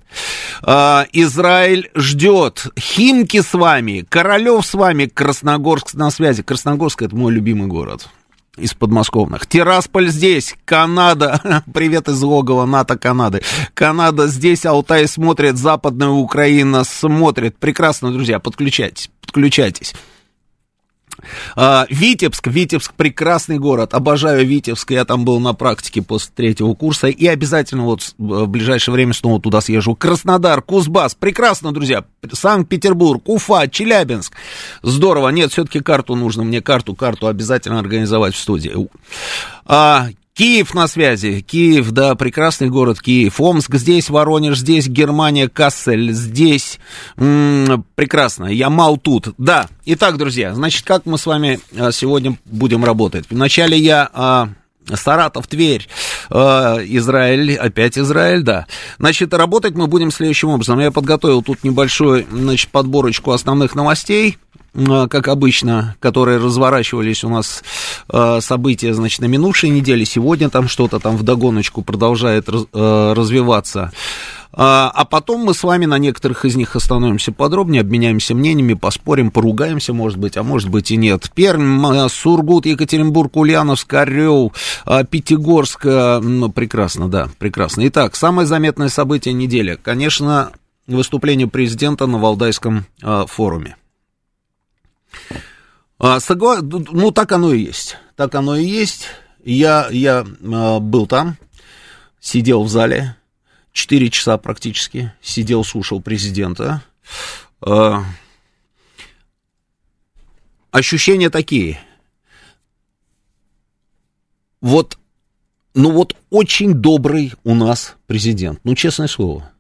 а, 0.62 1.06
Израиль 1.14 1.90
ждет, 1.96 2.68
Химки 2.80 3.42
с 3.42 3.54
вами, 3.54 4.06
Королев 4.08 4.66
с 4.66 4.74
вами, 4.74 5.06
Красногорск 5.06 5.94
на 5.94 6.12
связи. 6.12 6.44
Красногорск 6.44 7.02
это 7.02 7.16
мой 7.16 7.34
любимый 7.34 7.68
город 7.68 8.08
из 8.58 8.74
подмосковных. 8.74 9.48
Тирасполь 9.48 10.10
здесь, 10.10 10.56
Канада. 10.66 11.64
Привет 11.74 12.10
из 12.10 12.22
логова 12.22 12.66
НАТО 12.66 12.98
Канады. 12.98 13.42
Канада 13.74 14.28
здесь, 14.28 14.66
Алтай 14.66 15.08
смотрит, 15.08 15.58
Западная 15.58 16.10
Украина 16.10 16.84
смотрит. 16.84 17.58
Прекрасно, 17.58 18.12
друзья, 18.12 18.40
подключайтесь 18.40 19.10
подключайтесь. 19.28 19.94
А, 21.56 21.86
Витебск, 21.90 22.48
Витебск 22.48 22.94
прекрасный 22.94 23.60
город, 23.60 23.94
обожаю 23.94 24.46
Витебск, 24.46 24.92
я 24.92 25.06
там 25.06 25.26
был 25.26 25.40
на 25.40 25.54
практике 25.54 26.02
после 26.02 26.32
третьего 26.36 26.74
курса. 26.74 27.08
И 27.08 27.26
обязательно 27.28 27.84
вот 27.84 28.14
в 28.18 28.48
ближайшее 28.48 28.94
время 28.94 29.14
снова 29.14 29.42
туда 29.42 29.62
съезжу. 29.62 29.96
Краснодар, 29.96 30.62
Кузбасс, 30.62 31.16
прекрасно, 31.16 31.72
друзья, 31.72 32.06
Санкт-Петербург, 32.32 33.22
Уфа, 33.28 33.68
Челябинск, 33.68 34.34
здорово, 34.82 35.30
нет, 35.30 35.52
все-таки 35.52 35.80
карту 35.80 36.16
нужно, 36.16 36.44
мне. 36.44 36.62
Карту, 36.62 36.96
карту 36.96 37.28
обязательно 37.28 37.80
организовать 37.80 38.36
в 38.36 38.40
студии. 38.40 38.74
А, 39.66 40.08
Киев 40.38 40.76
на 40.76 40.88
связи. 40.88 41.42
Киев, 41.42 41.90
да, 41.90 42.14
прекрасный 42.14 42.70
город 42.70 43.02
Киев. 43.02 43.42
Омск 43.42 43.74
здесь, 43.74 44.12
Воронеж 44.12 44.60
здесь, 44.60 44.88
Германия, 44.88 45.50
Кассель 45.50 46.12
здесь. 46.14 46.78
М-м, 47.18 47.84
прекрасно. 47.96 48.46
Ямал 48.46 48.98
тут. 48.98 49.34
Да. 49.40 49.66
Итак, 49.86 50.18
друзья, 50.18 50.54
значит, 50.54 50.86
как 50.86 51.08
мы 51.08 51.18
с 51.18 51.26
вами 51.26 51.60
а, 51.76 51.92
сегодня 51.92 52.38
будем 52.46 52.86
работать? 52.86 53.26
Вначале 53.32 53.80
я... 53.80 54.08
А, 54.14 54.50
Саратов, 54.94 55.48
Тверь, 55.48 55.86
э, 56.30 56.36
Израиль, 56.36 57.56
опять 57.56 57.98
Израиль, 57.98 58.44
да. 58.44 58.68
Значит, 59.00 59.34
работать 59.34 59.76
мы 59.76 59.88
будем 59.88 60.12
следующим 60.12 60.48
образом. 60.48 60.80
Я 60.80 60.92
подготовил 60.92 61.42
тут 61.42 61.66
небольшую, 61.66 62.26
значит, 62.32 62.70
подборочку 62.70 63.32
основных 63.32 63.76
новостей. 63.76 64.38
Э, 64.78 65.08
как 65.10 65.28
обычно, 65.28 65.96
которые 66.00 66.38
разворачивались 66.38 67.24
у 67.24 67.30
нас 67.30 67.64
э, 68.10 68.40
события, 68.42 68.94
значит, 68.94 69.22
на 69.22 69.26
минувшей 69.26 69.70
неделе, 69.70 70.06
сегодня 70.06 70.50
там 70.50 70.68
что-то 70.68 71.00
там 71.00 71.18
вдогоночку 71.18 71.82
продолжает 71.82 72.48
э, 72.48 73.14
развиваться. 73.16 73.92
А 74.60 75.06
потом 75.06 75.42
мы 75.42 75.54
с 75.54 75.62
вами 75.62 75.86
на 75.86 76.00
некоторых 76.00 76.44
из 76.44 76.56
них 76.56 76.76
остановимся 76.76 77.32
подробнее, 77.32 77.82
обменяемся 77.82 78.34
мнениями, 78.34 78.74
поспорим, 78.74 79.30
поругаемся, 79.30 79.94
может 79.94 80.18
быть, 80.18 80.36
а 80.36 80.42
может 80.42 80.70
быть 80.70 80.90
и 80.90 80.98
нет. 80.98 81.30
Пермь, 81.36 82.10
Сургут, 82.10 82.66
Екатеринбург, 82.66 83.36
Ульяновск, 83.36 83.94
Орел, 83.94 84.54
Пятигорск. 85.12 85.86
Ну, 85.86 86.50
прекрасно, 86.50 87.08
да, 87.08 87.30
прекрасно. 87.38 87.88
Итак, 87.88 88.16
самое 88.16 88.48
заметное 88.48 88.90
событие 88.90 89.36
недели. 89.36 89.78
Конечно, 89.80 90.50
выступление 90.88 91.48
президента 91.48 92.08
на 92.08 92.18
Валдайском 92.18 92.86
форуме. 93.28 93.76
А, 96.00 96.20
согла... 96.20 96.60
Ну, 96.62 97.12
так 97.12 97.32
оно 97.32 97.54
и 97.54 97.62
есть. 97.62 97.98
Так 98.16 98.36
оно 98.36 98.56
и 98.56 98.66
есть. 98.66 99.08
Я, 99.44 99.88
я 99.92 100.26
а, 100.54 100.80
был 100.80 101.08
там, 101.08 101.38
сидел 102.20 102.64
в 102.64 102.70
зале, 102.70 103.16
4 103.72 104.10
часа 104.10 104.38
практически, 104.38 105.14
сидел, 105.22 105.64
слушал 105.64 106.02
президента. 106.02 106.84
А, 107.62 108.04
ощущения 110.72 111.30
такие. 111.30 111.80
Вот, 114.62 114.98
ну 115.74 115.92
вот 115.92 116.16
очень 116.30 116.74
добрый 116.74 117.34
у 117.44 117.54
нас 117.54 117.96
президент, 118.08 118.60
ну, 118.64 118.76
честное 118.76 119.08
слово. 119.08 119.52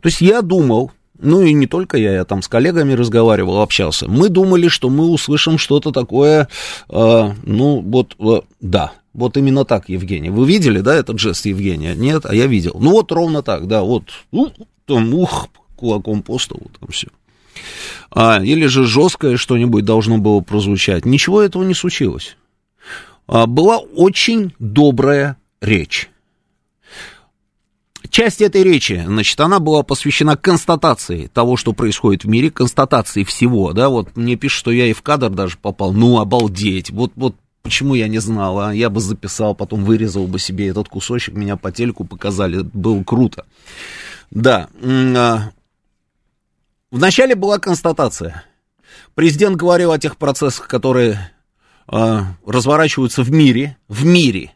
То 0.00 0.08
есть 0.08 0.20
я 0.20 0.42
думал, 0.42 0.92
ну 1.18 1.42
и 1.42 1.52
не 1.52 1.66
только 1.66 1.96
я, 1.96 2.12
я 2.12 2.24
там 2.24 2.42
с 2.42 2.48
коллегами 2.48 2.92
разговаривал, 2.92 3.60
общался. 3.60 4.08
Мы 4.08 4.28
думали, 4.28 4.68
что 4.68 4.90
мы 4.90 5.08
услышим 5.08 5.58
что-то 5.58 5.92
такое, 5.92 6.48
э, 6.88 7.32
ну 7.42 7.80
вот, 7.80 8.16
э, 8.18 8.40
да, 8.60 8.92
вот 9.12 9.36
именно 9.36 9.64
так, 9.64 9.88
Евгений. 9.88 10.30
Вы 10.30 10.46
видели, 10.46 10.80
да, 10.80 10.94
этот 10.94 11.18
жест 11.18 11.46
Евгения? 11.46 11.94
Нет, 11.94 12.26
а 12.26 12.34
я 12.34 12.46
видел. 12.46 12.76
Ну 12.80 12.90
вот 12.90 13.12
ровно 13.12 13.42
так, 13.42 13.68
да, 13.68 13.82
вот, 13.82 14.04
ну, 14.32 14.52
там, 14.86 15.14
ух, 15.14 15.48
кулаком 15.76 16.22
по 16.22 16.38
столу, 16.38 16.70
там 16.80 16.90
все. 16.90 17.08
А, 18.10 18.42
или 18.42 18.66
же 18.66 18.84
жесткое 18.84 19.36
что-нибудь 19.36 19.84
должно 19.84 20.18
было 20.18 20.40
прозвучать. 20.40 21.04
Ничего 21.04 21.42
этого 21.42 21.62
не 21.62 21.74
случилось. 21.74 22.36
А, 23.26 23.46
была 23.46 23.78
очень 23.78 24.52
добрая 24.58 25.36
речь. 25.60 26.10
Часть 28.14 28.40
этой 28.40 28.62
речи, 28.62 29.02
значит, 29.04 29.40
она 29.40 29.58
была 29.58 29.82
посвящена 29.82 30.36
констатации 30.36 31.26
того, 31.34 31.56
что 31.56 31.72
происходит 31.72 32.22
в 32.22 32.28
мире, 32.28 32.48
констатации 32.48 33.24
всего, 33.24 33.72
да, 33.72 33.88
вот 33.88 34.16
мне 34.16 34.36
пишут, 34.36 34.60
что 34.60 34.70
я 34.70 34.86
и 34.86 34.92
в 34.92 35.02
кадр 35.02 35.30
даже 35.30 35.58
попал, 35.58 35.92
ну, 35.92 36.20
обалдеть, 36.20 36.90
вот, 36.90 37.10
вот 37.16 37.34
Почему 37.62 37.94
я 37.94 38.06
не 38.06 38.20
знал, 38.20 38.60
а? 38.60 38.72
Я 38.72 38.88
бы 38.88 39.00
записал, 39.00 39.56
потом 39.56 39.84
вырезал 39.84 40.28
бы 40.28 40.38
себе 40.38 40.68
этот 40.68 40.88
кусочек, 40.88 41.34
меня 41.34 41.56
по 41.56 41.72
телеку 41.72 42.04
показали, 42.04 42.60
было 42.60 43.02
круто. 43.02 43.46
Да. 44.30 44.68
А, 44.84 45.50
вначале 46.92 47.34
была 47.34 47.58
констатация. 47.58 48.44
Президент 49.14 49.56
говорил 49.56 49.90
о 49.90 49.98
тех 49.98 50.18
процессах, 50.18 50.68
которые 50.68 51.32
а, 51.88 52.34
разворачиваются 52.46 53.22
в 53.22 53.32
мире, 53.32 53.78
в 53.88 54.04
мире, 54.04 54.52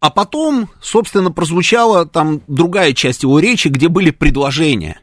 А 0.00 0.10
потом, 0.10 0.68
собственно, 0.80 1.32
прозвучала 1.32 2.06
там 2.06 2.42
другая 2.46 2.92
часть 2.92 3.22
его 3.22 3.38
речи, 3.38 3.68
где 3.68 3.88
были 3.88 4.10
предложения. 4.10 5.00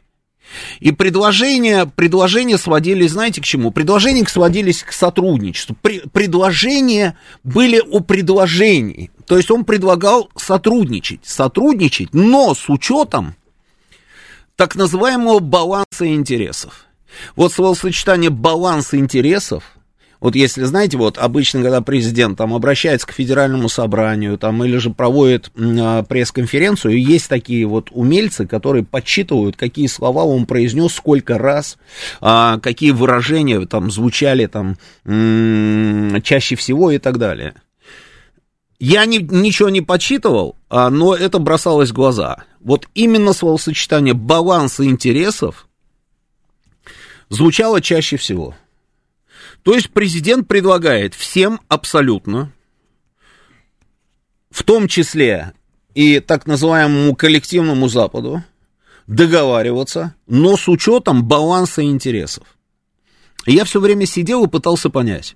И 0.78 0.92
предложения, 0.92 1.86
предложения 1.86 2.58
сводились, 2.58 3.12
знаете, 3.12 3.40
к 3.40 3.44
чему? 3.44 3.72
Предложения 3.72 4.24
сводились 4.26 4.82
к 4.82 4.92
сотрудничеству. 4.92 5.76
Предложения 6.12 7.18
были 7.42 7.80
о 7.80 8.00
предложении. 8.00 9.10
То 9.26 9.36
есть 9.36 9.50
он 9.50 9.64
предлагал 9.64 10.30
сотрудничать, 10.36 11.20
сотрудничать, 11.24 12.12
но 12.12 12.54
с 12.54 12.68
учетом 12.68 13.34
так 14.56 14.76
называемого 14.76 15.40
баланса 15.40 16.06
интересов. 16.06 16.86
Вот 17.36 17.52
словосочетание 17.52 18.30
баланс 18.30 18.94
интересов 18.94 19.64
вот 20.24 20.34
если, 20.34 20.64
знаете, 20.64 20.96
вот 20.96 21.18
обычно, 21.18 21.60
когда 21.60 21.82
президент 21.82 22.38
там 22.38 22.54
обращается 22.54 23.06
к 23.06 23.12
федеральному 23.12 23.68
собранию, 23.68 24.38
там, 24.38 24.64
или 24.64 24.78
же 24.78 24.88
проводит 24.88 25.50
э, 25.54 26.02
пресс-конференцию, 26.08 26.98
есть 26.98 27.28
такие 27.28 27.66
вот 27.66 27.88
умельцы, 27.90 28.46
которые 28.46 28.84
подсчитывают, 28.84 29.56
какие 29.56 29.86
слова 29.86 30.24
он 30.24 30.46
произнес, 30.46 30.94
сколько 30.94 31.36
раз, 31.36 31.76
э, 32.22 32.58
какие 32.62 32.92
выражения 32.92 33.66
там 33.66 33.90
звучали 33.90 34.46
там 34.46 34.78
чаще 36.22 36.56
всего 36.56 36.90
и 36.90 36.96
так 36.96 37.18
далее. 37.18 37.56
Я 38.78 39.04
не, 39.04 39.18
ничего 39.18 39.68
не 39.68 39.82
подсчитывал, 39.82 40.56
а, 40.70 40.88
но 40.88 41.14
это 41.14 41.38
бросалось 41.38 41.90
в 41.90 41.94
глаза. 41.94 42.44
Вот 42.60 42.88
именно 42.94 43.34
словосочетание 43.34 44.14
баланса 44.14 44.86
интересов 44.86 45.68
звучало 47.28 47.82
чаще 47.82 48.16
всего. 48.16 48.54
То 49.64 49.74
есть 49.74 49.90
президент 49.90 50.46
предлагает 50.46 51.14
всем 51.14 51.58
абсолютно, 51.68 52.52
в 54.50 54.62
том 54.62 54.88
числе 54.88 55.54
и 55.94 56.20
так 56.20 56.46
называемому 56.46 57.16
коллективному 57.16 57.88
Западу, 57.88 58.44
договариваться, 59.06 60.14
но 60.26 60.58
с 60.58 60.68
учетом 60.68 61.24
баланса 61.24 61.82
интересов. 61.82 62.46
я 63.46 63.64
все 63.64 63.80
время 63.80 64.04
сидел 64.04 64.44
и 64.44 64.50
пытался 64.50 64.90
понять, 64.90 65.34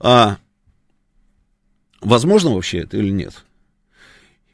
а 0.00 0.38
возможно 2.00 2.54
вообще 2.54 2.78
это 2.78 2.96
или 2.96 3.10
нет. 3.10 3.44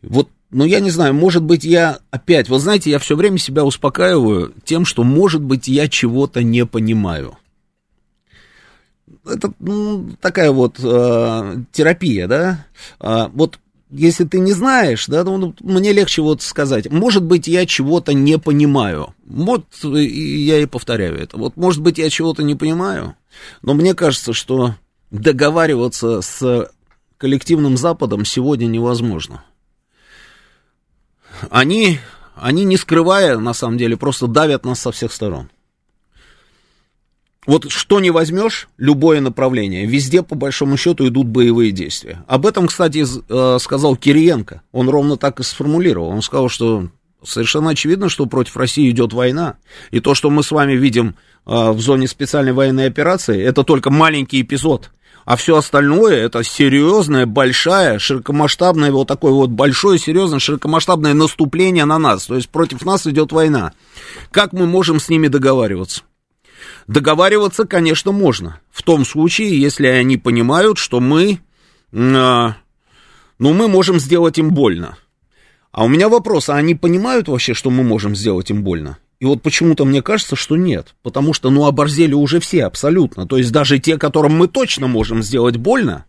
Вот, 0.02 0.30
ну 0.50 0.64
я 0.64 0.80
не 0.80 0.90
знаю, 0.90 1.14
может 1.14 1.44
быть 1.44 1.62
я 1.62 2.00
опять, 2.10 2.48
вот 2.48 2.58
знаете, 2.58 2.90
я 2.90 2.98
все 2.98 3.14
время 3.14 3.38
себя 3.38 3.64
успокаиваю 3.64 4.52
тем, 4.64 4.84
что 4.84 5.04
может 5.04 5.42
быть 5.42 5.68
я 5.68 5.88
чего-то 5.88 6.42
не 6.42 6.66
понимаю 6.66 7.38
это 9.24 9.52
ну, 9.58 10.10
такая 10.20 10.50
вот 10.50 10.78
э, 10.82 11.56
терапия, 11.72 12.26
да. 12.26 12.66
А, 12.98 13.28
вот 13.32 13.58
если 13.90 14.24
ты 14.24 14.38
не 14.38 14.52
знаешь, 14.52 15.06
да, 15.06 15.22
ну, 15.22 15.54
мне 15.60 15.92
легче 15.92 16.22
вот 16.22 16.40
сказать, 16.40 16.90
может 16.90 17.22
быть, 17.22 17.46
я 17.46 17.66
чего-то 17.66 18.14
не 18.14 18.38
понимаю. 18.38 19.14
Вот 19.24 19.66
я 19.82 20.58
и 20.60 20.66
повторяю 20.66 21.18
это. 21.18 21.36
Вот, 21.36 21.56
может 21.56 21.82
быть, 21.82 21.98
я 21.98 22.08
чего-то 22.08 22.42
не 22.42 22.54
понимаю, 22.54 23.16
но 23.60 23.74
мне 23.74 23.94
кажется, 23.94 24.32
что 24.32 24.74
договариваться 25.10 26.22
с 26.22 26.70
коллективным 27.18 27.76
Западом 27.76 28.24
сегодня 28.24 28.66
невозможно. 28.66 29.44
Они, 31.50 31.98
они 32.34 32.64
не 32.64 32.78
скрывая, 32.78 33.38
на 33.38 33.52
самом 33.52 33.76
деле, 33.76 33.96
просто 33.96 34.26
давят 34.26 34.64
нас 34.64 34.80
со 34.80 34.90
всех 34.90 35.12
сторон 35.12 35.50
вот 37.44 37.70
что 37.70 37.98
не 37.98 38.10
возьмешь, 38.10 38.68
любое 38.78 39.20
направление, 39.20 39.84
везде, 39.84 40.22
по 40.22 40.36
большому 40.36 40.76
счету, 40.76 41.08
идут 41.08 41.26
боевые 41.26 41.72
действия. 41.72 42.24
Об 42.28 42.46
этом, 42.46 42.68
кстати, 42.68 43.04
э, 43.04 43.58
сказал 43.58 43.96
Кириенко. 43.96 44.62
Он 44.70 44.88
ровно 44.88 45.16
так 45.16 45.40
и 45.40 45.42
сформулировал. 45.42 46.08
Он 46.08 46.22
сказал, 46.22 46.48
что 46.48 46.88
совершенно 47.24 47.70
очевидно, 47.70 48.08
что 48.08 48.26
против 48.26 48.56
России 48.56 48.90
идет 48.90 49.12
война. 49.12 49.56
И 49.90 49.98
то, 49.98 50.14
что 50.14 50.30
мы 50.30 50.44
с 50.44 50.52
вами 50.52 50.74
видим 50.74 51.16
э, 51.46 51.70
в 51.72 51.80
зоне 51.80 52.06
специальной 52.06 52.52
военной 52.52 52.86
операции, 52.86 53.42
это 53.42 53.64
только 53.64 53.90
маленький 53.90 54.42
эпизод. 54.42 54.90
А 55.24 55.36
все 55.36 55.56
остальное 55.56 56.16
это 56.16 56.42
серьезное, 56.42 57.26
большое, 57.26 57.98
широкомасштабное, 57.98 58.90
вот 58.90 59.06
такое 59.08 59.32
вот 59.32 59.50
большое, 59.50 59.98
серьезное, 59.98 60.40
широкомасштабное 60.40 61.14
наступление 61.14 61.84
на 61.84 61.98
нас. 61.98 62.26
То 62.26 62.36
есть 62.36 62.48
против 62.48 62.84
нас 62.84 63.06
идет 63.06 63.32
война. 63.32 63.72
Как 64.30 64.52
мы 64.52 64.66
можем 64.66 64.98
с 64.98 65.08
ними 65.08 65.28
договариваться? 65.28 66.02
Договариваться, 66.86 67.64
конечно, 67.64 68.12
можно. 68.12 68.60
В 68.70 68.82
том 68.82 69.04
случае, 69.04 69.60
если 69.60 69.86
они 69.86 70.16
понимают, 70.16 70.78
что 70.78 71.00
мы, 71.00 71.40
э, 71.92 72.48
ну, 73.38 73.52
мы 73.52 73.68
можем 73.68 73.98
сделать 73.98 74.38
им 74.38 74.50
больно. 74.50 74.96
А 75.70 75.84
у 75.84 75.88
меня 75.88 76.08
вопрос, 76.08 76.48
а 76.48 76.56
они 76.56 76.74
понимают 76.74 77.28
вообще, 77.28 77.54
что 77.54 77.70
мы 77.70 77.82
можем 77.82 78.14
сделать 78.14 78.50
им 78.50 78.62
больно? 78.62 78.98
И 79.20 79.24
вот 79.24 79.40
почему-то 79.40 79.84
мне 79.84 80.02
кажется, 80.02 80.36
что 80.36 80.56
нет. 80.56 80.94
Потому 81.02 81.32
что, 81.32 81.48
ну, 81.50 81.66
оборзели 81.66 82.12
уже 82.12 82.40
все 82.40 82.64
абсолютно. 82.64 83.26
То 83.26 83.38
есть 83.38 83.52
даже 83.52 83.78
те, 83.78 83.96
которым 83.96 84.36
мы 84.36 84.48
точно 84.48 84.88
можем 84.88 85.22
сделать 85.22 85.56
больно, 85.56 86.04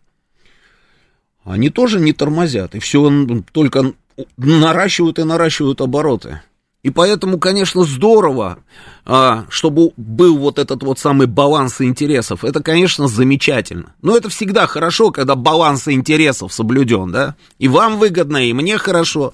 они 1.44 1.70
тоже 1.70 2.00
не 2.00 2.12
тормозят. 2.12 2.74
И 2.74 2.80
все 2.80 3.26
только 3.52 3.92
наращивают 4.36 5.18
и 5.18 5.24
наращивают 5.24 5.80
обороты. 5.80 6.40
И 6.84 6.90
поэтому, 6.90 7.38
конечно, 7.38 7.82
здорово, 7.84 8.58
а, 9.06 9.46
чтобы 9.48 9.92
был 9.96 10.36
вот 10.36 10.58
этот 10.58 10.82
вот 10.82 10.98
самый 10.98 11.26
баланс 11.26 11.80
интересов. 11.80 12.44
Это, 12.44 12.62
конечно, 12.62 13.08
замечательно. 13.08 13.94
Но 14.02 14.14
это 14.14 14.28
всегда 14.28 14.66
хорошо, 14.66 15.10
когда 15.10 15.34
баланс 15.34 15.88
интересов 15.88 16.52
соблюден, 16.52 17.10
да? 17.10 17.36
И 17.58 17.68
вам 17.68 17.98
выгодно, 17.98 18.36
и 18.36 18.52
мне 18.52 18.76
хорошо. 18.76 19.32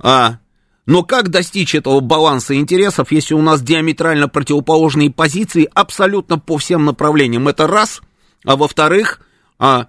А, 0.00 0.38
но 0.84 1.04
как 1.04 1.28
достичь 1.28 1.76
этого 1.76 2.00
баланса 2.00 2.56
интересов, 2.56 3.12
если 3.12 3.34
у 3.34 3.40
нас 3.40 3.62
диаметрально 3.62 4.26
противоположные 4.26 5.12
позиции 5.12 5.70
абсолютно 5.72 6.40
по 6.40 6.58
всем 6.58 6.84
направлениям? 6.84 7.46
Это 7.46 7.68
раз. 7.68 8.00
А 8.44 8.56
во-вторых, 8.56 9.20
а, 9.60 9.86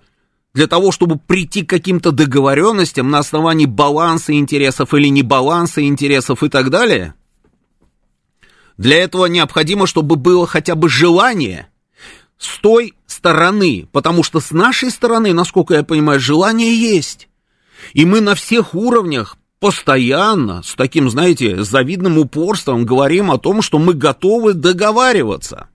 для 0.54 0.68
того, 0.68 0.92
чтобы 0.92 1.18
прийти 1.18 1.64
к 1.64 1.70
каким-то 1.70 2.12
договоренностям 2.12 3.10
на 3.10 3.20
основании 3.20 3.66
баланса 3.66 4.34
интересов 4.34 4.94
или 4.94 5.08
не 5.08 5.24
баланса 5.24 5.82
интересов 5.84 6.44
и 6.44 6.50
так 6.50 6.70
далее, 6.70 7.14
для 8.78 8.98
этого 8.98 9.28
необходимо, 9.28 9.88
чтобы 9.88 10.16
было 10.16 10.48
хотя 10.48 10.76
бы 10.76 10.90
желание 10.90 11.68
с 12.38 12.58
той 12.60 12.96
стороны, 13.06 13.88
потому 13.92 14.24
что 14.24 14.40
с 14.40 14.52
нашей 14.52 14.90
стороны, 14.90 15.34
насколько 15.34 15.76
я 15.76 15.84
понимаю, 15.84 16.20
желание 16.20 16.76
есть. 16.76 17.30
И 17.94 18.06
мы 18.06 18.22
на 18.22 18.36
всех 18.36 18.74
уровнях 18.74 19.38
постоянно, 19.60 20.64
с 20.64 20.74
таким, 20.74 21.10
знаете, 21.10 21.64
завидным 21.64 22.18
упорством 22.18 22.84
говорим 22.84 23.30
о 23.30 23.38
том, 23.38 23.62
что 23.62 23.78
мы 23.78 23.94
готовы 23.94 24.54
договариваться. 24.54 25.70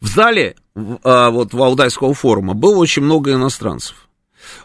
В 0.00 0.08
зале 0.08 0.56
вот 0.74 1.54
Валдайского 1.54 2.14
форума 2.14 2.54
было 2.54 2.76
очень 2.78 3.02
много 3.02 3.32
иностранцев. 3.32 4.08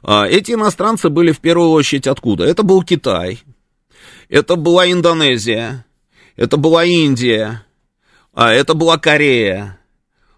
А, 0.01 0.28
эти 0.28 0.54
иностранцы 0.54 1.10
были 1.10 1.32
в 1.32 1.39
первую 1.39 1.72
очередь 1.72 2.08
откуда? 2.08 2.46
Это 2.46 2.63
был 2.63 2.84
Китай, 2.84 3.42
это 4.28 4.56
была 4.56 4.89
Индонезия, 4.92 5.86
это 6.36 6.58
была 6.58 6.84
Индия, 6.86 7.66
а 8.34 8.51
это 8.51 8.74
была 8.74 8.98
Корея, 8.98 9.80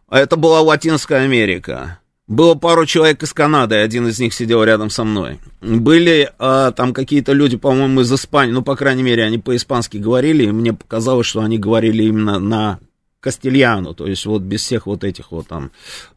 а 0.08 0.20
это 0.20 0.36
была 0.36 0.62
Латинская 0.62 1.24
Америка. 1.24 2.00
Было 2.28 2.56
пару 2.56 2.86
человек 2.86 3.24
из 3.24 3.34
Канады, 3.34 3.76
один 3.76 4.08
из 4.08 4.20
них 4.20 4.34
сидел 4.34 4.64
рядом 4.64 4.90
со 4.90 5.04
мной. 5.04 5.40
Были 5.60 6.32
а, 6.40 6.72
там 6.72 6.94
какие-то 6.94 7.34
люди, 7.34 7.58
по-моему, 7.58 8.02
из 8.02 8.14
Испании, 8.14 8.54
ну, 8.54 8.62
по 8.62 8.76
крайней 8.76 9.04
мере, 9.04 9.26
они 9.26 9.38
по-испански 9.38 9.98
говорили, 9.98 10.46
и 10.46 10.52
мне 10.52 10.72
показалось, 10.74 11.28
что 11.28 11.42
они 11.42 11.58
говорили 11.58 12.04
именно 12.04 12.40
на 12.40 12.80
Кастильяну, 13.22 13.94
то 13.94 14.08
есть 14.08 14.26
вот 14.26 14.42
без 14.42 14.62
всех 14.64 14.88
вот 14.88 15.04
этих 15.04 15.32
вот 15.32 15.48
там 15.48 15.72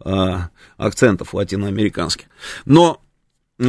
э, 0.05 0.37
акцентов 0.79 1.35
латиноамериканских. 1.35 2.27
Но 2.65 3.01
э, 3.59 3.65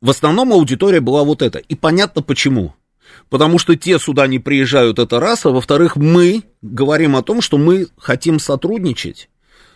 в 0.00 0.10
основном 0.10 0.52
аудитория 0.52 1.00
была 1.00 1.24
вот 1.24 1.42
эта. 1.42 1.58
И 1.58 1.74
понятно 1.74 2.22
почему. 2.22 2.74
Потому 3.28 3.58
что 3.58 3.74
те 3.74 3.98
сюда 3.98 4.26
не 4.26 4.38
приезжают, 4.38 4.98
это 4.98 5.18
раз, 5.20 5.44
а 5.44 5.50
во-вторых, 5.50 5.96
мы 5.96 6.44
говорим 6.62 7.16
о 7.16 7.22
том, 7.22 7.42
что 7.42 7.58
мы 7.58 7.88
хотим 7.98 8.38
сотрудничать. 8.38 9.28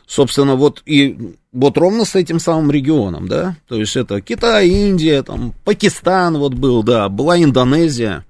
Собственно, 0.06 0.54
вот 0.54 0.82
и 0.86 1.36
вот 1.52 1.76
ровно 1.78 2.04
с 2.04 2.14
этим 2.14 2.38
самым 2.38 2.70
регионом, 2.70 3.28
да, 3.28 3.56
то 3.68 3.76
есть 3.76 3.96
это 3.96 4.20
Китай, 4.20 4.68
Индия, 4.68 5.22
там, 5.22 5.54
Пакистан 5.64 6.38
вот 6.38 6.54
был, 6.54 6.82
да, 6.82 7.08
была 7.08 7.42
Индонезия, 7.42 8.24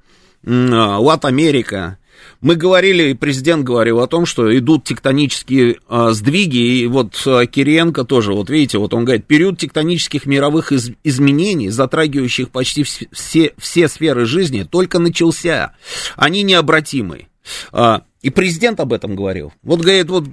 Лат 0.45 1.25
Америка, 1.25 1.99
мы 2.43 2.57
говорили, 2.57 3.11
и 3.11 3.15
президент 3.15 3.65
говорил 3.65 4.01
о 4.01 4.09
том, 4.09 4.27
что 4.27 4.57
идут 4.59 4.85
тектонические 4.85 5.79
а, 5.89 6.11
сдвиги, 6.11 6.59
и 6.59 6.87
вот 6.89 7.23
а, 7.25 7.47
Кириенко 7.47 8.05
тоже, 8.05 8.33
вот 8.33 8.51
видите, 8.51 8.79
вот 8.79 8.93
он 8.95 9.05
говорит, 9.05 9.27
период 9.27 9.59
тектонических 9.59 10.27
мировых 10.27 10.73
из, 10.73 10.91
изменений, 11.05 11.71
затрагивающих 11.71 12.51
почти 12.51 12.83
все, 12.83 13.55
все 13.57 13.89
сферы 13.89 14.27
жизни, 14.27 14.65
только 14.65 14.99
начался. 14.99 15.75
Они 16.17 16.43
необратимы. 16.43 17.29
А, 17.71 18.03
и 18.23 18.31
президент 18.31 18.81
об 18.81 18.93
этом 18.93 19.15
говорил. 19.15 19.53
Вот, 19.63 19.81
говорит, 19.81 20.11
вот 20.11 20.25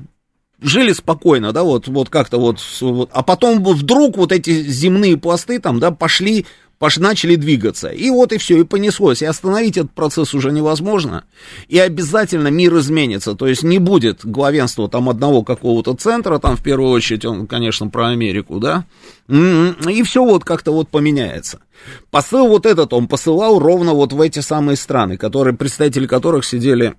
жили 0.62 0.94
спокойно, 0.94 1.54
да, 1.54 1.64
вот, 1.64 1.88
вот 1.88 2.10
как-то 2.10 2.40
вот, 2.40 2.60
вот, 2.82 3.10
а 3.14 3.22
потом 3.22 3.64
вдруг 3.64 4.18
вот 4.18 4.32
эти 4.32 4.64
земные 4.64 5.16
пласты 5.16 5.60
там, 5.60 5.80
да, 5.80 5.92
пошли 5.92 6.48
пош, 6.80 6.98
начали 6.98 7.36
двигаться. 7.36 7.90
И 7.90 8.10
вот 8.10 8.32
и 8.32 8.38
все, 8.38 8.60
и 8.60 8.64
понеслось. 8.64 9.22
И 9.22 9.26
остановить 9.26 9.78
этот 9.78 9.92
процесс 9.92 10.34
уже 10.34 10.52
невозможно. 10.52 11.26
И 11.68 11.78
обязательно 11.78 12.48
мир 12.48 12.76
изменится. 12.78 13.36
То 13.36 13.48
есть 13.48 13.64
не 13.64 13.78
будет 13.78 14.26
главенства 14.26 14.90
там 14.90 15.10
одного 15.10 15.44
какого-то 15.44 15.94
центра, 15.94 16.40
там 16.40 16.56
в 16.56 16.64
первую 16.64 16.92
очередь 16.92 17.26
он, 17.26 17.46
конечно, 17.46 17.90
про 17.90 18.08
Америку, 18.08 18.60
да. 18.60 18.86
М-м, 19.28 19.76
и 19.90 20.02
все 20.04 20.24
вот 20.24 20.46
как-то 20.46 20.72
вот 20.72 20.90
поменяется. 20.90 21.60
Посыл 22.10 22.48
вот 22.48 22.66
этот 22.66 22.94
он 22.94 23.08
посылал 23.08 23.60
ровно 23.60 23.94
вот 23.94 24.14
в 24.14 24.22
эти 24.22 24.40
самые 24.40 24.78
страны, 24.78 25.18
которые, 25.18 25.56
представители 25.56 26.08
которых 26.08 26.46
сидели 26.46 26.96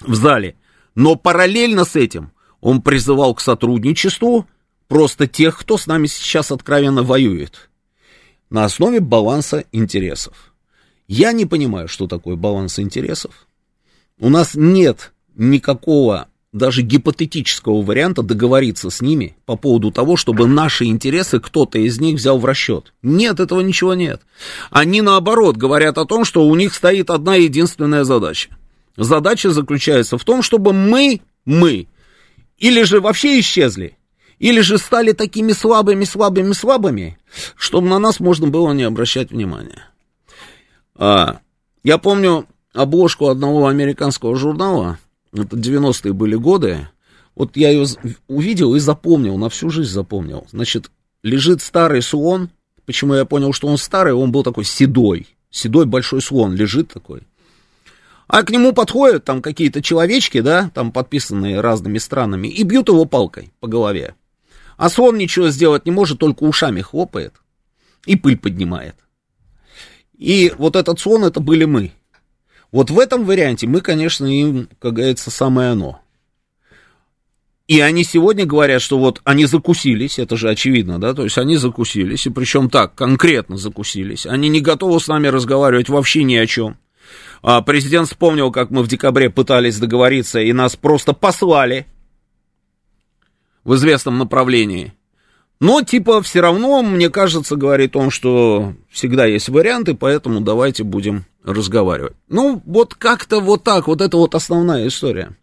в 0.00 0.14
зале. 0.14 0.56
Но 0.94 1.16
параллельно 1.16 1.86
с 1.86 1.96
этим 1.96 2.32
он 2.60 2.82
призывал 2.82 3.34
к 3.34 3.40
сотрудничеству 3.40 4.46
просто 4.86 5.26
тех, 5.26 5.58
кто 5.58 5.78
с 5.78 5.86
нами 5.86 6.06
сейчас 6.06 6.52
откровенно 6.52 7.02
воюет 7.02 7.70
на 8.52 8.66
основе 8.66 9.00
баланса 9.00 9.64
интересов. 9.72 10.52
Я 11.08 11.32
не 11.32 11.46
понимаю, 11.46 11.88
что 11.88 12.06
такое 12.06 12.36
баланс 12.36 12.78
интересов. 12.78 13.46
У 14.18 14.28
нас 14.28 14.54
нет 14.54 15.12
никакого 15.34 16.28
даже 16.52 16.82
гипотетического 16.82 17.80
варианта 17.80 18.22
договориться 18.22 18.90
с 18.90 19.00
ними 19.00 19.36
по 19.46 19.56
поводу 19.56 19.90
того, 19.90 20.18
чтобы 20.18 20.46
наши 20.46 20.84
интересы 20.84 21.40
кто-то 21.40 21.78
из 21.78 21.98
них 21.98 22.16
взял 22.16 22.38
в 22.38 22.44
расчет. 22.44 22.92
Нет, 23.00 23.40
этого 23.40 23.62
ничего 23.62 23.94
нет. 23.94 24.20
Они 24.70 25.00
наоборот 25.00 25.56
говорят 25.56 25.96
о 25.96 26.04
том, 26.04 26.26
что 26.26 26.46
у 26.46 26.54
них 26.54 26.74
стоит 26.74 27.08
одна 27.08 27.36
единственная 27.36 28.04
задача. 28.04 28.50
Задача 28.98 29.50
заключается 29.50 30.18
в 30.18 30.24
том, 30.24 30.42
чтобы 30.42 30.74
мы, 30.74 31.22
мы, 31.46 31.88
или 32.58 32.82
же 32.82 33.00
вообще 33.00 33.40
исчезли, 33.40 33.96
или 34.42 34.60
же 34.60 34.76
стали 34.76 35.12
такими 35.12 35.52
слабыми, 35.52 36.02
слабыми, 36.02 36.52
слабыми, 36.52 37.16
чтобы 37.54 37.88
на 37.88 38.00
нас 38.00 38.18
можно 38.18 38.48
было 38.48 38.72
не 38.72 38.82
обращать 38.82 39.30
внимания. 39.30 39.84
А, 40.96 41.38
я 41.84 41.96
помню 41.96 42.46
обложку 42.74 43.28
одного 43.28 43.68
американского 43.68 44.34
журнала, 44.34 44.98
это 45.32 45.56
90-е 45.56 46.12
были 46.12 46.34
годы, 46.34 46.88
вот 47.36 47.56
я 47.56 47.70
ее 47.70 47.86
увидел 48.26 48.74
и 48.74 48.80
запомнил, 48.80 49.38
на 49.38 49.48
всю 49.48 49.70
жизнь 49.70 49.92
запомнил. 49.92 50.44
Значит, 50.50 50.90
лежит 51.22 51.62
старый 51.62 52.02
слон, 52.02 52.50
почему 52.84 53.14
я 53.14 53.24
понял, 53.24 53.52
что 53.52 53.68
он 53.68 53.78
старый, 53.78 54.12
он 54.12 54.32
был 54.32 54.42
такой 54.42 54.64
седой, 54.64 55.28
седой 55.50 55.86
большой 55.86 56.20
слон 56.20 56.56
лежит 56.56 56.92
такой. 56.92 57.22
А 58.26 58.42
к 58.42 58.50
нему 58.50 58.72
подходят 58.72 59.24
там 59.24 59.40
какие-то 59.40 59.82
человечки, 59.82 60.40
да, 60.40 60.68
там 60.74 60.90
подписанные 60.90 61.60
разными 61.60 61.98
странами, 61.98 62.48
и 62.48 62.64
бьют 62.64 62.88
его 62.88 63.04
палкой 63.04 63.52
по 63.60 63.68
голове. 63.68 64.16
А 64.82 64.88
слон 64.88 65.16
ничего 65.16 65.50
сделать 65.50 65.86
не 65.86 65.92
может, 65.92 66.18
только 66.18 66.42
ушами 66.42 66.80
хлопает 66.80 67.34
и 68.04 68.16
пыль 68.16 68.36
поднимает. 68.36 68.96
И 70.18 70.52
вот 70.58 70.74
этот 70.74 70.98
слон, 70.98 71.22
это 71.22 71.38
были 71.38 71.66
мы. 71.66 71.92
Вот 72.72 72.90
в 72.90 72.98
этом 72.98 73.24
варианте 73.24 73.68
мы, 73.68 73.80
конечно, 73.80 74.26
им, 74.26 74.68
как 74.80 74.94
говорится, 74.94 75.30
самое 75.30 75.70
оно. 75.70 76.00
И 77.68 77.78
они 77.78 78.02
сегодня 78.02 78.44
говорят, 78.44 78.82
что 78.82 78.98
вот 78.98 79.20
они 79.22 79.44
закусились, 79.46 80.18
это 80.18 80.36
же 80.36 80.50
очевидно, 80.50 81.00
да, 81.00 81.14
то 81.14 81.22
есть 81.22 81.38
они 81.38 81.54
закусились, 81.54 82.26
и 82.26 82.30
причем 82.30 82.68
так, 82.68 82.96
конкретно 82.96 83.58
закусились. 83.58 84.26
Они 84.26 84.48
не 84.48 84.60
готовы 84.60 84.98
с 84.98 85.06
нами 85.06 85.28
разговаривать 85.28 85.90
вообще 85.90 86.24
ни 86.24 86.34
о 86.34 86.46
чем. 86.48 86.76
А 87.40 87.62
президент 87.62 88.08
вспомнил, 88.08 88.50
как 88.50 88.70
мы 88.70 88.82
в 88.82 88.88
декабре 88.88 89.30
пытались 89.30 89.78
договориться, 89.78 90.40
и 90.40 90.52
нас 90.52 90.74
просто 90.74 91.12
послали 91.12 91.86
в 93.64 93.74
известном 93.74 94.18
направлении. 94.18 94.92
Но, 95.60 95.82
типа, 95.82 96.22
все 96.22 96.40
равно, 96.40 96.82
мне 96.82 97.08
кажется, 97.08 97.54
говорит 97.54 97.94
он, 97.94 98.10
что 98.10 98.74
всегда 98.90 99.26
есть 99.26 99.48
варианты, 99.48 99.94
поэтому 99.94 100.40
давайте 100.40 100.82
будем 100.82 101.24
разговаривать. 101.44 102.14
Ну, 102.28 102.60
вот 102.66 102.94
как-то 102.94 103.40
вот 103.40 103.62
так, 103.62 103.86
вот 103.86 104.00
это 104.00 104.16
вот 104.16 104.34
основная 104.34 104.88
история. 104.88 105.36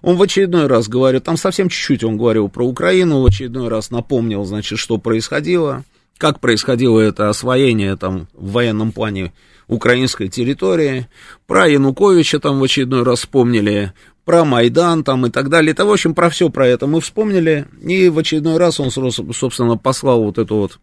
Он 0.00 0.16
в 0.16 0.22
очередной 0.22 0.66
раз 0.66 0.88
говорит, 0.88 1.24
там 1.24 1.36
совсем 1.36 1.68
чуть-чуть 1.68 2.04
он 2.04 2.16
говорил 2.16 2.48
про 2.48 2.66
Украину, 2.66 3.20
в 3.20 3.26
очередной 3.26 3.68
раз 3.68 3.90
напомнил, 3.90 4.44
значит, 4.44 4.78
что 4.78 4.96
происходило, 4.96 5.84
как 6.18 6.40
происходило 6.40 6.98
это 6.98 7.28
освоение 7.28 7.96
там 7.96 8.28
в 8.32 8.52
военном 8.52 8.92
плане 8.92 9.32
украинской 9.68 10.28
территории, 10.28 11.08
про 11.46 11.68
Януковича 11.68 12.38
там 12.38 12.60
в 12.60 12.64
очередной 12.64 13.02
раз 13.02 13.20
вспомнили, 13.20 13.92
про 14.26 14.44
Майдан 14.44 15.04
там 15.04 15.24
и 15.24 15.30
так 15.30 15.48
далее. 15.48 15.70
Это, 15.70 15.86
в 15.86 15.92
общем, 15.92 16.12
про 16.12 16.28
все 16.28 16.50
про 16.50 16.66
это 16.66 16.88
мы 16.88 17.00
вспомнили. 17.00 17.66
И 17.80 18.08
в 18.08 18.18
очередной 18.18 18.58
раз 18.58 18.80
он, 18.80 18.90
собственно, 18.90 19.78
послал 19.78 20.24
вот 20.24 20.36
это 20.36 20.52
вот 20.52 20.80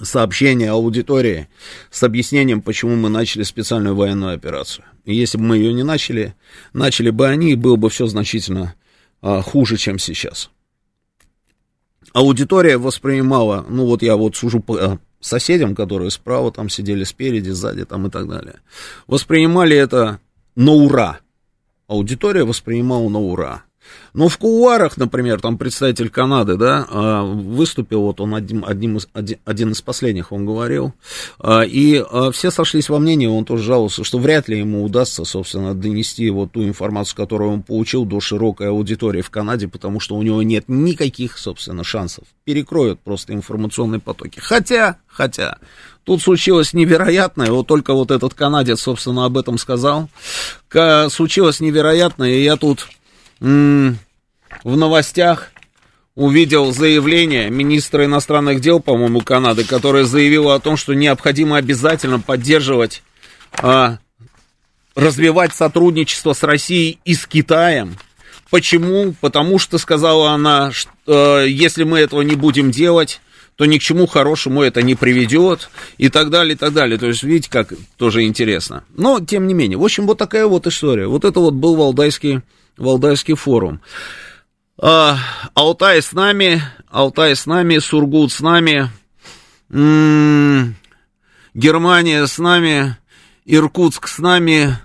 сообщение 0.00 0.70
аудитории 0.70 1.48
с 1.90 2.04
объяснением, 2.04 2.62
почему 2.62 2.94
мы 2.94 3.08
начали 3.08 3.42
специальную 3.42 3.96
военную 3.96 4.34
операцию. 4.34 4.84
И 5.04 5.14
если 5.14 5.36
бы 5.36 5.44
мы 5.44 5.58
ее 5.58 5.72
не 5.72 5.82
начали, 5.82 6.36
начали 6.72 7.10
бы 7.10 7.28
они, 7.28 7.52
и 7.52 7.56
было 7.56 7.74
бы 7.74 7.90
все 7.90 8.06
значительно 8.06 8.74
а, 9.20 9.42
хуже, 9.42 9.76
чем 9.76 9.98
сейчас. 9.98 10.50
Аудитория 12.12 12.78
воспринимала, 12.78 13.66
ну 13.68 13.84
вот 13.84 14.02
я 14.02 14.16
вот 14.16 14.36
сужу 14.36 14.60
по 14.60 14.76
а, 14.76 14.98
соседям, 15.20 15.74
которые 15.74 16.12
справа 16.12 16.52
там 16.52 16.68
сидели, 16.68 17.02
спереди, 17.02 17.50
сзади 17.50 17.84
там 17.84 18.06
и 18.06 18.10
так 18.10 18.28
далее, 18.28 18.60
воспринимали 19.08 19.76
это 19.76 20.20
на 20.54 20.70
ура 20.70 21.18
аудитория 21.86 22.44
воспринимала 22.44 23.08
на 23.08 23.20
ура. 23.20 23.64
Но 24.12 24.28
в 24.28 24.38
кулуарах, 24.38 24.96
например, 24.96 25.40
там 25.40 25.58
представитель 25.58 26.08
Канады, 26.08 26.56
да, 26.56 26.86
а, 26.88 27.22
выступил, 27.22 28.02
вот 28.02 28.20
он 28.20 28.34
одним, 28.34 28.64
одним 28.64 28.96
из, 28.96 29.08
один, 29.12 29.38
один 29.44 29.72
из 29.72 29.82
последних, 29.82 30.32
он 30.32 30.46
говорил, 30.46 30.94
а, 31.38 31.62
и 31.62 31.96
а, 31.96 32.30
все 32.30 32.50
сошлись 32.50 32.88
во 32.88 32.98
мнении, 32.98 33.26
он 33.26 33.44
тоже 33.44 33.64
жаловался, 33.64 34.04
что 34.04 34.18
вряд 34.18 34.48
ли 34.48 34.58
ему 34.58 34.84
удастся, 34.84 35.24
собственно, 35.24 35.74
донести 35.74 36.30
вот 36.30 36.52
ту 36.52 36.64
информацию, 36.64 37.16
которую 37.16 37.50
он 37.50 37.62
получил 37.62 38.04
до 38.04 38.20
широкой 38.20 38.68
аудитории 38.68 39.20
в 39.20 39.30
Канаде, 39.30 39.68
потому 39.68 40.00
что 40.00 40.16
у 40.16 40.22
него 40.22 40.42
нет 40.42 40.64
никаких, 40.68 41.36
собственно, 41.36 41.82
шансов. 41.84 42.24
Перекроют 42.44 43.00
просто 43.00 43.32
информационные 43.32 44.00
потоки. 44.00 44.38
Хотя, 44.38 44.98
хотя, 45.06 45.58
Тут 46.04 46.22
случилось 46.22 46.74
невероятное, 46.74 47.50
вот 47.50 47.66
только 47.66 47.94
вот 47.94 48.10
этот 48.10 48.34
канадец, 48.34 48.82
собственно, 48.82 49.24
об 49.24 49.38
этом 49.38 49.56
сказал. 49.58 50.08
Случилось 51.08 51.60
невероятное, 51.60 52.30
и 52.30 52.42
я 52.42 52.56
тут 52.56 52.88
в 53.40 53.96
новостях 54.64 55.50
увидел 56.14 56.72
заявление 56.72 57.50
министра 57.50 58.04
иностранных 58.04 58.60
дел, 58.60 58.80
по-моему, 58.80 59.20
Канады, 59.20 59.64
которое 59.64 60.04
заявило 60.04 60.54
о 60.54 60.60
том, 60.60 60.76
что 60.76 60.94
необходимо 60.94 61.56
обязательно 61.56 62.20
поддерживать, 62.20 63.02
а, 63.60 63.98
развивать 64.94 65.54
сотрудничество 65.54 66.32
с 66.32 66.42
Россией 66.44 67.00
и 67.04 67.14
с 67.14 67.26
Китаем. 67.26 67.96
Почему? 68.50 69.14
Потому 69.20 69.58
что, 69.58 69.78
сказала 69.78 70.30
она, 70.30 70.70
что, 70.70 70.90
э, 71.42 71.48
если 71.48 71.82
мы 71.82 71.98
этого 71.98 72.22
не 72.22 72.36
будем 72.36 72.70
делать, 72.70 73.20
то 73.56 73.66
ни 73.66 73.78
к 73.78 73.82
чему 73.82 74.06
хорошему 74.06 74.62
это 74.62 74.82
не 74.82 74.94
приведет, 74.94 75.70
и 75.98 76.08
так 76.08 76.30
далее, 76.30 76.54
и 76.54 76.58
так 76.58 76.72
далее. 76.72 76.98
То 76.98 77.06
есть, 77.06 77.22
видите, 77.22 77.50
как 77.50 77.72
тоже 77.96 78.24
интересно. 78.24 78.84
Но, 78.96 79.20
тем 79.20 79.46
не 79.46 79.54
менее, 79.54 79.78
в 79.78 79.84
общем, 79.84 80.06
вот 80.06 80.18
такая 80.18 80.46
вот 80.46 80.66
история. 80.66 81.06
Вот 81.06 81.24
это 81.24 81.40
вот 81.40 81.54
был 81.54 81.76
Валдайский, 81.76 82.40
Валдайский 82.76 83.34
форум. 83.34 83.80
А, 84.76 85.18
Алтай 85.54 86.02
с 86.02 86.12
нами, 86.12 86.62
Алтай 86.90 87.36
с 87.36 87.46
нами, 87.46 87.78
Сургут 87.78 88.32
с 88.32 88.40
нами, 88.40 88.90
м-м, 89.70 90.74
Германия 91.54 92.26
с 92.26 92.38
нами, 92.38 92.96
Иркутск 93.44 94.08
с 94.08 94.18
нами, 94.18 94.76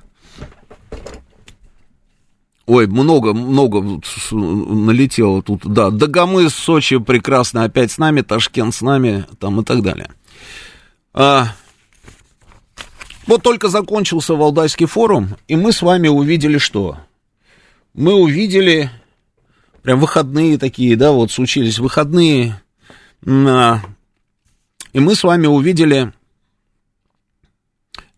Ой, 2.69 2.85
много, 2.85 3.33
много 3.33 3.99
налетело 4.31 5.41
тут, 5.41 5.65
да. 5.65 5.89
Дагомыс, 5.89 6.53
Сочи 6.53 6.99
прекрасно 6.99 7.63
опять 7.63 7.91
с 7.91 7.97
нами, 7.97 8.21
Ташкент 8.21 8.75
с 8.75 8.81
нами, 8.81 9.25
там 9.39 9.59
и 9.59 9.63
так 9.63 9.81
далее. 9.81 10.11
А, 11.11 11.47
вот 13.25 13.41
только 13.41 13.69
закончился 13.69 14.35
Валдайский 14.35 14.85
форум, 14.85 15.29
и 15.47 15.55
мы 15.55 15.71
с 15.71 15.81
вами 15.81 16.09
увидели 16.09 16.59
что? 16.59 16.99
Мы 17.95 18.13
увидели, 18.13 18.91
прям 19.81 19.99
выходные 19.99 20.59
такие, 20.59 20.95
да, 20.95 21.11
вот 21.11 21.31
случились 21.31 21.79
выходные, 21.79 22.61
а, 23.25 23.79
и 24.93 24.99
мы 24.99 25.15
с 25.15 25.23
вами 25.23 25.47
увидели 25.47 26.13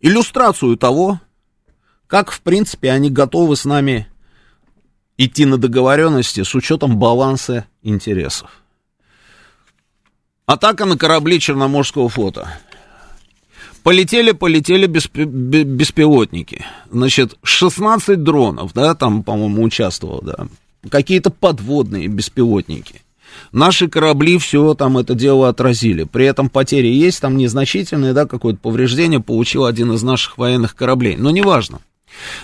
иллюстрацию 0.01 0.75
того, 0.75 1.21
как, 2.07 2.31
в 2.31 2.41
принципе, 2.41 2.91
они 2.91 3.09
готовы 3.09 3.55
с 3.55 3.63
нами 3.63 4.10
идти 5.25 5.45
на 5.45 5.57
договоренности 5.57 6.43
с 6.43 6.55
учетом 6.55 6.97
баланса 6.97 7.65
интересов. 7.83 8.49
Атака 10.45 10.85
на 10.85 10.97
корабли 10.97 11.39
Черноморского 11.39 12.09
флота. 12.09 12.59
Полетели, 13.83 14.31
полетели 14.31 14.87
беспи- 14.87 15.25
беспилотники. 15.25 16.65
Значит, 16.91 17.37
16 17.43 18.23
дронов, 18.23 18.73
да, 18.73 18.95
там, 18.95 19.23
по-моему, 19.23 19.63
участвовало, 19.63 20.21
да. 20.23 20.47
Какие-то 20.89 21.29
подводные 21.29 22.07
беспилотники. 22.07 23.01
Наши 23.51 23.87
корабли 23.87 24.37
все 24.39 24.73
там 24.73 24.97
это 24.97 25.15
дело 25.15 25.49
отразили. 25.49 26.03
При 26.03 26.25
этом 26.25 26.49
потери 26.49 26.87
есть, 26.87 27.21
там 27.21 27.37
незначительные, 27.37 28.13
да, 28.13 28.25
какое-то 28.25 28.59
повреждение 28.59 29.19
получил 29.19 29.65
один 29.65 29.93
из 29.93 30.03
наших 30.03 30.37
военных 30.37 30.75
кораблей. 30.75 31.15
Но 31.15 31.31
неважно. 31.31 31.79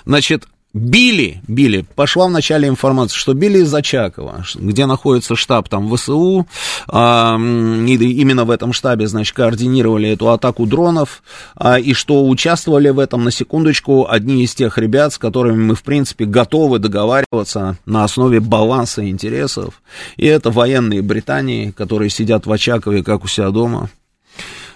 Значит, 0.05 0.47
Били, 0.77 1.41
били, 1.47 1.85
пошла 1.95 2.27
в 2.27 2.29
начале 2.29 2.67
информация, 2.67 3.17
что 3.17 3.33
били 3.33 3.59
из 3.59 3.73
Очакова, 3.73 4.45
где 4.53 4.85
находится 4.85 5.35
штаб 5.35 5.67
там 5.69 5.91
ВСУ, 5.95 6.45
а, 6.87 7.35
именно 7.35 8.45
в 8.45 8.51
этом 8.51 8.73
штабе, 8.73 9.07
значит, 9.07 9.35
координировали 9.35 10.09
эту 10.09 10.29
атаку 10.29 10.67
дронов, 10.67 11.23
а, 11.55 11.79
и 11.79 11.93
что 11.93 12.27
участвовали 12.27 12.89
в 12.89 12.99
этом, 12.99 13.23
на 13.23 13.31
секундочку, 13.31 14.07
одни 14.07 14.43
из 14.43 14.53
тех 14.53 14.77
ребят, 14.77 15.13
с 15.13 15.17
которыми 15.17 15.63
мы, 15.63 15.73
в 15.73 15.81
принципе, 15.81 16.25
готовы 16.25 16.77
договариваться 16.77 17.77
на 17.87 18.03
основе 18.03 18.39
баланса 18.39 19.07
интересов, 19.09 19.81
и 20.15 20.27
это 20.27 20.51
военные 20.51 21.01
Британии, 21.01 21.71
которые 21.71 22.11
сидят 22.11 22.45
в 22.45 22.51
Очакове, 22.51 23.03
как 23.03 23.23
у 23.23 23.27
себя 23.27 23.49
дома. 23.49 23.89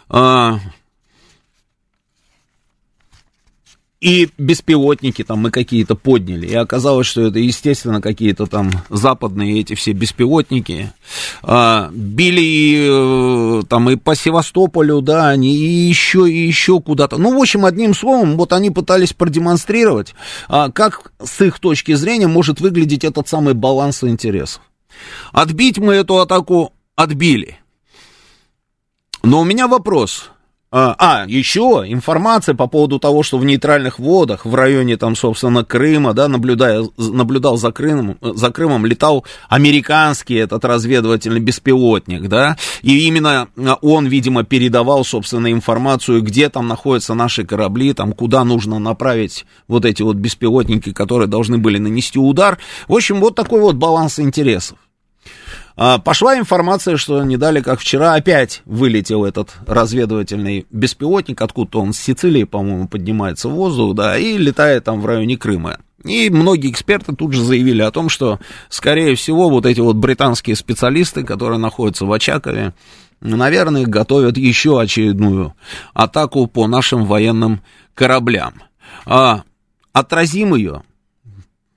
А, 0.10 0.60
и 4.01 4.29
беспилотники 4.39 5.24
там 5.24 5.39
мы 5.39 5.51
какие-то 5.51 5.96
подняли, 5.96 6.48
и 6.48 6.55
оказалось, 6.55 7.05
что 7.05 7.22
это, 7.22 7.38
естественно, 7.38 8.01
какие-то 8.01 8.48
там 8.48 8.72
западные 8.89 9.62
эти 9.62 9.75
все 9.75 9.91
беспилотники. 9.91 10.91
А, 11.43 11.91
били 11.93 13.60
э, 13.60 13.63
там 13.70 13.91
и 13.91 13.96
по 13.98 14.15
Севастополю, 14.15 15.01
да, 15.01 15.29
они 15.29 15.55
и 15.55 15.67
еще, 15.88 16.27
и 16.27 16.48
еще 16.48 16.81
куда-то. 16.81 17.20
Ну, 17.20 17.38
в 17.38 17.39
общем, 17.39 17.63
одним 17.63 17.93
словом, 17.93 18.38
вот 18.38 18.53
они 18.53 18.72
пытались 18.72 19.13
продемонстрировать, 19.13 20.15
а, 20.48 20.72
как 20.72 21.13
с 21.24 21.39
их 21.41 21.60
точки 21.60 21.93
зрения 21.93 22.27
может 22.27 22.60
выглядеть 22.60 23.03
этот 23.03 23.27
самый 23.29 23.53
баланс 23.53 24.03
интересов. 24.03 24.63
Отбить 25.31 25.77
мы 25.77 25.93
эту 25.93 26.20
атаку 26.20 26.74
отбили. 26.96 27.58
Но 29.22 29.41
у 29.41 29.43
меня 29.43 29.67
вопрос– 29.67 30.31
а, 30.73 30.95
а, 30.97 31.25
еще 31.27 31.83
информация 31.85 32.55
по 32.55 32.65
поводу 32.67 32.97
того, 32.97 33.23
что 33.23 33.37
в 33.37 33.43
нейтральных 33.43 33.99
водах, 33.99 34.45
в 34.45 34.55
районе 34.55 34.95
там, 34.95 35.17
собственно, 35.17 35.65
Крыма, 35.65 36.13
да, 36.13 36.29
наблюдая, 36.29 36.85
наблюдал 36.97 37.57
за 37.57 37.73
Крымом, 37.73 38.17
за 38.21 38.51
Крымом, 38.51 38.85
летал 38.85 39.25
американский 39.49 40.35
этот 40.35 40.63
разведывательный 40.63 41.41
беспилотник, 41.41 42.29
да, 42.29 42.55
и 42.83 43.05
именно 43.07 43.49
он, 43.81 44.07
видимо, 44.07 44.45
передавал, 44.45 45.03
собственно, 45.03 45.51
информацию, 45.51 46.21
где 46.21 46.47
там 46.47 46.69
находятся 46.69 47.15
наши 47.15 47.43
корабли, 47.43 47.93
там, 47.93 48.13
куда 48.13 48.45
нужно 48.45 48.79
направить 48.79 49.45
вот 49.67 49.83
эти 49.83 50.03
вот 50.03 50.15
беспилотники, 50.15 50.93
которые 50.93 51.27
должны 51.27 51.57
были 51.57 51.79
нанести 51.79 52.17
удар. 52.17 52.57
В 52.87 52.95
общем, 52.95 53.19
вот 53.19 53.35
такой 53.35 53.59
вот 53.59 53.75
баланс 53.75 54.19
интересов. 54.19 54.77
А, 55.75 55.99
пошла 55.99 56.37
информация, 56.37 56.97
что 56.97 57.23
не 57.23 57.37
дали, 57.37 57.61
как 57.61 57.79
вчера, 57.79 58.13
опять 58.13 58.61
вылетел 58.65 59.25
этот 59.25 59.51
разведывательный 59.65 60.65
беспилотник, 60.69 61.41
откуда 61.41 61.79
он 61.79 61.93
с 61.93 61.99
Сицилии, 61.99 62.43
по-моему, 62.43 62.87
поднимается 62.87 63.49
в 63.49 63.53
воздух, 63.53 63.95
да, 63.95 64.17
и 64.17 64.37
летает 64.37 64.83
там 64.83 65.01
в 65.01 65.05
районе 65.05 65.37
Крыма. 65.37 65.79
И 66.03 66.29
многие 66.29 66.71
эксперты 66.71 67.15
тут 67.15 67.33
же 67.33 67.43
заявили 67.43 67.81
о 67.81 67.91
том, 67.91 68.09
что, 68.09 68.39
скорее 68.69 69.15
всего, 69.15 69.49
вот 69.49 69.65
эти 69.65 69.79
вот 69.79 69.95
британские 69.95 70.55
специалисты, 70.55 71.23
которые 71.23 71.59
находятся 71.59 72.05
в 72.05 72.11
Очакове, 72.11 72.73
наверное, 73.21 73.85
готовят 73.85 74.37
еще 74.37 74.81
очередную 74.81 75.53
атаку 75.93 76.47
по 76.47 76.67
нашим 76.67 77.05
военным 77.05 77.61
кораблям. 77.93 78.63
А, 79.05 79.43
отразим 79.93 80.55
ее? 80.55 80.81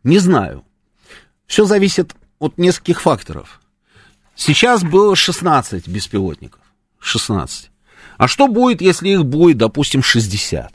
Не 0.04 0.18
знаю. 0.18 0.64
Все 1.46 1.66
зависит 1.66 2.14
от 2.38 2.56
нескольких 2.56 3.02
факторов. 3.02 3.60
Сейчас 4.36 4.82
было 4.82 5.14
16 5.14 5.86
беспилотников. 5.88 6.60
16. 7.00 7.70
А 8.16 8.28
что 8.28 8.48
будет, 8.48 8.80
если 8.80 9.10
их 9.10 9.24
будет, 9.24 9.58
допустим, 9.58 10.02
60? 10.02 10.72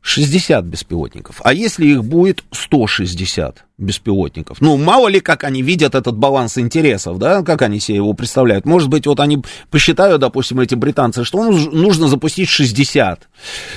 60 0.00 0.64
беспилотников. 0.64 1.40
А 1.44 1.52
если 1.52 1.86
их 1.86 2.04
будет 2.04 2.44
160 2.52 3.64
беспилотников? 3.76 4.60
Ну, 4.60 4.76
мало 4.76 5.08
ли, 5.08 5.20
как 5.20 5.44
они 5.44 5.60
видят 5.60 5.94
этот 5.94 6.16
баланс 6.16 6.56
интересов, 6.56 7.18
да, 7.18 7.42
как 7.42 7.62
они 7.62 7.80
себе 7.80 7.96
его 7.96 8.14
представляют. 8.14 8.64
Может 8.64 8.88
быть, 8.88 9.06
вот 9.06 9.20
они 9.20 9.42
посчитают, 9.70 10.20
допустим, 10.20 10.60
эти 10.60 10.74
британцы, 10.74 11.24
что 11.24 11.50
нужно 11.50 12.08
запустить 12.08 12.48
60. 12.48 13.28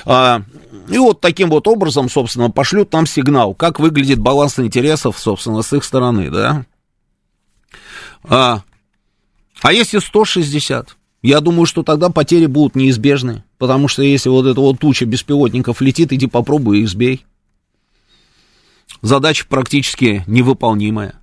А, 0.06 0.44
и 0.88 0.98
вот 0.98 1.22
таким 1.22 1.50
вот 1.50 1.68
образом, 1.68 2.10
собственно, 2.10 2.50
пошлют 2.50 2.94
нам 2.94 3.08
сигнал, 3.08 3.54
как 3.54 3.80
выглядит 3.80 4.20
баланс 4.20 4.60
интересов, 4.60 5.20
собственно, 5.20 5.62
с 5.64 5.74
их 5.74 5.84
стороны, 5.84 6.30
да. 6.30 6.66
А, 8.24 8.62
а 9.62 9.74
если 9.74 10.00
160? 10.00 10.96
Я 11.22 11.40
думаю, 11.40 11.66
что 11.66 11.84
тогда 11.84 12.10
потери 12.10 12.48
будут 12.48 12.76
неизбежны, 12.76 13.44
потому 13.58 13.88
что 13.88 14.02
если 14.02 14.30
вот 14.30 14.46
эта 14.48 14.60
вот 14.60 14.80
туча 14.80 15.06
беспилотников 15.06 15.82
летит, 15.82 16.12
иди 16.12 16.28
попробуй 16.28 16.80
их 16.82 16.90
сбей. 16.90 17.26
Задача 19.02 19.46
практически 19.48 20.24
невыполнимая. 20.28 21.16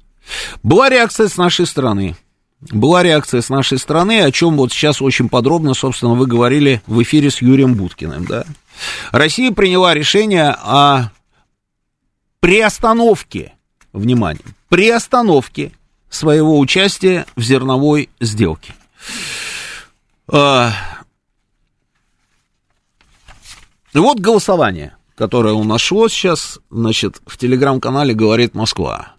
Была 0.62 0.88
реакция 0.88 1.28
с 1.28 1.36
нашей 1.36 1.66
стороны. 1.66 2.16
Была 2.60 3.02
реакция 3.02 3.40
с 3.40 3.50
нашей 3.50 3.78
стороны, 3.78 4.20
о 4.22 4.32
чем 4.32 4.56
вот 4.56 4.72
сейчас 4.72 5.00
очень 5.00 5.28
подробно, 5.28 5.74
собственно, 5.74 6.14
вы 6.14 6.26
говорили 6.26 6.82
в 6.86 7.00
эфире 7.02 7.30
с 7.30 7.40
Юрием 7.40 7.74
Буткиным, 7.74 8.24
да. 8.24 8.44
Россия 9.12 9.52
приняла 9.52 9.94
решение 9.94 10.56
о 10.58 11.10
приостановке, 12.40 13.52
внимание, 13.92 14.42
приостановке 14.68 15.72
своего 16.10 16.58
участия 16.58 17.26
в 17.36 17.42
зерновой 17.42 18.08
сделке. 18.20 18.74
А, 20.30 20.72
вот 23.94 24.20
голосование, 24.20 24.96
которое 25.14 25.54
у 25.54 25.64
нас 25.64 25.80
шло 25.80 26.08
сейчас, 26.08 26.58
значит, 26.70 27.20
в 27.26 27.36
телеграм-канале 27.36 28.14
«Говорит 28.14 28.54
Москва». 28.54 29.14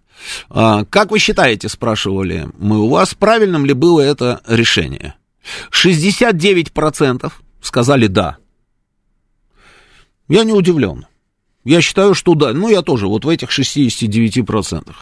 А, 0.48 0.84
как 0.84 1.10
вы 1.10 1.18
считаете, 1.18 1.68
спрашивали 1.68 2.48
мы 2.58 2.78
у 2.78 2.88
вас, 2.88 3.14
правильным 3.14 3.64
ли 3.64 3.72
было 3.72 4.00
это 4.00 4.40
решение? 4.46 5.14
69% 5.70 7.32
сказали 7.62 8.06
«да». 8.06 8.36
Я 10.28 10.44
не 10.44 10.52
удивлен. 10.52 11.06
Я 11.64 11.80
считаю, 11.80 12.14
что 12.14 12.34
да. 12.34 12.52
Ну, 12.52 12.68
я 12.68 12.82
тоже 12.82 13.06
вот 13.06 13.24
в 13.24 13.28
этих 13.28 13.50
69%. 13.50 14.94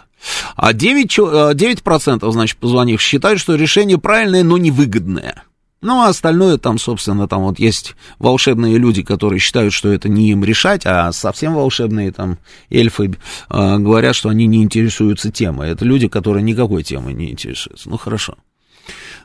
А 0.57 0.73
9%, 0.73 1.55
9% 1.55 2.29
э, 2.29 2.33
значит, 2.33 2.59
позвонив, 2.59 3.01
считают, 3.01 3.41
что 3.41 3.55
решение 3.55 3.99
правильное, 3.99 4.43
но 4.43 4.59
невыгодное. 4.59 5.45
Ну, 5.81 6.01
а 6.01 6.09
остальное 6.09 6.59
там, 6.59 6.77
собственно, 6.79 7.29
там 7.29 7.43
вот 7.43 7.61
есть 7.61 7.95
волшебные 8.19 8.79
люди, 8.79 9.03
которые 9.03 9.39
считают, 9.39 9.73
что 9.73 9.93
это 9.93 10.09
не 10.09 10.31
им 10.31 10.43
решать, 10.45 10.83
а 10.85 11.13
совсем 11.13 11.55
волшебные 11.55 12.11
там 12.11 12.39
эльфы 12.69 13.17
э, 13.49 13.79
говорят, 13.79 14.17
что 14.17 14.29
они 14.29 14.47
не 14.47 14.63
интересуются 14.65 15.31
темой. 15.31 15.71
Это 15.71 15.85
люди, 15.85 16.09
которые 16.09 16.43
никакой 16.43 16.83
темой 16.83 17.15
не 17.15 17.31
интересуются. 17.31 17.89
Ну, 17.89 17.97
хорошо. 17.97 18.35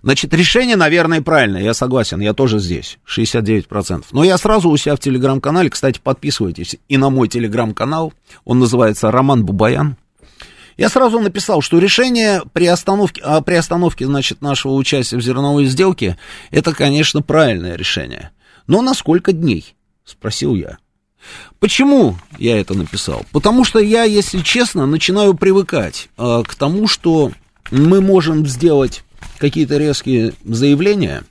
Значит, 0.03 0.33
решение, 0.33 0.75
наверное, 0.75 1.21
правильное, 1.21 1.63
я 1.63 1.73
согласен, 1.73 2.19
я 2.19 2.33
тоже 2.33 2.59
здесь, 2.59 2.99
69%. 3.07 4.03
Но 4.11 4.23
я 4.23 4.37
сразу 4.37 4.69
у 4.69 4.75
себя 4.75 4.95
в 4.95 4.99
телеграм-канале, 4.99 5.69
кстати, 5.69 5.99
подписывайтесь 6.03 6.75
и 6.89 6.97
на 6.97 7.09
мой 7.09 7.29
телеграм-канал, 7.29 8.13
он 8.43 8.59
называется 8.59 9.11
Роман 9.11 9.45
Бубаян. 9.45 9.95
Я 10.77 10.89
сразу 10.89 11.19
написал, 11.19 11.61
что 11.61 11.79
решение 11.79 12.41
при 12.53 12.65
остановке, 12.65 13.21
а 13.23 13.41
при 13.41 13.55
остановке, 13.55 14.05
значит, 14.05 14.41
нашего 14.41 14.73
участия 14.73 15.17
в 15.17 15.21
зерновой 15.21 15.65
сделке, 15.65 16.17
это, 16.51 16.73
конечно, 16.73 17.21
правильное 17.21 17.75
решение. 17.75 18.31
Но 18.67 18.81
на 18.81 18.93
сколько 18.93 19.33
дней? 19.33 19.75
Спросил 20.05 20.55
я. 20.55 20.77
Почему 21.59 22.17
я 22.37 22.59
это 22.59 22.73
написал? 22.73 23.25
Потому 23.31 23.63
что 23.63 23.79
я, 23.79 24.03
если 24.03 24.41
честно, 24.41 24.85
начинаю 24.85 25.35
привыкать 25.35 26.09
э, 26.17 26.43
к 26.45 26.55
тому, 26.55 26.87
что 26.87 27.31
мы 27.71 28.01
можем 28.01 28.45
сделать 28.45 29.03
какие-то 29.37 29.77
резкие 29.77 30.33
заявления, 30.43 31.23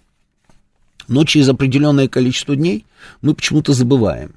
но 1.09 1.24
через 1.24 1.48
определенное 1.48 2.09
количество 2.09 2.57
дней 2.57 2.87
мы 3.20 3.35
почему-то 3.35 3.72
забываем. 3.72 4.35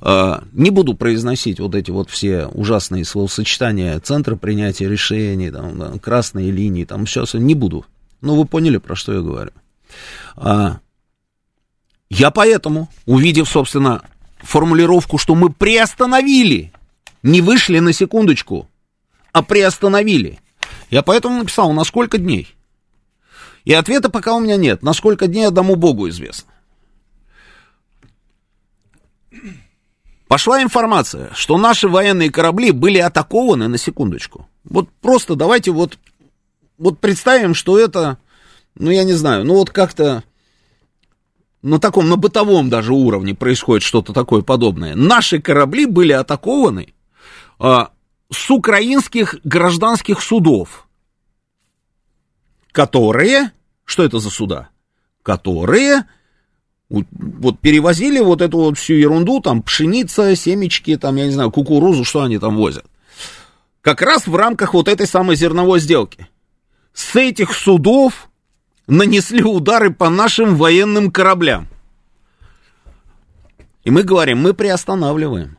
А, 0.00 0.44
не 0.52 0.70
буду 0.70 0.94
произносить 0.94 1.60
вот 1.60 1.74
эти 1.74 1.90
вот 1.90 2.10
все 2.10 2.46
ужасные 2.46 3.04
словосочетания 3.04 3.98
центра 4.00 4.36
принятия 4.36 4.88
решений, 4.88 5.50
там, 5.50 5.98
красные 5.98 6.50
линии, 6.50 6.84
там 6.84 7.06
все, 7.06 7.24
не 7.34 7.54
буду. 7.54 7.86
Но 8.20 8.36
вы 8.36 8.44
поняли, 8.44 8.78
про 8.78 8.94
что 8.94 9.12
я 9.12 9.20
говорю. 9.20 9.52
А, 10.36 10.78
я 12.10 12.30
поэтому, 12.30 12.88
увидев, 13.06 13.48
собственно, 13.48 14.02
формулировку, 14.38 15.18
что 15.18 15.34
мы 15.34 15.50
приостановили, 15.50 16.72
не 17.22 17.40
вышли 17.40 17.78
на 17.78 17.92
секундочку, 17.92 18.68
а 19.32 19.42
приостановили, 19.42 20.38
я 20.90 21.02
поэтому 21.02 21.38
написал, 21.38 21.72
на 21.72 21.84
сколько 21.84 22.18
дней? 22.18 22.54
И 23.64 23.72
ответа 23.72 24.10
пока 24.10 24.34
у 24.34 24.40
меня 24.40 24.56
нет. 24.56 24.82
На 24.82 24.92
сколько 24.92 25.26
дней 25.26 25.46
одному 25.46 25.74
Богу 25.74 26.08
известно. 26.08 26.52
Пошла 30.28 30.62
информация, 30.62 31.30
что 31.34 31.58
наши 31.58 31.88
военные 31.88 32.30
корабли 32.30 32.70
были 32.70 32.98
атакованы 32.98 33.68
на 33.68 33.78
секундочку. 33.78 34.48
Вот 34.64 34.88
просто 35.00 35.34
давайте 35.36 35.70
вот 35.70 35.98
вот 36.78 36.98
представим, 36.98 37.54
что 37.54 37.78
это, 37.78 38.18
ну, 38.74 38.90
я 38.90 39.04
не 39.04 39.12
знаю, 39.12 39.44
ну, 39.44 39.54
вот 39.54 39.70
как-то 39.70 40.24
на 41.62 41.78
таком, 41.78 42.08
на 42.08 42.16
бытовом 42.16 42.68
даже 42.68 42.92
уровне 42.92 43.34
происходит 43.34 43.82
что-то 43.82 44.12
такое 44.12 44.42
подобное. 44.42 44.94
Наши 44.94 45.40
корабли 45.40 45.86
были 45.86 46.12
атакованы 46.12 46.94
а, 47.58 47.90
с 48.30 48.50
украинских 48.50 49.36
гражданских 49.44 50.20
судов, 50.20 50.86
которые, 52.72 53.52
что 53.84 54.02
это 54.02 54.18
за 54.18 54.30
суда? 54.30 54.68
Которые 55.22 56.04
вот 57.10 57.60
перевозили 57.60 58.20
вот 58.20 58.40
эту 58.40 58.58
вот 58.58 58.78
всю 58.78 58.94
ерунду, 58.94 59.40
там 59.40 59.62
пшеница, 59.62 60.36
семечки, 60.36 60.96
там, 60.96 61.16
я 61.16 61.26
не 61.26 61.32
знаю, 61.32 61.50
кукурузу, 61.50 62.04
что 62.04 62.22
они 62.22 62.38
там 62.38 62.56
возят. 62.56 62.84
Как 63.80 64.00
раз 64.00 64.26
в 64.26 64.34
рамках 64.34 64.74
вот 64.74 64.88
этой 64.88 65.06
самой 65.06 65.36
зерновой 65.36 65.80
сделки. 65.80 66.28
С 66.92 67.16
этих 67.16 67.52
судов 67.52 68.28
нанесли 68.86 69.42
удары 69.42 69.92
по 69.92 70.08
нашим 70.08 70.56
военным 70.56 71.10
кораблям. 71.10 71.68
И 73.82 73.90
мы 73.90 74.02
говорим, 74.02 74.38
мы 74.38 74.54
приостанавливаем. 74.54 75.58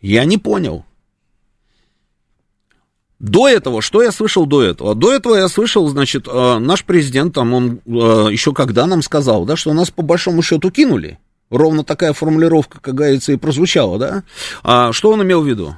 Я 0.00 0.24
не 0.24 0.38
понял. 0.38 0.84
До 3.20 3.46
этого, 3.46 3.82
что 3.82 4.02
я 4.02 4.12
слышал 4.12 4.46
до 4.46 4.62
этого? 4.62 4.94
До 4.94 5.12
этого 5.12 5.36
я 5.36 5.48
слышал, 5.48 5.86
значит, 5.88 6.26
э, 6.26 6.58
наш 6.58 6.84
президент, 6.84 7.34
там, 7.34 7.52
он 7.52 7.80
э, 7.84 7.90
еще 8.32 8.54
когда 8.54 8.86
нам 8.86 9.02
сказал, 9.02 9.44
да, 9.44 9.56
что 9.56 9.74
нас 9.74 9.90
по 9.90 10.00
большому 10.00 10.40
счету 10.40 10.70
кинули. 10.70 11.18
Ровно 11.50 11.84
такая 11.84 12.14
формулировка, 12.14 12.80
как 12.80 12.94
говорится, 12.94 13.32
и 13.32 13.36
прозвучала, 13.36 13.98
да? 13.98 14.22
А 14.62 14.92
что 14.92 15.10
он 15.10 15.22
имел 15.22 15.42
в 15.42 15.46
виду? 15.46 15.76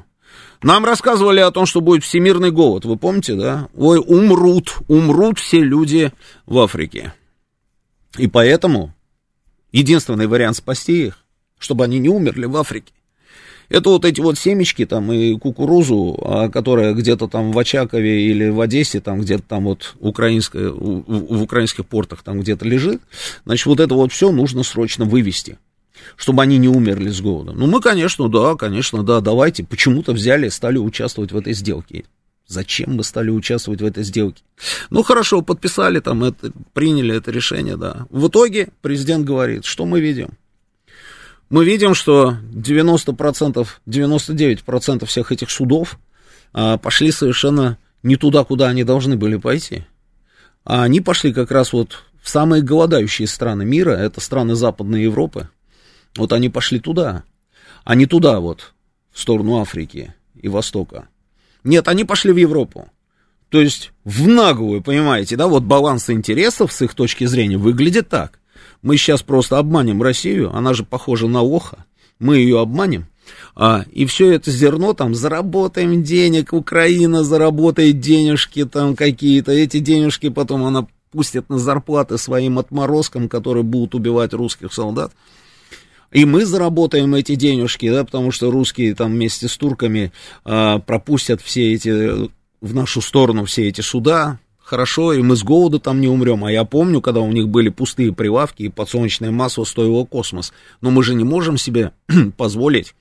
Нам 0.63 0.85
рассказывали 0.85 1.41
о 1.41 1.51
том, 1.51 1.67
что 1.67 1.81
будет 1.81 2.05
всемирный 2.05 2.53
голод, 2.53 2.85
вы 2.85 2.97
помните, 2.97 3.35
да? 3.35 3.69
Ой, 3.75 3.99
умрут, 3.99 4.77
умрут 4.87 5.41
все 5.41 5.61
люди 5.61 6.13
в 6.47 6.61
Африке. 6.61 7.13
И 8.19 8.29
поэтому 8.29 8.95
единственный 9.73 10.29
вариант 10.29 10.59
спасти 10.59 11.07
их, 11.07 11.25
чтобы 11.59 11.83
они 11.83 11.99
не 11.99 12.09
умерли 12.09 12.45
в 12.45 12.57
Африке, 12.57 12.93
это 13.73 13.91
вот 13.91 14.05
эти 14.05 14.21
вот 14.21 14.39
семечки 14.39 14.85
там 14.85 15.11
и 15.13 15.37
кукурузу, 15.39 16.19
а, 16.23 16.49
которая 16.49 16.93
где-то 16.93 17.27
там 17.27 17.53
в 17.53 17.59
Очакове 17.59 18.27
или 18.27 18.49
в 18.49 18.61
Одессе, 18.61 19.01
там 19.01 19.21
где-то 19.21 19.43
там 19.43 19.65
вот 19.65 19.95
украинская, 20.01 20.69
в, 20.71 21.05
в 21.07 21.43
украинских 21.43 21.87
портах 21.87 22.23
там 22.23 22.41
где-то 22.41 22.67
лежит, 22.67 23.01
значит, 23.45 23.67
вот 23.67 23.81
это 23.81 23.95
вот 23.95 24.13
все 24.13 24.31
нужно 24.31 24.63
срочно 24.63 25.05
вывести 25.05 25.59
чтобы 26.17 26.43
они 26.43 26.59
не 26.59 26.69
умерли 26.69 27.11
с 27.11 27.21
голода. 27.21 27.53
Ну, 27.53 27.69
мы, 27.69 27.81
конечно, 27.81 28.29
да, 28.29 28.57
конечно, 28.57 29.05
да, 29.05 29.21
давайте. 29.21 29.63
Почему-то 29.63 30.13
взяли 30.13 30.49
стали 30.49 30.77
участвовать 30.77 31.31
в 31.31 31.37
этой 31.37 31.53
сделке. 31.53 32.05
Зачем 32.49 32.97
мы 32.97 33.05
стали 33.05 33.31
участвовать 33.31 33.81
в 33.81 33.85
этой 33.85 34.03
сделке? 34.03 34.43
Ну, 34.91 35.03
хорошо, 35.03 35.43
подписали 35.43 36.01
там, 36.01 36.25
это, 36.25 36.51
приняли 36.75 37.17
это 37.17 37.31
решение, 37.31 37.77
да. 37.77 38.07
В 38.11 38.29
итоге 38.29 38.69
президент 38.83 39.25
говорит, 39.25 39.65
что 39.65 39.87
мы 39.87 40.01
видим? 40.01 40.31
Мы 41.53 41.67
видим, 41.67 41.95
что 41.95 42.39
90%, 42.55 43.69
99% 43.87 45.07
всех 45.07 45.33
этих 45.33 45.51
судов 45.51 45.99
а, 46.55 46.79
пошли 46.79 47.13
совершенно 47.13 47.77
не 48.03 48.17
туда, 48.17 48.43
куда 48.43 48.69
они 48.69 48.85
должны 48.85 49.17
были 49.17 49.37
пойти. 49.37 49.85
А 50.65 50.83
они 50.83 51.03
пошли 51.03 51.31
как 51.31 51.51
раз 51.51 51.75
вот 51.75 52.05
в 52.23 52.31
самые 52.31 52.63
голодающие 52.63 53.29
страны 53.29 53.67
мира, 53.67 53.91
это 53.91 54.23
страны 54.23 54.55
Западной 54.55 55.03
Европы. 55.03 55.51
Вот 56.17 56.33
они 56.33 56.49
пошли 56.49 56.81
туда, 56.81 57.23
а 57.85 57.97
не 57.97 58.07
туда 58.07 58.41
вот, 58.41 58.73
в 59.13 59.21
сторону 59.21 59.61
Африки 59.61 60.15
и 60.35 60.49
Востока. 60.49 61.09
Нет, 61.65 61.87
они 61.87 62.05
пошли 62.05 62.33
в 62.33 62.39
Европу. 62.39 62.89
То 63.51 63.61
есть 63.61 63.93
в 64.05 64.27
наглую, 64.27 64.83
понимаете, 64.83 65.37
да, 65.37 65.49
вот 65.49 65.65
баланс 65.65 66.09
интересов 66.09 66.73
с 66.73 66.81
их 66.81 66.95
точки 66.95 67.27
зрения 67.27 67.59
выглядит 67.59 68.09
так. 68.09 68.39
Мы 68.83 68.97
сейчас 68.97 69.23
просто 69.23 69.59
обманем 69.59 70.03
Россию, 70.03 70.55
она 70.55 70.75
же 70.75 70.85
похожа 70.85 71.29
на 71.29 71.43
оха, 71.43 71.85
мы 72.19 72.39
ее 72.39 72.61
обманем, 72.61 73.07
а, 73.55 73.85
и 73.93 74.07
все 74.07 74.33
это 74.33 74.51
зерно 74.51 74.93
там 74.93 75.15
заработаем 75.15 76.03
денег, 76.03 76.53
Украина 76.53 77.23
заработает 77.23 78.01
денежки 78.01 78.65
там 78.65 78.97
какие-то, 78.97 79.53
эти 79.53 79.79
денежки 79.79 80.29
потом 80.29 80.65
она 80.65 80.87
пустит 81.11 81.49
на 81.49 81.59
зарплаты 81.59 82.19
своим 82.19 82.59
отморозкам, 82.59 83.29
которые 83.29 83.63
будут 83.63 83.95
убивать 83.95 84.33
русских 84.33 84.73
солдат. 84.73 85.13
И 86.11 86.25
мы 86.25 86.45
заработаем 86.45 87.15
эти 87.15 87.37
денежки, 87.37 87.91
да, 87.91 88.05
потому 88.05 88.33
что 88.33 88.51
русские 88.51 88.95
там 88.95 89.13
вместе 89.13 89.49
с 89.49 89.57
турками 89.57 90.13
а, 90.45 90.79
пропустят 90.79 91.41
все 91.41 91.73
эти 91.73 92.31
в 92.61 92.75
нашу 92.75 93.01
сторону 93.01 93.45
все 93.45 93.69
эти 93.69 93.81
суда, 93.81 94.39
хорошо, 94.73 95.13
и 95.13 95.21
мы 95.21 95.37
с 95.37 95.43
голоду 95.43 95.79
там 95.79 96.01
не 96.01 96.09
умрем. 96.09 96.47
А 96.47 96.51
я 96.51 96.65
помню, 96.65 97.03
когда 97.03 97.21
у 97.21 97.31
них 97.31 97.47
были 97.47 97.69
пустые 97.69 98.11
прилавки, 98.11 98.63
и 98.63 98.69
подсолнечное 98.71 99.31
масло 99.31 99.65
стоило 99.65 100.07
космос. 100.07 100.55
Но 100.81 100.91
мы 100.91 101.03
же 101.03 101.15
не 101.15 101.25
можем 101.25 101.59
себе 101.59 101.93
позволить 102.39 102.95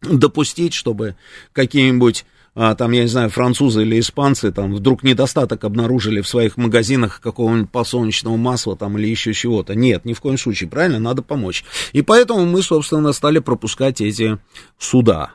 допустить, 0.00 0.72
чтобы 0.72 1.16
какие-нибудь 1.52 2.24
а, 2.54 2.74
там, 2.74 2.92
я 2.92 3.02
не 3.02 3.08
знаю, 3.08 3.28
французы 3.28 3.82
или 3.82 4.00
испанцы 4.00 4.50
там 4.52 4.74
вдруг 4.74 5.02
недостаток 5.02 5.64
обнаружили 5.64 6.22
в 6.22 6.28
своих 6.28 6.56
магазинах 6.56 7.20
какого-нибудь 7.20 7.70
подсолнечного 7.70 8.38
масла 8.38 8.74
там 8.74 8.96
или 8.96 9.06
еще 9.06 9.34
чего-то. 9.34 9.74
Нет, 9.74 10.06
ни 10.06 10.14
в 10.14 10.20
коем 10.22 10.38
случае, 10.38 10.70
правильно, 10.70 10.98
надо 10.98 11.20
помочь. 11.20 11.62
И 11.92 12.00
поэтому 12.00 12.46
мы, 12.46 12.62
собственно, 12.62 13.12
стали 13.12 13.40
пропускать 13.40 14.00
эти 14.00 14.38
суда. 14.78 15.32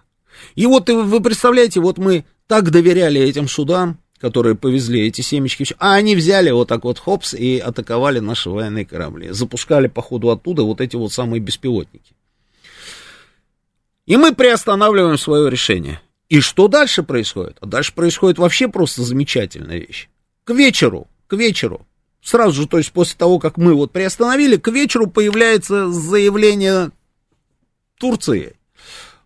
И 0.56 0.66
вот 0.66 0.90
вы 0.90 1.22
представляете, 1.22 1.82
вот 1.82 2.00
мы 2.00 2.26
так 2.48 2.72
доверяли 2.72 3.22
этим 3.22 3.48
судам, 3.48 4.00
которые 4.26 4.56
повезли 4.56 5.06
эти 5.06 5.22
семечки, 5.22 5.68
а 5.78 5.94
они 5.94 6.16
взяли 6.16 6.50
вот 6.50 6.68
так 6.68 6.84
вот 6.84 6.98
хопс 6.98 7.36
и 7.36 7.60
атаковали 7.60 8.18
наши 8.18 8.50
военные 8.50 8.84
корабли. 8.84 9.30
Запускали, 9.30 9.86
по 9.86 10.02
ходу, 10.02 10.32
оттуда 10.32 10.64
вот 10.64 10.82
эти 10.82 10.96
вот 10.96 11.14
самые 11.14 11.40
беспилотники. 11.40 12.16
И 14.08 14.18
мы 14.18 14.34
приостанавливаем 14.34 15.20
свое 15.20 15.52
решение. 15.52 16.02
И 16.28 16.40
что 16.40 16.68
дальше 16.68 17.04
происходит? 17.04 17.58
А 17.62 17.68
дальше 17.68 17.94
происходит 17.94 18.40
вообще 18.40 18.68
просто 18.68 19.04
замечательная 19.04 19.78
вещь. 19.78 20.10
К 20.44 20.56
вечеру, 20.56 21.08
к 21.28 21.34
вечеру, 21.34 21.86
сразу 22.24 22.64
же, 22.64 22.68
то 22.68 22.80
есть 22.80 22.94
после 22.94 23.16
того, 23.20 23.38
как 23.38 23.58
мы 23.58 23.76
вот 23.76 23.92
приостановили, 23.92 24.58
к 24.58 24.70
вечеру 24.70 25.06
появляется 25.06 25.92
заявление 25.92 26.90
Турции 28.00 28.56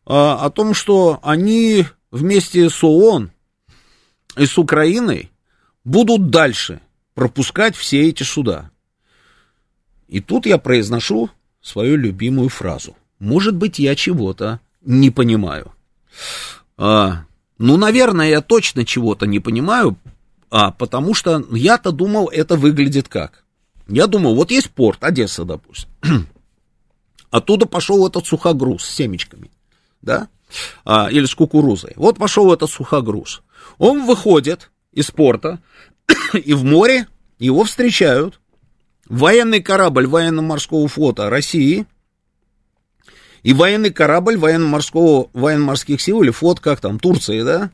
а, 0.06 0.46
о 0.46 0.50
том, 0.50 0.74
что 0.74 1.20
они 1.24 1.86
вместе 2.12 2.70
с 2.70 2.84
ООН 2.84 3.32
и 4.40 4.46
с 4.46 4.58
Украиной 4.58 5.32
будут 5.84 6.30
дальше 6.30 6.80
пропускать 7.14 7.76
все 7.76 8.08
эти 8.08 8.24
суда. 8.24 8.72
И 10.08 10.22
тут 10.22 10.46
я 10.46 10.58
произношу 10.58 11.30
свою 11.62 11.98
любимую 11.98 12.48
фразу. 12.48 12.96
Может 13.20 13.56
быть, 13.56 13.80
я 13.80 13.96
чего-то 13.96 14.62
не 14.82 15.12
понимаю. 15.12 15.74
А, 16.78 17.26
ну, 17.58 17.76
наверное, 17.76 18.30
я 18.30 18.42
точно 18.42 18.86
чего-то 18.86 19.26
не 19.26 19.42
понимаю, 19.42 19.98
а, 20.50 20.72
потому 20.72 21.14
что 21.14 21.46
я-то 21.52 21.92
думал, 21.92 22.30
это 22.30 22.56
выглядит 22.56 23.10
как. 23.10 23.44
Я 23.90 24.08
думал, 24.08 24.36
вот 24.36 24.52
есть 24.52 24.72
порт, 24.72 25.04
Одесса, 25.04 25.44
допустим. 25.44 25.90
Оттуда 27.30 27.66
пошел 27.66 28.08
этот 28.08 28.26
сухогруз 28.26 28.86
с 28.86 28.96
семечками, 28.96 29.52
да, 30.02 30.30
а, 30.86 31.10
или 31.12 31.26
с 31.26 31.36
кукурузой. 31.36 31.92
Вот 31.98 32.18
пошел 32.18 32.54
этот 32.54 32.70
сухогруз. 32.72 33.42
Он 33.80 34.06
выходит 34.06 34.70
из 34.92 35.10
порта, 35.10 35.60
и 36.34 36.54
в 36.54 36.64
море 36.64 37.08
его 37.40 37.64
встречают 37.64 38.40
военный 39.08 39.62
корабль 39.62 40.06
военно-морского 40.06 40.88
флота 40.88 41.30
России 41.30 41.88
и 43.42 43.54
военный 43.54 43.92
корабль 43.92 44.38
военно-морского, 44.38 45.30
военно-морских 45.34 46.02
сил, 46.02 46.22
или 46.22 46.30
флот, 46.30 46.60
как 46.60 46.82
там, 46.82 47.00
Турции, 47.00 47.42
да? 47.42 47.72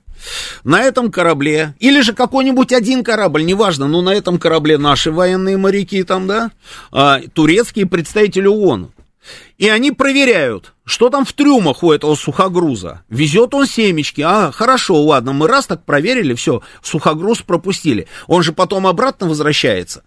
На 0.64 0.84
этом 0.84 1.12
корабле, 1.12 1.74
или 1.80 2.02
же 2.02 2.14
какой-нибудь 2.14 2.72
один 2.72 3.04
корабль, 3.04 3.44
неважно, 3.44 3.88
но 3.88 4.02
на 4.02 4.14
этом 4.14 4.38
корабле 4.38 4.78
наши 4.78 5.12
военные 5.12 5.58
моряки 5.58 6.04
там, 6.04 6.28
да, 6.28 6.52
а, 6.92 7.20
турецкие 7.34 7.88
представители 7.88 8.48
ООН. 8.48 8.92
И 9.58 9.70
они 9.70 9.92
проверяют, 9.92 10.74
что 10.84 11.10
там 11.10 11.26
в 11.26 11.34
трюмах 11.34 11.84
у 11.84 11.92
этого 11.92 12.16
сухогруза. 12.16 13.04
Везет 13.10 13.54
он 13.54 13.66
семечки. 13.66 14.22
А, 14.22 14.52
хорошо, 14.52 15.02
ладно, 15.02 15.34
мы 15.34 15.48
раз 15.48 15.66
так 15.66 15.86
проверили, 15.86 16.34
все, 16.34 16.62
сухогруз 16.82 17.42
пропустили. 17.42 18.08
Он 18.28 18.44
же 18.44 18.54
потом 18.54 18.86
обратно 18.88 19.28
возвращается. 19.28 20.04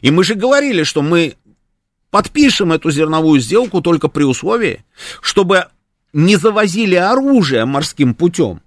И 0.00 0.10
мы 0.10 0.24
же 0.24 0.34
говорили, 0.34 0.82
что 0.82 1.02
мы 1.02 1.36
подпишем 2.10 2.72
эту 2.72 2.90
зерновую 2.90 3.40
сделку 3.40 3.80
только 3.80 4.08
при 4.08 4.24
условии, 4.24 4.84
чтобы 5.20 5.66
не 6.12 6.36
завозили 6.36 6.94
оружие 6.94 7.64
морским 7.64 8.14
путем 8.14 8.60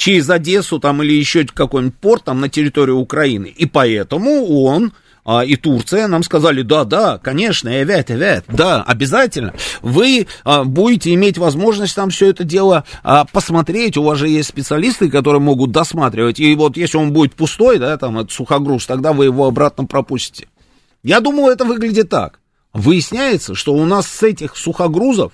через 0.00 0.30
Одессу 0.30 0.78
там 0.78 1.02
или 1.02 1.12
еще 1.12 1.44
какой-нибудь 1.44 1.98
порт 1.98 2.24
там 2.24 2.40
на 2.40 2.48
территорию 2.48 2.96
Украины. 2.96 3.52
И 3.54 3.66
поэтому 3.66 4.46
он 4.64 4.94
а, 5.24 5.44
и 5.44 5.56
Турция 5.56 6.08
нам 6.08 6.22
сказали, 6.22 6.62
да, 6.62 6.84
да, 6.84 7.18
конечно, 7.18 7.82
эвет, 7.82 8.10
эвет, 8.10 8.44
да, 8.48 8.82
обязательно. 8.82 9.54
Вы 9.82 10.26
а, 10.44 10.64
будете 10.64 11.14
иметь 11.14 11.38
возможность 11.38 11.94
там 11.94 12.10
все 12.10 12.28
это 12.28 12.44
дело 12.44 12.84
а, 13.02 13.24
посмотреть, 13.24 13.96
у 13.96 14.02
вас 14.02 14.18
же 14.18 14.28
есть 14.28 14.48
специалисты, 14.48 15.10
которые 15.10 15.40
могут 15.40 15.72
досматривать, 15.72 16.40
и 16.40 16.54
вот 16.54 16.76
если 16.76 16.96
он 16.96 17.12
будет 17.12 17.34
пустой, 17.34 17.78
да, 17.78 17.96
там, 17.96 18.18
это 18.18 18.32
сухогруз, 18.32 18.86
тогда 18.86 19.12
вы 19.12 19.26
его 19.26 19.46
обратно 19.46 19.84
пропустите. 19.84 20.48
Я 21.02 21.20
думаю, 21.20 21.52
это 21.52 21.64
выглядит 21.64 22.10
так. 22.10 22.40
Выясняется, 22.72 23.54
что 23.54 23.74
у 23.74 23.84
нас 23.84 24.06
с 24.06 24.22
этих 24.22 24.56
сухогрузов 24.56 25.32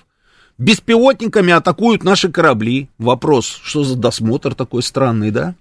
беспилотниками 0.57 1.53
атакуют 1.53 2.03
наши 2.03 2.31
корабли. 2.31 2.89
Вопрос, 2.97 3.59
что 3.63 3.83
за 3.83 3.95
досмотр 3.95 4.55
такой 4.55 4.81
странный, 4.81 5.31
да? 5.31 5.55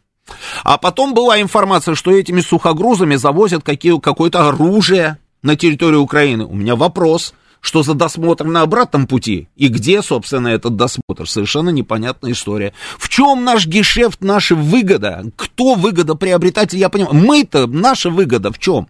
А 0.65 0.79
потом 0.79 1.15
была 1.15 1.41
информация, 1.41 1.95
что 1.95 2.11
этими 2.11 2.41
сухогрузами 2.41 3.17
завозят 3.17 3.63
какие, 3.63 3.99
какое-то 4.01 4.49
оружие 4.49 5.19
на 5.43 5.57
территорию 5.57 6.01
Украины. 6.01 6.45
У 6.45 6.55
меня 6.55 6.77
вопрос, 6.77 7.35
что 7.61 7.83
за 7.83 7.95
досмотр 7.95 8.45
на 8.45 8.63
обратном 8.63 9.07
пути? 9.07 9.49
И 9.57 9.69
где, 9.69 10.03
собственно, 10.03 10.49
этот 10.49 10.77
досмотр? 10.77 11.29
Совершенно 11.29 11.71
непонятная 11.71 12.33
история. 12.33 12.73
В 12.99 13.09
чем 13.09 13.45
наш 13.45 13.67
гешефт, 13.67 14.21
наша 14.21 14.55
выгода? 14.55 15.25
Кто 15.37 15.75
выгода 15.75 16.15
приобретатель? 16.15 16.79
Я 16.79 16.89
понимаю. 16.89 17.15
Мы-то, 17.15 17.67
наша 17.67 18.11
выгода 18.11 18.53
в 18.53 18.59
чем? 18.59 18.89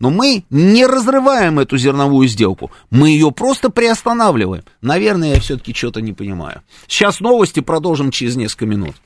Но 0.00 0.10
мы 0.10 0.44
не 0.50 0.86
разрываем 0.86 1.58
эту 1.58 1.78
зерновую 1.78 2.26
сделку. 2.28 2.70
Мы 2.90 3.10
ее 3.10 3.30
просто 3.30 3.70
приостанавливаем. 3.70 4.64
Наверное, 4.80 5.34
я 5.34 5.40
все-таки 5.40 5.72
что-то 5.72 6.00
не 6.00 6.12
понимаю. 6.12 6.62
Сейчас 6.88 7.20
новости 7.20 7.60
продолжим 7.60 8.10
через 8.10 8.36
несколько 8.36 8.66
минут. 8.66 8.96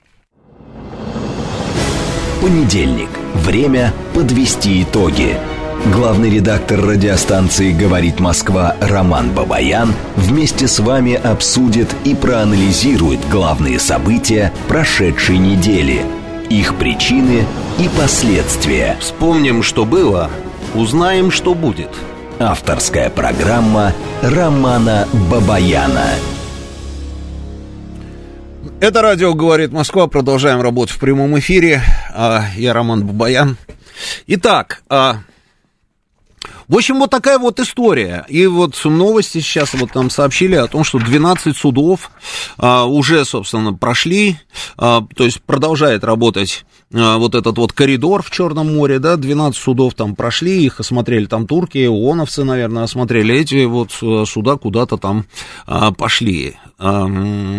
Понедельник. 2.41 3.09
Время 3.35 3.93
подвести 4.15 4.83
итоги. 4.85 5.37
Главный 5.93 6.31
редактор 6.31 6.81
радиостанции 6.81 7.73
«Говорит 7.73 8.21
Москва» 8.21 8.77
Роман 8.81 9.31
Бабаян 9.31 9.93
вместе 10.15 10.69
с 10.69 10.79
вами 10.79 11.15
обсудит 11.15 11.89
и 12.05 12.15
проанализирует 12.15 13.29
главные 13.29 13.81
события 13.81 14.53
прошедшей 14.69 15.39
недели, 15.39 16.03
их 16.49 16.77
причины 16.77 17.45
и 17.79 17.89
последствия. 17.99 18.97
Вспомним, 19.01 19.65
что 19.65 19.85
было, 19.85 20.31
узнаем, 20.75 21.33
что 21.33 21.55
будет. 21.55 21.91
Авторская 22.39 23.11
программа 23.11 23.93
Романа 24.23 25.09
Бабаяна. 25.29 26.07
Это 28.81 29.03
радио 29.03 29.35
«Говорит 29.35 29.73
Москва». 29.73 30.07
Продолжаем 30.07 30.61
работу 30.61 30.95
в 30.95 31.01
прямом 31.01 31.37
эфире. 31.41 31.83
А, 32.15 32.45
я 32.55 32.73
Роман 32.73 33.05
Бабаян. 33.05 33.57
Итак, 34.29 34.83
а, 34.89 35.19
в 36.69 36.77
общем, 36.77 36.99
вот 36.99 37.11
такая 37.11 37.39
вот 37.39 37.59
история. 37.61 38.27
И 38.29 38.47
вот 38.47 38.79
новости 38.85 39.39
сейчас 39.39 39.73
вот 39.75 39.95
нам 39.95 40.11
сообщили 40.11 40.55
о 40.55 40.67
том, 40.67 40.85
что 40.85 40.99
12 40.99 41.57
судов 41.57 42.11
а, 42.59 42.85
уже, 42.85 43.25
собственно, 43.25 43.73
прошли, 43.73 44.37
а, 44.77 45.03
то 45.17 45.25
есть 45.25 45.43
продолжает 45.43 46.05
работать 46.05 46.67
а, 46.93 47.19
вот 47.19 47.35
этот 47.35 47.57
вот 47.57 47.73
коридор 47.73 48.23
в 48.23 48.31
Черном 48.31 48.75
море, 48.75 48.99
да, 48.99 49.17
12 49.17 49.61
судов 49.61 49.95
там 49.95 50.15
прошли, 50.15 50.65
их 50.65 50.81
осмотрели 50.81 51.27
там 51.27 51.47
турки, 51.47 51.87
ООНовцы, 51.87 52.45
наверное, 52.45 52.85
осмотрели, 52.85 53.35
эти 53.35 53.65
вот 53.65 53.97
э, 54.03 54.25
суда 54.27 54.57
куда-то 54.57 54.97
там 54.97 55.25
а, 55.67 55.93
пошли. 55.93 56.57
А, 56.79 57.07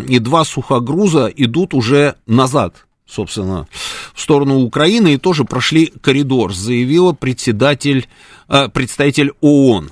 и 0.08 0.20
два 0.20 0.46
сухогруза 0.46 1.28
идут 1.36 1.74
уже 1.74 2.16
назад, 2.26 2.86
собственно, 3.10 3.68
в 4.14 4.22
сторону 4.22 4.60
Украины 4.60 5.16
и 5.16 5.18
тоже 5.18 5.44
прошли 5.44 5.88
коридор, 6.02 6.54
заявила 6.54 7.14
председатель 7.14 8.08
э, 8.48 8.70
представитель 8.70 9.34
ООН. 9.42 9.92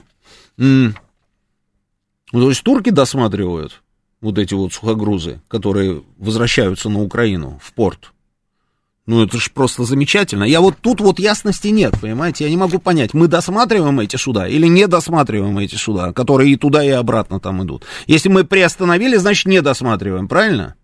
М- 0.60 0.96
то 2.32 2.50
есть 2.50 2.64
турки 2.64 2.90
досматривают 2.90 3.82
вот 4.22 4.38
эти 4.38 4.54
вот 4.54 4.74
сухогрузы, 4.74 5.42
которые 5.48 6.04
возвращаются 6.18 6.90
на 6.90 7.02
Украину, 7.02 7.60
в 7.64 7.74
порт. 7.74 8.12
Ну, 9.06 9.24
это 9.24 9.38
же 9.38 9.50
просто 9.54 9.86
замечательно. 9.86 10.44
Я 10.44 10.60
вот 10.60 10.76
тут 10.82 11.00
вот 11.00 11.18
ясности 11.18 11.70
нет, 11.70 11.94
понимаете? 12.02 12.44
Я 12.44 12.50
не 12.50 12.58
могу 12.58 12.78
понять, 12.78 13.14
мы 13.14 13.28
досматриваем 13.28 14.02
эти 14.02 14.18
суда 14.18 14.48
или 14.50 14.68
не 14.68 14.86
досматриваем 14.86 15.58
эти 15.60 15.76
суда, 15.76 16.12
которые 16.12 16.52
и 16.52 16.58
туда, 16.58 16.84
и 16.84 16.90
обратно 16.90 17.40
там 17.40 17.64
идут. 17.64 17.86
Если 18.06 18.28
мы 18.28 18.44
приостановили, 18.44 19.16
значит, 19.16 19.46
не 19.46 19.62
досматриваем, 19.62 20.28
правильно? 20.28 20.76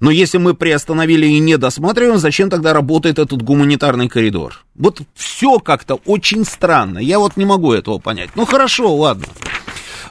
Но 0.00 0.10
если 0.10 0.38
мы 0.38 0.54
приостановили 0.54 1.26
и 1.26 1.38
не 1.38 1.56
досматриваем, 1.56 2.18
зачем 2.18 2.50
тогда 2.50 2.72
работает 2.72 3.18
этот 3.18 3.42
гуманитарный 3.42 4.08
коридор? 4.08 4.64
Вот 4.74 5.02
все 5.14 5.58
как-то 5.58 5.96
очень 6.04 6.44
странно. 6.44 6.98
Я 6.98 7.18
вот 7.18 7.36
не 7.36 7.44
могу 7.44 7.72
этого 7.72 7.98
понять. 7.98 8.30
Ну 8.34 8.44
хорошо, 8.44 8.94
ладно. 8.94 9.26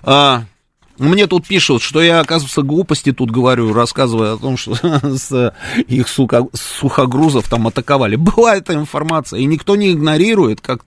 А, 0.04 0.44
мне 0.98 1.28
тут 1.28 1.48
пишут, 1.48 1.82
что 1.82 2.02
я, 2.02 2.20
оказывается, 2.20 2.62
глупости 2.62 3.12
тут 3.12 3.32
говорю, 3.32 3.74
рассказывая 3.74 4.34
о 4.34 4.38
том, 4.38 4.58
что 4.58 4.76
с 5.18 5.54
их 5.88 6.08
сука, 6.08 6.46
сухогрузов 6.54 7.50
там 7.50 7.68
атаковали. 7.68 8.16
Была 8.18 8.56
эта 8.56 8.74
информация, 8.74 9.40
и 9.40 9.46
никто 9.46 9.76
не 9.76 9.92
игнорирует, 9.92 10.62
как 10.62 10.86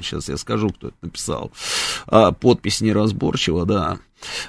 сейчас 0.00 0.28
я 0.28 0.36
скажу, 0.36 0.70
кто 0.70 0.88
это 0.88 0.96
написал, 1.02 1.52
а, 2.06 2.32
подпись 2.32 2.80
неразборчива, 2.80 3.66
да. 3.66 3.98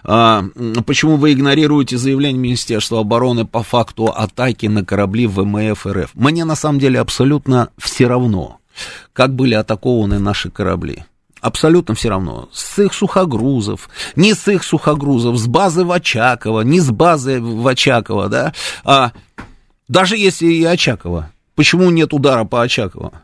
А, 0.03 0.43
почему 0.86 1.17
вы 1.17 1.33
игнорируете 1.33 1.97
заявление 1.97 2.39
Министерства 2.39 2.99
обороны 2.99 3.45
по 3.45 3.63
факту 3.63 4.07
атаки 4.07 4.67
на 4.67 4.86
корабли 4.86 5.27
ВМФ 5.27 5.86
РФ? 5.86 6.12
Мне 6.13 6.45
на 6.45 6.55
самом 6.55 6.79
деле 6.79 6.99
абсолютно 6.99 7.69
все 7.77 8.07
равно, 8.07 8.57
как 9.13 9.36
были 9.36 9.53
атакованы 9.53 10.19
наши 10.19 10.49
корабли. 10.49 11.05
Абсолютно 11.41 11.93
все 11.93 12.07
равно. 12.07 12.47
С 12.53 12.79
их 12.79 12.93
сухогрузов, 12.93 13.89
не 14.15 14.33
с 14.33 14.47
их 14.47 14.63
сухогрузов, 14.63 15.38
с 15.38 15.45
базы 15.45 15.83
в 15.83 15.91
Очаково, 15.91 16.62
не 16.62 16.79
с 16.79 16.89
базы 16.89 17.41
в 17.41 17.67
Очаково, 17.67 18.29
да. 18.29 18.53
А, 18.86 19.12
даже 19.89 20.15
если 20.15 20.47
и 20.47 20.63
Очаково. 20.63 21.31
Почему 21.55 21.91
нет 21.91 22.13
удара 22.13 22.45
по 22.45 22.62
Очаково? 22.62 23.23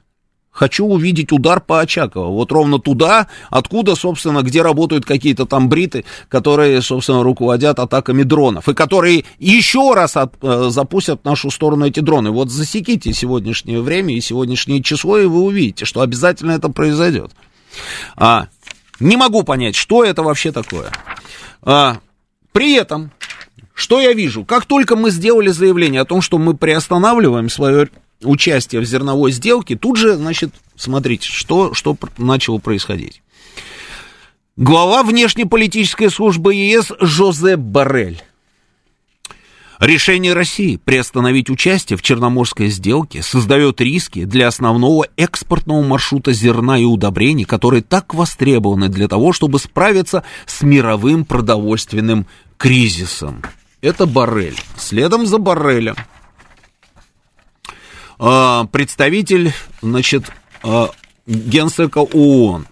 Хочу 0.59 0.85
увидеть 0.85 1.31
удар 1.31 1.61
по 1.61 1.79
Очакову. 1.79 2.33
Вот 2.33 2.51
ровно 2.51 2.79
туда, 2.79 3.27
откуда, 3.49 3.95
собственно, 3.95 4.41
где 4.41 4.61
работают 4.61 5.05
какие-то 5.05 5.45
там 5.45 5.69
бриты, 5.69 6.03
которые, 6.27 6.81
собственно, 6.81 7.23
руководят 7.23 7.79
атаками 7.79 8.23
дронов. 8.23 8.67
И 8.67 8.73
которые 8.73 9.23
еще 9.37 9.93
раз 9.93 10.17
от, 10.17 10.33
э, 10.41 10.67
запустят 10.69 11.21
в 11.21 11.25
нашу 11.25 11.49
сторону 11.49 11.87
эти 11.87 12.01
дроны. 12.01 12.31
Вот 12.31 12.51
засеките 12.51 13.13
сегодняшнее 13.13 13.79
время 13.79 14.13
и 14.13 14.19
сегодняшнее 14.19 14.83
число, 14.83 15.17
и 15.17 15.27
вы 15.27 15.43
увидите, 15.43 15.85
что 15.85 16.01
обязательно 16.01 16.51
это 16.51 16.67
произойдет. 16.67 17.31
А, 18.17 18.47
не 18.99 19.15
могу 19.15 19.43
понять, 19.43 19.77
что 19.77 20.03
это 20.03 20.23
вообще 20.23 20.51
такое. 20.51 20.91
А, 21.61 21.99
при 22.51 22.73
этом, 22.73 23.11
что 23.73 24.01
я 24.01 24.11
вижу? 24.11 24.43
Как 24.43 24.65
только 24.65 24.97
мы 24.97 25.09
сделали 25.11 25.51
заявление 25.51 26.01
о 26.01 26.05
том, 26.05 26.21
что 26.21 26.37
мы 26.37 26.53
приостанавливаем 26.53 27.49
свое 27.49 27.87
участие 28.23 28.81
в 28.81 28.85
зерновой 28.85 29.31
сделке, 29.31 29.75
тут 29.75 29.97
же, 29.97 30.15
значит, 30.15 30.53
смотрите, 30.75 31.27
что, 31.27 31.73
что 31.73 31.97
начало 32.17 32.57
происходить. 32.57 33.21
Глава 34.57 35.03
внешнеполитической 35.03 36.09
службы 36.09 36.53
ЕС 36.53 36.91
Жозеп 36.99 37.59
Барель. 37.59 38.21
Решение 39.79 40.33
России 40.33 40.75
приостановить 40.75 41.49
участие 41.49 41.95
в 41.95 42.01
Черноморской 42.01 42.67
сделке 42.67 43.23
создает 43.23 43.79
риски 43.79 44.25
для 44.25 44.49
основного 44.49 45.07
экспортного 45.15 45.81
маршрута 45.81 46.33
зерна 46.33 46.77
и 46.77 46.83
удобрений, 46.83 47.45
которые 47.45 47.81
так 47.81 48.13
востребованы 48.13 48.89
для 48.89 49.07
того, 49.07 49.31
чтобы 49.31 49.57
справиться 49.57 50.25
с 50.45 50.61
мировым 50.63 51.23
продовольственным 51.23 52.25
кризисом. 52.57 53.41
Это 53.79 54.05
Барель. 54.05 54.59
Следом 54.75 55.25
за 55.25 55.37
Барелем 55.37 55.95
а, 55.95 56.18
представитель, 58.71 59.53
значит, 59.81 60.25
а, 60.63 60.89
генсека 61.25 61.99
ООН. 61.99 62.67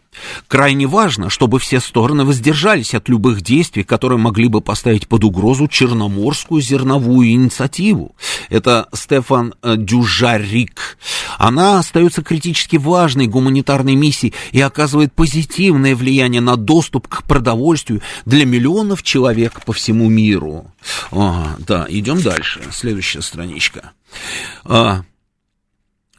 Крайне 0.47 0.87
важно, 0.87 1.29
чтобы 1.29 1.59
все 1.59 1.79
стороны 1.79 2.25
воздержались 2.25 2.93
от 2.93 3.09
любых 3.09 3.41
действий, 3.41 3.83
которые 3.83 4.17
могли 4.17 4.47
бы 4.47 4.61
поставить 4.61 5.07
под 5.07 5.23
угрозу 5.23 5.67
Черноморскую 5.67 6.61
зерновую 6.61 7.29
инициативу. 7.29 8.15
Это 8.49 8.87
Стефан 8.93 9.53
э, 9.61 9.75
Дюжарик. 9.77 10.97
Она 11.37 11.79
остается 11.79 12.23
критически 12.23 12.77
важной 12.77 13.27
гуманитарной 13.27 13.95
миссией 13.95 14.33
и 14.51 14.61
оказывает 14.61 15.13
позитивное 15.13 15.95
влияние 15.95 16.41
на 16.41 16.55
доступ 16.55 17.07
к 17.07 17.23
продовольствию 17.23 18.01
для 18.25 18.45
миллионов 18.45 19.03
человек 19.03 19.63
по 19.65 19.73
всему 19.73 20.09
миру. 20.09 20.71
А, 21.11 21.55
да, 21.59 21.85
идем 21.89 22.21
дальше. 22.21 22.61
Следующая 22.71 23.21
страничка. 23.21 23.91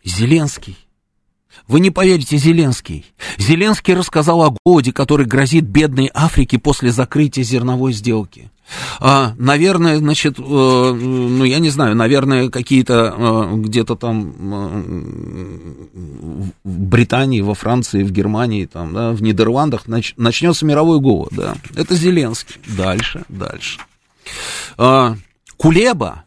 Зеленский 0.09 0.77
Вы 1.66 1.81
не 1.81 1.90
поверите, 1.90 2.37
Зеленский. 2.37 3.05
Зеленский 3.37 3.94
рассказал 3.94 4.42
о 4.42 4.57
голоде, 4.64 4.92
который 4.92 5.27
грозит 5.27 5.64
бедной 5.64 6.11
Африке 6.14 6.59
после 6.59 6.90
закрытия 6.92 7.42
зерновой 7.42 7.92
сделки. 7.92 8.51
А, 9.01 9.35
наверное, 9.38 9.97
значит, 9.99 10.38
э, 10.38 10.42
ну, 10.42 11.44
я 11.44 11.59
не 11.59 11.71
знаю, 11.71 11.97
наверное, 11.97 12.51
какие-то 12.51 13.14
э, 13.16 13.57
где-то 13.57 13.97
там 13.97 14.35
э, 14.55 14.83
в 16.64 16.79
Британии, 16.81 17.40
во 17.40 17.55
Франции, 17.55 18.03
в 18.03 18.11
Германии, 18.11 18.66
там, 18.66 18.92
да, 18.92 19.12
в 19.12 19.23
Нидерландах 19.23 19.88
нач, 19.88 20.14
начнется 20.16 20.66
мировой 20.66 21.01
голод, 21.01 21.31
да. 21.33 21.57
Это 21.77 21.94
Зеленский. 21.94 22.57
Дальше, 22.66 23.25
дальше. 23.29 23.81
А, 24.77 25.16
Кулеба, 25.57 26.25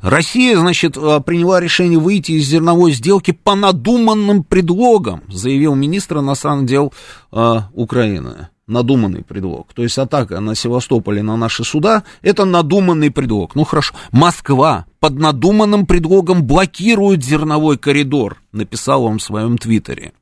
Россия, 0.00 0.58
значит, 0.58 0.96
э, 0.96 1.20
приняла 1.20 1.60
решение 1.60 1.98
выйти 1.98 2.32
из 2.32 2.46
зерновой 2.46 2.92
сделки 2.92 3.32
по 3.32 3.54
надуманным 3.54 4.44
предлогам, 4.44 5.22
заявил 5.28 5.74
министр 5.74 6.18
иностранных 6.18 6.66
дел 6.66 6.92
э, 7.32 7.60
Украины. 7.72 8.48
Надуманный 8.66 9.24
предлог. 9.24 9.72
То 9.72 9.82
есть 9.82 9.96
атака 9.96 10.40
на 10.40 10.54
Севастополе 10.54 11.22
на 11.22 11.38
наши 11.38 11.64
суда– 11.64 12.04
это 12.22 12.44
надуманный 12.44 13.10
предлог. 13.10 13.54
Ну 13.54 13.64
хорошо. 13.64 13.94
Москва 14.12 14.84
под 15.00 15.14
надуманным 15.14 15.86
предлогом 15.86 16.44
блокирует 16.44 17.24
зерновой 17.24 17.78
коридор, 17.78 18.36
написал 18.52 19.04
он 19.04 19.20
в 19.20 19.22
своем 19.22 19.56
твиттере. 19.56 20.12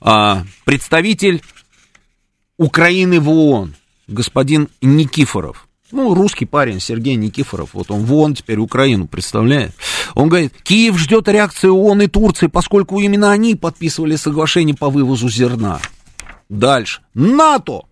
А, 0.00 0.42
представитель 0.64 1.42
Украины 2.56 3.20
в 3.20 3.30
ООН, 3.30 3.76
господин 4.08 4.68
Никифоров, 4.80 5.67
ну, 5.90 6.14
русский 6.14 6.44
парень 6.44 6.80
Сергей 6.80 7.16
Никифоров, 7.16 7.70
вот 7.72 7.90
он 7.90 8.04
вон 8.04 8.34
теперь 8.34 8.58
Украину 8.58 9.06
представляет. 9.06 9.72
Он 10.14 10.28
говорит, 10.28 10.52
Киев 10.62 10.98
ждет 10.98 11.28
реакции 11.28 11.68
ООН 11.68 12.02
и 12.02 12.06
Турции, 12.08 12.46
поскольку 12.46 13.00
именно 13.00 13.30
они 13.30 13.54
подписывали 13.54 14.16
соглашение 14.16 14.76
по 14.76 14.90
вывозу 14.90 15.28
зерна. 15.28 15.80
Дальше. 16.48 17.02
НАТО! 17.14 17.82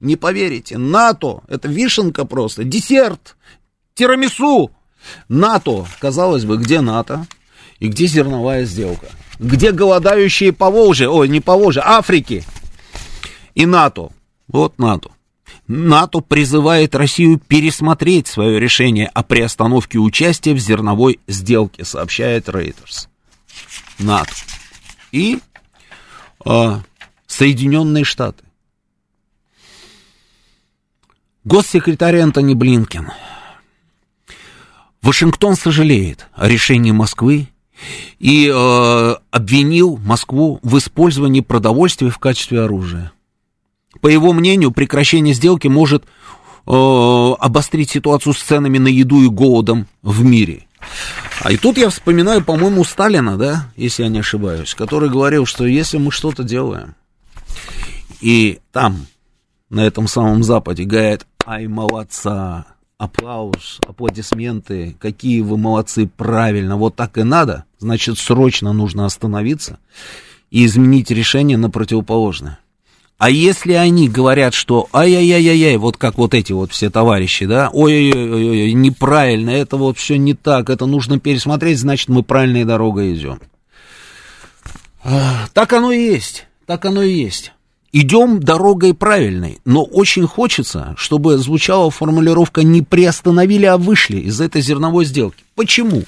Не 0.00 0.14
поверите, 0.16 0.78
НАТО, 0.78 1.40
это 1.48 1.66
вишенка 1.66 2.24
просто, 2.24 2.62
десерт, 2.62 3.36
тирамису. 3.94 4.70
НАТО, 5.28 5.86
казалось 6.00 6.44
бы, 6.44 6.56
где 6.56 6.80
НАТО 6.80 7.26
и 7.80 7.88
где 7.88 8.06
зерновая 8.06 8.64
сделка? 8.64 9.06
Где 9.40 9.72
голодающие 9.72 10.52
по 10.52 10.70
Волжье, 10.70 11.08
ой, 11.08 11.28
не 11.28 11.40
по 11.40 11.56
Волжье, 11.56 11.82
Африки 11.84 12.44
и 13.54 13.66
НАТО? 13.66 14.10
Вот 14.46 14.78
НАТО. 14.78 15.10
НАТО 15.66 16.20
призывает 16.20 16.94
Россию 16.94 17.38
пересмотреть 17.38 18.26
свое 18.26 18.58
решение 18.58 19.06
о 19.08 19.22
приостановке 19.22 19.98
участия 19.98 20.54
в 20.54 20.58
зерновой 20.58 21.20
сделке, 21.26 21.84
сообщает 21.84 22.48
Reuters. 22.48 23.08
НАТО. 23.98 24.32
И 25.12 25.40
э, 26.44 26.78
Соединенные 27.26 28.04
Штаты. 28.04 28.44
Госсекретарь 31.44 32.18
Антони 32.18 32.54
Блинкен. 32.54 33.10
Вашингтон 35.02 35.56
сожалеет 35.56 36.26
о 36.34 36.48
решении 36.48 36.90
Москвы 36.90 37.48
и 38.18 38.52
э, 38.52 39.14
обвинил 39.30 39.96
Москву 39.98 40.58
в 40.62 40.76
использовании 40.78 41.40
продовольствия 41.40 42.10
в 42.10 42.18
качестве 42.18 42.62
оружия. 42.62 43.12
По 44.00 44.08
его 44.08 44.32
мнению, 44.32 44.70
прекращение 44.70 45.34
сделки 45.34 45.68
может 45.68 46.04
э, 46.04 46.70
обострить 46.70 47.90
ситуацию 47.90 48.34
с 48.34 48.42
ценами 48.42 48.78
на 48.78 48.88
еду 48.88 49.22
и 49.22 49.28
голодом 49.28 49.86
в 50.02 50.24
мире. 50.24 50.66
А 51.40 51.52
и 51.52 51.56
тут 51.56 51.78
я 51.78 51.90
вспоминаю, 51.90 52.44
по-моему, 52.44 52.84
Сталина, 52.84 53.36
да, 53.36 53.70
если 53.76 54.02
я 54.02 54.08
не 54.08 54.20
ошибаюсь, 54.20 54.74
который 54.74 55.08
говорил, 55.08 55.46
что 55.46 55.66
если 55.66 55.98
мы 55.98 56.10
что-то 56.10 56.42
делаем, 56.42 56.94
и 58.20 58.60
там, 58.72 59.06
на 59.70 59.86
этом 59.86 60.08
самом 60.08 60.42
Западе, 60.42 60.84
говорят, 60.84 61.26
ай, 61.46 61.66
молодца, 61.66 62.66
аплаус, 62.96 63.80
аплодисменты, 63.86 64.96
какие 64.98 65.40
вы 65.40 65.56
молодцы, 65.56 66.08
правильно, 66.08 66.76
вот 66.76 66.96
так 66.96 67.16
и 67.18 67.22
надо, 67.22 67.64
значит, 67.78 68.18
срочно 68.18 68.72
нужно 68.72 69.06
остановиться 69.06 69.78
и 70.50 70.64
изменить 70.66 71.10
решение 71.10 71.56
на 71.56 71.70
противоположное. 71.70 72.58
А 73.18 73.30
если 73.30 73.72
они 73.72 74.08
говорят, 74.08 74.54
что 74.54 74.88
ай-яй-яй-яй, 74.92 75.76
вот 75.76 75.96
как 75.96 76.16
вот 76.18 76.34
эти 76.34 76.52
вот 76.52 76.70
все 76.70 76.88
товарищи, 76.88 77.46
да, 77.46 77.68
ой-ой-ой, 77.72 78.72
неправильно, 78.74 79.50
это 79.50 79.76
вот 79.76 79.98
все 79.98 80.16
не 80.16 80.34
так, 80.34 80.70
это 80.70 80.86
нужно 80.86 81.18
пересмотреть, 81.18 81.80
значит, 81.80 82.08
мы 82.08 82.22
правильной 82.22 82.64
дорогой 82.64 83.12
идем. 83.14 83.40
Так 85.52 85.72
оно 85.72 85.90
и 85.90 85.98
есть, 85.98 86.46
так 86.64 86.84
оно 86.84 87.02
и 87.02 87.12
есть. 87.12 87.52
Идем 87.90 88.38
дорогой 88.38 88.94
правильной, 88.94 89.58
но 89.64 89.82
очень 89.82 90.26
хочется, 90.28 90.94
чтобы 90.96 91.38
звучала 91.38 91.90
формулировка 91.90 92.62
«не 92.62 92.82
приостановили, 92.82 93.64
а 93.64 93.78
вышли 93.78 94.18
из 94.18 94.40
этой 94.40 94.62
зерновой 94.62 95.04
сделки». 95.04 95.42
Почему? 95.56 96.04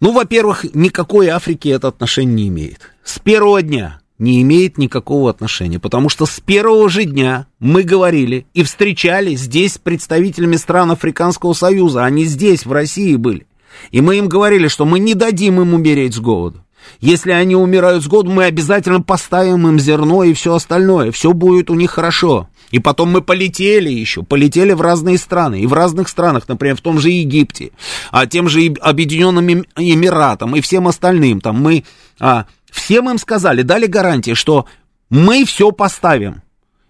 Ну, 0.00 0.10
во-первых, 0.12 0.64
никакой 0.74 1.28
Африки 1.28 1.68
это 1.68 1.86
отношение 1.86 2.34
не 2.34 2.48
имеет. 2.48 2.80
С 3.04 3.20
первого 3.20 3.62
дня 3.62 4.00
не 4.18 4.42
имеет 4.42 4.78
никакого 4.78 5.30
отношения, 5.30 5.78
потому 5.78 6.08
что 6.08 6.26
с 6.26 6.40
первого 6.40 6.88
же 6.88 7.04
дня 7.04 7.46
мы 7.58 7.82
говорили 7.82 8.46
и 8.54 8.62
встречались 8.62 9.40
здесь 9.40 9.74
с 9.74 9.78
представителями 9.78 10.56
стран 10.56 10.90
Африканского 10.90 11.52
Союза, 11.52 12.04
они 12.04 12.24
здесь, 12.24 12.64
в 12.64 12.72
России 12.72 13.16
были. 13.16 13.46
И 13.90 14.00
мы 14.00 14.16
им 14.16 14.28
говорили, 14.28 14.68
что 14.68 14.84
мы 14.84 14.98
не 14.98 15.14
дадим 15.14 15.60
им 15.60 15.74
умереть 15.74 16.14
с 16.14 16.18
голоду. 16.18 16.62
Если 17.00 17.32
они 17.32 17.56
умирают 17.56 18.04
с 18.04 18.06
голоду, 18.06 18.30
мы 18.30 18.44
обязательно 18.44 19.00
поставим 19.00 19.66
им 19.68 19.78
зерно 19.78 20.24
и 20.24 20.32
все 20.32 20.54
остальное. 20.54 21.10
Все 21.12 21.32
будет 21.32 21.70
у 21.70 21.74
них 21.74 21.90
хорошо. 21.90 22.48
И 22.70 22.78
потом 22.78 23.10
мы 23.10 23.22
полетели 23.22 23.90
еще, 23.90 24.22
полетели 24.22 24.72
в 24.72 24.80
разные 24.80 25.18
страны. 25.18 25.60
И 25.60 25.66
в 25.66 25.72
разных 25.72 26.08
странах, 26.08 26.48
например, 26.48 26.76
в 26.76 26.80
том 26.80 26.98
же 26.98 27.10
Египте, 27.10 27.70
а 28.10 28.26
тем 28.26 28.48
же 28.48 28.74
Объединенным 28.80 29.64
Эмиратам 29.76 30.56
и 30.56 30.60
всем 30.60 30.88
остальным. 30.88 31.40
Там 31.40 31.60
мы 31.60 31.84
а, 32.18 32.46
всем 32.76 33.10
им 33.10 33.18
сказали, 33.18 33.62
дали 33.62 33.86
гарантии, 33.86 34.34
что 34.34 34.66
мы 35.10 35.44
все 35.44 35.72
поставим. 35.72 36.42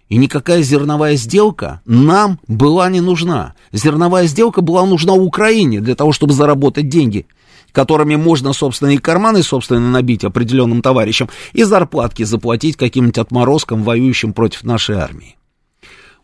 И 0.09 0.17
никакая 0.17 0.63
зерновая 0.63 1.17
сделка 1.17 1.81
нам 1.85 2.39
была 2.47 2.89
не 2.89 3.01
нужна. 3.01 3.55
Зерновая 3.73 4.27
сделка 4.27 4.61
была 4.61 4.87
нужна 4.87 5.15
Украине 5.15 5.81
для 5.81 5.97
того, 5.97 6.13
чтобы 6.13 6.33
заработать 6.33 6.89
деньги, 6.89 7.27
которыми 7.73 8.15
можно 8.15 8.53
собственные 8.53 9.01
карманы 9.01 9.43
собственно 9.43 9.91
набить 9.91 10.25
определенным 10.25 10.81
товарищам 10.81 11.29
и 11.53 11.65
зарплатки 11.65 12.23
заплатить 12.23 12.77
каким-нибудь 12.77 13.19
отморозкам, 13.19 13.83
воюющим 13.83 14.33
против 14.33 14.63
нашей 14.63 14.97
армии. 14.97 15.37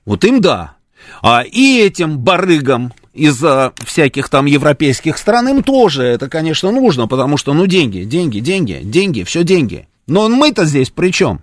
Вот 0.04 0.24
им 0.24 0.40
да. 0.40 0.76
А 1.20 1.42
и 1.42 1.80
этим 1.80 2.18
барыгам 2.18 2.92
из 3.12 3.42
всяких 3.84 4.28
там 4.28 4.46
европейских 4.46 5.18
стран, 5.18 5.48
им 5.48 5.62
тоже 5.62 6.02
это, 6.02 6.28
конечно, 6.28 6.70
нужно, 6.70 7.06
потому 7.06 7.36
что, 7.36 7.52
ну, 7.52 7.66
деньги, 7.66 8.04
деньги, 8.04 8.40
деньги, 8.40 8.80
деньги, 8.82 9.22
все 9.22 9.44
деньги. 9.44 9.88
Но 10.06 10.28
мы-то 10.28 10.64
здесь 10.64 10.90
при 10.90 11.10
чем? 11.10 11.42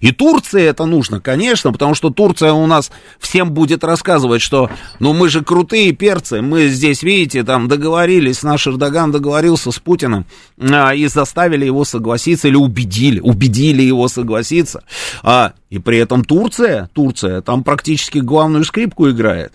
И 0.00 0.10
Турции 0.10 0.62
это 0.62 0.86
нужно, 0.86 1.20
конечно, 1.20 1.72
потому 1.72 1.94
что 1.94 2.10
Турция 2.10 2.52
у 2.52 2.66
нас 2.66 2.90
всем 3.18 3.50
будет 3.50 3.84
рассказывать, 3.84 4.40
что 4.40 4.70
ну 5.00 5.12
мы 5.12 5.28
же 5.28 5.44
крутые 5.44 5.92
перцы, 5.92 6.40
мы 6.40 6.68
здесь, 6.68 7.02
видите, 7.02 7.44
там 7.44 7.68
договорились, 7.68 8.42
наш 8.42 8.66
Эрдоган 8.66 9.12
договорился 9.12 9.70
с 9.70 9.78
Путиным 9.78 10.24
а, 10.58 10.94
и 10.94 11.06
заставили 11.08 11.66
его 11.66 11.84
согласиться 11.84 12.48
или 12.48 12.56
убедили, 12.56 13.20
убедили 13.20 13.82
его 13.82 14.08
согласиться. 14.08 14.82
А, 15.22 15.52
и 15.68 15.78
при 15.78 15.98
этом 15.98 16.24
Турция, 16.24 16.88
Турция 16.94 17.42
там 17.42 17.62
практически 17.62 18.18
главную 18.18 18.64
скрипку 18.64 19.10
играет. 19.10 19.52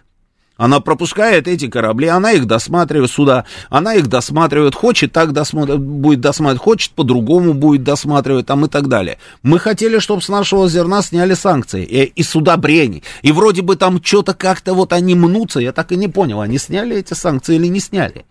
Она 0.62 0.80
пропускает 0.80 1.47
эти 1.47 1.67
корабли, 1.67 2.06
она 2.06 2.34
их 2.34 2.45
досматривает 2.45 3.10
сюда, 3.10 3.45
она 3.71 3.95
их 3.95 4.06
досматривает, 4.06 4.76
хочет 4.76 5.12
так 5.12 5.34
досмотр, 5.34 5.78
будет 5.78 6.21
досматривать, 6.21 6.62
хочет 6.62 6.91
по-другому 6.91 7.56
будет 7.56 7.82
досматривать 7.82 8.45
там 8.45 8.65
и 8.65 8.69
так 8.69 8.88
далее. 8.88 9.17
Мы 9.41 9.58
хотели, 9.58 9.97
чтобы 9.97 10.21
с 10.21 10.30
нашего 10.30 10.69
зерна 10.69 11.02
сняли 11.02 11.34
санкции 11.34 11.84
и, 11.84 12.04
и 12.04 12.21
судобрени. 12.21 13.02
И 13.24 13.32
вроде 13.32 13.63
бы 13.63 13.76
там 13.76 14.04
что-то 14.04 14.36
как-то 14.36 14.76
вот 14.76 14.93
они 14.93 15.15
мнутся, 15.15 15.60
я 15.60 15.71
так 15.71 15.91
и 15.93 15.95
не 15.95 16.08
понял, 16.08 16.41
они 16.41 16.60
сняли 16.60 16.97
эти 16.97 17.15
санкции 17.15 17.56
или 17.56 17.65
не 17.65 17.80
сняли. 17.80 18.28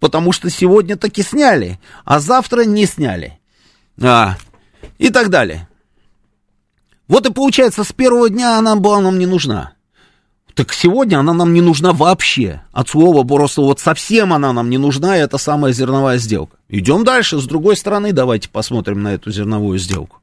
Потому 0.00 0.32
что 0.32 0.50
сегодня 0.50 0.98
таки 0.98 1.22
сняли, 1.22 1.80
а 2.04 2.20
завтра 2.20 2.66
не 2.66 2.84
сняли. 2.84 3.38
А, 4.02 4.36
и 4.98 5.08
так 5.08 5.30
далее. 5.30 5.66
Вот 7.08 7.26
и 7.26 7.32
получается, 7.32 7.84
с 7.84 7.92
первого 7.94 8.28
дня 8.28 8.58
она 8.58 8.76
была 8.76 9.00
нам 9.00 9.18
не 9.18 9.24
нужна. 9.24 9.72
Так 10.54 10.72
сегодня 10.72 11.18
она 11.18 11.32
нам 11.32 11.52
не 11.52 11.60
нужна 11.60 11.92
вообще. 11.92 12.62
От 12.72 12.88
слова 12.88 13.24
просто 13.24 13.62
вот 13.62 13.80
совсем 13.80 14.32
она 14.32 14.52
нам 14.52 14.70
не 14.70 14.78
нужна, 14.78 15.16
это 15.16 15.38
самая 15.38 15.72
зерновая 15.72 16.18
сделка. 16.18 16.56
Идем 16.68 17.04
дальше, 17.04 17.38
с 17.38 17.44
другой 17.44 17.76
стороны, 17.76 18.12
давайте 18.12 18.48
посмотрим 18.48 19.02
на 19.02 19.14
эту 19.14 19.30
зерновую 19.30 19.78
сделку. 19.78 20.18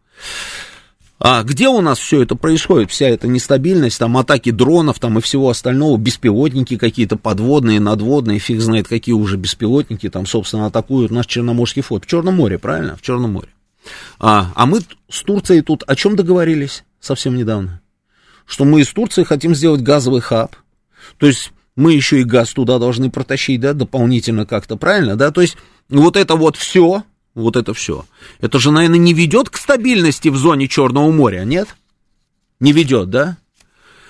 А 1.19 1.41
где 1.41 1.67
у 1.67 1.81
нас 1.81 1.97
все 1.97 2.21
это 2.21 2.35
происходит, 2.35 2.91
вся 2.91 3.07
эта 3.07 3.27
нестабильность, 3.27 3.97
там 3.97 4.17
атаки 4.17 4.51
дронов 4.51 4.99
там 4.99 5.17
и 5.17 5.21
всего 5.21 5.49
остального, 5.49 5.97
беспилотники 5.97 6.77
какие-то 6.77 7.17
подводные, 7.17 7.79
надводные, 7.79 8.37
фиг 8.37 8.61
знает 8.61 8.87
какие 8.87 9.15
уже 9.15 9.35
беспилотники 9.37 10.09
там, 10.09 10.27
собственно, 10.27 10.67
атакуют 10.67 11.11
наш 11.11 11.25
Черноморский 11.25 11.81
флот. 11.81 12.05
В 12.05 12.07
Черном 12.07 12.35
море, 12.35 12.59
правильно? 12.59 12.95
В 12.95 13.01
Черном 13.01 13.33
море. 13.33 13.49
А, 14.19 14.51
а 14.53 14.65
мы 14.67 14.81
с 15.09 15.23
Турцией 15.23 15.61
тут 15.61 15.83
о 15.87 15.95
чем 15.95 16.15
договорились 16.15 16.83
совсем 16.99 17.35
недавно? 17.35 17.81
Что 18.47 18.65
мы 18.65 18.81
из 18.81 18.87
Турции 18.87 19.23
хотим 19.23 19.53
сделать 19.53 19.81
газовый 19.81 20.21
хаб. 20.21 20.55
То 21.17 21.27
есть 21.27 21.51
мы 21.75 21.93
еще 21.93 22.21
и 22.21 22.23
газ 22.23 22.53
туда 22.53 22.79
должны 22.79 23.11
протащить, 23.11 23.59
да, 23.59 23.73
дополнительно 23.73 24.45
как-то, 24.45 24.77
правильно, 24.77 25.15
да? 25.15 25.31
То 25.31 25.41
есть 25.41 25.57
вот 25.89 26.15
это 26.15 26.35
вот 26.35 26.55
все, 26.55 27.03
вот 27.35 27.55
это 27.55 27.73
все. 27.73 28.05
Это 28.39 28.57
же, 28.57 28.71
наверное, 28.71 28.97
не 28.97 29.13
ведет 29.13 29.49
к 29.49 29.57
стабильности 29.57 30.29
в 30.29 30.37
зоне 30.37 30.67
Черного 30.67 31.11
моря, 31.11 31.43
нет? 31.43 31.75
Не 32.59 32.71
ведет, 32.71 33.09
да? 33.09 33.37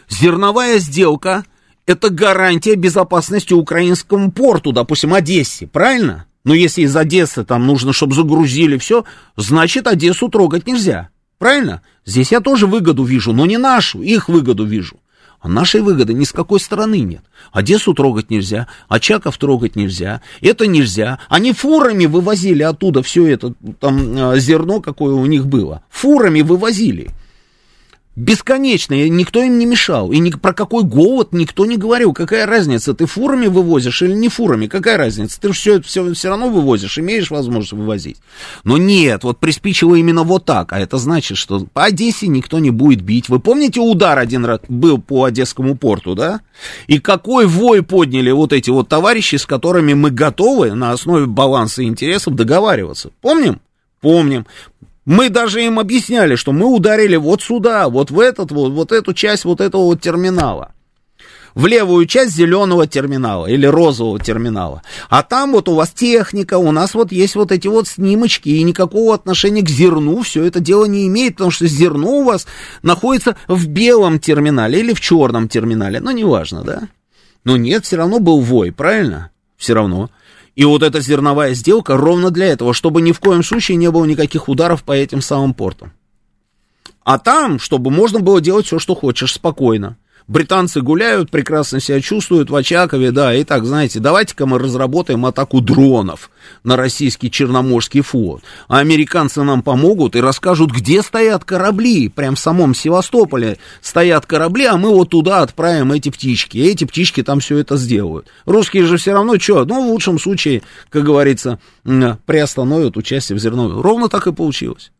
Зерновая 0.07 0.79
сделка– 0.79 1.43
это 1.85 2.09
гарантия 2.09 2.75
безопасности 2.75 3.53
украинскому 3.53 4.31
порту, 4.31 4.71
допустим, 4.71 5.13
Одессе, 5.13 5.67
правильно? 5.67 6.25
Но 6.45 6.53
если 6.53 6.83
из 6.83 6.95
Одессы 6.95 7.43
там 7.43 7.67
нужно, 7.67 7.91
чтобы 7.91 8.15
загрузили 8.15 8.77
все, 8.77 9.03
значит, 9.35 9.87
Одессу 9.87 10.29
трогать 10.29 10.67
нельзя. 10.67 11.09
Правильно? 11.37 11.81
Здесь 12.05 12.31
я 12.31 12.39
тоже 12.39 12.67
выгоду 12.67 13.03
вижу, 13.03 13.33
но 13.33 13.45
не 13.45 13.57
нашу, 13.57 14.01
их 14.01 14.29
выгоду 14.29 14.65
вижу. 14.65 14.97
А 15.39 15.47
нашей 15.47 15.81
выгоды 15.81 16.13
ни 16.13 16.23
с 16.23 16.31
какой 16.31 16.59
стороны 16.59 16.99
нет. 17.01 17.21
Одессу 17.51 17.93
трогать 17.93 18.31
нельзя, 18.31 18.67
Очаков 18.87 19.37
трогать 19.37 19.75
нельзя, 19.75 20.21
это 20.41 20.65
нельзя. 20.65 21.19
Они 21.29 21.53
фурами 21.53 22.07
вывозили 22.07 22.63
оттуда 22.63 23.03
все 23.03 23.27
это, 23.27 23.53
там 23.79 24.17
а, 24.17 24.39
зерно, 24.39 24.81
какое 24.81 25.13
у 25.13 25.25
них 25.27 25.45
было. 25.45 25.83
Фурами 25.89 26.41
вывозили 26.41 27.11
бесконечно, 28.17 28.95
никто 28.95 29.43
им 29.43 29.59
не 29.59 29.67
мешал. 29.67 30.11
И 30.11 30.17
ни, 30.17 30.31
про 30.31 30.51
какой 30.51 30.83
голод 30.83 31.33
никто 31.33 31.65
не 31.67 31.77
говорил. 31.77 32.13
Какая 32.13 32.47
разница, 32.47 32.95
ты 32.95 33.05
фурами 33.05 33.45
вывозишь 33.45 34.01
или 34.01 34.13
не 34.13 34.27
фурами? 34.27 34.65
Какая 34.65 34.97
разница? 34.97 35.39
Ты 35.39 35.51
все, 35.53 35.81
все, 35.81 36.13
все 36.13 36.29
равно 36.29 36.49
вывозишь, 36.49 36.97
имеешь 36.97 37.29
возможность 37.29 37.73
вывозить. 37.73 38.17
Но 38.63 38.77
нет, 38.77 39.23
вот 39.23 39.39
приспичило 39.39 39.93
именно 39.93 40.23
вот 40.23 40.45
так. 40.45 40.73
А 40.73 40.79
это 40.79 40.97
значит, 40.97 41.37
что 41.37 41.67
по 41.71 41.85
Одессе 41.85 42.27
никто 42.27 42.57
не 42.57 42.71
будет 42.71 43.01
бить. 43.01 43.29
Вы 43.29 43.39
помните, 43.39 43.79
удар 43.79 44.17
один 44.17 44.45
раз 44.45 44.61
был 44.67 44.97
по 44.97 45.25
Одесскому 45.25 45.75
порту, 45.75 46.15
да? 46.15 46.41
И 46.87 46.97
какой 46.97 47.45
вой 47.45 47.83
подняли 47.83 48.31
вот 48.31 48.51
эти 48.51 48.71
вот 48.71 48.89
товарищи, 48.89 49.35
с 49.35 49.45
которыми 49.45 49.93
мы 49.93 50.09
готовы 50.09 50.73
на 50.73 50.91
основе 50.91 51.27
баланса 51.27 51.83
интересов 51.83 52.33
договариваться. 52.33 53.11
Помним? 53.21 53.61
Помним. 54.01 54.47
Мы 55.07 55.29
даже 55.29 55.63
им 55.63 55.79
объясняли, 55.79 56.35
что 56.35 56.51
мы 56.51 56.65
ударили 56.65 57.15
вот 57.15 57.41
сюда, 57.41 57.87
вот 57.87 58.11
в 58.11 58.19
этот 58.19 58.51
вот, 58.51 58.73
вот 58.73 58.91
эту 58.91 59.13
часть 59.13 59.45
вот 59.45 59.61
этого 59.61 59.83
вот 59.83 60.01
терминала. 60.01 60.73
В 61.55 61.65
левую 61.65 62.05
часть 62.07 62.35
зеленого 62.35 62.87
терминала 62.87 63.45
или 63.45 63.65
розового 63.65 64.19
терминала. 64.19 64.81
А 65.09 65.23
там 65.23 65.53
вот 65.53 65.69
у 65.69 65.75
вас 65.75 65.91
техника, 65.91 66.57
у 66.57 66.73
нас 66.73 66.93
вот 66.93 67.13
есть 67.13 67.35
вот 67.35 67.53
эти 67.53 67.69
вот 67.69 67.87
снимочки, 67.87 68.49
и 68.49 68.61
никакого 68.63 69.15
отношения 69.15 69.61
к 69.61 69.69
зерну 69.69 70.23
все 70.23 70.43
это 70.43 70.59
дело 70.59 70.83
не 70.83 71.07
имеет, 71.07 71.35
потому 71.35 71.51
что 71.51 71.67
зерно 71.67 72.19
у 72.19 72.23
вас 72.25 72.45
находится 72.81 73.37
в 73.47 73.65
белом 73.65 74.19
терминале 74.19 74.81
или 74.81 74.93
в 74.93 74.99
черном 74.99 75.47
терминале. 75.47 76.01
Ну, 76.01 76.11
неважно, 76.11 76.63
да? 76.63 76.81
Но 77.45 77.55
нет, 77.55 77.85
все 77.85 77.95
равно 77.95 78.19
был 78.19 78.41
вой, 78.41 78.73
правильно? 78.73 79.31
Все 79.55 79.73
равно. 79.73 80.09
И 80.57 80.65
вот 80.65 80.81
эта 80.81 81.01
зерновая 81.01 81.53
сделка 81.53 81.97
ровно 81.97 82.31
для 82.31 82.47
этого, 82.47 82.73
чтобы 82.73 83.03
ни 83.03 83.11
в 83.11 83.19
коем 83.19 83.43
случае 83.43 83.77
не 83.77 83.91
было 83.91 84.05
никаких 84.05 84.49
ударов 84.49 84.83
по 84.83 84.91
этим 84.91 85.21
самым 85.21 85.53
портам. 85.53 85.93
А 87.03 87.19
там, 87.19 87.59
чтобы 87.59 87.91
можно 87.91 88.21
было 88.21 88.41
делать 88.41 88.65
все, 88.65 88.79
что 88.79 88.95
хочешь, 88.95 89.33
спокойно. 89.33 89.97
Британцы 90.27 90.81
гуляют, 90.81 91.31
прекрасно 91.31 91.79
себя 91.79 92.01
чувствуют 92.01 92.49
в 92.49 92.55
Очакове, 92.55 93.11
да, 93.11 93.33
и 93.33 93.45
так, 93.45 93.65
знаете, 93.65 94.01
давайте-ка 94.01 94.45
мы 94.45 94.59
разработаем 94.59 95.25
атаку 95.25 95.61
дронов 95.61 96.29
на 96.65 96.75
российский 96.75 97.31
Черноморский 97.31 98.01
флот. 98.01 98.41
А 98.67 98.79
американцы 98.79 99.41
нам 99.43 99.61
помогут 99.63 100.17
и 100.17 100.19
расскажут, 100.19 100.71
где 100.71 101.01
стоят 101.01 101.45
корабли, 101.45 102.09
прям 102.09 102.35
в 102.35 102.39
самом 102.39 102.75
Севастополе 102.75 103.57
стоят 103.81 104.25
корабли, 104.25 104.65
а 104.65 104.75
мы 104.75 104.89
вот 104.89 105.11
туда 105.11 105.43
отправим 105.43 105.93
эти 105.93 106.09
птички, 106.09 106.57
и 106.57 106.67
эти 106.67 106.83
птички 106.83 107.23
там 107.23 107.39
все 107.39 107.59
это 107.59 107.77
сделают. 107.77 108.27
Русские 108.45 108.85
же 108.85 108.97
все 108.97 109.13
равно 109.13 109.39
что, 109.39 109.63
ну, 109.63 109.87
в 109.87 109.91
лучшем 109.91 110.19
случае, 110.19 110.61
как 110.89 111.05
говорится, 111.05 111.57
приостановят 111.83 112.97
участие 112.97 113.37
в 113.37 113.41
зерновой. 113.41 113.81
Ровно 113.81 114.09
так 114.09 114.27
и 114.27 114.33
получилось. 114.33 114.91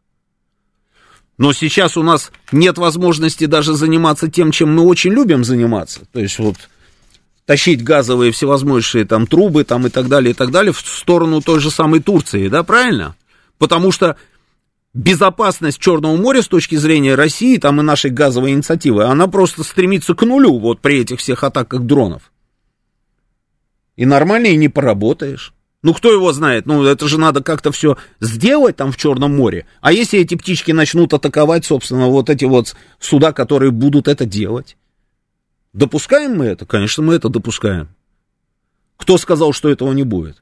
Но 1.37 1.53
сейчас 1.53 1.97
у 1.97 2.03
нас 2.03 2.31
нет 2.51 2.77
возможности 2.77 3.45
даже 3.45 3.73
заниматься 3.73 4.29
тем, 4.29 4.51
чем 4.51 4.75
мы 4.75 4.83
очень 4.83 5.11
любим 5.11 5.43
заниматься. 5.43 6.01
То 6.11 6.19
есть 6.19 6.39
вот 6.39 6.57
тащить 7.45 7.83
газовые 7.83 8.31
всевозможные 8.31 9.05
там 9.05 9.27
трубы 9.27 9.63
там 9.63 9.87
и 9.87 9.89
так 9.89 10.07
далее, 10.07 10.31
и 10.31 10.33
так 10.33 10.51
далее 10.51 10.73
в 10.73 10.79
сторону 10.79 11.41
той 11.41 11.59
же 11.59 11.69
самой 11.69 12.01
Турции, 12.01 12.47
да, 12.47 12.63
правильно? 12.63 13.15
Потому 13.59 13.91
что 13.91 14.17
безопасность 14.93 15.79
Черного 15.79 16.15
моря 16.17 16.41
с 16.41 16.47
точки 16.47 16.75
зрения 16.75 17.15
России, 17.15 17.57
там 17.57 17.79
и 17.79 17.83
нашей 17.83 18.09
газовой 18.09 18.51
инициативы, 18.51 19.05
она 19.05 19.27
просто 19.27 19.63
стремится 19.63 20.15
к 20.15 20.25
нулю 20.25 20.59
вот 20.59 20.81
при 20.81 20.99
этих 20.99 21.19
всех 21.19 21.43
атаках 21.43 21.83
дронов. 21.83 22.31
И 23.95 24.05
нормально 24.05 24.47
и 24.47 24.55
не 24.55 24.69
поработаешь. 24.69 25.53
Ну, 25.83 25.93
кто 25.93 26.11
его 26.11 26.33
знает? 26.33 26.65
Ну, 26.65 26.83
это 26.83 27.07
же 27.07 27.19
надо 27.19 27.43
как-то 27.43 27.71
все 27.71 27.97
сделать 28.19 28.75
там 28.75 28.91
в 28.91 28.97
Черном 28.97 29.37
море. 29.37 29.67
А 29.79 29.91
если 29.91 30.19
эти 30.19 30.35
птички 30.35 30.71
начнут 30.71 31.13
атаковать, 31.13 31.65
собственно, 31.65 32.07
вот 32.07 32.29
эти 32.29 32.45
вот 32.45 32.75
суда, 32.99 33.31
которые 33.31 33.71
будут 33.71 34.07
это 34.07 34.25
делать? 34.25 34.75
Допускаем 35.73 36.35
мы 36.35 36.45
это? 36.45 36.65
Конечно, 36.65 37.03
мы 37.03 37.13
это 37.13 37.29
допускаем. 37.29 37.89
Кто 38.97 39.19
сказал, 39.19 39.53
что 39.53 39.69
этого 39.69 39.93
не 39.93 40.03
будет? 40.03 40.41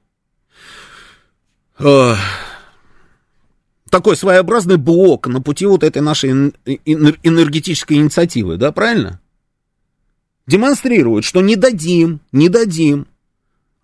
Такой 3.89 4.15
своеобразный 4.15 4.77
блок 4.77 5.27
на 5.27 5.41
пути 5.41 5.65
вот 5.65 5.83
этой 5.83 6.01
нашей 6.01 6.31
энергетической 6.65 7.95
инициативы, 7.95 8.55
да, 8.55 8.71
правильно? 8.71 9.19
Демонстрирует, 10.47 11.25
что 11.25 11.41
не 11.41 11.57
дадим, 11.57 12.21
не 12.31 12.47
дадим, 12.47 13.07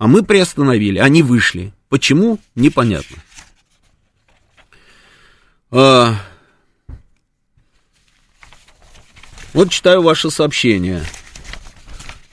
а 0.01 0.07
мы 0.07 0.23
приостановили, 0.23 0.97
они 0.97 1.21
вышли. 1.21 1.73
Почему? 1.87 2.39
Непонятно. 2.55 3.17
А... 5.69 6.15
Вот 9.53 9.69
читаю 9.69 10.01
ваше 10.01 10.31
сообщение. 10.31 11.03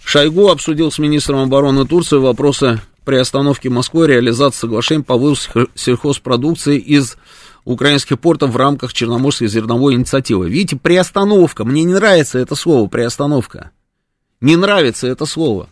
Шойгу 0.03 0.49
обсудил 0.49 0.91
с 0.91 0.99
министром 0.99 1.41
обороны 1.41 1.87
Турции 1.87 2.17
вопросы 2.17 2.81
приостановки 3.05 3.69
Москвы 3.69 4.07
реализации 4.07 4.61
соглашений 4.61 5.03
по 5.03 5.19
вывозу 5.19 5.69
сельхозпродукции 5.75 6.79
из 6.79 7.19
украинских 7.67 8.19
портов 8.19 8.53
в 8.53 8.57
рамках 8.57 8.95
Черноморской 8.95 9.47
зерновой 9.47 9.93
инициативы. 9.93 10.49
Видите, 10.49 10.77
приостановка. 10.77 11.67
Мне 11.67 11.85
не 11.85 11.93
нравится 11.93 12.39
это 12.39 12.55
слово, 12.55 12.89
приостановка. 12.89 13.73
Не 14.41 14.57
нравится 14.57 15.07
это 15.07 15.27
слово. 15.27 15.69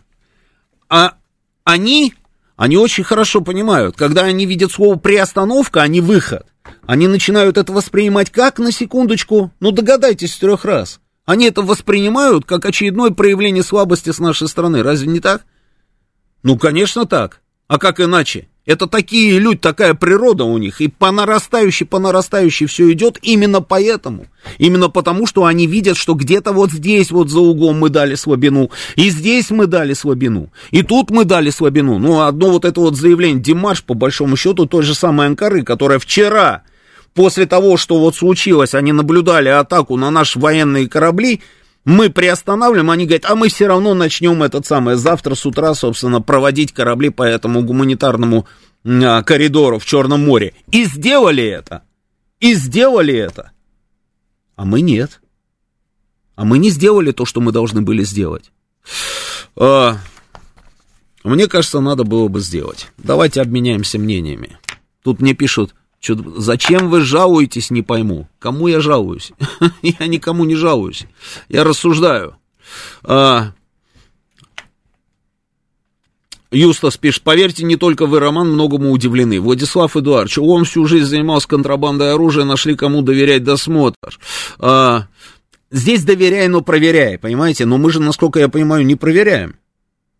А 0.89 1.15
они, 1.67 2.13
они 2.55 2.77
очень 2.77 3.03
хорошо 3.03 3.41
понимают, 3.41 3.97
когда 3.97 4.23
они 4.23 4.45
видят 4.45 4.71
слово 4.71 4.95
приостановка, 4.95 5.81
а 5.81 5.87
не 5.89 5.99
выход, 5.99 6.45
они 6.85 7.09
начинают 7.09 7.57
это 7.57 7.73
воспринимать 7.73 8.29
как, 8.29 8.57
на 8.57 8.71
секундочку, 8.71 9.51
ну 9.59 9.71
догадайтесь 9.71 10.37
трех 10.37 10.63
раз. 10.63 11.01
Они 11.25 11.45
это 11.45 11.61
воспринимают 11.61 12.45
как 12.45 12.65
очередное 12.65 13.11
проявление 13.11 13.63
слабости 13.63 14.11
с 14.11 14.19
нашей 14.19 14.47
стороны. 14.47 14.81
Разве 14.81 15.09
не 15.09 15.19
так? 15.19 15.43
Ну, 16.41 16.57
конечно, 16.57 17.05
так. 17.05 17.41
А 17.67 17.77
как 17.79 17.99
иначе? 17.99 18.47
Это 18.67 18.85
такие 18.85 19.39
люди, 19.39 19.59
такая 19.59 19.93
природа 19.93 20.43
у 20.43 20.57
них, 20.57 20.81
и 20.81 20.89
по 20.89 21.09
нарастающей, 21.09 21.85
по 21.85 21.99
нарастающей 21.99 22.65
все 22.65 22.91
идет 22.91 23.17
именно 23.21 23.61
поэтому. 23.61 24.27
Именно 24.57 24.89
потому, 24.89 25.25
что 25.25 25.45
они 25.45 25.67
видят, 25.67 25.95
что 25.95 26.15
где-то 26.15 26.51
вот 26.51 26.71
здесь 26.71 27.09
вот 27.09 27.29
за 27.29 27.39
углом 27.39 27.79
мы 27.79 27.89
дали 27.89 28.15
слабину, 28.15 28.69
и 28.97 29.09
здесь 29.09 29.51
мы 29.51 29.67
дали 29.67 29.93
слабину, 29.93 30.51
и 30.71 30.83
тут 30.83 31.11
мы 31.11 31.23
дали 31.23 31.49
слабину. 31.49 31.97
Ну, 31.97 32.19
одно 32.19 32.49
вот 32.49 32.65
это 32.65 32.81
вот 32.81 32.97
заявление 32.97 33.41
Димаш, 33.41 33.85
по 33.85 33.93
большому 33.93 34.35
счету, 34.35 34.65
той 34.65 34.83
же 34.83 34.93
самой 34.93 35.27
Анкары, 35.27 35.63
которая 35.63 35.97
вчера, 35.97 36.63
после 37.13 37.45
того, 37.45 37.77
что 37.77 37.97
вот 37.97 38.17
случилось, 38.17 38.75
они 38.75 38.91
наблюдали 38.91 39.47
атаку 39.47 39.95
на 39.95 40.11
наши 40.11 40.39
военные 40.39 40.89
корабли, 40.89 41.41
мы 41.87 42.09
приостанавливаем, 42.09 42.91
они 42.91 43.05
говорят, 43.05 43.31
а 43.31 43.35
мы 43.35 43.47
все 43.47 43.65
равно 43.65 43.93
начнем 43.93 44.43
этот 44.43 44.65
самый 44.65 44.95
завтра 44.95 45.35
с 45.35 45.45
утра, 45.45 45.73
собственно, 45.73 46.21
проводить 46.21 46.73
корабли 46.73 47.09
по 47.09 47.23
этому 47.23 47.61
гуманитарному 47.63 48.45
а, 48.83 49.23
коридору 49.23 49.79
в 49.79 49.85
Черном 49.85 50.25
море. 50.25 50.53
И 50.69 50.83
сделали 50.83 51.45
это. 51.45 51.83
И 52.41 52.55
сделали 52.55 53.13
это. 53.13 53.51
А 54.57 54.65
мы 54.65 54.81
нет. 54.81 55.21
А 56.35 56.43
мы 56.43 56.57
не 56.57 56.71
сделали 56.71 57.13
то, 57.13 57.23
что 57.23 57.39
мы 57.39 57.53
должны 57.53 57.81
были 57.81 58.03
сделать. 58.03 58.51
А, 59.55 59.97
мне 61.23 61.47
кажется, 61.47 61.79
надо 61.79 62.03
было 62.03 62.27
бы 62.27 62.41
сделать. 62.41 62.87
Давайте 62.97 63.39
обменяемся 63.39 63.97
мнениями. 63.97 64.57
Тут 65.03 65.21
мне 65.21 65.33
пишут, 65.33 65.73
Чё, 65.99 66.15
зачем 66.37 66.89
вы 66.89 67.01
жалуетесь, 67.01 67.71
не 67.71 67.81
пойму. 67.81 68.27
Кому 68.39 68.67
я 68.67 68.79
жалуюсь? 68.79 69.31
я 69.81 70.07
никому 70.07 70.45
не 70.45 70.55
жалуюсь. 70.55 71.05
Я 71.49 71.63
рассуждаю. 71.63 72.37
А... 73.03 73.53
Юстас 76.49 76.95
пишет, 76.97 77.23
поверьте, 77.23 77.65
не 77.65 77.75
только 77.75 78.05
вы, 78.05 78.19
Роман, 78.19 78.53
многому 78.53 78.91
удивлены. 78.91 79.41
Владислав 79.41 79.97
Эдуардович, 79.97 80.37
он 80.37 80.63
всю 80.63 80.85
жизнь 80.85 81.05
занимался 81.05 81.47
контрабандой 81.47 82.13
оружия, 82.13 82.45
нашли 82.45 82.75
кому 82.75 83.01
доверять 83.01 83.43
досмотр. 83.43 84.17
А, 84.57 85.07
здесь 85.69 86.05
доверяй, 86.05 86.47
но 86.47 86.61
проверяй, 86.61 87.17
понимаете? 87.17 87.65
Но 87.65 87.77
мы 87.77 87.91
же, 87.91 87.99
насколько 87.99 88.39
я 88.39 88.47
понимаю, 88.47 88.85
не 88.85 88.95
проверяем. 88.95 89.57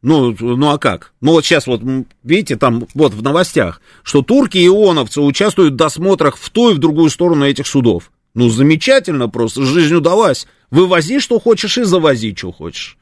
Ну, 0.02 0.36
ну 0.39 0.70
а 0.70 0.78
как? 0.78 1.14
Ну 1.22 1.32
вот 1.32 1.45
сейчас 1.45 1.66
вот, 1.68 1.82
видите, 2.24 2.56
там 2.56 2.88
вот 2.93 3.14
в 3.14 3.24
новостях, 3.24 3.82
что 4.04 4.22
турки 4.22 4.58
и 4.58 4.68
ионовцы 4.68 5.22
участвуют 5.22 5.74
в 5.74 5.78
досмотрах 5.78 6.38
в 6.38 6.50
ту 6.50 6.70
и 6.70 6.74
в 6.74 6.78
другую 6.78 7.10
сторону 7.10 7.45
этих 7.45 7.68
судов. 7.68 8.12
Ну, 8.34 8.50
замечательно 8.50 9.28
просто, 9.30 9.64
жизнь 9.64 9.95
удалась. 9.95 10.48
Вывози, 10.70 11.20
что 11.20 11.39
хочешь, 11.39 11.78
и 11.80 11.84
завози, 11.84 12.36
что 12.36 12.52
хочешь. 12.52 12.98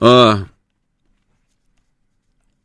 А, 0.00 0.44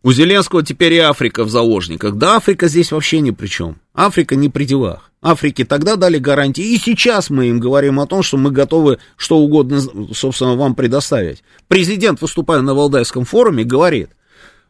у 0.04 0.12
Зеленского 0.12 0.64
теперь 0.64 0.94
и 0.94 0.98
Африка 1.00 1.44
в 1.46 1.50
заложниках. 1.50 2.16
Да, 2.16 2.36
Африка 2.36 2.68
здесь 2.68 2.92
вообще 2.92 3.22
ни 3.22 3.32
при 3.32 3.48
чем. 3.48 3.78
Африка 3.94 4.36
не 4.36 4.50
при 4.50 4.66
делах. 4.66 5.10
Африке 5.22 5.64
тогда 5.64 5.96
дали 5.96 6.18
гарантии, 6.18 6.74
и 6.74 6.78
сейчас 6.78 7.30
мы 7.30 7.48
им 7.48 7.62
говорим 7.62 8.02
о 8.02 8.06
том, 8.06 8.24
что 8.24 8.36
мы 8.36 8.52
готовы 8.52 9.00
что 9.16 9.38
угодно, 9.38 9.82
собственно, 10.14 10.56
вам 10.56 10.76
предоставить. 10.76 11.44
Президент, 11.70 12.22
выступая 12.22 12.60
на 12.60 12.74
Валдайском 12.74 13.24
форуме, 13.24 13.64
говорит, 13.64 14.10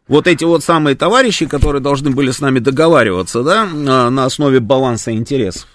вот 0.08 0.28
эти 0.28 0.44
вот 0.44 0.64
самые 0.64 0.96
товарищи, 0.96 1.48
которые 1.48 1.82
должны 1.82 2.12
были 2.12 2.30
с 2.30 2.40
нами 2.40 2.60
договариваться, 2.60 3.42
да, 3.42 3.66
на 3.66 4.26
основе 4.26 4.60
баланса 4.60 5.12
интересов, 5.12 5.68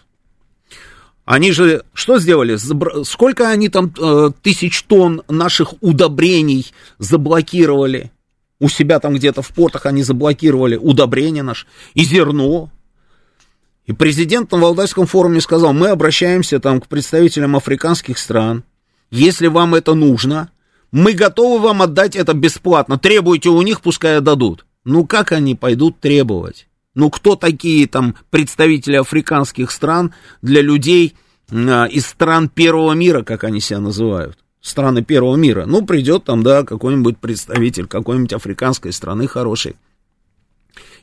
они 1.24 1.50
же 1.50 1.82
что 1.92 2.18
сделали? 2.18 2.56
Сколько 3.04 3.50
они 3.50 3.68
там 3.68 3.92
э, 4.00 4.30
тысяч 4.40 4.82
тонн 4.84 5.22
наших 5.28 5.74
удобрений 5.82 6.72
заблокировали? 6.98 8.12
У 8.60 8.68
себя 8.68 8.98
там 8.98 9.14
где-то 9.14 9.42
в 9.42 9.48
портах 9.48 9.86
они 9.86 10.02
заблокировали 10.02 10.76
удобрения 10.76 11.42
наши 11.42 11.66
и 11.94 12.04
зерно. 12.04 12.70
И 13.86 13.92
президент 13.92 14.52
на 14.52 14.58
Валдайском 14.58 15.06
форуме 15.06 15.40
сказал, 15.40 15.72
мы 15.72 15.88
обращаемся 15.88 16.60
там 16.60 16.80
к 16.80 16.88
представителям 16.88 17.56
африканских 17.56 18.18
стран. 18.18 18.64
Если 19.10 19.46
вам 19.46 19.74
это 19.74 19.94
нужно, 19.94 20.50
мы 20.90 21.12
готовы 21.12 21.62
вам 21.62 21.82
отдать 21.82 22.16
это 22.16 22.34
бесплатно. 22.34 22.98
Требуйте 22.98 23.48
у 23.48 23.62
них, 23.62 23.80
пускай 23.80 24.18
отдадут. 24.18 24.66
Ну 24.84 25.06
как 25.06 25.32
они 25.32 25.54
пойдут 25.54 26.00
требовать? 26.00 26.66
Ну 26.94 27.10
кто 27.10 27.36
такие 27.36 27.86
там 27.86 28.16
представители 28.30 28.96
африканских 28.96 29.70
стран 29.70 30.12
для 30.42 30.62
людей 30.62 31.14
а, 31.50 31.84
из 31.84 32.06
стран 32.06 32.48
первого 32.48 32.92
мира, 32.92 33.22
как 33.22 33.44
они 33.44 33.60
себя 33.60 33.80
называют? 33.80 34.38
Страны 34.60 35.02
первого 35.02 35.36
мира. 35.36 35.64
Ну, 35.66 35.84
придет 35.84 36.24
там, 36.24 36.42
да, 36.42 36.64
какой-нибудь 36.64 37.18
представитель 37.18 37.86
какой-нибудь 37.86 38.32
африканской 38.32 38.92
страны 38.92 39.26
хороший 39.26 39.76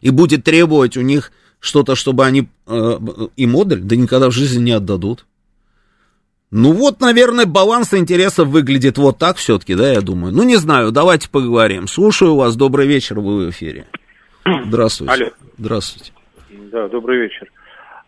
и 0.02 0.10
будет 0.10 0.44
требовать 0.44 0.98
у 0.98 1.02
них 1.02 1.32
что-то, 1.60 1.96
чтобы 1.96 2.26
они 2.26 2.48
э, 2.68 3.00
и 3.36 3.48
модуль, 3.48 3.82
да 3.82 3.96
никогда 3.96 4.30
в 4.30 4.34
жизни 4.34 4.64
не 4.64 4.72
отдадут. 4.72 5.26
Ну 6.52 6.74
вот, 6.74 7.02
наверное, 7.02 7.46
баланс 7.46 7.94
интересов 7.94 8.50
выглядит 8.50 8.98
вот 8.98 9.18
так 9.18 9.38
все-таки, 9.38 9.76
да, 9.76 9.92
я 9.92 10.02
думаю. 10.02 10.34
Ну, 10.34 10.44
не 10.44 10.58
знаю, 10.58 10.92
давайте 10.92 11.30
поговорим. 11.30 11.88
Слушаю 11.88 12.36
вас, 12.36 12.56
добрый 12.56 12.88
вечер, 12.88 13.20
вы 13.20 13.48
в 13.48 13.50
эфире. 13.50 13.88
Здравствуйте. 14.66 15.14
Алло. 15.14 15.32
Здравствуйте. 15.58 16.12
Да, 16.72 16.88
добрый 16.88 17.24
вечер. 17.24 17.52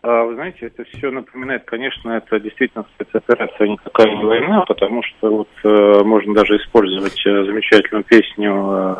Вы 0.03 0.35
знаете, 0.35 0.67
это 0.67 0.83
все 0.85 1.11
напоминает, 1.11 1.63
конечно, 1.65 2.11
это 2.11 2.39
действительно 2.39 2.85
спецоперация, 2.95 3.67
никакая 3.67 4.15
не 4.15 4.23
война, 4.23 4.61
потому 4.61 5.01
что 5.03 5.37
вот 5.37 5.49
э, 5.63 6.03
можно 6.03 6.35
даже 6.35 6.57
использовать 6.57 7.19
э, 7.25 7.45
замечательную 7.45 8.03
песню 8.03 8.69
э, 8.71 8.95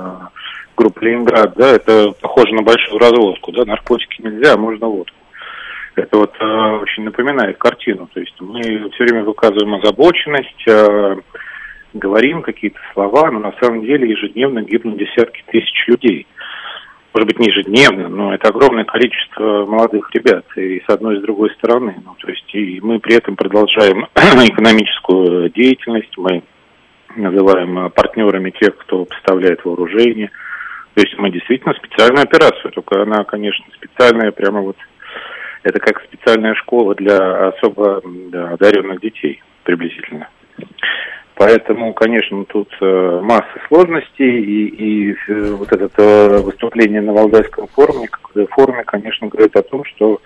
группы 0.76 1.06
Ленинград, 1.06 1.54
да, 1.56 1.76
это 1.76 2.12
похоже 2.20 2.54
на 2.56 2.64
большую 2.64 3.00
разводку, 3.00 3.52
да, 3.52 3.66
наркотики 3.66 4.22
нельзя, 4.22 4.54
а 4.54 4.58
можно 4.58 4.88
водку. 4.88 5.16
Это 5.96 6.18
вот 6.18 6.36
очень 6.40 7.06
напоминает 7.06 7.58
картину, 7.58 8.08
то 8.14 8.20
есть 8.20 8.36
мы 8.40 8.62
все 8.62 9.04
время 9.04 9.24
выказываем 9.24 9.74
озабоченность, 9.76 10.64
говорим 11.96 12.44
какие-то 12.44 12.78
слова, 12.94 13.32
но 13.32 13.40
на 13.40 13.54
самом 13.60 13.82
деле 13.82 14.08
ежедневно 14.08 14.62
гибнут 14.62 15.00
десятки 15.00 15.44
тысяч 15.48 15.88
людей 15.88 16.28
может 17.18 17.30
быть, 17.30 17.40
не 17.40 17.48
ежедневно, 17.48 18.10
но 18.10 18.34
это 18.36 18.50
огромное 18.50 18.84
количество 18.84 19.66
молодых 19.66 20.08
ребят 20.14 20.46
и 20.56 20.84
с 20.88 20.88
одной 20.88 21.16
и 21.16 21.20
с 21.20 21.24
другой 21.24 21.50
стороны. 21.56 21.96
Ну, 22.06 22.16
то 22.20 22.30
есть 22.30 22.54
и 22.54 22.80
мы 22.80 23.00
при 23.00 23.16
этом 23.16 23.36
продолжаем 23.36 24.06
экономическую 24.16 25.50
деятельность, 25.50 26.16
мы 26.16 26.44
называем 27.16 27.90
партнерами 27.90 28.52
тех, 28.52 28.78
кто 28.78 29.06
поставляет 29.06 29.66
вооружение. 29.66 30.30
То 30.94 31.02
есть 31.02 31.18
мы 31.18 31.32
действительно 31.32 31.74
специальную 31.74 32.22
операцию, 32.22 32.72
только 32.72 33.02
она, 33.02 33.24
конечно, 33.24 33.66
специальная, 33.74 34.32
прямо 34.32 34.62
вот, 34.62 34.78
это 35.64 35.80
как 35.80 36.04
специальная 36.04 36.54
школа 36.54 36.94
для 36.94 37.48
особо 37.48 38.04
да, 38.30 38.50
одаренных 38.52 39.02
детей 39.02 39.42
приблизительно. 39.64 40.30
Поэтому, 41.38 41.94
конечно, 41.94 42.46
тут 42.46 42.68
э, 42.82 43.20
масса 43.22 43.60
сложностей, 43.68 44.42
и, 44.42 45.12
и 45.12 45.16
э, 45.28 45.52
вот 45.52 45.72
это 45.72 45.92
э, 45.98 46.42
выступление 46.42 47.00
на 47.02 47.14
Валдайском 47.14 47.68
форуме, 47.68 48.10
форуме, 48.50 48.84
конечно, 48.84 49.28
говорит 49.28 49.56
о 49.56 49.62
том, 49.62 49.86
что 49.86 50.20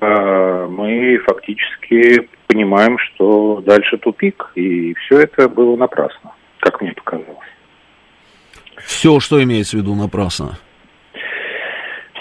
э, 0.00 0.66
мы 0.68 1.18
фактически 1.18 2.28
понимаем, 2.48 2.98
что 2.98 3.62
дальше 3.64 3.98
тупик, 3.98 4.50
и 4.56 4.94
все 4.94 5.20
это 5.20 5.48
было 5.48 5.76
напрасно, 5.76 6.32
как 6.58 6.80
мне 6.80 6.92
показалось. 6.92 7.48
Все, 8.78 9.20
что 9.20 9.40
имеется 9.40 9.76
в 9.76 9.80
виду 9.80 9.94
напрасно? 9.94 10.58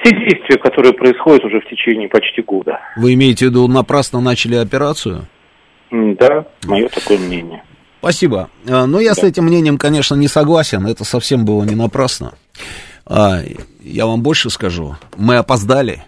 Все 0.03 0.15
действия, 0.15 0.59
которые 0.59 0.93
происходят 0.93 1.43
уже 1.43 1.59
в 1.59 1.65
течение 1.65 2.07
почти 2.07 2.43
года. 2.43 2.79
Вы 2.97 3.15
имеете 3.15 3.47
в 3.47 3.49
виду 3.49 3.67
напрасно 3.67 4.21
начали 4.21 4.55
операцию? 4.55 5.23
Да, 5.89 6.45
мое 6.65 6.87
такое 6.89 7.17
мнение. 7.17 7.63
Спасибо. 8.05 8.51
А, 8.67 8.85
но 8.85 8.99
я 8.99 9.15
да. 9.15 9.21
с 9.21 9.23
этим 9.23 9.45
мнением, 9.45 9.79
конечно, 9.79 10.13
не 10.13 10.27
согласен. 10.27 10.85
Это 10.85 11.03
совсем 11.03 11.43
было 11.43 11.63
не 11.63 11.73
напрасно. 11.73 12.35
А, 13.03 13.41
я 13.81 14.05
вам 14.05 14.21
больше 14.21 14.51
скажу. 14.51 14.95
Мы 15.17 15.37
опоздали. 15.37 16.03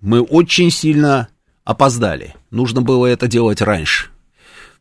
Мы 0.00 0.22
очень 0.22 0.72
сильно 0.72 1.28
опоздали. 1.64 2.34
Нужно 2.50 2.82
было 2.82 3.06
это 3.06 3.28
делать 3.28 3.62
раньше. 3.62 4.08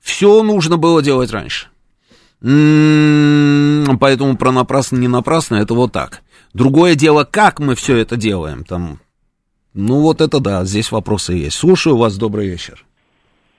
Все 0.01 0.41
нужно 0.41 0.77
было 0.77 1.03
делать 1.03 1.29
раньше. 1.29 1.67
М-м-м, 2.41 3.99
поэтому 3.99 4.35
про 4.35 4.51
напрасно, 4.51 4.97
не 4.97 5.07
напрасно, 5.07 5.57
это 5.57 5.75
вот 5.75 5.91
так. 5.91 6.23
Другое 6.55 6.95
дело, 6.95 7.25
как 7.25 7.59
мы 7.59 7.75
все 7.75 7.95
это 7.97 8.17
делаем. 8.17 8.63
Там, 8.63 8.99
ну 9.75 10.01
вот 10.01 10.19
это 10.19 10.39
да, 10.39 10.65
здесь 10.65 10.91
вопросы 10.91 11.33
есть. 11.33 11.57
Слушаю 11.57 11.95
вас, 11.95 12.17
добрый 12.17 12.47
вечер. 12.47 12.83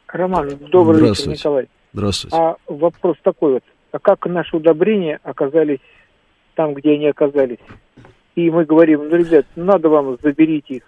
Роман, 0.09 0.59
добрый 0.73 1.09
вечер, 1.09 1.29
Николай. 1.29 1.69
Здравствуйте. 1.93 2.37
А 2.37 2.57
вопрос 2.67 3.17
такой 3.23 3.55
вот. 3.55 3.65
А 3.93 3.99
как 3.99 4.27
наши 4.27 4.57
удобрения 4.57 5.19
оказались 5.23 5.81
там, 6.55 6.75
где 6.75 6.93
они 6.93 7.09
оказались? 7.09 7.59
И 8.37 8.51
мы 8.51 8.65
говорим, 8.65 9.09
ну, 9.09 9.17
ребят, 9.17 9.47
надо 9.57 9.89
вам, 9.89 10.17
заберите 10.23 10.75
их. 10.75 10.83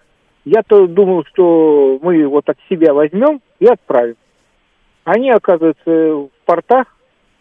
Я-то 0.45 0.87
думал, 0.87 1.25
что 1.25 1.99
мы 2.03 2.27
вот 2.27 2.49
от 2.49 2.57
себя 2.69 2.95
возьмем 2.95 3.41
и 3.61 3.67
отправим. 3.67 4.17
Они 5.05 5.31
оказываются 5.31 5.91
в 5.91 6.31
портах 6.45 6.87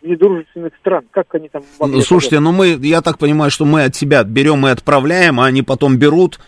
недружественных 0.02 0.74
стран. 0.80 1.06
Как 1.12 1.34
они 1.36 1.50
там 1.50 1.64
могли 1.80 1.98
ну, 1.98 2.02
Слушайте, 2.02 2.40
ну 2.40 2.52
мы, 2.52 2.70
я 2.82 3.02
так 3.02 3.18
понимаю, 3.18 3.52
что 3.52 3.66
мы 3.66 3.84
от 3.84 3.96
себя 3.96 4.24
берем 4.24 4.66
и 4.68 4.72
отправляем, 4.72 5.40
а 5.40 5.46
они 5.46 5.62
потом 5.62 5.98
берут, 5.98 6.40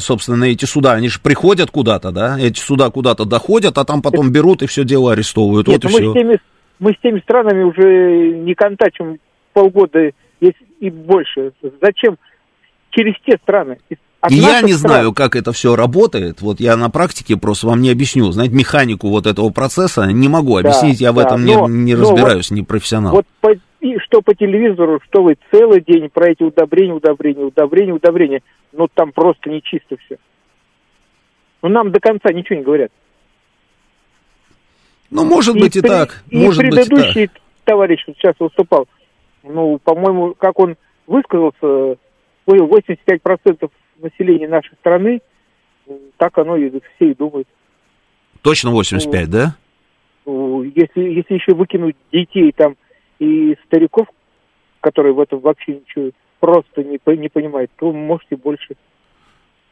собственно, 0.00 0.44
эти 0.44 0.64
суда. 0.64 0.92
Они 0.92 1.08
же 1.08 1.20
приходят 1.20 1.70
куда-то, 1.70 2.12
да? 2.12 2.38
Эти 2.38 2.60
суда 2.60 2.90
куда-то 2.90 3.24
доходят, 3.24 3.78
а 3.78 3.84
там 3.84 4.02
потом 4.02 4.30
берут 4.30 4.62
и 4.62 4.66
все 4.66 4.84
дело 4.84 5.12
арестовывают. 5.12 5.68
Нет, 5.68 5.84
вот 5.84 5.92
мы, 5.92 5.98
и 5.98 6.02
все. 6.02 6.10
С 6.10 6.14
теми, 6.14 6.38
мы 6.78 6.92
с 6.92 6.96
теми 7.02 7.20
странами 7.20 7.62
уже 7.62 8.36
не 8.36 8.54
контачим 8.54 9.18
полгода 9.52 10.10
и 10.40 10.90
больше. 10.90 11.52
Зачем 11.82 12.18
через 12.90 13.14
те 13.24 13.38
страны? 13.42 13.78
От 14.20 14.30
я 14.30 14.60
не 14.62 14.72
стран... 14.72 14.90
знаю, 14.90 15.12
как 15.12 15.36
это 15.36 15.52
все 15.52 15.76
работает. 15.76 16.40
Вот 16.40 16.60
я 16.60 16.76
на 16.76 16.90
практике 16.90 17.36
просто 17.36 17.68
вам 17.68 17.80
не 17.80 17.90
объясню. 17.90 18.30
Знаете, 18.32 18.54
механику 18.54 19.08
вот 19.08 19.26
этого 19.26 19.50
процесса 19.50 20.06
не 20.06 20.28
могу 20.28 20.56
объяснить. 20.56 20.98
Да, 20.98 21.04
я 21.04 21.12
в 21.12 21.18
этом 21.18 21.44
но, 21.44 21.68
не, 21.68 21.84
не 21.84 21.94
разбираюсь, 21.94 22.50
вот, 22.50 22.56
не 22.56 22.62
профессионал. 22.62 23.14
Вот 23.14 23.26
по, 23.40 23.50
и 23.94 23.98
что 23.98 24.22
по 24.22 24.34
телевизору, 24.34 25.00
что 25.08 25.22
вы 25.22 25.36
целый 25.50 25.80
день 25.80 26.08
про 26.08 26.30
эти 26.30 26.42
удобрения, 26.42 26.94
удобрения, 26.94 27.44
удобрения, 27.44 27.92
удобрения. 27.92 28.42
Ну, 28.72 28.88
там 28.92 29.12
просто 29.12 29.50
нечисто 29.50 29.96
все. 29.96 30.18
Ну, 31.62 31.68
нам 31.68 31.90
до 31.92 32.00
конца 32.00 32.32
ничего 32.32 32.58
не 32.58 32.64
говорят. 32.64 32.92
Ну, 35.10 35.24
может 35.24 35.56
и 35.56 35.60
быть 35.60 35.76
и 35.76 35.80
при, 35.80 35.88
так. 35.88 36.24
И 36.30 36.36
может 36.36 36.60
предыдущий 36.60 37.22
быть 37.22 37.30
и 37.30 37.34
так. 37.34 37.42
товарищ 37.64 38.04
сейчас 38.06 38.34
выступал, 38.38 38.88
ну, 39.42 39.78
по-моему, 39.78 40.34
как 40.34 40.58
он 40.58 40.76
высказался, 41.06 41.98
85% 42.46 43.70
населения 43.98 44.48
нашей 44.48 44.74
страны 44.76 45.20
так 46.16 46.36
оно 46.38 46.56
и 46.56 46.70
все 46.70 47.10
и 47.10 47.14
думают. 47.14 47.48
Точно 48.42 48.70
85, 48.70 49.26
ну, 49.26 49.32
да? 49.32 49.56
Ну, 50.24 50.62
если, 50.62 51.00
если 51.00 51.34
еще 51.34 51.54
выкинуть 51.54 51.96
детей 52.12 52.52
там 52.52 52.76
и 53.18 53.56
стариков, 53.66 54.06
которые 54.80 55.14
в 55.14 55.20
этом 55.20 55.40
вообще 55.40 55.74
ничего 55.74 56.10
просто 56.40 56.84
не, 56.84 57.00
не 57.16 57.28
понимают, 57.28 57.70
то 57.76 57.92
можете 57.92 58.36
больше. 58.36 58.76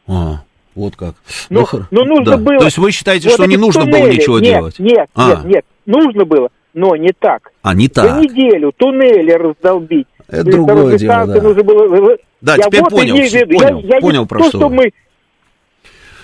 А, 0.07 0.43
вот 0.75 0.95
как. 0.95 1.15
Но, 1.49 1.61
ну, 1.61 1.79
но 1.91 2.03
ну, 2.03 2.15
нужно 2.17 2.31
да. 2.31 2.37
было... 2.37 2.59
То 2.59 2.65
есть 2.65 2.77
вы 2.77 2.91
считаете, 2.91 3.29
вот 3.29 3.35
что 3.35 3.45
не 3.45 3.57
нужно 3.57 3.83
туннели. 3.83 4.01
было 4.01 4.11
ничего 4.11 4.39
нет, 4.39 4.53
делать? 4.53 4.79
Нет, 4.79 5.09
а. 5.15 5.29
нет, 5.29 5.45
нет, 5.45 5.65
нужно 5.85 6.25
было, 6.25 6.49
но 6.73 6.95
не 6.95 7.11
так. 7.17 7.51
А, 7.61 7.73
не 7.73 7.87
так. 7.87 8.15
За 8.15 8.21
неделю 8.21 8.71
туннели 8.75 9.31
раздолбить. 9.31 10.07
Это 10.27 10.43
другое 10.43 10.97
дело, 10.97 11.27
да. 11.27 11.41
Нужно 11.41 11.63
было... 11.63 12.17
Да, 12.41 12.55
я 12.55 12.63
теперь 12.63 12.81
вот 12.81 12.91
понял, 12.91 13.15
понял, 13.15 13.79
я, 13.81 13.95
я 13.95 14.01
понял 14.01 14.21
не 14.21 14.27
про 14.27 14.39
то, 14.39 14.49
что, 14.49 14.57
что 14.59 14.69
мы, 14.69 14.91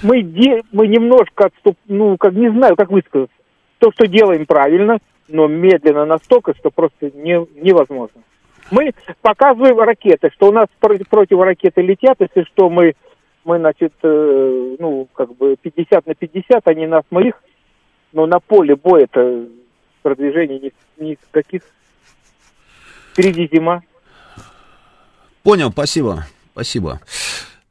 мы, 0.04 0.22
де, 0.22 0.62
мы 0.72 0.88
немножко 0.88 1.46
отступ, 1.46 1.78
ну, 1.88 2.18
как 2.18 2.34
не 2.34 2.52
знаю, 2.52 2.76
как 2.76 2.92
высказаться. 2.92 3.36
То, 3.80 3.92
что 3.92 4.06
делаем 4.06 4.46
правильно, 4.46 5.00
но 5.32 5.48
медленно 5.48 6.06
настолько, 6.06 6.54
что 6.56 6.70
просто 6.70 7.12
не, 7.14 7.46
невозможно. 7.62 8.22
Мы 8.70 8.94
показываем 9.22 9.80
ракеты, 9.80 10.30
что 10.34 10.50
у 10.50 10.52
нас 10.52 10.68
против, 10.80 11.40
ракеты 11.40 11.82
летят, 11.82 12.18
если 12.20 12.44
что, 12.44 12.70
мы, 12.70 12.94
мы 13.44 13.60
значит, 13.60 13.94
э, 14.04 14.76
ну, 14.80 15.08
как 15.14 15.36
бы 15.36 15.56
50 15.62 16.06
на 16.06 16.16
50, 16.16 16.68
они 16.68 16.88
нас, 16.88 17.04
мы 17.10 17.30
их, 17.30 17.36
но 18.14 18.26
на 18.26 18.40
поле 18.40 18.76
боя-то 18.76 19.48
продвижения 20.02 20.60
ни, 20.60 20.72
никаких. 21.04 21.64
Впереди 23.12 23.50
зима. 23.52 23.82
Понял, 25.44 25.72
спасибо, 25.72 26.26
спасибо. 26.54 27.02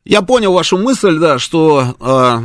Я 0.04 0.22
понял 0.22 0.52
вашу 0.52 0.76
мысль, 0.76 1.18
да, 1.18 1.38
что 1.38 1.94
э, 2.00 2.38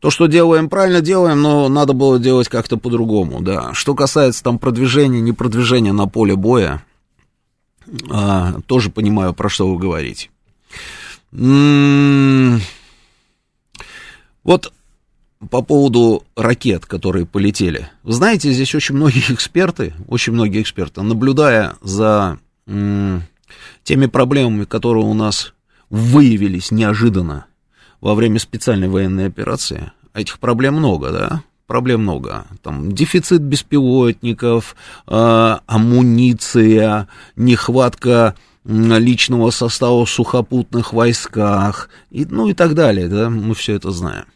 то, 0.00 0.10
что 0.10 0.26
делаем, 0.26 0.68
правильно 0.70 1.02
делаем, 1.02 1.42
но 1.42 1.68
надо 1.68 1.92
было 1.92 2.18
делать 2.18 2.48
как-то 2.48 2.78
по-другому, 2.78 3.40
да. 3.42 3.74
Что 3.74 3.94
касается 3.94 4.42
там 4.42 4.58
продвижения, 4.58 5.20
не 5.20 5.32
продвижения 5.32 5.92
на 5.92 6.06
поле 6.08 6.36
боя, 6.36 6.82
э, 7.86 8.52
тоже 8.66 8.90
понимаю, 8.90 9.34
про 9.34 9.48
что 9.50 9.70
вы 9.70 9.78
говорите. 9.78 10.30
М-м- 11.32 12.60
вот 14.42 14.72
по 15.50 15.62
поводу 15.62 16.24
ракет, 16.34 16.86
которые 16.86 17.26
полетели. 17.26 17.90
Вы 18.02 18.12
знаете, 18.12 18.52
здесь 18.52 18.74
очень 18.74 18.94
многие 18.94 19.32
эксперты, 19.32 19.94
очень 20.08 20.32
многие 20.32 20.62
эксперты, 20.62 21.02
наблюдая 21.02 21.74
за 21.82 22.38
м- 22.66 23.22
теми 23.84 24.06
проблемами, 24.06 24.64
которые 24.64 25.04
у 25.04 25.14
нас 25.14 25.52
выявились 25.90 26.70
неожиданно 26.70 27.46
во 28.00 28.14
время 28.14 28.38
специальной 28.38 28.88
военной 28.88 29.26
операции. 29.26 29.92
Этих 30.14 30.38
проблем 30.38 30.74
много, 30.74 31.10
да? 31.10 31.42
Проблем 31.66 32.02
много. 32.02 32.46
Там 32.62 32.92
дефицит 32.92 33.42
беспилотников, 33.42 34.74
э, 35.06 35.56
амуниция, 35.66 37.08
нехватка 37.36 38.34
личного 38.64 39.50
состава 39.50 40.04
в 40.04 40.10
сухопутных 40.10 40.92
войсках, 40.92 41.88
и, 42.10 42.24
ну 42.26 42.48
и 42.48 42.54
так 42.54 42.74
далее, 42.74 43.08
да, 43.08 43.30
мы 43.30 43.54
все 43.54 43.74
это 43.74 43.90
знаем. 43.90 44.26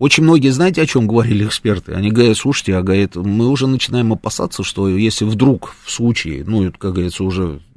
Очень 0.00 0.22
многие, 0.22 0.48
знаете, 0.48 0.80
о 0.80 0.86
чем 0.86 1.06
говорили 1.06 1.44
эксперты? 1.44 1.92
Они 1.92 2.10
говорят, 2.10 2.34
слушайте, 2.38 2.74
а 2.74 2.80
говорят, 2.80 3.16
мы 3.16 3.48
уже 3.48 3.66
начинаем 3.66 4.14
опасаться, 4.14 4.64
что 4.64 4.88
если 4.88 5.26
вдруг 5.26 5.74
в 5.84 5.90
случае, 5.90 6.42
ну, 6.46 6.72
как 6.72 6.94
говорится, 6.94 7.22
уже 7.22 7.60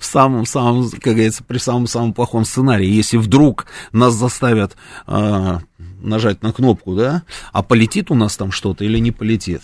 в 0.00 0.04
самом-самом, 0.04 0.90
как 0.90 1.14
говорится, 1.14 1.44
при 1.44 1.58
самом-самом 1.58 2.12
плохом 2.12 2.44
сценарии, 2.44 2.88
если 2.88 3.18
вдруг 3.18 3.66
нас 3.92 4.14
заставят 4.14 4.76
а, 5.06 5.60
нажать 6.02 6.42
на 6.42 6.52
кнопку, 6.52 6.94
да, 6.94 7.22
а 7.52 7.62
полетит 7.62 8.10
у 8.10 8.14
нас 8.14 8.36
там 8.36 8.52
что-то 8.52 8.84
или 8.84 8.98
не 8.98 9.10
полетит. 9.10 9.62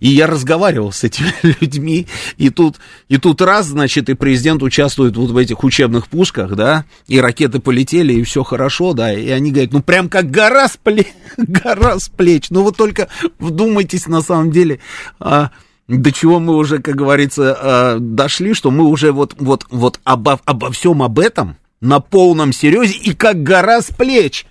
И 0.00 0.08
я 0.08 0.26
разговаривал 0.26 0.92
с 0.92 1.04
этими 1.04 1.32
людьми, 1.60 2.06
и 2.36 2.50
тут, 2.50 2.76
и 3.08 3.18
тут 3.18 3.40
раз, 3.40 3.66
значит, 3.66 4.08
и 4.08 4.14
президент 4.14 4.62
участвует 4.62 5.16
вот 5.16 5.30
в 5.30 5.36
этих 5.36 5.64
учебных 5.64 6.08
пусках, 6.08 6.54
да, 6.54 6.84
и 7.06 7.20
ракеты 7.20 7.60
полетели, 7.60 8.12
и 8.12 8.22
все 8.22 8.42
хорошо, 8.42 8.92
да, 8.92 9.12
и 9.12 9.28
они 9.28 9.50
говорят, 9.52 9.72
ну, 9.72 9.82
прям 9.82 10.08
как 10.08 10.30
гора 10.30 10.68
с, 10.68 10.76
плеч, 10.76 11.08
гора 11.36 11.98
с 11.98 12.08
плеч, 12.08 12.50
ну, 12.50 12.62
вы 12.62 12.72
только 12.72 13.08
вдумайтесь, 13.38 14.06
на 14.06 14.22
самом 14.22 14.50
деле, 14.50 14.80
а, 15.18 15.50
до 15.88 16.10
чего 16.12 16.40
мы 16.40 16.56
уже, 16.56 16.80
как 16.80 16.96
говорится, 16.96 17.56
а, 17.58 17.98
дошли, 18.00 18.54
что 18.54 18.70
мы 18.70 18.84
уже 18.84 19.12
вот, 19.12 19.34
вот, 19.38 19.66
вот 19.70 20.00
обо, 20.04 20.40
обо 20.44 20.70
всем 20.72 21.02
об 21.02 21.18
этом 21.18 21.56
на 21.80 22.00
полном 22.00 22.52
серьезе 22.52 22.96
и 22.98 23.14
как 23.14 23.42
гора 23.42 23.80
с 23.80 23.86
плеч. 23.86 24.46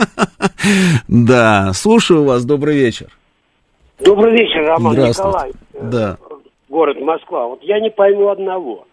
Да, 1.08 1.72
слушаю 1.72 2.24
вас, 2.24 2.44
добрый 2.44 2.76
вечер. 2.76 3.06
Добрый 3.98 4.32
вечер, 4.32 4.64
Роман 4.66 4.96
Николай. 4.96 5.52
Да. 5.74 6.16
Город 6.68 7.00
Москва. 7.00 7.48
Вот 7.48 7.62
я 7.62 7.80
не 7.80 7.90
пойму 7.90 8.28
одного. 8.28 8.86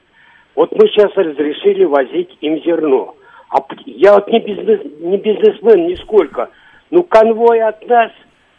Вот 0.55 0.71
мы 0.71 0.87
сейчас 0.87 1.11
разрешили 1.15 1.85
возить 1.85 2.35
им 2.41 2.61
зерно. 2.63 3.15
А 3.49 3.57
я 3.85 4.15
вот 4.15 4.27
не, 4.27 4.39
бизнес, 4.39 4.81
не 4.99 5.17
бизнесмен 5.17 5.87
нисколько. 5.87 6.49
Ну, 6.89 7.03
конвой 7.03 7.61
от 7.61 7.87
нас, 7.87 8.11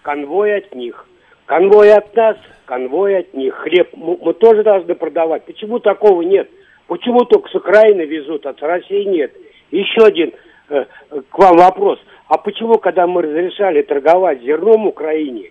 конвой 0.03 0.59
от 0.59 0.75
них. 0.75 1.07
Конвой 1.47 1.93
от 1.93 2.15
нас, 2.15 2.37
конвой 2.67 3.19
от 3.19 3.35
них. 3.35 3.55
Хлеб 3.55 3.91
мы, 3.95 4.17
мы 4.23 4.33
тоже 4.35 4.63
должны 4.63 4.95
продавать. 4.95 5.45
Почему 5.45 5.81
такого 5.81 6.23
нет? 6.23 6.49
Почему 6.87 7.25
только 7.25 7.49
с 7.51 7.55
Украины 7.55 8.03
везут, 8.03 8.47
а 8.47 8.55
с 8.55 8.63
России 8.63 9.05
нет? 9.05 9.33
Еще 9.71 10.01
один 10.03 10.33
э, 10.71 10.85
к 11.29 11.39
вам 11.39 11.57
вопрос. 11.57 11.99
А 12.29 12.37
почему, 12.37 12.79
когда 12.79 13.07
мы 13.07 13.23
разрешали 13.23 13.83
торговать 13.83 14.43
зерном 14.43 14.87
Украине, 14.87 15.51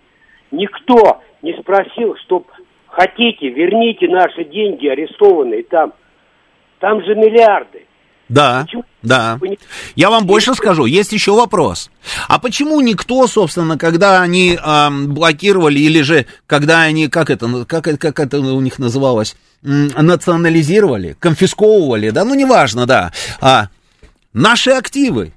никто 0.51 1.21
не 1.41 1.53
спросил, 1.59 2.15
что 2.23 2.45
хотите, 2.88 3.49
верните 3.49 4.07
наши 4.07 4.43
деньги 4.45 4.88
арестованные 4.88 5.63
там. 5.63 5.93
Там 6.80 7.03
же 7.03 7.15
миллиарды. 7.15 7.88
Да, 8.30 8.63
почему? 8.65 8.84
да. 9.01 9.39
Я 9.95 10.09
вам 10.09 10.28
больше 10.28 10.53
скажу, 10.53 10.86
есть 10.86 11.13
еще 11.13 11.32
вопрос. 11.32 11.89
А 12.28 12.39
почему 12.39 12.82
никто, 12.82 13.25
собственно, 13.25 13.78
когда 13.78 14.21
они 14.21 14.57
э, 14.61 14.89
блокировали, 15.07 15.80
или 15.80 16.01
же 16.01 16.25
когда 16.45 16.82
они, 16.82 17.07
как 17.07 17.30
это, 17.30 17.65
как, 17.65 17.86
как 17.86 18.19
это 18.19 18.39
у 18.39 18.61
них 18.61 18.80
называлось, 18.80 19.36
национализировали, 19.63 21.15
конфисковывали, 21.19 22.09
да, 22.09 22.25
ну 22.25 22.36
неважно, 22.36 22.86
да, 22.86 23.11
а, 23.41 23.69
наши 24.34 24.71
активы, 24.71 25.34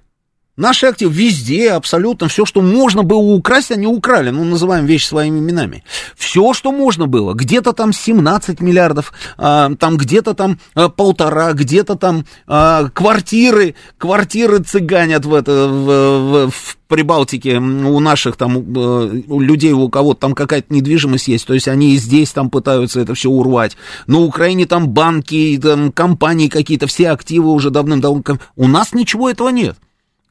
Наши 0.60 0.84
активы 0.84 1.10
везде, 1.14 1.70
абсолютно, 1.70 2.28
все, 2.28 2.44
что 2.44 2.60
можно 2.60 3.02
было 3.02 3.20
украсть, 3.20 3.70
они 3.70 3.86
украли. 3.86 4.28
Ну, 4.28 4.44
называем 4.44 4.84
вещи 4.84 5.06
своими 5.06 5.38
именами. 5.38 5.84
Все, 6.16 6.52
что 6.52 6.70
можно 6.70 7.06
было. 7.06 7.32
Где-то 7.32 7.72
там 7.72 7.94
17 7.94 8.60
миллиардов, 8.60 9.14
а, 9.38 9.74
там 9.76 9.96
где-то 9.96 10.34
там 10.34 10.58
а, 10.74 10.90
полтора, 10.90 11.54
где-то 11.54 11.96
там 11.96 12.26
а, 12.46 12.90
квартиры, 12.92 13.74
квартиры 13.96 14.58
цыганят 14.58 15.24
в, 15.24 15.32
это, 15.32 15.66
в, 15.66 15.86
в, 15.86 16.50
в 16.50 16.76
Прибалтике 16.88 17.56
у 17.56 17.98
наших 18.00 18.36
там 18.36 18.58
э, 18.58 19.22
у 19.28 19.40
людей, 19.40 19.72
у 19.72 19.88
кого-то 19.88 20.20
там 20.20 20.34
какая-то 20.34 20.74
недвижимость 20.74 21.28
есть, 21.28 21.46
то 21.46 21.54
есть 21.54 21.68
они 21.68 21.94
и 21.94 21.96
здесь 21.96 22.32
там 22.32 22.50
пытаются 22.50 23.00
это 23.00 23.14
все 23.14 23.30
урвать. 23.30 23.78
На 24.06 24.18
Украине 24.18 24.66
там 24.66 24.88
банки, 24.88 25.58
там 25.62 25.90
компании 25.90 26.48
какие-то, 26.48 26.86
все 26.86 27.10
активы 27.10 27.50
уже 27.50 27.70
давным-давно. 27.70 28.40
У 28.56 28.68
нас 28.68 28.92
ничего 28.92 29.30
этого 29.30 29.48
нет. 29.48 29.78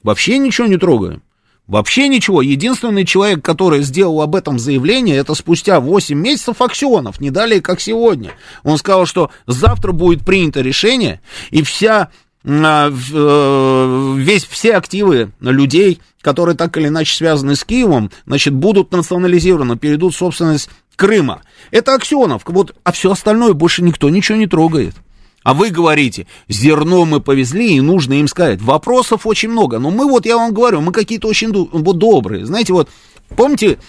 Вообще 0.04 0.38
ничего 0.38 0.68
не 0.68 0.78
трогаем. 0.78 1.22
Вообще 1.68 2.08
ничего. 2.08 2.42
Единственный 2.42 3.06
человек, 3.06 3.46
который 3.46 3.84
сделал 3.84 4.22
об 4.22 4.36
этом 4.36 4.58
заявление, 4.58 5.18
это 5.18 5.36
спустя 5.36 5.80
8 5.80 6.18
месяцев 6.18 6.62
Аксионов, 6.64 7.22
не 7.22 7.30
далее, 7.30 7.62
как 7.62 7.80
сегодня. 7.80 8.32
Он 8.64 8.80
сказал, 8.80 9.06
что 9.06 9.30
завтра 9.46 9.92
будет 9.92 10.26
принято 10.26 10.62
решение, 10.62 11.22
и 11.52 11.62
вся, 11.62 12.10
а, 12.44 12.90
э, 12.90 14.14
весь, 14.18 14.46
все 14.46 14.78
активы 14.78 15.32
людей, 15.42 16.02
которые 16.22 16.56
так 16.56 16.76
или 16.78 16.88
иначе 16.88 17.16
связаны 17.16 17.56
с 17.56 17.64
Киевом, 17.64 18.10
значит, 18.26 18.56
будут 18.56 18.92
национализированы, 18.92 19.78
перейдут 19.78 20.16
в 20.16 20.18
собственность 20.18 20.72
Крыма. 20.96 21.44
Это 21.72 21.94
Аксионов. 21.94 22.42
Вот, 22.46 22.76
а 22.84 22.92
все 22.92 23.12
остальное 23.12 23.54
больше 23.54 23.84
никто 23.84 24.10
ничего 24.10 24.38
не 24.38 24.48
трогает. 24.48 24.96
А 25.44 25.54
вы 25.54 25.70
говорите, 25.70 26.28
зерно 26.48 27.06
мы 27.06 27.22
повезли, 27.22 27.76
и 27.76 27.82
нужно 27.82 28.14
им 28.14 28.28
сказать. 28.28 28.62
Вопросов 28.62 29.26
очень 29.26 29.50
много. 29.50 29.80
Но 29.80 29.90
мы 29.90 30.06
вот, 30.08 30.26
я 30.26 30.38
вам 30.38 30.54
говорю, 30.54 30.82
мы 30.82 30.92
какие-то 30.92 31.28
очень 31.28 31.52
добрые. 31.52 32.46
Знаете, 32.46 32.74
вот, 32.74 32.90
помните, 33.36 33.80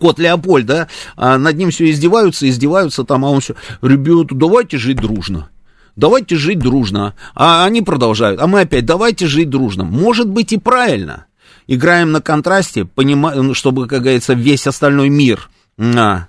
Кот 0.00 0.18
Леопольд, 0.18 0.66
да, 0.66 0.88
а 1.16 1.36
над 1.36 1.56
ним 1.56 1.70
все 1.70 1.90
издеваются, 1.90 2.48
издеваются 2.48 3.04
там, 3.04 3.24
а 3.24 3.30
он 3.30 3.40
все, 3.40 3.54
ребята, 3.82 4.34
давайте 4.34 4.78
жить 4.78 4.96
дружно. 4.96 5.50
Давайте 5.96 6.36
жить 6.36 6.58
дружно. 6.58 7.14
А 7.34 7.64
они 7.64 7.82
продолжают. 7.82 8.40
А 8.40 8.46
мы 8.46 8.62
опять, 8.62 8.84
давайте 8.84 9.26
жить 9.26 9.50
дружно. 9.50 9.84
Может 9.84 10.28
быть 10.28 10.52
и 10.52 10.58
правильно. 10.58 11.26
Играем 11.66 12.10
на 12.12 12.20
контрасте, 12.20 12.84
понимаем, 12.84 13.54
чтобы, 13.54 13.86
как 13.86 14.02
говорится, 14.02 14.34
весь 14.34 14.66
остальной 14.66 15.08
мир. 15.08 15.48
А, 15.78 16.26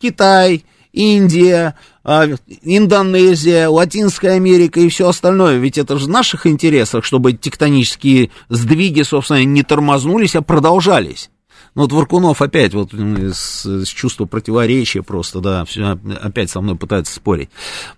Китай, 0.00 0.64
Индия, 0.98 1.76
а, 2.02 2.26
Индонезия, 2.62 3.68
Латинская 3.68 4.32
Америка 4.32 4.80
и 4.80 4.88
все 4.88 5.08
остальное. 5.08 5.58
Ведь 5.58 5.78
это 5.78 5.96
же 5.96 6.06
в 6.06 6.08
наших 6.08 6.46
интересах, 6.46 7.04
чтобы 7.04 7.34
тектонические 7.34 8.30
сдвиги, 8.48 9.02
собственно, 9.02 9.44
не 9.44 9.62
тормознулись, 9.62 10.34
а 10.34 10.42
продолжались. 10.42 11.30
Ну, 11.76 11.82
вот 11.82 11.92
Варкунов 11.92 12.42
опять 12.42 12.74
вот 12.74 12.92
с, 12.92 13.64
с 13.64 13.88
чувства 13.88 14.24
противоречия 14.24 15.02
просто, 15.02 15.38
да, 15.38 15.64
все, 15.64 15.96
опять 16.20 16.50
со 16.50 16.60
мной 16.60 16.74
пытается 16.74 17.14
спорить. 17.14 17.50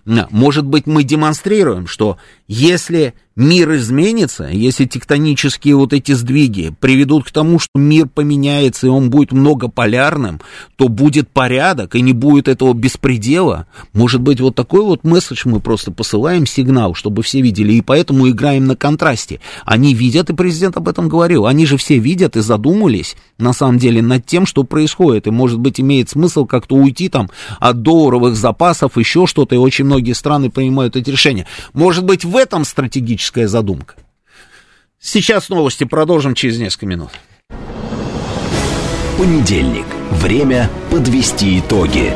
Может 0.05 0.65
быть, 0.65 0.85
мы 0.85 1.03
демонстрируем, 1.03 1.87
что 1.87 2.17
если 2.47 3.15
мир 3.35 3.75
изменится, 3.75 4.49
если 4.51 4.85
тектонические 4.85 5.75
вот 5.75 5.93
эти 5.93 6.11
сдвиги 6.11 6.73
приведут 6.79 7.25
к 7.25 7.31
тому, 7.31 7.59
что 7.59 7.71
мир 7.75 8.07
поменяется 8.07 8.87
и 8.87 8.89
он 8.89 9.09
будет 9.09 9.31
многополярным, 9.31 10.41
то 10.75 10.89
будет 10.89 11.29
порядок 11.29 11.95
и 11.95 12.01
не 12.01 12.13
будет 12.13 12.47
этого 12.47 12.73
беспредела. 12.73 13.67
Может 13.93 14.21
быть, 14.21 14.41
вот 14.41 14.55
такой 14.55 14.83
вот 14.83 15.03
месседж 15.03 15.43
мы 15.45 15.59
просто 15.59 15.91
посылаем 15.91 16.45
сигнал, 16.45 16.93
чтобы 16.93 17.23
все 17.23 17.41
видели, 17.41 17.73
и 17.73 17.81
поэтому 17.81 18.29
играем 18.29 18.65
на 18.65 18.75
контрасте. 18.75 19.39
Они 19.65 19.93
видят, 19.93 20.29
и 20.29 20.33
президент 20.33 20.77
об 20.77 20.87
этом 20.87 21.07
говорил, 21.07 21.45
они 21.45 21.65
же 21.65 21.77
все 21.77 21.97
видят 21.97 22.35
и 22.35 22.41
задумались, 22.41 23.15
на 23.37 23.53
самом 23.53 23.77
деле, 23.77 24.01
над 24.01 24.25
тем, 24.25 24.45
что 24.45 24.63
происходит, 24.63 25.27
и, 25.27 25.31
может 25.31 25.59
быть, 25.59 25.79
имеет 25.79 26.09
смысл 26.09 26.45
как-то 26.45 26.75
уйти 26.75 27.09
там 27.09 27.29
от 27.59 27.81
долларовых 27.81 28.35
запасов, 28.35 28.97
еще 28.97 29.25
что-то, 29.25 29.55
и 29.55 29.57
очень 29.57 29.85
многие 29.85 30.13
страны 30.13 30.49
принимают 30.49 30.95
эти 30.95 31.09
решения. 31.09 31.47
Может 31.73 32.03
быть, 32.03 32.25
в 32.25 32.35
этом 32.35 32.65
стратегическая 33.21 33.47
задумка. 33.47 33.95
Сейчас 34.99 35.49
новости 35.49 35.83
продолжим 35.83 36.35
через 36.35 36.59
несколько 36.59 36.85
минут. 36.85 37.09
Понедельник. 39.17 39.85
Время 40.11 40.69
подвести 40.89 41.59
итоги. 41.59 42.13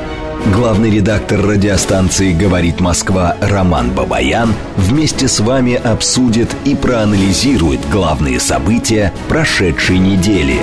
Главный 0.54 0.92
редактор 0.92 1.42
радиостанции 1.42 2.34
«Говорит 2.34 2.80
Москва» 2.80 3.36
Роман 3.42 3.92
Бабаян 3.92 4.54
вместе 4.76 5.28
с 5.28 5.40
вами 5.40 5.76
обсудит 5.76 6.56
и 6.66 6.76
проанализирует 6.76 7.80
главные 7.90 8.40
события 8.40 9.12
прошедшей 9.28 9.98
недели, 9.98 10.60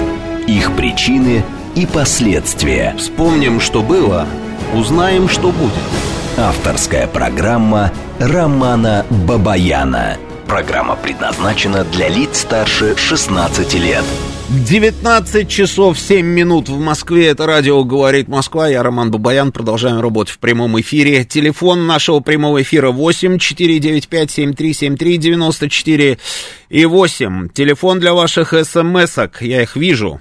их 0.47 0.77
причины 0.77 1.45
и 1.75 1.87
последствия. 1.87 2.95
Вспомним, 2.97 3.61
что 3.61 3.83
было, 3.83 4.27
узнаем, 4.75 5.29
что 5.29 5.51
будет. 5.51 5.73
Авторская 6.37 7.09
программа 7.09 7.91
Романа 8.21 9.05
Бабаяна. 9.11 10.17
Программа 10.47 10.97
предназначена 10.97 11.85
для 11.85 12.09
лиц 12.09 12.41
старше 12.41 12.97
16 12.97 13.75
лет. 13.75 14.05
19 14.49 15.49
часов 15.49 15.99
7 15.99 16.27
минут 16.27 16.69
в 16.69 16.79
Москве. 16.79 17.29
Это 17.29 17.47
радио 17.47 17.83
«Говорит 17.85 18.29
Москва». 18.29 18.69
Я 18.69 18.83
Роман 18.83 19.11
Бабаян. 19.11 19.51
Продолжаем 19.51 20.01
работать 20.01 20.35
в 20.35 20.39
прямом 20.39 20.79
эфире. 20.81 21.25
Телефон 21.25 21.87
нашего 21.87 22.21
прямого 22.21 22.61
эфира 22.61 22.91
8 22.91 23.39
495 23.39 24.31
7373 24.31 25.17
94 25.17 26.19
и 26.69 26.85
8. 26.85 27.49
Телефон 27.49 27.99
для 27.99 28.13
ваших 28.13 28.53
смс-ок. 28.53 29.41
Я 29.41 29.63
их 29.63 29.77
вижу. 29.77 30.21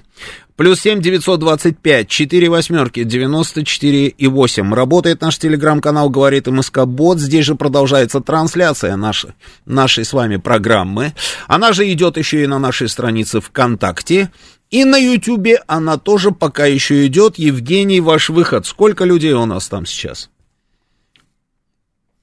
Плюс 0.56 0.80
семь 0.80 1.00
девятьсот 1.00 1.40
двадцать 1.40 1.78
пять 1.78 2.08
четыре 2.08 2.50
восьмерки 2.50 3.04
девяносто 3.04 3.64
четыре 3.64 4.08
и 4.08 4.26
восемь. 4.26 4.74
Работает 4.74 5.22
наш 5.22 5.38
телеграм-канал 5.38 6.10
«Говорит 6.10 6.46
МСК 6.46 6.84
Бот». 6.84 7.18
Здесь 7.18 7.46
же 7.46 7.54
продолжается 7.54 8.20
трансляция 8.20 8.96
нашей, 8.96 9.30
нашей 9.64 10.04
с 10.04 10.12
вами 10.12 10.36
программы. 10.36 11.14
Она 11.48 11.72
же 11.72 11.90
идет 11.90 12.18
еще 12.18 12.44
и 12.44 12.46
на 12.46 12.58
нашей 12.58 12.90
странице 12.90 13.40
ВКонтакте. 13.40 14.30
И 14.70 14.84
на 14.84 14.96
Ютубе 14.98 15.62
она 15.66 15.96
тоже 15.96 16.32
пока 16.32 16.66
еще 16.66 17.06
идет. 17.06 17.38
Евгений, 17.38 18.00
ваш 18.00 18.28
выход. 18.28 18.66
Сколько 18.66 19.04
людей 19.04 19.32
у 19.32 19.46
нас 19.46 19.68
там 19.68 19.86
сейчас? 19.86 20.28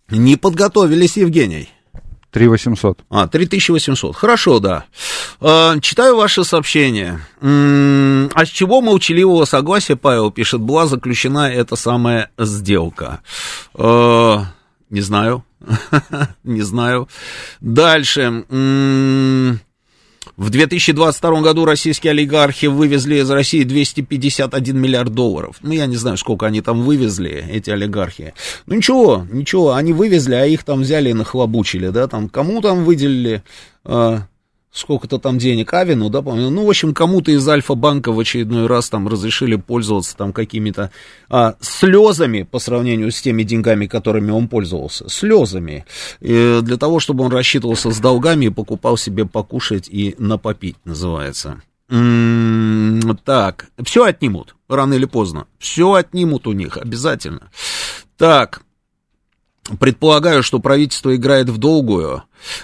Не 0.09 0.35
подготовились, 0.35 1.17
Евгений. 1.17 1.69
3800. 2.31 2.99
А, 3.09 3.27
3800. 3.27 4.15
Хорошо, 4.15 4.59
да. 4.59 4.85
Э, 5.41 5.79
читаю 5.81 6.15
ваше 6.15 6.43
сообщение. 6.43 7.21
М-м, 7.41 8.29
а 8.33 8.45
с 8.45 8.49
чего 8.49 8.81
молчаливого 8.81 9.45
согласия, 9.45 9.95
Павел 9.95 10.31
пишет, 10.31 10.61
была 10.61 10.85
заключена 10.85 11.51
эта 11.51 11.75
самая 11.75 12.29
сделка? 12.37 13.21
Э, 13.75 14.37
не 14.89 15.01
знаю. 15.01 15.43
не 16.43 16.61
знаю. 16.61 17.07
Дальше. 17.61 18.45
М-м, 18.49 19.59
в 20.39 20.49
2022 20.51 21.41
году 21.41 21.65
российские 21.65 22.11
олигархи 22.11 22.67
вывезли 22.67 23.15
из 23.15 23.29
России 23.29 23.63
251 23.63 24.79
миллиард 24.79 25.13
долларов. 25.13 25.57
Ну, 25.61 25.73
я 25.73 25.85
не 25.85 25.97
знаю, 25.97 26.15
сколько 26.15 26.45
они 26.45 26.61
там 26.61 26.81
вывезли, 26.81 27.45
эти 27.51 27.69
олигархи. 27.69 28.33
Ну, 28.65 28.75
ничего, 28.75 29.27
ничего, 29.29 29.73
они 29.73 29.91
вывезли, 29.91 30.35
а 30.35 30.45
их 30.45 30.63
там 30.63 30.79
взяли 30.79 31.09
и 31.09 31.13
нахлобучили, 31.13 31.89
да, 31.89 32.07
там, 32.07 32.29
кому 32.29 32.61
там 32.61 32.85
выделили... 32.85 33.43
Э, 33.83 34.19
сколько-то 34.79 35.19
там 35.19 35.37
денег 35.37 35.73
Авину, 35.73 36.09
да, 36.09 36.21
помню, 36.21 36.49
ну, 36.49 36.65
в 36.65 36.69
общем, 36.69 36.93
кому-то 36.93 37.31
из 37.31 37.47
Альфа-банка 37.47 38.11
в 38.11 38.19
очередной 38.19 38.67
раз 38.67 38.89
там 38.89 39.07
разрешили 39.07 39.55
пользоваться 39.55 40.15
там 40.17 40.33
какими-то 40.33 40.91
а, 41.29 41.55
слезами 41.59 42.43
по 42.43 42.59
сравнению 42.59 43.11
с 43.11 43.21
теми 43.21 43.43
деньгами, 43.43 43.85
которыми 43.85 44.31
он 44.31 44.47
пользовался, 44.47 45.09
слезами, 45.09 45.85
и 46.19 46.59
для 46.61 46.77
того, 46.77 46.99
чтобы 46.99 47.23
он 47.23 47.31
рассчитывался 47.31 47.91
с 47.91 47.99
долгами 47.99 48.45
и 48.45 48.49
покупал 48.49 48.97
себе 48.97 49.25
покушать 49.25 49.87
и 49.89 50.15
напопить, 50.17 50.77
называется. 50.85 51.61
М-м, 51.89 53.17
так, 53.25 53.67
все 53.83 54.05
отнимут, 54.05 54.55
рано 54.67 54.93
или 54.93 55.05
поздно, 55.05 55.47
все 55.57 55.93
отнимут 55.93 56.47
у 56.47 56.53
них, 56.53 56.77
обязательно. 56.77 57.51
Так, 58.17 58.61
Предполагаю, 59.79 60.41
что 60.41 60.59
правительство 60.59 61.15
играет 61.15 61.49
в 61.49 61.57
долгую, 61.57 62.23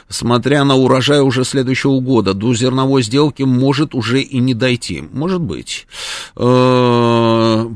смотря 0.10 0.64
на 0.64 0.76
урожай 0.76 1.22
уже 1.22 1.44
следующего 1.44 2.00
года. 2.00 2.34
До 2.34 2.54
зерновой 2.54 3.04
сделки 3.04 3.44
может 3.44 3.94
уже 3.94 4.22
и 4.22 4.40
не 4.40 4.54
дойти. 4.54 5.04
Может 5.12 5.42
быть. 5.42 5.88
Э, 6.36 7.68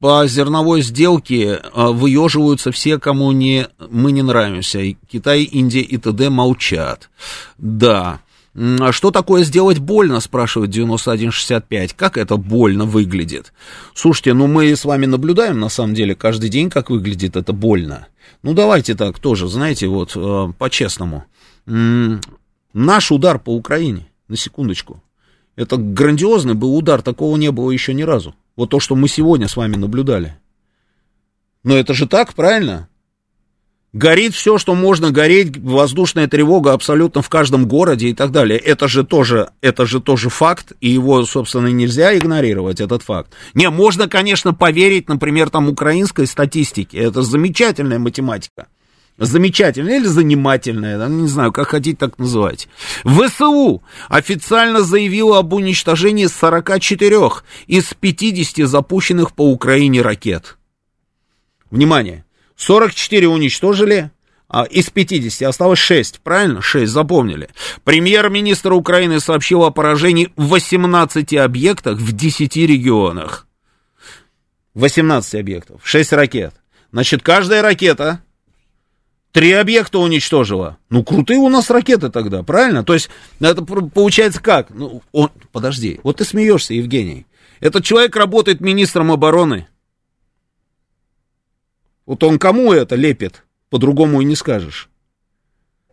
по 0.00 0.26
зерновой 0.26 0.82
сделке 0.82 1.44
э, 1.44 1.60
выеживаются 1.74 2.70
все, 2.70 2.98
кому 2.98 3.32
не, 3.32 3.68
мы 3.90 4.12
не 4.12 4.22
нравимся. 4.22 4.80
Китай, 5.10 5.42
Индия 5.42 5.82
и 5.82 5.96
т.д. 5.98 6.30
молчат. 6.30 7.10
Да. 7.58 8.20
А 8.62 8.92
что 8.92 9.10
такое 9.10 9.42
сделать 9.44 9.78
больно, 9.78 10.20
спрашивает 10.20 10.70
9165. 10.70 11.94
Как 11.94 12.18
это 12.18 12.36
больно 12.36 12.84
выглядит? 12.84 13.54
Слушайте, 13.94 14.34
ну 14.34 14.48
мы 14.48 14.76
с 14.76 14.84
вами 14.84 15.06
наблюдаем 15.06 15.58
на 15.58 15.70
самом 15.70 15.94
деле 15.94 16.14
каждый 16.14 16.50
день, 16.50 16.68
как 16.68 16.90
выглядит 16.90 17.36
это 17.36 17.54
больно. 17.54 18.08
Ну 18.42 18.52
давайте 18.52 18.94
так 18.94 19.18
тоже, 19.18 19.48
знаете, 19.48 19.86
вот 19.86 20.12
э, 20.14 20.52
по-честному. 20.58 21.24
Наш 21.64 23.10
удар 23.10 23.38
по 23.38 23.56
Украине, 23.56 24.08
на 24.28 24.36
секундочку, 24.36 25.02
это 25.56 25.78
грандиозный 25.78 26.54
был 26.54 26.76
удар, 26.76 27.00
такого 27.00 27.38
не 27.38 27.50
было 27.50 27.70
еще 27.70 27.94
ни 27.94 28.02
разу. 28.02 28.34
Вот 28.56 28.68
то, 28.68 28.78
что 28.78 28.94
мы 28.94 29.08
сегодня 29.08 29.48
с 29.48 29.56
вами 29.56 29.76
наблюдали. 29.76 30.36
Но 31.64 31.76
это 31.76 31.94
же 31.94 32.06
так, 32.06 32.34
правильно? 32.34 32.89
Горит 33.92 34.34
все, 34.34 34.56
что 34.56 34.76
можно 34.76 35.10
гореть, 35.10 35.56
воздушная 35.56 36.28
тревога 36.28 36.74
абсолютно 36.74 37.22
в 37.22 37.28
каждом 37.28 37.66
городе 37.66 38.08
и 38.08 38.14
так 38.14 38.30
далее. 38.30 38.56
Это 38.56 38.86
же 38.86 39.02
тоже, 39.02 39.50
это 39.62 39.84
же 39.84 40.00
тоже 40.00 40.30
факт, 40.30 40.72
и 40.80 40.88
его, 40.88 41.24
собственно, 41.24 41.66
нельзя 41.66 42.16
игнорировать, 42.16 42.80
этот 42.80 43.02
факт. 43.02 43.32
Не, 43.54 43.68
можно, 43.68 44.08
конечно, 44.08 44.54
поверить, 44.54 45.08
например, 45.08 45.50
там, 45.50 45.68
украинской 45.68 46.26
статистике. 46.26 46.98
Это 46.98 47.22
замечательная 47.22 47.98
математика. 47.98 48.68
Замечательная 49.18 49.96
или 49.96 50.06
занимательная, 50.06 51.08
не 51.08 51.26
знаю, 51.26 51.52
как 51.52 51.68
хотите, 51.68 51.96
так 51.96 52.18
называть. 52.18 52.68
ВСУ 53.04 53.82
официально 54.08 54.82
заявила 54.82 55.40
об 55.40 55.52
уничтожении 55.52 56.26
44 56.26 57.18
из 57.66 57.92
50 57.92 58.68
запущенных 58.68 59.32
по 59.34 59.50
Украине 59.50 60.00
ракет. 60.00 60.58
Внимание! 61.70 62.24
44 62.60 63.26
уничтожили, 63.26 64.10
а 64.46 64.64
из 64.64 64.90
50 64.90 65.48
осталось 65.48 65.78
6, 65.78 66.20
правильно? 66.20 66.60
6, 66.60 66.92
запомнили. 66.92 67.48
Премьер-министр 67.84 68.74
Украины 68.74 69.18
сообщил 69.18 69.64
о 69.64 69.70
поражении 69.70 70.30
в 70.36 70.48
18 70.48 71.34
объектах 71.34 71.96
в 71.98 72.12
10 72.12 72.56
регионах. 72.56 73.46
18 74.74 75.36
объектов, 75.36 75.80
6 75.84 76.12
ракет. 76.12 76.54
Значит, 76.92 77.22
каждая 77.22 77.62
ракета 77.62 78.22
три 79.32 79.52
объекта 79.52 79.98
уничтожила. 79.98 80.76
Ну, 80.90 81.02
крутые 81.02 81.38
у 81.38 81.48
нас 81.48 81.70
ракеты 81.70 82.10
тогда, 82.10 82.42
правильно? 82.42 82.84
То 82.84 82.92
есть, 82.92 83.08
это 83.40 83.64
получается 83.64 84.42
как? 84.42 84.68
Ну, 84.68 85.02
он, 85.12 85.30
подожди, 85.52 85.98
вот 86.02 86.18
ты 86.18 86.24
смеешься, 86.24 86.74
Евгений. 86.74 87.26
Этот 87.60 87.84
человек 87.84 88.14
работает 88.16 88.60
министром 88.60 89.10
обороны. 89.12 89.66
Вот 92.10 92.24
он 92.24 92.40
кому 92.40 92.72
это 92.72 92.96
лепит? 92.96 93.44
По-другому 93.68 94.20
и 94.20 94.24
не 94.24 94.34
скажешь. 94.34 94.88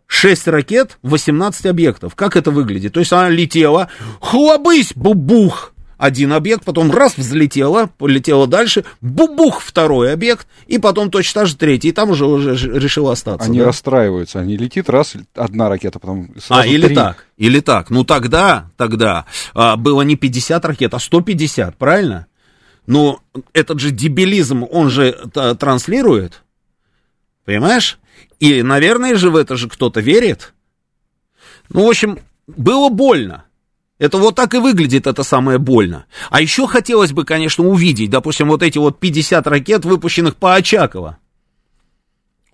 6 0.08 0.48
ракет, 0.48 0.98
18 1.02 1.66
объектов. 1.66 2.16
Как 2.16 2.34
это 2.34 2.50
выглядит? 2.50 2.94
То 2.94 2.98
есть 2.98 3.12
она 3.12 3.28
летела, 3.28 3.88
хлобысь, 4.20 4.90
бубух, 4.96 5.74
один 5.96 6.32
объект, 6.32 6.64
потом 6.64 6.90
раз 6.90 7.16
взлетела, 7.16 7.90
полетела 7.98 8.48
дальше, 8.48 8.84
бубух 9.00 9.60
второй 9.60 10.12
объект, 10.12 10.48
и 10.66 10.78
потом 10.78 11.12
точно 11.12 11.42
так 11.42 11.48
же 11.48 11.56
третий, 11.56 11.90
и 11.90 11.92
там 11.92 12.10
уже, 12.10 12.26
уже 12.26 12.56
решил 12.56 13.10
остаться. 13.10 13.46
Они 13.46 13.60
да? 13.60 13.66
расстраиваются, 13.66 14.40
они 14.40 14.56
летит 14.56 14.90
раз, 14.90 15.14
одна 15.36 15.68
ракета, 15.68 16.00
потом 16.00 16.30
сразу 16.40 16.62
А, 16.62 16.66
или 16.66 16.86
три. 16.86 16.96
так, 16.96 17.26
или 17.36 17.60
так. 17.60 17.90
Ну 17.90 18.02
тогда, 18.02 18.72
тогда 18.76 19.26
а, 19.54 19.76
было 19.76 20.02
не 20.02 20.16
50 20.16 20.64
ракет, 20.64 20.94
а 20.94 20.98
150, 20.98 21.76
правильно? 21.76 22.26
Но 22.88 23.20
этот 23.52 23.80
же 23.80 23.90
дебилизм, 23.90 24.64
он 24.64 24.88
же 24.88 25.12
транслирует, 25.60 26.42
понимаешь? 27.44 27.98
И, 28.40 28.62
наверное 28.62 29.14
же, 29.14 29.28
в 29.28 29.36
это 29.36 29.56
же 29.56 29.68
кто-то 29.68 30.00
верит. 30.00 30.54
Ну, 31.68 31.84
в 31.84 31.90
общем, 31.90 32.18
было 32.46 32.88
больно. 32.88 33.44
Это 33.98 34.16
вот 34.16 34.36
так 34.36 34.54
и 34.54 34.58
выглядит, 34.58 35.06
это 35.06 35.22
самое 35.22 35.58
больно. 35.58 36.06
А 36.30 36.40
еще 36.40 36.66
хотелось 36.66 37.12
бы, 37.12 37.26
конечно, 37.26 37.62
увидеть, 37.62 38.08
допустим, 38.08 38.48
вот 38.48 38.62
эти 38.62 38.78
вот 38.78 38.98
50 38.98 39.46
ракет, 39.46 39.84
выпущенных 39.84 40.36
по 40.36 40.54
Очаково. 40.54 41.18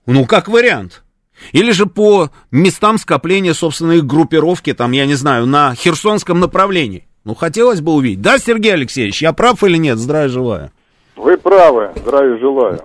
Ну, 0.04 0.26
как 0.26 0.48
вариант. 0.48 1.04
Или 1.52 1.70
же 1.70 1.86
по 1.86 2.32
местам 2.50 2.98
скопления 2.98 3.54
собственной 3.54 4.02
группировки, 4.02 4.74
там, 4.74 4.90
я 4.90 5.06
не 5.06 5.14
знаю, 5.14 5.46
на 5.46 5.76
Херсонском 5.76 6.40
направлении. 6.40 7.06
Ну, 7.24 7.34
хотелось 7.34 7.80
бы 7.80 7.92
увидеть. 7.92 8.20
Да, 8.20 8.38
Сергей 8.38 8.74
Алексеевич, 8.74 9.22
я 9.22 9.32
прав 9.32 9.62
или 9.64 9.78
нет? 9.78 9.96
Здравия 9.96 10.28
желаю. 10.28 10.70
Вы 11.16 11.38
правы, 11.38 11.90
здравия 11.96 12.36
желаю. 12.38 12.80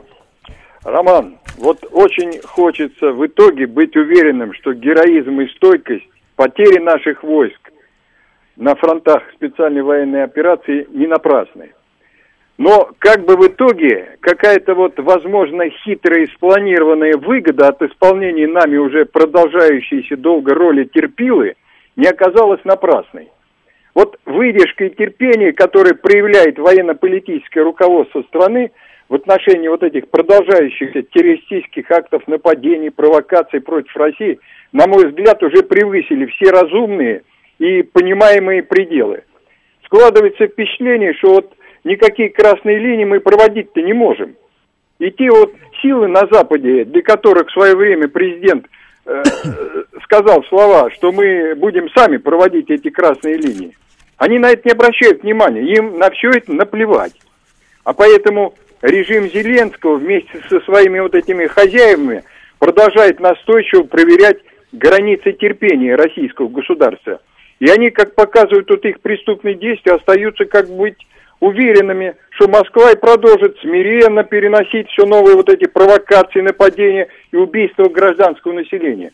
Роман, 0.83 1.37
вот 1.57 1.85
очень 1.91 2.39
хочется 2.41 3.11
в 3.11 3.25
итоге 3.25 3.67
быть 3.67 3.97
уверенным, 3.97 4.53
что 4.53 4.73
героизм 4.73 5.41
и 5.41 5.47
стойкость, 5.49 6.07
потери 6.37 6.79
наших 6.79 7.23
войск 7.23 7.59
на 8.55 8.75
фронтах 8.75 9.23
специальной 9.35 9.81
военной 9.81 10.23
операции 10.23 10.87
не 10.91 11.07
напрасны. 11.07 11.73
Но 12.57 12.91
как 12.99 13.25
бы 13.25 13.35
в 13.35 13.47
итоге 13.47 14.17
какая-то 14.21 14.73
вот, 14.73 14.93
возможно, 14.99 15.69
хитрая 15.69 16.23
и 16.23 16.31
спланированная 16.31 17.17
выгода 17.17 17.69
от 17.69 17.81
исполнения 17.81 18.47
нами 18.47 18.77
уже 18.77 19.05
продолжающейся 19.05 20.15
долго 20.15 20.53
роли 20.53 20.85
терпилы 20.85 21.55
не 21.95 22.07
оказалась 22.07 22.63
напрасной. 22.63 23.29
Вот 23.95 24.19
выдержка 24.25 24.85
и 24.85 24.95
терпение, 24.95 25.53
которое 25.53 25.93
проявляет 25.93 26.57
военно-политическое 26.57 27.61
руководство 27.61 28.21
страны 28.23 28.71
в 29.07 29.15
отношении 29.15 29.67
вот 29.67 29.83
этих 29.83 30.09
продолжающихся 30.09 31.01
террористических 31.01 31.89
актов 31.91 32.27
нападений, 32.27 32.91
провокаций 32.91 33.59
против 33.59 33.95
России, 33.95 34.39
на 34.71 34.87
мой 34.87 35.07
взгляд, 35.07 35.41
уже 35.41 35.63
превысили 35.63 36.27
все 36.27 36.51
разумные 36.51 37.23
и 37.57 37.81
понимаемые 37.81 38.61
пределы. 38.63 39.23
Складывается 39.85 40.47
впечатление, 40.47 41.13
что 41.15 41.33
вот 41.35 41.53
никакие 41.83 42.29
красные 42.29 42.77
линии 42.77 43.05
мы 43.05 43.19
проводить-то 43.19 43.81
не 43.81 43.93
можем. 43.93 44.35
И 44.99 45.09
те 45.11 45.29
вот 45.31 45.53
силы 45.81 46.07
на 46.07 46.27
Западе, 46.31 46.85
для 46.85 47.01
которых 47.01 47.47
в 47.47 47.53
свое 47.53 47.75
время 47.75 48.07
президент 48.07 48.67
э, 49.05 49.23
сказал 50.09 50.43
слова, 50.45 50.89
что 50.89 51.11
мы 51.11 51.53
будем 51.55 51.87
сами 51.91 52.17
проводить 52.17 52.71
эти 52.71 52.89
красные 52.89 53.35
линии, 53.37 53.77
они 54.17 54.39
на 54.39 54.49
это 54.49 54.63
не 54.65 54.71
обращают 54.71 55.21
внимания, 55.21 55.61
им 55.61 55.99
на 55.99 56.09
все 56.09 56.31
это 56.31 56.51
наплевать. 56.51 57.13
А 57.83 57.93
поэтому 57.93 58.55
режим 58.81 59.29
Зеленского 59.29 59.97
вместе 59.97 60.41
со 60.49 60.59
своими 60.61 60.99
вот 60.99 61.13
этими 61.13 61.45
хозяевами 61.45 62.23
продолжает 62.57 63.19
настойчиво 63.19 63.83
проверять 63.83 64.37
границы 64.71 65.31
терпения 65.33 65.95
российского 65.95 66.47
государства. 66.47 67.21
И 67.59 67.69
они, 67.69 67.91
как 67.91 68.15
показывают 68.15 68.69
вот 68.69 68.83
их 68.85 69.01
преступные 69.01 69.55
действия, 69.55 69.93
остаются 69.93 70.45
как 70.45 70.69
быть 70.69 70.97
уверенными, 71.39 72.15
что 72.31 72.47
Москва 72.47 72.91
и 72.91 72.97
продолжит 72.97 73.57
смиренно 73.61 74.23
переносить 74.23 74.89
все 74.89 75.05
новые 75.05 75.35
вот 75.35 75.49
эти 75.49 75.67
провокации, 75.67 76.41
нападения 76.41 77.07
и 77.31 77.35
убийства 77.35 77.87
гражданского 77.89 78.53
населения. 78.53 79.11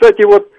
Кстати, 0.00 0.24
вот 0.24 0.50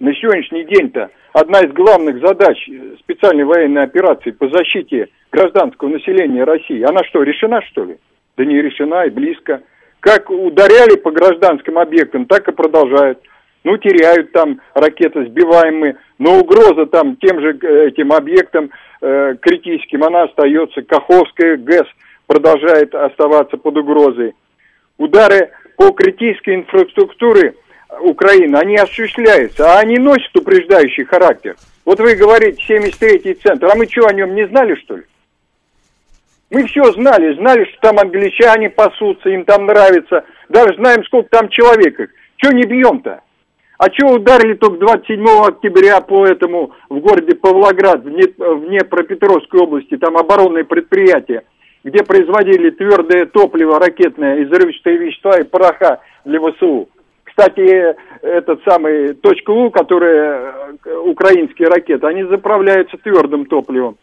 на 0.00 0.14
сегодняшний 0.14 0.64
день-то 0.64 1.10
одна 1.34 1.60
из 1.60 1.72
главных 1.72 2.26
задач 2.26 2.56
специальной 3.00 3.44
военной 3.44 3.82
операции 3.82 4.30
по 4.30 4.48
защите 4.48 5.08
гражданского 5.30 5.88
населения 5.90 6.42
России, 6.42 6.80
она 6.82 7.04
что, 7.04 7.22
решена 7.22 7.60
что 7.70 7.84
ли? 7.84 7.98
Да 8.38 8.46
не 8.46 8.62
решена 8.62 9.04
и 9.04 9.10
близко. 9.10 9.60
Как 10.00 10.30
ударяли 10.30 10.96
по 10.96 11.10
гражданским 11.10 11.76
объектам, 11.76 12.24
так 12.24 12.48
и 12.48 12.52
продолжают. 12.52 13.18
Ну, 13.64 13.76
теряют 13.76 14.32
там 14.32 14.62
ракеты 14.72 15.26
сбиваемые, 15.26 15.96
но 16.18 16.38
угроза 16.40 16.86
там 16.86 17.16
тем 17.16 17.38
же 17.38 17.58
э, 17.62 17.88
этим 17.88 18.12
объектам 18.12 18.70
э, 19.02 19.36
критическим, 19.42 20.04
она 20.04 20.22
остается. 20.22 20.80
Каховская 20.80 21.58
ГЭС 21.58 21.86
продолжает 22.26 22.94
оставаться 22.94 23.58
под 23.58 23.76
угрозой. 23.76 24.32
Удары 24.96 25.50
по 25.76 25.92
критической 25.92 26.54
инфраструктуре 26.54 27.54
Украины, 28.00 28.56
они 28.56 28.76
осуществляются, 28.76 29.72
а 29.72 29.80
они 29.80 29.98
носят 29.98 30.36
упреждающий 30.36 31.04
характер. 31.04 31.56
Вот 31.84 32.00
вы 32.00 32.14
говорите, 32.14 32.62
73-й 32.68 33.34
центр, 33.34 33.66
а 33.66 33.74
мы 33.74 33.86
что, 33.86 34.06
о 34.06 34.12
нем 34.12 34.34
не 34.34 34.46
знали, 34.48 34.74
что 34.76 34.96
ли? 34.96 35.02
Мы 36.50 36.66
все 36.66 36.92
знали, 36.92 37.34
знали, 37.34 37.64
что 37.64 37.80
там 37.80 37.98
англичане 37.98 38.70
пасутся, 38.70 39.30
им 39.30 39.44
там 39.44 39.66
нравится, 39.66 40.24
даже 40.48 40.74
знаем, 40.76 41.02
сколько 41.04 41.28
там 41.30 41.48
человек. 41.48 41.98
Чего 42.36 42.52
не 42.52 42.64
бьем-то? 42.64 43.22
А 43.78 43.90
что 43.90 44.14
ударили 44.14 44.54
только 44.54 44.78
27 44.78 45.26
октября 45.44 46.00
по 46.02 46.26
этому 46.26 46.72
в 46.88 47.00
городе 47.00 47.34
Павлоград, 47.34 48.04
в, 48.04 48.08
не, 48.10 48.26
в 48.36 48.68
Днепропетровской 48.68 49.60
области, 49.60 49.96
там 49.96 50.16
оборонное 50.16 50.64
предприятие, 50.64 51.42
где 51.82 52.04
производили 52.04 52.70
твердое 52.70 53.26
топливо 53.26 53.80
ракетное 53.80 54.36
и 54.36 54.44
взрывчатые 54.44 54.98
вещества 54.98 55.40
и 55.40 55.44
пороха 55.44 56.00
для 56.24 56.38
ВСУ. 56.38 56.88
Кстати, 57.34 57.96
этот 58.22 58.62
самый 58.64 59.14
точка 59.14 59.50
У, 59.50 59.70
которые 59.70 60.52
э, 60.84 60.96
украинские 61.06 61.68
ракеты, 61.68 62.06
они 62.06 62.24
заправляются 62.24 62.98
твердым 62.98 63.46
топливом. 63.46 63.96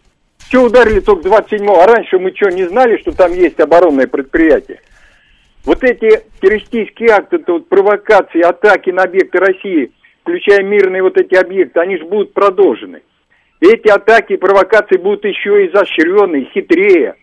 Что 0.47 0.63
ударили 0.63 0.99
только 0.99 1.29
27-го? 1.29 1.79
А 1.79 1.85
раньше 1.85 2.17
мы 2.17 2.33
что, 2.35 2.49
не 2.49 2.67
знали, 2.67 2.97
что 2.97 3.11
там 3.11 3.31
есть 3.33 3.59
оборонное 3.59 4.07
предприятие? 4.07 4.81
Вот 5.63 5.83
эти 5.83 6.23
террористические 6.41 7.09
акты, 7.11 7.35
это 7.35 7.53
вот 7.53 7.69
провокации, 7.69 8.41
атаки 8.41 8.89
на 8.89 9.03
объекты 9.03 9.37
России, 9.37 9.91
включая 10.23 10.63
мирные 10.63 11.03
вот 11.03 11.17
эти 11.17 11.35
объекты, 11.35 11.79
они 11.79 11.97
же 11.97 12.05
будут 12.05 12.33
продолжены. 12.33 13.01
Эти 13.59 13.89
атаки 13.89 14.33
и 14.33 14.37
провокации 14.37 14.97
будут 14.97 15.25
еще 15.25 15.67
изощренные, 15.67 16.45
хитрее. 16.51 17.15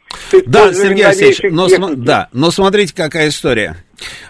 Да, 0.47 0.73
Сергей 0.73 1.07
Алексеевич, 1.07 1.41
но, 1.51 1.67
см- 1.69 1.97
да, 1.97 2.29
но 2.33 2.51
смотрите, 2.51 2.95
какая 2.95 3.29
история. 3.29 3.77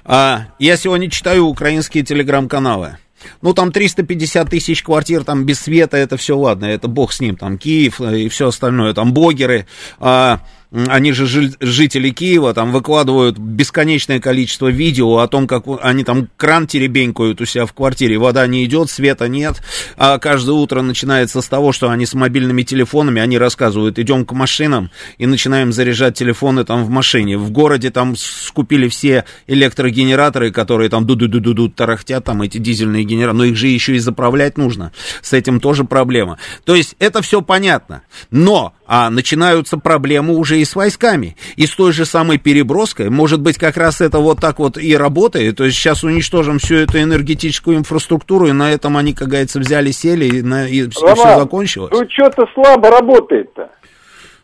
А, 0.05 0.47
я 0.59 0.77
сегодня 0.77 1.11
читаю 1.11 1.47
украинские 1.47 2.05
телеграм-каналы. 2.05 2.99
Ну, 3.43 3.55
там 3.55 3.73
350 3.73 4.51
тысяч 4.51 4.83
квартир, 4.83 5.25
там 5.25 5.45
без 5.45 5.61
света, 5.61 5.97
это 5.97 6.17
все 6.17 6.37
ладно, 6.37 6.67
это 6.67 6.89
бог 6.89 7.13
с 7.13 7.21
ним, 7.21 7.37
там 7.37 7.59
Киев 7.59 8.01
и 8.01 8.29
все 8.29 8.49
остальное, 8.49 8.95
там 8.95 9.13
блогеры. 9.13 9.67
А, 9.99 10.41
они 10.73 11.13
же 11.13 11.27
жители 11.61 12.11
Киева, 12.11 12.53
там 12.55 12.73
выкладывают 12.73 13.39
бесконечное 13.39 14.21
количество 14.21 14.69
видео 14.69 15.19
о 15.19 15.29
том, 15.29 15.47
как 15.47 15.65
они 15.83 16.05
там 16.05 16.29
кран 16.37 16.67
теребенькают 16.67 17.41
у 17.41 17.45
себя 17.45 17.67
в 17.67 17.73
квартире, 17.73 18.19
вода 18.19 18.47
не 18.47 18.65
идет, 18.65 18.91
света 18.91 19.29
нет, 19.29 19.63
а 19.97 20.19
каждое 20.19 20.53
утро 20.53 20.83
начинается 20.83 21.41
с 21.41 21.47
того, 21.47 21.73
что 21.73 21.91
они 21.91 22.05
с 22.05 22.15
мобильными 22.15 22.63
телефонами, 22.63 23.23
они 23.23 23.39
рассказывают, 23.39 23.99
идем 23.99 24.25
к 24.27 24.33
машинам 24.33 24.91
и 25.19 25.27
начинаем 25.27 25.73
заряжать 25.73 26.19
телефоны 26.19 26.65
там 26.65 26.85
в 26.85 26.91
машине. 26.91 27.39
В 27.39 27.51
городе 27.51 27.91
там 27.91 28.17
скупили 28.17 28.89
все 28.89 29.25
электрогенераторы, 29.47 30.51
которые 30.51 30.91
там 30.91 31.07
ду-ду-ду-ду 31.07 31.69
тарахтят, 31.69 32.25
там 32.25 32.43
эти 32.43 32.59
дизельные 32.59 33.05
генераторы, 33.05 33.39
но 33.39 33.45
их 33.45 33.57
же 33.57 33.69
еще 33.69 33.97
и 33.97 33.99
заправлять 33.99 34.59
нужно, 34.59 34.93
с 35.23 35.33
этим 35.33 35.61
тоже 35.61 35.85
проблема. 35.85 36.39
То 36.65 36.75
есть 36.75 36.97
это 36.99 37.23
все 37.23 37.41
понятно, 37.41 38.03
но 38.31 38.75
а 38.87 39.11
начинаются 39.11 39.79
проблемы 39.79 40.35
уже 40.37 40.59
и 40.59 40.65
с 40.65 40.77
войсками. 40.77 41.37
И 41.57 41.67
с 41.67 41.75
той 41.75 41.93
же 41.93 42.05
самой 42.05 42.39
переброской, 42.39 43.11
может 43.11 43.41
быть, 43.41 43.59
как 43.59 43.77
раз 43.77 44.01
это 44.01 44.19
вот 44.19 44.41
так 44.41 44.59
вот 44.59 44.79
и 44.79 44.97
работает. 44.97 45.57
То 45.57 45.65
есть 45.65 45.77
сейчас 45.77 46.05
уничтожим 46.05 46.59
всю 46.59 46.77
эту 46.77 46.99
энергетическую 47.01 47.77
инфраструктуру, 47.77 48.47
и 48.47 48.53
на 48.53 48.71
этом 48.71 48.97
они, 48.97 49.13
как 49.13 49.29
говорится, 49.29 49.59
взяли, 49.59 49.91
сели, 49.91 50.27
и, 50.27 50.43
на, 50.43 50.67
и, 50.67 50.83
и 50.83 50.89
все 50.89 51.15
закончилось. 51.17 51.93
Ну, 51.93 52.09
что-то 52.09 52.47
слабо 52.55 52.91
работает-то. 52.91 53.71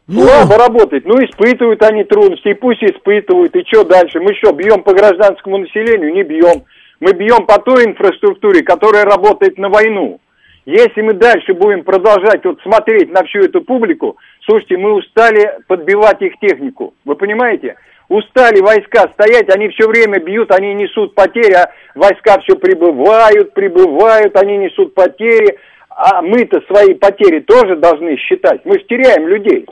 Ну, 0.09 0.27
слабо 0.27 0.59
работает. 0.59 1.05
Ну, 1.07 1.15
испытывают 1.25 1.83
они 1.83 2.05
трудности, 2.05 2.49
и 2.49 2.55
пусть 2.55 2.83
испытывают, 2.83 3.55
и 3.55 3.65
что 3.67 3.85
дальше? 3.85 4.21
Мы 4.21 4.35
что, 4.35 4.53
бьем 4.53 4.83
по 4.83 4.93
гражданскому 4.93 5.59
населению? 5.59 6.13
Не 6.13 6.25
бьем. 6.25 6.65
Мы 7.01 7.13
бьем 7.13 7.47
по 7.47 7.59
той 7.59 7.85
инфраструктуре, 7.85 8.63
которая 8.63 9.05
работает 9.05 9.59
на 9.59 9.69
войну. 9.69 10.21
Если 10.65 11.03
мы 11.03 11.15
дальше 11.15 11.55
будем 11.55 11.83
продолжать 11.83 12.45
вот 12.45 12.61
смотреть 12.63 13.11
на 13.11 13.25
всю 13.25 13.41
эту 13.41 13.63
публику, 13.63 14.17
слушайте, 14.47 14.77
мы 14.77 14.93
устали 14.93 15.59
подбивать 15.67 16.21
их 16.23 16.39
технику. 16.41 16.95
Вы 17.05 17.17
понимаете? 17.17 17.77
Устали 18.09 18.61
войска 18.61 19.09
стоять, 19.15 19.49
они 19.55 19.69
все 19.71 19.89
время 19.89 20.19
бьют, 20.19 20.53
они 20.53 20.75
несут 20.75 21.15
потери, 21.15 21.55
а 21.55 21.73
войска 21.95 22.39
все 22.41 22.57
прибывают, 22.57 23.55
прибывают, 23.55 24.37
они 24.37 24.59
несут 24.59 24.95
потери. 24.95 25.59
А 25.89 26.21
мы-то 26.23 26.61
свои 26.63 26.95
потери 26.95 27.41
тоже 27.41 27.77
должны 27.77 28.17
считать. 28.17 28.65
Мы 28.65 28.79
же 28.79 28.85
теряем 28.85 29.29
людей. 29.29 29.67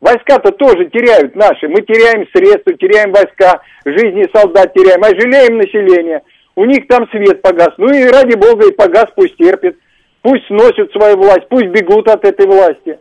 Войска-то 0.00 0.52
тоже 0.52 0.86
теряют 0.86 1.36
наши. 1.36 1.68
Мы 1.68 1.82
теряем 1.82 2.26
средства, 2.34 2.72
теряем 2.74 3.12
войска, 3.12 3.60
жизни 3.84 4.26
солдат 4.34 4.72
теряем, 4.74 5.02
а 5.04 5.08
жалеем 5.08 5.58
население. 5.58 6.22
У 6.56 6.64
них 6.64 6.86
там 6.88 7.08
свет 7.10 7.42
погас. 7.42 7.74
Ну 7.76 7.92
и 7.92 8.04
ради 8.04 8.34
бога 8.34 8.68
и 8.68 8.74
погас, 8.74 9.06
пусть 9.14 9.36
терпит. 9.36 9.78
Пусть 10.22 10.46
сносят 10.46 10.92
свою 10.92 11.16
власть, 11.16 11.48
пусть 11.48 11.68
бегут 11.68 12.08
от 12.08 12.24
этой 12.24 12.46
власти. 12.46 12.98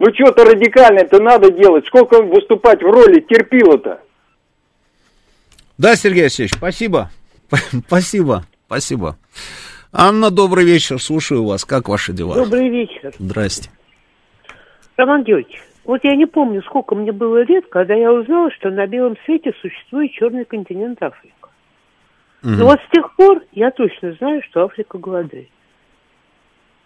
Ну 0.00 0.06
что-то 0.14 0.44
радикальное-то 0.46 1.20
надо 1.20 1.52
делать. 1.52 1.86
Сколько 1.86 2.22
выступать 2.22 2.82
в 2.82 2.86
роли 2.86 3.20
терпила-то? 3.20 4.00
Да, 5.76 5.94
Сергей 5.94 6.22
Алексеевич, 6.22 6.54
спасибо. 6.54 7.10
Спасибо, 7.86 8.44
спасибо. 8.66 9.16
Анна, 9.92 10.30
добрый 10.30 10.64
вечер, 10.64 11.00
слушаю 11.00 11.44
вас. 11.44 11.64
Как 11.64 11.88
ваши 11.88 12.12
дела? 12.12 12.34
Добрый 12.34 12.68
вечер. 12.68 13.12
Здрасте. 13.18 13.70
Роман 14.96 15.24
Георгиевич, 15.24 15.60
вот 15.84 16.00
я 16.04 16.14
не 16.14 16.26
помню, 16.26 16.62
сколько 16.62 16.94
мне 16.94 17.12
было 17.12 17.42
лет, 17.42 17.64
когда 17.70 17.94
я 17.94 18.12
узнала, 18.12 18.50
что 18.52 18.70
на 18.70 18.86
белом 18.86 19.16
свете 19.24 19.52
существует 19.60 20.12
черный 20.12 20.44
континент 20.44 21.02
Африка. 21.02 21.48
Угу. 22.42 22.50
Но 22.52 22.66
вот 22.66 22.78
с 22.78 22.90
тех 22.94 23.14
пор 23.16 23.42
я 23.52 23.70
точно 23.70 24.12
знаю, 24.12 24.42
что 24.48 24.64
Африка 24.64 24.96
голодает. 24.96 25.50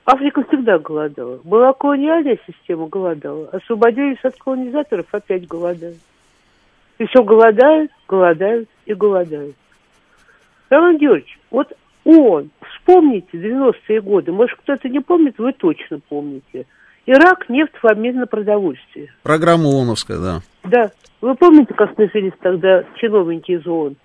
Африка 0.07 0.45
всегда 0.45 0.79
голодала. 0.79 1.41
Была 1.45 1.73
колониальная 1.73 2.39
система, 2.47 2.89
голодала. 2.89 3.49
Освободились 3.49 4.23
от 4.23 4.37
колонизаторов, 4.37 5.07
опять 5.13 5.47
голодают. 5.47 5.99
И 6.99 7.07
все 7.07 7.23
голодают, 7.23 7.91
голодают 8.07 8.69
и 8.85 8.95
голодают. 8.95 9.57
Роман 10.69 10.99
Георгиевич, 10.99 11.39
вот 11.51 11.73
он, 12.05 12.51
вспомните 12.71 13.29
90-е 13.33 14.01
годы, 14.03 14.33
может 14.33 14.59
кто-то 14.59 14.89
не 14.89 15.01
помнит, 15.01 15.39
вы 15.39 15.53
точно 15.53 16.01
помните. 16.09 16.67
Ирак, 17.07 17.49
нефть 17.49 17.75
в 17.83 17.87
обмен 17.87 18.17
на 18.17 18.27
продовольствие. 18.27 19.13
Программа 19.23 19.69
ООНовская, 19.69 20.19
да. 20.19 20.41
Да. 20.65 20.91
Вы 21.21 21.35
помните, 21.35 21.73
как 21.75 21.95
сносились 21.95 22.33
тогда 22.41 22.85
чиновники 22.97 23.53
из 23.53 23.67
ООН? 23.67 23.97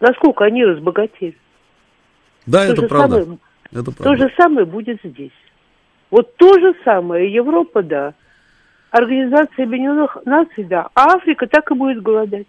Насколько 0.00 0.44
они 0.44 0.64
разбогатели? 0.64 1.36
Да, 2.46 2.66
то 2.66 2.72
это 2.72 2.82
же 2.82 2.88
правда. 2.88 3.22
Самое, 3.22 3.38
это 3.72 3.92
правда. 3.92 4.04
То 4.04 4.16
же 4.16 4.32
самое 4.36 4.66
будет 4.66 5.00
здесь. 5.02 5.32
Вот 6.10 6.36
то 6.36 6.58
же 6.58 6.74
самое. 6.84 7.32
Европа, 7.32 7.82
да. 7.82 8.14
Организация 8.90 9.64
Объединенных 9.64 10.18
Наций, 10.24 10.64
да. 10.64 10.88
А 10.94 11.16
Африка 11.16 11.46
так 11.46 11.70
и 11.70 11.74
будет 11.74 12.02
голодать. 12.02 12.46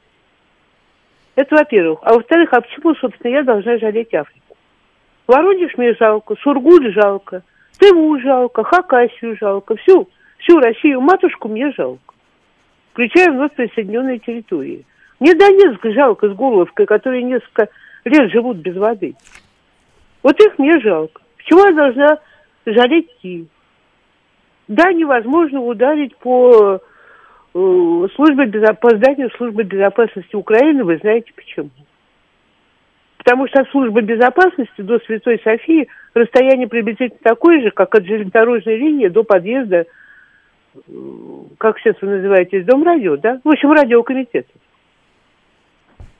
Это 1.35 1.55
во-первых. 1.55 1.99
А 2.03 2.13
во-вторых, 2.13 2.49
а 2.53 2.61
почему, 2.61 2.95
собственно, 2.95 3.31
я 3.31 3.43
должна 3.43 3.77
жалеть 3.77 4.13
Африку? 4.13 4.57
Воронеж 5.27 5.77
мне 5.77 5.93
жалко, 5.99 6.35
Сургуль 6.41 6.93
жалко, 6.93 7.43
Тыву 7.77 8.19
жалко, 8.19 8.63
Хакасию 8.63 9.37
жалко, 9.39 9.75
всю, 9.75 10.09
всю 10.39 10.59
Россию, 10.59 11.01
матушку 11.01 11.47
мне 11.49 11.71
жалко. 11.73 12.15
Включая 12.93 13.31
вновь 13.31 13.53
присоединенные 13.53 14.19
территории. 14.19 14.85
Мне 15.19 15.35
Донецк 15.35 15.85
жалко 15.93 16.29
с 16.29 16.33
Горловкой, 16.33 16.85
которые 16.85 17.23
несколько 17.23 17.69
лет 18.05 18.31
живут 18.31 18.57
без 18.57 18.75
воды. 18.75 19.15
Вот 20.23 20.39
их 20.39 20.57
мне 20.57 20.79
жалко. 20.79 21.21
Почему 21.37 21.65
я 21.65 21.73
должна 21.73 22.19
жалеть 22.65 23.09
Киев? 23.21 23.47
Да, 24.67 24.91
невозможно 24.91 25.61
ударить 25.61 26.15
по 26.17 26.81
э, 27.53 28.07
службе 28.15 28.73
по 28.73 28.89
зданию 28.89 29.29
службы 29.37 29.63
безопасности 29.63 30.35
Украины, 30.35 30.83
вы 30.83 30.97
знаете 30.97 31.31
почему. 31.33 31.69
Потому 33.17 33.47
что 33.47 33.61
от 33.61 33.69
службы 33.69 34.01
безопасности 34.01 34.81
до 34.81 34.99
Святой 34.99 35.39
Софии 35.43 35.87
расстояние 36.13 36.67
приблизительно 36.67 37.19
такое 37.23 37.61
же, 37.61 37.71
как 37.71 37.95
от 37.95 38.05
железнодорожной 38.05 38.77
линии 38.77 39.07
до 39.07 39.23
подъезда, 39.23 39.85
э, 39.85 40.79
как 41.57 41.79
сейчас 41.79 41.95
вы 42.01 42.09
называете, 42.09 42.63
дом 42.63 42.83
радио, 42.83 43.15
да? 43.15 43.39
В 43.43 43.49
общем, 43.49 43.71
радиокомитета. 43.71 44.51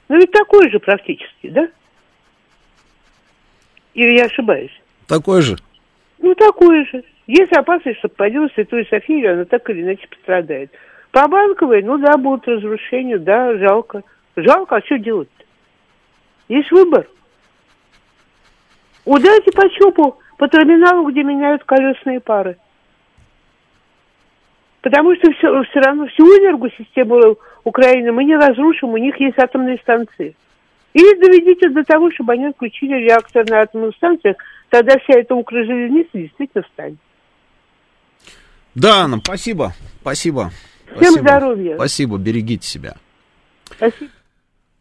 Ну 0.10 0.16
ведь 0.16 0.32
такое 0.32 0.70
же 0.70 0.80
практически, 0.80 1.50
да? 1.50 1.68
Или 3.98 4.16
я 4.16 4.26
ошибаюсь? 4.26 4.72
Такое 5.08 5.42
же. 5.42 5.58
Ну, 6.20 6.36
такое 6.36 6.86
же. 6.86 7.04
Есть 7.26 7.52
опасность, 7.52 7.98
что 7.98 8.10
попадет 8.10 8.52
в 8.52 8.54
Святую 8.54 8.86
Софию, 8.86 9.34
она 9.34 9.46
так 9.46 9.68
или 9.72 9.82
иначе 9.82 10.08
пострадает. 10.08 10.72
По 11.12 11.28
банковой, 11.28 11.82
ну 11.82 11.98
да, 11.98 12.16
будут 12.16 12.48
разрушения, 12.48 13.18
да, 13.18 13.58
жалко. 13.58 14.04
Жалко, 14.36 14.76
а 14.76 14.86
что 14.86 15.00
делать-то? 15.00 15.44
Есть 16.48 16.72
выбор. 16.72 17.08
Ударьте 19.04 19.52
по 19.52 19.68
ЧОПу, 19.68 20.20
по 20.38 20.48
терминалу, 20.48 21.10
где 21.10 21.24
меняют 21.24 21.64
колесные 21.64 22.20
пары. 22.20 22.58
Потому 24.82 25.16
что 25.16 25.32
все, 25.32 25.64
все 25.64 25.80
равно 25.80 26.06
всю 26.06 26.24
энергосистему 26.24 27.38
Украины 27.64 28.12
мы 28.12 28.26
не 28.26 28.36
разрушим, 28.36 28.90
у 28.90 28.98
них 28.98 29.20
есть 29.20 29.40
атомные 29.40 29.80
станции. 29.80 30.36
Или 30.98 31.22
доведите 31.22 31.70
до 31.70 31.84
того, 31.84 32.10
чтобы 32.12 32.34
они 32.34 32.48
отключили 32.48 32.96
реактор 33.06 33.48
на 33.48 33.62
атомных 33.62 33.96
станциях, 33.98 34.36
тогда 34.70 34.98
вся 34.98 35.20
эта 35.20 35.36
укрожелезница 35.36 36.10
действительно 36.14 36.64
встанет. 36.64 36.98
Да, 38.74 39.02
Анна, 39.04 39.20
спасибо, 39.24 39.74
спасибо. 40.02 40.52
Всем 40.96 40.98
спасибо. 40.98 41.22
здоровья. 41.22 41.76
Спасибо, 41.76 42.18
берегите 42.18 42.68
себя. 42.68 42.96
Спасибо. 43.66 44.10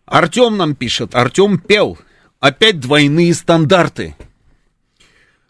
Артем 0.06 0.56
нам 0.56 0.74
пишет, 0.74 1.14
Артем 1.14 1.58
пел. 1.58 1.98
Опять 2.40 2.80
двойные 2.80 3.34
стандарты. 3.34 4.16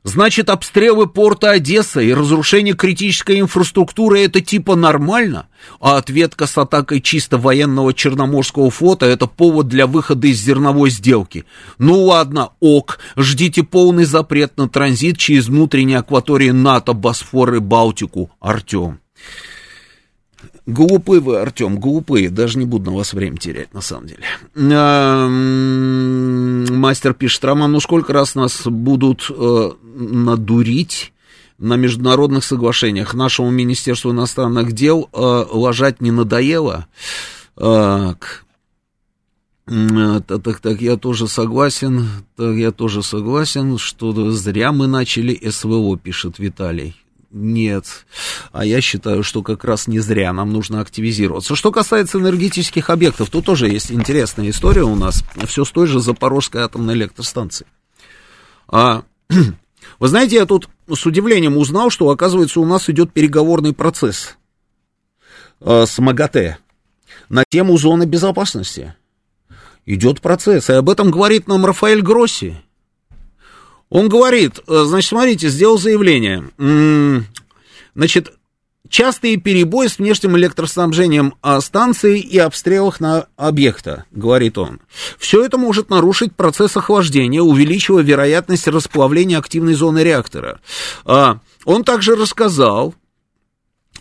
Значит, 0.07 0.51
обстрелы 0.51 1.09
порта 1.09 1.51
Одесса 1.51 2.01
и 2.01 2.15
разрушение 2.15 2.77
критической 2.77 3.41
инфраструктуры 3.41 4.21
это 4.21 4.41
типа 4.41 4.77
нормально, 4.77 5.49
а 5.81 5.97
ответка 5.97 6.47
с 6.47 6.57
атакой 6.57 7.01
чисто 7.01 7.39
военного 7.39 7.93
Черноморского 7.93 8.71
флота 8.71 9.07
это 9.07 9.27
повод 9.27 9.67
для 9.67 9.89
выхода 9.89 10.29
из 10.29 10.41
зерновой 10.41 10.91
сделки. 10.91 11.45
Ну 11.79 12.05
ладно, 12.05 12.51
ок, 12.61 13.01
ждите 13.17 13.65
полный 13.65 14.05
запрет 14.05 14.57
на 14.59 14.69
транзит 14.69 15.19
через 15.19 15.49
внутренние 15.49 15.99
акватории 15.99 16.51
НАТО, 16.51 16.93
Босфор 16.93 17.55
и 17.55 17.59
Балтику, 17.59 18.31
Артем. 18.39 19.01
Глупые 20.67 21.21
вы, 21.21 21.39
Артем, 21.39 21.79
глупые. 21.79 22.29
Даже 22.29 22.59
не 22.59 22.67
буду 22.67 22.91
на 22.91 22.97
вас 22.97 23.13
время 23.13 23.37
терять, 23.37 23.73
на 23.73 23.81
самом 23.81 24.09
деле. 24.09 24.25
Мастер 26.75 27.15
пишет, 27.15 27.45
Роман, 27.45 27.71
ну 27.71 27.79
сколько 27.79 28.13
раз 28.13 28.35
нас 28.35 28.67
будут 28.67 29.31
э, 29.31 29.71
надурить 29.95 31.13
на 31.59 31.77
международных 31.77 32.43
соглашениях? 32.43 33.15
Нашему 33.15 33.51
Министерству 33.51 34.11
иностранных 34.11 34.73
дел 34.73 35.09
э, 35.13 35.17
ложать 35.53 36.01
не 36.01 36.11
надоело? 36.11 36.87
Так, 37.55 38.45
так, 39.67 40.43
так, 40.43 40.61
так, 40.61 40.81
я 40.81 40.97
тоже 40.97 41.29
согласен, 41.29 42.09
так, 42.37 42.57
я 42.57 42.73
тоже 42.73 43.03
согласен, 43.03 43.79
что 43.79 44.31
зря 44.33 44.73
мы 44.73 44.89
начали 44.89 45.41
СВО, 45.49 45.97
пишет 45.97 46.39
Виталий. 46.39 46.97
Нет. 47.39 48.07
А 48.51 48.65
я 48.65 48.81
считаю, 48.81 49.23
что 49.23 49.43
как 49.43 49.63
раз 49.65 49.89
не 49.89 49.99
зря 49.99 50.33
нам 50.33 50.55
нужно 50.55 50.81
активизироваться. 50.81 51.55
Что 51.55 51.71
касается 51.71 52.19
энергетических 52.19 52.89
объектов, 52.89 53.29
тут 53.29 53.45
тоже 53.45 53.69
есть 53.69 53.93
интересная 53.93 54.49
история 54.49 54.85
у 54.85 54.95
нас. 54.95 55.23
Все 55.47 55.67
с 55.67 55.71
той 55.71 55.87
же 55.87 56.01
Запорожской 56.01 56.63
атомной 56.63 56.95
электростанции. 56.95 57.67
А, 58.69 59.03
вы 59.99 60.09
знаете, 60.09 60.37
я 60.37 60.47
тут 60.47 60.71
с 60.91 61.05
удивлением 61.05 61.59
узнал, 61.59 61.91
что, 61.91 62.09
оказывается, 62.09 62.59
у 62.59 62.65
нас 62.65 62.89
идет 62.89 63.13
переговорный 63.13 63.75
процесс 63.75 64.39
а, 65.61 65.85
с 65.85 65.99
МАГАТЭ 65.99 66.57
на 67.29 67.45
тему 67.47 67.77
зоны 67.77 68.05
безопасности. 68.05 68.95
Идет 69.85 70.23
процесс, 70.23 70.71
и 70.71 70.73
об 70.73 70.89
этом 70.89 71.11
говорит 71.11 71.49
нам 71.49 71.67
Рафаэль 71.67 72.01
Гросси. 72.01 72.63
Он 73.89 74.09
говорит, 74.09 74.61
э, 74.67 74.85
значит, 74.85 75.11
смотрите, 75.11 75.49
сделал 75.49 75.79
заявление. 75.79 76.51
Значит, 77.95 78.33
частые 78.89 79.37
перебои 79.37 79.87
с 79.87 79.99
внешним 79.99 80.37
электроснабжением 80.37 81.35
а, 81.43 81.61
станции 81.61 82.21
и 82.21 82.39
обстрелах 82.39 83.01
на 83.01 83.27
объекта, 83.37 84.05
говорит 84.11 84.59
он. 84.59 84.81
Все 85.19 85.45
это 85.45 85.59
может 85.59 85.91
нарушить 85.91 86.35
процесс 86.35 86.77
охлаждения, 86.77 87.41
увеличивая 87.41 88.03
вероятность 88.03 88.69
расплавления 88.69 89.39
активной 89.39 89.75
зоны 89.75 90.01
реактора. 90.01 90.61
А, 91.05 91.39
он 91.65 91.85
также 91.85 92.17
рассказал, 92.17 92.95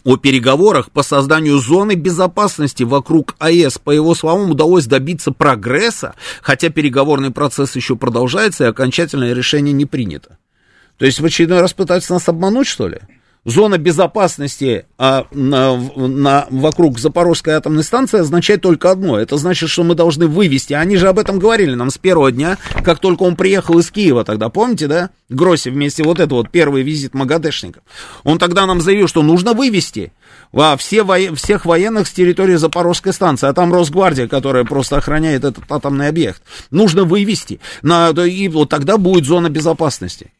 о 0.05 0.17
переговорах 0.17 0.91
по 0.91 1.03
созданию 1.03 1.57
зоны 1.57 1.95
безопасности 1.95 2.83
вокруг 2.83 3.35
АЭС. 3.39 3.79
По 3.79 3.91
его 3.91 4.13
словам, 4.13 4.51
удалось 4.51 4.85
добиться 4.85 5.31
прогресса, 5.31 6.13
хотя 6.41 6.69
переговорный 6.69 7.31
процесс 7.31 7.75
еще 7.75 7.95
продолжается 7.95 8.63
и 8.63 8.67
окончательное 8.67 9.33
решение 9.33 9.73
не 9.73 9.85
принято. 9.85 10.37
То 10.97 11.05
есть 11.05 11.19
в 11.19 11.25
очередной 11.25 11.59
раз 11.59 11.73
пытаются 11.73 12.13
нас 12.13 12.29
обмануть, 12.29 12.67
что 12.67 12.87
ли? 12.87 12.99
Зона 13.45 13.77
безопасности 13.77 14.85
а, 14.97 15.27
на, 15.31 15.77
на, 15.95 16.47
вокруг 16.49 16.99
Запорожской 16.99 17.53
атомной 17.53 17.83
станции 17.83 18.19
означает 18.19 18.61
только 18.61 18.91
одно. 18.91 19.17
Это 19.17 19.37
значит, 19.37 19.69
что 19.69 19.83
мы 19.83 19.95
должны 19.95 20.27
вывести. 20.27 20.73
Они 20.73 20.97
же 20.97 21.07
об 21.07 21.19
этом 21.19 21.39
говорили 21.39 21.75
нам 21.75 21.91
с 21.91 21.97
первого 21.97 22.31
дня, 22.31 22.57
как 22.83 22.99
только 22.99 23.23
он 23.23 23.35
приехал 23.35 23.77
из 23.79 23.91
Киева 23.91 24.25
тогда. 24.25 24.49
Помните, 24.49 24.87
да? 24.87 25.11
Гросси 25.29 25.69
вместе 25.69 26.03
вот 26.03 26.19
это 26.19 26.33
вот 26.35 26.49
первый 26.49 26.83
визит 26.83 27.13
Магадешников. 27.13 27.83
Он 28.23 28.39
тогда 28.39 28.65
нам 28.65 28.81
заявил, 28.81 29.07
что 29.07 29.21
нужно 29.21 29.53
вывести 29.53 30.11
во 30.51 30.75
все 30.77 31.03
во... 31.03 31.17
всех 31.35 31.65
военных 31.65 32.07
с 32.07 32.11
территории 32.11 32.55
Запорожской 32.55 33.13
станции, 33.13 33.47
а 33.47 33.53
там 33.53 33.73
Росгвардия, 33.73 34.27
которая 34.27 34.63
просто 34.63 34.97
охраняет 34.97 35.43
этот 35.43 35.63
атомный 35.69 36.07
объект. 36.07 36.41
Нужно 36.71 37.03
вывести. 37.03 37.59
На... 37.81 38.09
И 38.09 38.47
вот 38.47 38.69
тогда 38.69 38.97
будет 38.97 39.25
зона 39.25 39.49
безопасности. 39.49 40.31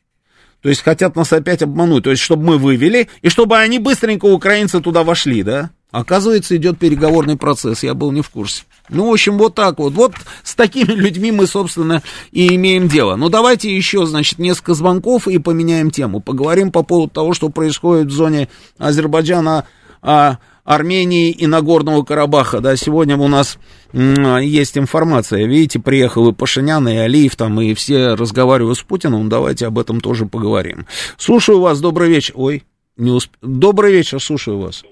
То 0.66 0.70
есть 0.70 0.82
хотят 0.82 1.16
нас 1.16 1.32
опять 1.32 1.62
обмануть. 1.62 2.06
То 2.06 2.10
есть, 2.10 2.24
чтобы 2.24 2.44
мы 2.44 2.58
вывели, 2.58 3.08
и 3.22 3.30
чтобы 3.30 3.56
они 3.56 3.78
быстренько, 3.78 4.26
украинцы, 4.26 4.82
туда 4.82 5.04
вошли, 5.04 5.44
да? 5.44 5.70
Оказывается, 5.92 6.58
идет 6.58 6.80
переговорный 6.80 7.38
процесс, 7.38 7.84
я 7.84 7.94
был 7.94 8.12
не 8.12 8.22
в 8.22 8.32
курсе. 8.32 8.64
Ну, 8.90 9.08
в 9.08 9.14
общем, 9.14 9.38
вот 9.38 9.54
так 9.54 9.78
вот. 9.78 9.94
Вот 9.94 10.16
с 10.42 10.56
такими 10.56 10.92
людьми 10.94 11.32
мы, 11.32 11.46
собственно, 11.46 12.02
и 12.32 12.56
имеем 12.56 12.88
дело. 12.88 13.16
Ну, 13.16 13.30
давайте 13.30 13.76
еще, 13.76 14.08
значит, 14.08 14.40
несколько 14.40 14.74
звонков 14.74 15.28
и 15.28 15.38
поменяем 15.38 15.92
тему. 15.92 16.20
Поговорим 16.20 16.72
по 16.72 16.82
поводу 16.82 17.14
того, 17.14 17.36
что 17.36 17.50
происходит 17.50 18.08
в 18.08 18.16
зоне 18.16 18.50
Азербайджана, 18.80 19.66
а, 20.02 20.40
Армении 20.64 21.30
и 21.30 21.46
Нагорного 21.46 22.02
Карабаха. 22.02 22.60
Да, 22.60 22.76
сегодня 22.76 23.18
у 23.18 23.28
нас 23.28 23.60
есть 23.96 24.78
информация. 24.78 25.46
Видите, 25.46 25.80
приехал 25.80 26.30
и 26.30 26.34
Пашинян, 26.34 26.88
и 26.88 26.96
Алиев 26.96 27.36
там, 27.36 27.62
и 27.62 27.74
все 27.74 28.16
разговаривают 28.16 28.78
с 28.78 28.84
Путиным. 28.84 29.30
Давайте 29.30 29.68
об 29.68 29.80
этом 29.80 30.02
тоже 30.02 30.26
поговорим. 30.26 30.86
Слушаю 31.18 31.62
вас, 31.62 31.80
добрый 31.80 32.10
вечер. 32.10 32.34
Ой, 32.36 32.64
не 32.98 33.12
усп... 33.12 33.32
Добрый 33.42 33.94
вечер, 33.94 34.20
слушаю 34.20 34.60
вас. 34.60 34.84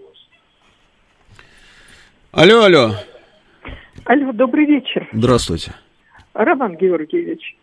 Алло, 2.32 2.64
алло. 2.64 2.96
Алло, 4.06 4.32
добрый 4.32 4.66
вечер. 4.66 5.10
Здравствуйте. 5.12 5.74
Роман 6.34 6.78
Георгиевич, 6.78 7.58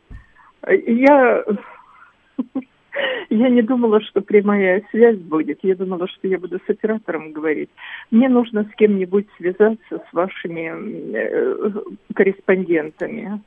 я 0.68 1.42
я 3.30 3.48
не 3.48 3.62
думала, 3.62 4.00
что 4.00 4.20
прямая 4.20 4.82
связь 4.90 5.18
будет. 5.18 5.58
Я 5.62 5.74
думала, 5.76 6.08
что 6.08 6.28
я 6.28 6.38
буду 6.38 6.58
с 6.58 6.70
оператором 6.70 7.32
говорить. 7.32 7.70
Мне 8.10 8.28
нужно 8.28 8.64
с 8.64 8.76
кем-нибудь 8.76 9.26
связаться 9.36 10.02
с 10.08 10.12
вашими 10.12 10.72
э, 11.14 11.70
корреспондентами. 12.14 13.40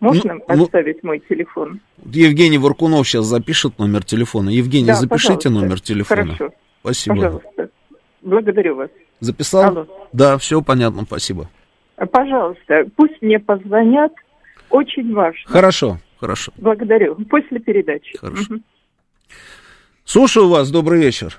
Можно 0.00 0.34
ну, 0.34 0.64
оставить 0.64 1.02
ну, 1.02 1.08
мой 1.08 1.22
телефон? 1.28 1.80
Евгений 2.04 2.58
Варкунов 2.58 3.06
сейчас 3.06 3.26
запишет 3.26 3.78
номер 3.78 4.04
телефона. 4.04 4.50
Евгений, 4.50 4.86
да, 4.86 4.94
запишите 4.94 5.48
номер 5.48 5.80
телефона. 5.80 6.34
Хорошо. 6.34 6.54
Спасибо. 6.80 7.16
Пожалуйста. 7.16 7.70
Благодарю 8.22 8.76
вас. 8.76 8.90
Записал? 9.20 9.64
Алло. 9.64 9.86
Да, 10.12 10.38
все 10.38 10.62
понятно, 10.62 11.02
спасибо. 11.02 11.48
Пожалуйста, 12.12 12.86
пусть 12.96 13.20
мне 13.20 13.40
позвонят. 13.40 14.12
Очень 14.70 15.14
важно. 15.14 15.40
Хорошо. 15.46 15.98
Хорошо. 16.20 16.52
Благодарю. 16.56 17.16
После 17.30 17.58
передачи. 17.60 18.16
Хорошо. 18.18 18.54
Угу. 18.54 18.62
Слушаю 20.04 20.48
вас. 20.48 20.70
Добрый 20.70 21.00
вечер. 21.00 21.38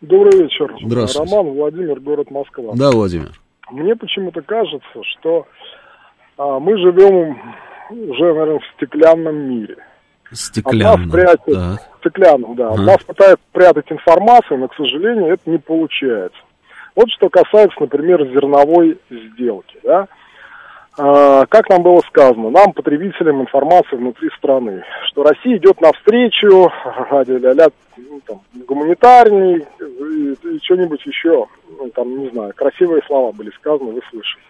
Добрый 0.00 0.42
вечер. 0.42 0.74
Здравствуйте. 0.82 1.30
Роман, 1.30 1.52
Владимир, 1.54 2.00
город 2.00 2.30
Москва. 2.30 2.72
Да, 2.74 2.90
Владимир. 2.90 3.32
Мне 3.70 3.96
почему-то 3.96 4.42
кажется, 4.42 5.02
что 5.12 5.46
а, 6.36 6.58
мы 6.58 6.76
живем 6.78 7.38
уже, 7.90 8.24
наверное, 8.24 8.58
в 8.58 8.76
стеклянном 8.76 9.36
мире. 9.36 9.76
Стеклянном. 10.32 11.10
Прятят, 11.10 11.44
так. 11.46 11.80
Стеклянном, 12.00 12.56
да. 12.56 12.70
А. 12.70 12.76
Нас 12.76 13.02
пытаются 13.04 13.44
прятать 13.52 13.90
информацию, 13.90 14.58
но, 14.58 14.68
к 14.68 14.74
сожалению, 14.74 15.32
это 15.32 15.48
не 15.48 15.58
получается. 15.58 16.38
Вот 16.96 17.10
что 17.10 17.28
касается, 17.28 17.76
например, 17.80 18.24
зерновой 18.28 18.98
сделки, 19.10 19.78
да. 19.82 20.08
А, 20.96 21.46
как 21.46 21.68
нам 21.70 21.82
было 21.82 22.00
сказано, 22.08 22.50
нам, 22.50 22.72
потребителям 22.72 23.40
информации 23.40 23.96
внутри 23.96 24.30
страны, 24.36 24.84
что 25.08 25.24
Россия 25.24 25.56
идет 25.56 25.80
навстречу, 25.80 26.70
ля-ля, 27.10 27.68
ну, 27.96 28.20
там, 28.24 28.40
гуманитарней 28.66 29.66
и, 29.80 30.36
и 30.48 30.60
что-нибудь 30.62 31.04
еще, 31.04 31.46
ну, 31.78 31.90
там, 31.90 32.16
не 32.18 32.28
знаю, 32.30 32.52
красивые 32.54 33.02
слова 33.06 33.32
были 33.32 33.50
сказаны, 33.50 33.92
вы 33.92 34.02
слышали. 34.10 34.42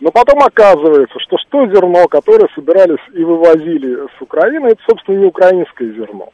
Но 0.00 0.10
потом 0.10 0.42
оказывается, 0.42 1.18
что 1.18 1.38
что 1.38 1.66
зерно, 1.66 2.08
которое 2.08 2.48
собирались 2.54 3.04
и 3.14 3.24
вывозили 3.24 4.06
с 4.18 4.22
Украины, 4.22 4.68
это, 4.68 4.82
собственно, 4.86 5.18
не 5.18 5.26
украинское 5.26 5.92
зерно. 5.92 6.28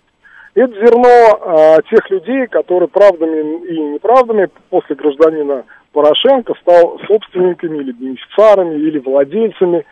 Это 0.54 0.72
зерно 0.74 1.38
а, 1.40 1.82
тех 1.82 2.08
людей, 2.10 2.46
которые 2.46 2.88
правдами 2.88 3.66
и 3.66 3.78
неправдами 3.78 4.48
после 4.70 4.96
гражданина 4.96 5.64
Порошенко 5.96 6.52
стал 6.60 7.00
собственниками 7.08 7.78
или 7.78 7.90
бенефициарами, 7.90 8.74
или 8.74 8.98
владельцами 8.98 9.86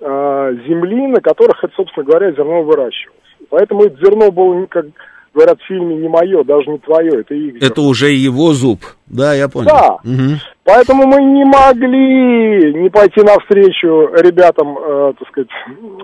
э, 0.00 0.56
земли, 0.66 1.06
на 1.08 1.20
которых, 1.20 1.62
это, 1.62 1.74
собственно 1.76 2.06
говоря, 2.06 2.32
зерно 2.32 2.62
выращивалось. 2.62 3.20
Поэтому 3.50 3.82
это 3.82 3.94
зерно 3.98 4.30
было, 4.30 4.64
как 4.64 4.86
говорят 5.34 5.60
в 5.60 5.66
фильме, 5.66 5.96
не 5.96 6.08
мое, 6.08 6.42
даже 6.44 6.70
не 6.70 6.78
твое, 6.78 7.20
это 7.20 7.34
их 7.34 7.52
зерно. 7.52 7.66
Это 7.66 7.82
уже 7.82 8.08
его 8.08 8.54
зуб, 8.54 8.78
да, 9.06 9.34
я 9.34 9.50
понял. 9.50 9.68
Да, 9.68 9.92
угу. 9.96 10.40
поэтому 10.64 11.06
мы 11.06 11.20
не 11.24 11.44
могли 11.44 12.72
не 12.82 12.88
пойти 12.88 13.20
навстречу 13.20 14.14
ребятам, 14.14 14.78
э, 14.78 15.12
так 15.18 15.28
сказать, 15.28 15.50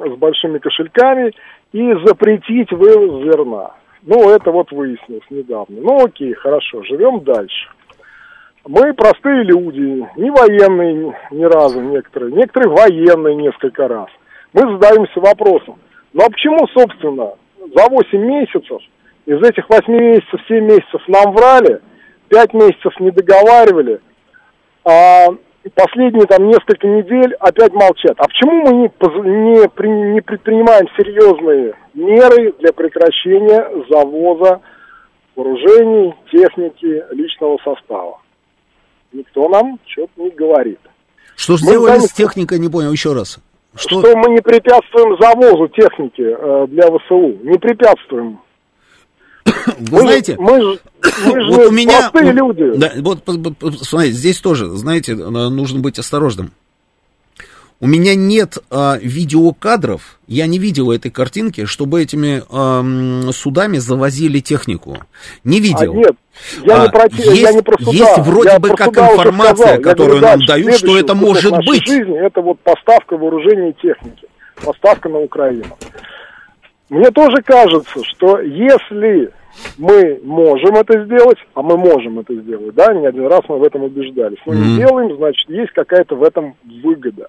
с 0.04 0.18
большими 0.18 0.58
кошельками 0.58 1.32
и 1.72 1.94
запретить 2.04 2.70
вывоз 2.72 3.24
зерна. 3.24 3.70
Ну, 4.02 4.28
это 4.28 4.50
вот 4.50 4.70
выяснилось 4.70 5.24
недавно. 5.30 5.80
Ну, 5.80 6.04
окей, 6.04 6.34
хорошо, 6.34 6.82
живем 6.82 7.20
дальше. 7.24 7.70
Мы 8.68 8.92
простые 8.94 9.44
люди, 9.44 10.04
не 10.16 10.28
военные 10.28 11.16
ни 11.30 11.44
разу 11.44 11.80
некоторые, 11.80 12.32
некоторые 12.32 12.74
военные 12.74 13.36
несколько 13.36 13.86
раз. 13.86 14.08
Мы 14.52 14.62
задаемся 14.62 15.20
вопросом, 15.20 15.78
ну 16.12 16.24
а 16.24 16.30
почему, 16.30 16.66
собственно, 16.74 17.34
за 17.58 17.88
8 17.88 18.18
месяцев, 18.18 18.82
из 19.24 19.40
этих 19.40 19.68
8 19.70 19.92
месяцев 19.92 20.40
7 20.48 20.64
месяцев 20.64 21.00
нам 21.06 21.32
врали, 21.32 21.80
5 22.28 22.54
месяцев 22.54 22.98
не 22.98 23.12
договаривали, 23.12 24.00
а 24.84 25.28
последние 25.76 26.26
там 26.26 26.48
несколько 26.48 26.88
недель 26.88 27.34
опять 27.38 27.72
молчат. 27.72 28.14
А 28.18 28.24
почему 28.24 28.62
мы 28.62 28.72
не, 28.72 28.90
не, 29.30 30.12
не 30.14 30.20
предпринимаем 30.20 30.88
серьезные 30.96 31.74
меры 31.94 32.52
для 32.58 32.72
прекращения 32.72 33.64
завоза 33.88 34.60
вооружений, 35.36 36.14
техники, 36.32 37.04
личного 37.12 37.58
состава? 37.62 38.18
Никто 39.16 39.48
нам 39.48 39.78
что-то 39.86 40.22
не 40.22 40.30
говорит. 40.30 40.78
Что 41.36 41.56
сделали 41.56 42.00
с 42.00 42.12
техникой, 42.12 42.58
не 42.58 42.68
понял, 42.68 42.92
еще 42.92 43.12
раз. 43.12 43.38
Что... 43.74 44.00
что 44.00 44.16
мы 44.16 44.30
не 44.30 44.40
препятствуем 44.40 45.16
завозу 45.20 45.68
техники 45.68 46.22
э, 46.22 46.66
для 46.68 46.86
ВСУ, 46.86 47.38
не 47.42 47.58
препятствуем. 47.58 48.40
Вы 49.44 49.92
мы, 49.92 50.00
знаете, 50.00 50.36
мы, 50.38 50.58
мы 50.58 51.42
же 51.42 51.56
вот 51.56 51.66
у 51.66 51.70
меня, 51.70 52.08
простые 52.10 52.32
люди. 52.32 52.72
Да, 52.76 52.92
вот, 53.00 53.20
смотрите, 53.82 54.14
здесь 54.14 54.40
тоже, 54.40 54.66
знаете, 54.70 55.14
нужно 55.14 55.80
быть 55.80 55.98
осторожным. 55.98 56.52
У 57.78 57.86
меня 57.86 58.14
нет 58.14 58.56
а, 58.70 58.96
видеокадров, 58.98 60.18
я 60.26 60.46
не 60.46 60.58
видел 60.58 60.90
этой 60.92 61.10
картинки, 61.10 61.66
чтобы 61.66 62.02
этими 62.02 62.42
а, 62.50 62.82
судами 63.32 63.76
завозили 63.76 64.40
технику. 64.40 64.96
Не 65.44 65.60
видел. 65.60 65.92
А, 65.92 65.96
нет, 65.96 66.16
я, 66.64 66.82
а, 66.82 66.86
не 66.86 66.90
про, 66.90 67.04
есть, 67.04 67.42
я 67.42 67.52
не 67.52 67.60
про 67.60 67.76
суда. 67.76 67.92
Есть 67.92 68.18
вроде 68.18 68.48
я 68.48 68.58
бы 68.58 68.70
как 68.70 68.88
информация, 68.88 69.78
которую 69.78 70.22
нам 70.22 70.40
дают, 70.46 70.76
что 70.76 70.98
это 70.98 71.14
может 71.14 71.52
быть. 71.66 71.86
Жизни, 71.86 72.18
это 72.18 72.40
вот 72.40 72.58
поставка 72.60 73.18
вооружения 73.18 73.70
и 73.70 73.74
техники, 73.74 74.26
поставка 74.64 75.10
на 75.10 75.18
Украину. 75.18 75.76
Мне 76.88 77.10
тоже 77.10 77.42
кажется, 77.44 78.02
что 78.04 78.40
если 78.40 79.32
мы 79.76 80.18
можем 80.24 80.76
это 80.76 81.04
сделать, 81.04 81.38
а 81.52 81.60
мы 81.60 81.76
можем 81.76 82.20
это 82.20 82.34
сделать, 82.34 82.74
да, 82.74 82.94
не 82.94 83.06
один 83.06 83.26
раз 83.26 83.40
мы 83.48 83.58
в 83.58 83.64
этом 83.64 83.82
убеждались, 83.82 84.38
но 84.46 84.54
mm-hmm. 84.54 84.56
не 84.56 84.76
делаем, 84.76 85.16
значит, 85.16 85.48
есть 85.50 85.72
какая-то 85.72 86.14
в 86.16 86.22
этом 86.22 86.54
выгода. 86.82 87.28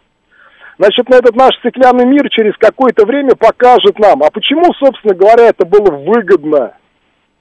Значит, 0.78 1.10
на 1.10 1.16
этот 1.16 1.36
наш 1.36 1.56
стеклянный 1.58 2.06
мир 2.06 2.30
через 2.30 2.56
какое-то 2.58 3.06
время 3.06 3.36
покажет 3.36 3.98
нам, 3.98 4.22
а 4.24 4.30
почему, 4.30 4.72
собственно 4.74 5.16
говоря, 5.16 5.48
это 5.48 5.66
было 5.66 5.90
выгодно 5.92 6.74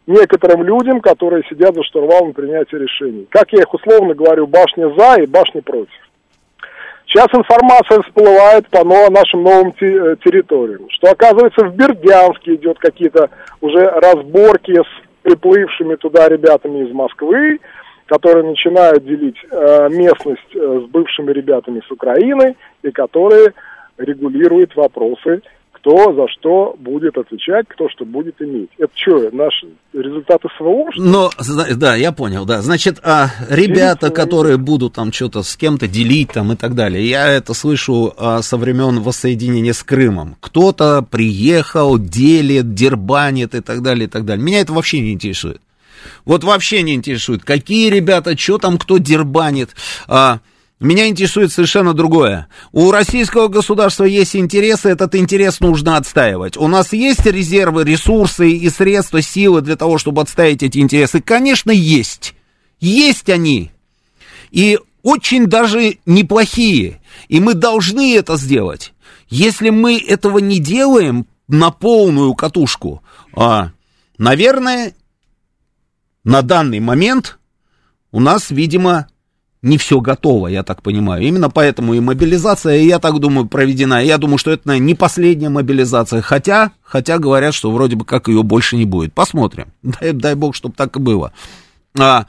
некоторым 0.07 0.65
людям, 0.65 1.01
которые 1.01 1.45
сидят 1.51 1.75
за 1.75 1.83
штурвалом 1.85 2.33
принятия 2.33 2.79
решений. 2.79 3.27
Как 3.31 3.53
я 3.53 3.61
их 3.61 3.75
условно 3.75 4.15
говорю, 4.15 4.47
башня 4.47 4.89
за 4.97 5.23
и 5.23 5.27
башня 5.27 5.61
против. 5.63 5.93
Сейчас 7.07 7.29
информация 7.33 8.03
всплывает 8.03 8.69
по 8.69 8.85
нашим 8.85 9.43
новым 9.43 9.69
э, 9.81 10.17
территориям, 10.25 10.89
что 10.91 11.11
оказывается 11.11 11.67
в 11.67 11.77
Бердянске 11.77 12.55
идет 12.55 12.79
какие-то 12.79 13.31
уже 13.61 13.85
разборки 13.85 14.75
с 14.75 15.23
приплывшими 15.23 15.95
туда 15.97 16.29
ребятами 16.29 16.85
из 16.85 16.93
Москвы, 16.93 17.61
которые 18.07 18.45
начинают 18.45 19.05
делить 19.05 19.37
э, 19.51 19.89
местность 19.91 20.55
э, 20.55 20.81
с 20.85 20.91
бывшими 20.91 21.33
ребятами 21.33 21.83
с 21.87 21.91
Украины 21.91 22.57
и 22.83 22.91
которые 22.91 23.53
регулируют 23.99 24.75
вопросы 24.77 25.43
кто 25.87 26.13
за 26.15 26.27
что 26.29 26.75
будет 26.81 27.17
отвечать, 27.17 27.67
кто 27.69 27.89
что 27.89 28.05
будет 28.05 28.43
иметь. 28.43 28.71
Это 28.77 28.91
что, 28.97 29.31
наши 29.31 29.69
результаты 29.93 30.49
СВО? 30.59 30.91
Но, 30.97 31.31
да, 31.77 31.95
я 31.95 32.11
понял, 32.11 32.45
да. 32.45 32.61
Значит, 32.61 32.99
а, 33.05 33.29
ребята, 33.49 34.11
которые 34.11 34.57
будут 34.57 34.95
там 34.95 35.13
что-то 35.13 35.45
с 35.45 35.57
кем-то 35.57 35.87
делить 35.87 36.33
там 36.33 36.53
и 36.53 36.57
так 36.57 36.75
далее, 36.75 37.09
я 37.09 37.29
это 37.29 37.55
слышу 37.55 38.13
а, 38.19 38.43
со 38.43 38.57
времен 38.57 39.01
воссоединения 39.01 39.73
с 39.73 39.85
Крымом. 39.85 40.37
Кто-то 40.41 41.07
приехал, 41.09 41.99
делит, 41.99 42.75
дербанит 42.75 43.55
и 43.55 43.61
так 43.61 43.83
далее, 43.83 44.07
и 44.07 44.11
так 44.11 44.25
далее. 44.25 44.45
Меня 44.45 44.63
это 44.63 44.73
вообще 44.73 44.99
не 44.99 45.13
интересует. 45.13 45.61
Вот 46.25 46.45
вообще 46.45 46.83
не 46.83 46.95
интересует, 46.95 47.45
какие 47.45 47.91
ребята, 47.91 48.37
что 48.37 48.59
там 48.59 48.79
кто 48.79 48.99
дербанит. 48.99 49.71
А, 50.09 50.41
меня 50.79 51.09
интересует 51.09 51.53
совершенно 51.53 51.95
другое. 51.95 52.49
У 52.73 52.91
российского 52.91 53.49
государства 53.49 54.05
есть 54.05 54.37
интересы, 54.37 54.91
этот 54.91 55.15
интерес 55.15 55.61
нужно 55.61 55.97
отстаивать. 55.97 56.59
У 56.59 56.69
нас 56.69 56.93
есть 56.93 57.25
резервы, 57.25 57.85
ресурсы 57.85 58.51
и 58.51 58.69
средства, 58.69 59.23
силы 59.23 59.63
для 59.63 59.77
того, 59.77 59.97
чтобы 59.97 60.21
отстаивать 60.21 60.63
эти 60.63 60.79
интересы? 60.79 61.23
Конечно, 61.23 61.71
есть. 61.71 62.35
Есть 62.79 63.31
они. 63.31 63.71
И 64.51 64.79
очень 65.03 65.47
даже 65.47 65.99
неплохие. 66.05 67.01
И 67.29 67.41
мы 67.41 67.55
должны 67.55 68.15
это 68.15 68.37
сделать. 68.37 68.93
Если 69.31 69.71
мы 69.71 69.99
этого 69.99 70.39
не 70.39 70.59
делаем 70.59 71.27
на 71.49 71.71
полную 71.71 72.35
катушку, 72.35 73.03
а, 73.33 73.71
наверное, 74.19 74.95
на 76.27 76.43
данный 76.43 76.81
момент 76.81 77.39
у 78.11 78.19
нас, 78.19 78.51
видимо, 78.51 79.07
не 79.63 79.79
все 79.79 80.01
готово, 80.01 80.49
я 80.49 80.65
так 80.65 80.83
понимаю. 80.83 81.23
Именно 81.23 81.51
поэтому 81.51 81.95
и 81.95 82.01
мобилизация, 82.01 82.79
я 82.79 82.99
так 82.99 83.21
думаю, 83.21 83.47
проведена. 83.47 84.03
Я 84.03 84.19
думаю, 84.19 84.37
что 84.37 84.51
это 84.51 84.67
наверное, 84.67 84.89
не 84.89 84.95
последняя 84.97 85.51
мобилизация. 85.51 86.23
Хотя, 86.23 86.73
хотя 86.83 87.19
говорят, 87.19 87.55
что 87.55 87.71
вроде 87.71 87.95
бы 87.95 88.05
как 88.05 88.27
ее 88.27 88.43
больше 88.43 88.77
не 88.77 88.87
будет. 88.87 89.15
Посмотрим. 89.15 89.69
Дай, 89.83 90.13
дай 90.13 90.35
бог, 90.35 90.57
чтобы 90.57 90.75
так 90.75 90.97
и 90.97 91.01
было. 91.01 91.33
А, 91.97 92.27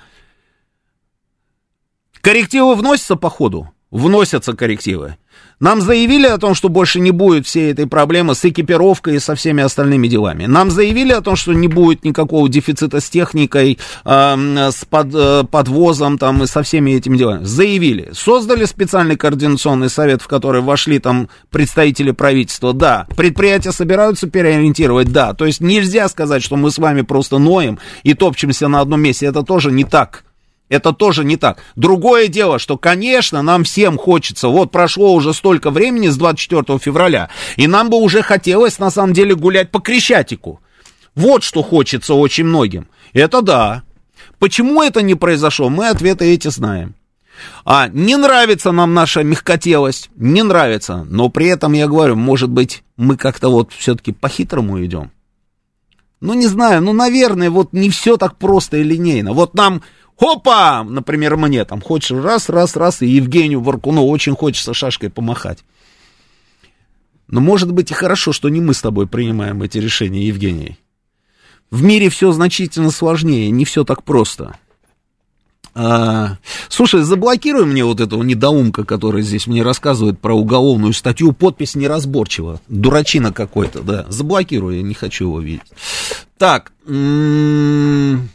коррективы 2.22 2.76
вносятся 2.76 3.16
по 3.16 3.32
ходу? 3.32 3.72
Вносятся 3.90 4.54
коррективы. 4.54 5.18
Нам 5.60 5.82
заявили 5.82 6.28
о 6.28 6.38
том, 6.38 6.54
что 6.54 6.70
больше 6.70 7.00
не 7.00 7.10
будет 7.10 7.48
всей 7.48 7.72
этой 7.72 7.88
проблемы 7.88 8.36
с 8.36 8.46
экипировкой 8.46 9.16
и 9.16 9.20
со 9.20 9.34
всеми 9.34 9.64
остальными 9.64 10.08
делами. 10.08 10.46
Нам 10.46 10.70
заявили 10.70 11.14
о 11.14 11.22
том, 11.22 11.36
что 11.36 11.54
не 11.54 11.68
будет 11.68 12.06
никакого 12.06 12.48
дефицита 12.48 13.00
с 13.00 13.10
техникой, 13.10 13.80
э, 14.06 14.70
с 14.72 14.86
под, 14.86 15.08
э, 15.14 15.44
подвозом 15.50 16.20
там, 16.20 16.44
и 16.44 16.48
со 16.48 16.62
всеми 16.62 16.92
этими 16.92 17.18
делами. 17.18 17.44
Заявили. 17.44 18.10
Создали 18.14 18.66
специальный 18.66 19.16
координационный 19.16 19.90
совет, 19.90 20.22
в 20.22 20.28
который 20.28 20.62
вошли 20.62 21.00
там 21.00 21.28
представители 21.50 22.12
правительства. 22.12 22.74
Да. 22.74 23.08
Предприятия 23.16 23.72
собираются 23.72 24.30
переориентировать. 24.30 25.12
Да. 25.12 25.34
То 25.34 25.46
есть 25.46 25.60
нельзя 25.60 26.08
сказать, 26.08 26.44
что 26.44 26.56
мы 26.56 26.70
с 26.70 26.78
вами 26.78 27.02
просто 27.02 27.40
ноем 27.40 27.80
и 28.04 28.14
топчемся 28.14 28.68
на 28.68 28.82
одном 28.82 29.02
месте. 29.02 29.26
Это 29.26 29.42
тоже 29.42 29.72
не 29.72 29.86
так. 29.86 30.24
Это 30.70 30.92
тоже 30.92 31.24
не 31.24 31.38
так. 31.38 31.64
Другое 31.76 32.28
дело, 32.28 32.60
что, 32.60 32.78
конечно, 32.78 33.42
нам 33.42 33.64
всем 33.64 33.98
хочется, 33.98 34.50
вот 34.50 34.72
прошло 34.72 35.14
уже 35.14 35.34
столько 35.34 35.72
времени 35.72 36.10
с 36.10 36.18
24 36.18 36.78
февраля, 36.80 37.30
и 37.56 37.68
нам 37.68 37.90
бы 37.90 37.98
уже 37.98 38.22
хотелось, 38.22 38.80
на 38.80 38.92
самом 38.92 39.14
деле, 39.14 39.36
гулять 39.36 39.72
по 39.72 39.80
Крещатику. 39.80 40.60
Вот 41.16 41.44
что 41.44 41.64
хочется 41.64 42.14
очень 42.14 42.44
многим. 42.44 42.88
Это 43.14 43.42
да. 43.42 43.84
Почему 44.40 44.84
это 44.84 45.02
не 45.02 45.16
произошло, 45.16 45.70
мы 45.70 45.88
ответы 45.88 46.26
эти 46.26 46.50
знаем. 46.50 46.96
А 47.66 47.88
не 47.88 48.18
нравится 48.18 48.72
нам 48.72 48.94
наша 48.94 49.24
мягкотелость, 49.24 50.10
не 50.16 50.44
нравится, 50.44 51.06
но 51.10 51.30
при 51.30 51.48
этом 51.48 51.74
я 51.74 51.88
говорю, 51.88 52.16
может 52.16 52.50
быть, 52.50 52.84
мы 52.98 53.16
как-то 53.16 53.50
вот 53.50 53.72
все-таки 53.74 54.12
по-хитрому 54.12 54.84
идем. 54.84 55.12
Ну, 56.20 56.34
не 56.34 56.48
знаю, 56.48 56.82
ну, 56.82 56.94
наверное, 56.94 57.50
вот 57.50 57.74
не 57.74 57.90
все 57.90 58.18
так 58.18 58.38
просто 58.38 58.78
и 58.78 58.84
линейно. 58.84 59.34
Вот 59.34 59.54
нам 59.54 59.82
Хопа! 60.18 60.84
Например, 60.84 61.38
мне 61.38 61.64
там 61.64 61.80
хочешь 61.80 62.12
раз, 62.12 62.50
раз, 62.50 62.76
раз, 62.76 63.04
и 63.04 63.08
Евгению 63.08 63.62
Варкуну 63.62 64.06
очень 64.08 64.36
хочется 64.36 64.74
шашкой 64.74 65.12
помахать. 65.12 65.64
Но 67.28 67.40
может 67.40 67.72
быть 67.72 67.92
и 67.92 67.94
хорошо, 67.94 68.34
что 68.34 68.50
не 68.50 68.60
мы 68.60 68.74
с 68.74 68.82
тобой 68.82 69.06
принимаем 69.08 69.62
эти 69.62 69.78
решения, 69.78 70.26
Евгений. 70.26 70.80
В 71.70 71.84
мире 71.84 72.10
все 72.10 72.32
значительно 72.32 72.90
сложнее, 72.90 73.52
не 73.52 73.64
все 73.64 73.84
так 73.84 74.04
просто. 74.04 74.58
А, 75.80 76.38
слушай, 76.70 77.04
заблокируй 77.04 77.66
мне 77.66 77.86
вот 77.86 78.02
этого 78.02 78.24
недоумка, 78.24 78.84
который 78.84 79.22
здесь 79.22 79.46
мне 79.46 79.62
рассказывает 79.62 80.20
про 80.20 80.34
уголовную 80.34 80.92
статью, 80.92 81.34
подпись 81.34 81.76
неразборчива, 81.76 82.60
дурачина 82.68 83.32
какой-то, 83.32 83.82
да, 83.82 84.08
заблокируй, 84.10 84.78
я 84.78 84.82
не 84.82 84.96
хочу 84.96 85.26
его 85.26 85.40
видеть. 85.40 85.62
Так, 86.40 86.72
м-м- 86.88 88.30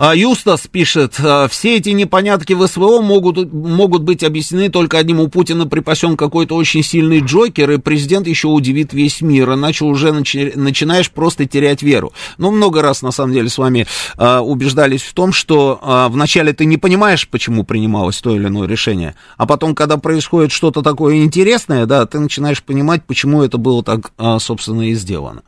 а, 0.00 0.16
Юстас 0.16 0.66
пишет, 0.66 1.16
«А, 1.22 1.46
все 1.46 1.76
эти 1.76 1.90
непонятки 1.90 2.54
в 2.54 2.66
СВО 2.66 3.02
могут, 3.02 3.52
могут 3.52 4.02
быть 4.02 4.24
объяснены 4.24 4.70
только 4.70 4.96
одним. 4.96 5.20
У 5.20 5.28
Путина 5.28 5.66
припасен 5.66 6.16
какой-то 6.16 6.56
очень 6.56 6.82
сильный 6.82 7.20
Джокер, 7.20 7.70
и 7.72 7.76
президент 7.76 8.26
еще 8.26 8.48
удивит 8.48 8.94
весь 8.94 9.20
мир, 9.20 9.52
иначе 9.52 9.84
уже 9.84 10.10
начи, 10.12 10.52
начинаешь 10.54 11.10
просто 11.10 11.44
терять 11.44 11.82
веру. 11.82 12.14
Но 12.38 12.50
много 12.50 12.80
раз, 12.80 13.02
на 13.02 13.10
самом 13.10 13.34
деле, 13.34 13.50
с 13.50 13.58
вами 13.58 13.86
а, 14.16 14.40
убеждались 14.40 15.02
в 15.02 15.12
том, 15.12 15.34
что 15.34 15.78
а, 15.82 16.08
вначале 16.08 16.54
ты 16.54 16.64
не 16.64 16.78
понимаешь, 16.78 17.28
почему 17.28 17.64
принималось 17.64 18.22
то 18.22 18.34
или 18.34 18.46
иное 18.46 18.66
решение, 18.66 19.16
а 19.36 19.44
потом, 19.44 19.74
когда 19.74 19.98
происходит 19.98 20.50
что-то 20.50 20.80
такое 20.80 21.16
интересное, 21.16 21.84
да, 21.84 22.06
ты 22.06 22.20
начинаешь 22.20 22.62
понимать, 22.62 23.04
почему 23.04 23.42
это 23.42 23.58
было 23.58 23.84
так, 23.84 24.12
а, 24.16 24.38
собственно, 24.38 24.88
и 24.88 24.94
сделано. 24.94 25.42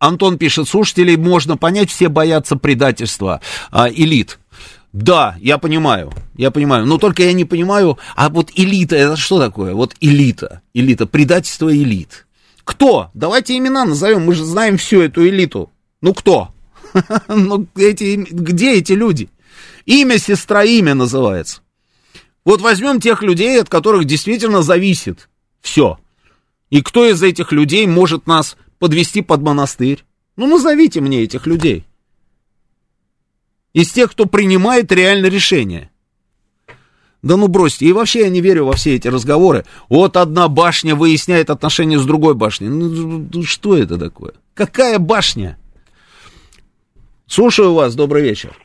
Антон 0.00 0.38
пишет, 0.38 0.66
слушателей 0.66 1.16
можно 1.16 1.58
понять, 1.58 1.90
все 1.90 2.08
боятся 2.08 2.56
предательства 2.56 3.42
а, 3.70 3.88
элит. 3.88 4.40
Да, 4.92 5.36
я 5.40 5.58
понимаю, 5.58 6.12
я 6.36 6.50
понимаю, 6.50 6.86
но 6.86 6.98
только 6.98 7.22
я 7.22 7.32
не 7.34 7.44
понимаю, 7.44 7.98
а 8.16 8.30
вот 8.30 8.50
элита, 8.56 8.96
это 8.96 9.16
что 9.16 9.38
такое? 9.38 9.74
Вот 9.74 9.94
элита, 10.00 10.62
элита, 10.74 11.06
предательство 11.06 11.72
элит. 11.72 12.26
Кто? 12.64 13.10
Давайте 13.12 13.56
имена 13.56 13.84
назовем, 13.84 14.24
мы 14.24 14.34
же 14.34 14.44
знаем 14.44 14.78
всю 14.78 15.02
эту 15.02 15.28
элиту. 15.28 15.70
Ну 16.00 16.14
кто? 16.14 16.48
Ну 17.28 17.68
эти, 17.76 18.16
где 18.16 18.78
эти 18.78 18.94
люди? 18.94 19.28
Имя 19.84 20.18
сестра 20.18 20.64
имя 20.64 20.94
называется. 20.94 21.60
Вот 22.44 22.62
возьмем 22.62 23.00
тех 23.00 23.22
людей, 23.22 23.60
от 23.60 23.68
которых 23.68 24.06
действительно 24.06 24.62
зависит 24.62 25.28
все. 25.60 25.98
И 26.70 26.80
кто 26.80 27.08
из 27.08 27.22
этих 27.22 27.52
людей 27.52 27.86
может 27.86 28.26
нас 28.26 28.56
подвести 28.80 29.22
под 29.22 29.42
монастырь? 29.42 30.02
Ну, 30.36 30.48
назовите 30.48 31.00
мне 31.00 31.22
этих 31.22 31.46
людей. 31.46 31.84
Из 33.72 33.92
тех, 33.92 34.10
кто 34.10 34.26
принимает 34.26 34.90
реально 34.90 35.26
решение. 35.26 35.90
Да 37.22 37.36
ну 37.36 37.46
бросьте. 37.48 37.86
И 37.86 37.92
вообще 37.92 38.20
я 38.20 38.30
не 38.30 38.40
верю 38.40 38.64
во 38.64 38.72
все 38.72 38.96
эти 38.96 39.06
разговоры. 39.06 39.64
Вот 39.88 40.16
одна 40.16 40.48
башня 40.48 40.96
выясняет 40.96 41.50
отношения 41.50 41.98
с 41.98 42.06
другой 42.06 42.34
башней. 42.34 42.68
Ну, 42.68 43.28
ну 43.32 43.42
что 43.44 43.76
это 43.76 43.98
такое? 43.98 44.32
Какая 44.54 44.98
башня? 44.98 45.58
Слушаю 47.26 47.74
вас, 47.74 47.94
добрый 47.94 48.22
вечер. 48.22 48.56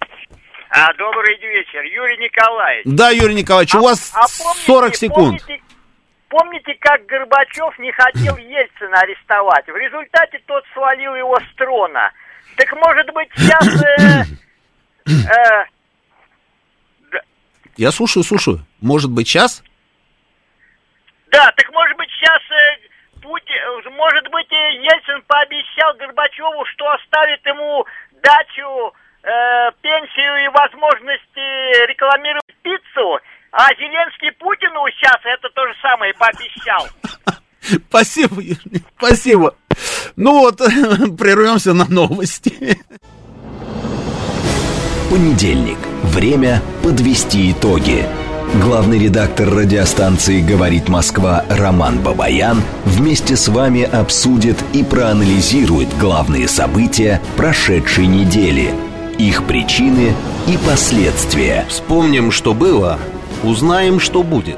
А, 0.71 0.91
добрый 0.93 1.37
вечер, 1.37 1.83
Юрий 1.83 2.17
Николаевич. 2.17 2.85
Да, 2.85 3.09
Юрий 3.09 3.35
Николаевич, 3.35 3.75
а, 3.75 3.79
у 3.79 3.83
вас 3.83 4.11
а 4.13 4.25
помните, 4.37 4.65
40 4.65 4.95
секунд. 4.95 5.41
Помните, 5.45 5.64
Помните, 6.29 6.75
как 6.79 7.05
Горбачев 7.05 7.77
не 7.79 7.91
хотел 7.91 8.35
Ельцина 8.37 8.99
арестовать? 8.99 9.67
В 9.67 9.75
результате 9.75 10.39
тот 10.45 10.63
свалил 10.73 11.15
его 11.15 11.37
с 11.39 11.55
трона. 11.55 12.11
Так 12.57 12.73
может 12.73 13.09
быть 13.13 13.29
сейчас... 13.35 13.83
Э, 13.83 14.23
э, 15.07 15.65
Я 17.77 17.91
слушаю, 17.91 18.23
слушаю. 18.23 18.59
Может 18.81 19.11
быть 19.11 19.27
сейчас? 19.27 19.63
Да, 21.27 21.51
так 21.55 21.71
может 21.71 21.95
быть 21.97 22.09
сейчас 22.11 22.41
э, 22.51 23.21
Путин, 23.21 23.93
может 23.93 24.27
быть 24.29 24.51
Ельцин 24.51 25.21
пообещал 25.27 25.93
Горбачеву, 25.95 26.65
что 26.65 26.89
оставит 26.91 27.45
ему 27.45 27.85
дачу, 28.23 28.93
э, 29.23 29.71
пенсию 29.81 30.45
и 30.45 30.47
возможности 30.49 31.87
рекламировать 31.87 32.55
пиццу, 32.61 33.19
а 33.55 33.73
Зеленский 33.75 34.33
Путину 34.33 34.81
сейчас 34.97 35.15
это 35.23 35.47
то 35.55 35.65
же 35.65 35.73
самое 35.81 36.13
пообещал. 36.13 36.87
Спасибо, 37.87 38.41
Юрий, 38.41 38.83
спасибо. 38.97 39.55
Ну 40.15 40.39
вот, 40.39 40.57
прервемся 41.17 41.73
на 41.73 41.85
новости. 41.85 42.77
Понедельник. 45.09 45.79
Время 46.03 46.61
подвести 46.83 47.51
итоги. 47.51 48.05
Главный 48.61 48.99
редактор 48.99 49.49
радиостанции 49.49 50.41
«Говорит 50.41 50.89
Москва» 50.89 51.43
Роман 51.49 52.03
Бабаян 52.03 52.61
вместе 52.83 53.35
с 53.35 53.47
вами 53.47 53.83
обсудит 53.83 54.57
и 54.73 54.83
проанализирует 54.83 55.89
главные 55.97 56.47
события 56.47 57.19
прошедшей 57.35 58.05
недели, 58.05 58.73
их 59.17 59.47
причины 59.47 60.13
и 60.47 60.57
последствия. 60.67 61.65
Вспомним, 61.69 62.31
что 62.31 62.53
было– 62.53 62.99
Узнаем, 63.45 63.99
что 63.99 64.23
будет. 64.23 64.57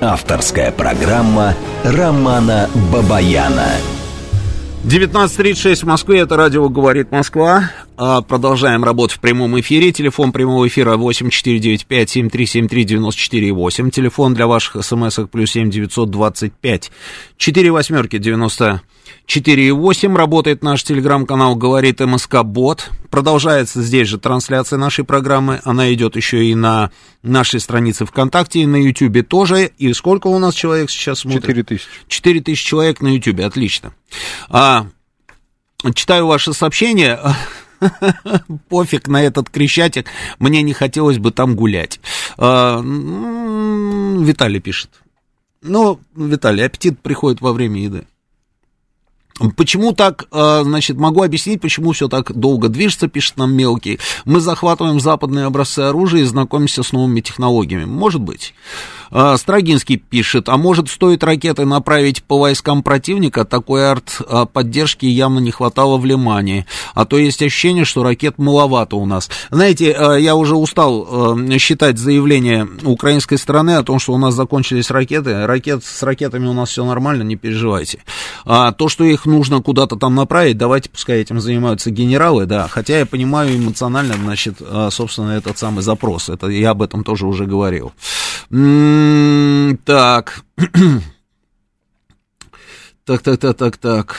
Авторская 0.00 0.70
программа 0.70 1.56
Романа 1.82 2.70
Бабаяна. 2.92 3.72
19.36 4.84 5.80
в 5.80 5.84
Москве, 5.84 6.20
это 6.20 6.36
радио 6.36 6.68
«Говорит 6.68 7.10
Москва». 7.10 7.72
А, 7.96 8.22
Продолжаем 8.22 8.84
работу 8.84 9.16
в 9.16 9.18
прямом 9.18 9.58
эфире. 9.58 9.90
Телефон 9.90 10.30
прямого 10.30 10.68
эфира 10.68 10.96
8495-7373-94-8. 10.96 13.90
Телефон 13.90 14.34
для 14.34 14.46
ваших 14.46 14.84
смс-ок 14.84 15.30
плюс 15.30 15.50
7 15.50 15.68
925 15.68 16.92
4 17.36 17.72
восьмерки 17.72 18.18
90 18.18 18.82
4.8. 19.26 20.16
Работает 20.16 20.62
наш 20.62 20.82
телеграм-канал 20.82 21.56
«Говорит 21.56 22.00
МСК 22.00 22.42
Бот». 22.42 22.90
Продолжается 23.10 23.82
здесь 23.82 24.08
же 24.08 24.18
трансляция 24.18 24.78
нашей 24.78 25.04
программы. 25.04 25.60
Она 25.64 25.92
идет 25.92 26.16
еще 26.16 26.44
и 26.44 26.54
на 26.54 26.90
нашей 27.22 27.60
странице 27.60 28.04
ВКонтакте, 28.04 28.60
и 28.60 28.66
на 28.66 28.76
Ютьюбе 28.76 29.22
тоже. 29.22 29.70
И 29.78 29.92
сколько 29.92 30.26
у 30.28 30.38
нас 30.38 30.54
человек 30.54 30.90
сейчас 30.90 31.20
смотрит? 31.20 31.42
4 31.42 31.62
тысячи. 31.64 31.86
4 32.08 32.40
тысячи 32.40 32.66
человек 32.66 33.00
на 33.00 33.08
Ютьюбе, 33.08 33.44
отлично. 33.44 33.92
А, 34.48 34.86
читаю 35.94 36.26
ваши 36.26 36.52
сообщения. 36.52 37.18
Пофиг 38.68 39.08
на 39.08 39.22
этот 39.22 39.50
крещатик, 39.50 40.08
мне 40.38 40.62
не 40.62 40.72
хотелось 40.72 41.18
бы 41.18 41.30
там 41.30 41.54
гулять. 41.54 42.00
А, 42.36 42.80
Виталий 42.80 44.60
пишет. 44.60 44.90
Ну, 45.62 46.00
Виталий, 46.14 46.64
аппетит 46.64 47.00
приходит 47.00 47.40
во 47.40 47.52
время 47.52 47.82
еды. 47.82 48.06
Почему 49.56 49.92
так, 49.92 50.26
э, 50.32 50.62
значит, 50.64 50.96
могу 50.96 51.22
объяснить, 51.22 51.60
почему 51.60 51.92
все 51.92 52.08
так 52.08 52.32
долго 52.32 52.68
движется, 52.68 53.08
пишет 53.08 53.36
нам 53.36 53.54
мелкий. 53.54 53.98
Мы 54.24 54.40
захватываем 54.40 55.00
западные 55.00 55.46
образцы 55.46 55.80
оружия 55.80 56.22
и 56.22 56.24
знакомимся 56.24 56.82
с 56.82 56.92
новыми 56.92 57.20
технологиями. 57.20 57.84
Может 57.84 58.20
быть. 58.20 58.54
Э, 59.10 59.36
Строгинский 59.38 59.96
пишет, 59.96 60.48
а 60.48 60.56
может 60.56 60.88
стоит 60.88 61.24
ракеты 61.24 61.64
направить 61.64 62.22
по 62.22 62.38
войскам 62.38 62.82
противника? 62.82 63.44
Такой 63.44 63.90
арт-поддержки 63.90 65.06
явно 65.06 65.38
не 65.38 65.50
хватало 65.50 65.96
в 65.98 66.04
Лимане. 66.04 66.66
А 66.94 67.04
то 67.04 67.18
есть 67.18 67.42
ощущение, 67.42 67.84
что 67.84 68.02
ракет 68.02 68.38
маловато 68.38 68.96
у 68.96 69.06
нас. 69.06 69.30
Знаете, 69.50 69.96
э, 69.96 70.20
я 70.20 70.34
уже 70.34 70.56
устал 70.56 71.36
э, 71.36 71.58
считать 71.58 71.98
заявления 71.98 72.68
украинской 72.82 73.36
стороны 73.36 73.76
о 73.76 73.82
том, 73.82 73.98
что 73.98 74.12
у 74.12 74.18
нас 74.18 74.34
закончились 74.34 74.90
ракеты. 74.90 75.46
Ракет, 75.46 75.84
с 75.84 76.02
ракетами 76.02 76.46
у 76.46 76.52
нас 76.52 76.70
все 76.70 76.84
нормально, 76.84 77.22
не 77.22 77.36
переживайте. 77.36 78.00
А 78.44 78.72
то, 78.72 78.88
что 78.88 79.04
их 79.04 79.26
нужно 79.28 79.62
куда-то 79.62 79.96
там 79.96 80.14
направить, 80.14 80.58
давайте 80.58 80.90
пускай 80.90 81.20
этим 81.20 81.40
занимаются 81.40 81.90
генералы, 81.90 82.46
да. 82.46 82.66
Хотя 82.68 82.98
я 82.98 83.06
понимаю 83.06 83.56
эмоционально, 83.56 84.14
значит, 84.14 84.56
э, 84.60 84.88
собственно, 84.90 85.30
этот 85.30 85.58
самый 85.58 85.82
запрос. 85.82 86.28
Это 86.28 86.48
я 86.48 86.70
об 86.70 86.82
этом 86.82 87.04
тоже 87.04 87.26
уже 87.26 87.46
говорил. 87.46 87.92
М, 88.50 89.78
Так. 89.84 90.42
Так, 93.04 93.22
так, 93.22 93.40
так, 93.40 93.56
так, 93.56 93.76
так. 93.78 94.16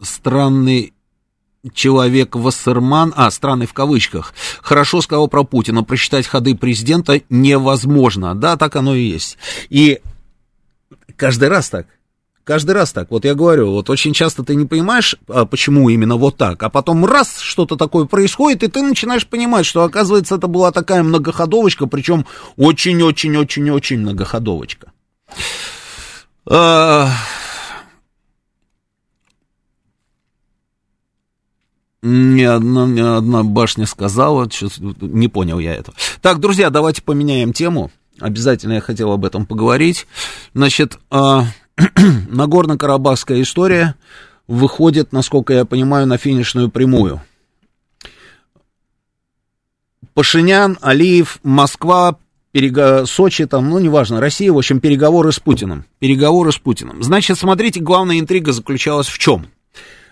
Странный 0.00 0.94
человек 1.72 2.34
Вассерман, 2.34 3.12
а, 3.16 3.30
странный 3.30 3.66
в 3.66 3.72
кавычках, 3.72 4.34
хорошо 4.60 5.00
сказал 5.00 5.28
про 5.28 5.44
Путина, 5.44 5.84
просчитать 5.84 6.26
ходы 6.26 6.56
президента 6.56 7.20
невозможно. 7.30 8.34
Да, 8.34 8.56
так 8.56 8.74
оно 8.74 8.96
и 8.96 9.04
есть. 9.04 9.38
И 9.68 10.00
каждый 11.16 11.48
раз 11.48 11.70
так. 11.70 11.86
Каждый 12.44 12.72
раз 12.72 12.92
так. 12.92 13.10
Вот 13.10 13.24
я 13.24 13.34
говорю, 13.34 13.70
вот 13.70 13.88
очень 13.88 14.12
часто 14.12 14.42
ты 14.42 14.56
не 14.56 14.66
понимаешь, 14.66 15.14
а, 15.28 15.44
почему 15.44 15.88
именно 15.90 16.16
вот 16.16 16.36
так, 16.36 16.60
а 16.62 16.70
потом 16.70 17.04
раз 17.04 17.38
что-то 17.38 17.76
такое 17.76 18.06
происходит, 18.06 18.64
и 18.64 18.68
ты 18.68 18.82
начинаешь 18.82 19.26
понимать, 19.26 19.64
что, 19.64 19.84
оказывается, 19.84 20.34
это 20.34 20.48
была 20.48 20.72
такая 20.72 21.04
многоходовочка, 21.04 21.86
причем 21.86 22.26
очень-очень-очень-очень 22.56 24.00
многоходовочка. 24.00 24.92
А, 26.46 27.10
Ни 32.04 32.42
одна, 32.42 32.86
ни 32.86 33.00
одна 33.00 33.44
башня 33.44 33.86
сказала, 33.86 34.48
не 35.00 35.28
понял 35.28 35.60
я 35.60 35.72
этого. 35.74 35.96
Так, 36.20 36.40
друзья, 36.40 36.68
давайте 36.68 37.00
поменяем 37.00 37.52
тему. 37.52 37.92
Обязательно 38.18 38.72
я 38.74 38.80
хотел 38.80 39.12
об 39.12 39.24
этом 39.24 39.46
поговорить. 39.46 40.08
Значит, 40.52 40.98
а, 41.10 41.46
Нагорно-Карабахская 42.28 43.40
история 43.42 43.94
выходит, 44.46 45.12
насколько 45.12 45.52
я 45.52 45.64
понимаю, 45.64 46.06
на 46.06 46.18
финишную 46.18 46.70
прямую. 46.70 47.20
Пашинян, 50.14 50.78
Алиев, 50.82 51.38
Москва, 51.42 52.18
перего... 52.52 53.06
Сочи, 53.06 53.46
там, 53.46 53.70
ну, 53.70 53.78
неважно, 53.78 54.20
Россия, 54.20 54.52
в 54.52 54.58
общем, 54.58 54.80
переговоры 54.80 55.32
с 55.32 55.40
Путиным. 55.40 55.86
Переговоры 55.98 56.52
с 56.52 56.58
Путиным. 56.58 57.02
Значит, 57.02 57.38
смотрите, 57.38 57.80
главная 57.80 58.20
интрига 58.20 58.52
заключалась 58.52 59.08
в 59.08 59.18
чем? 59.18 59.46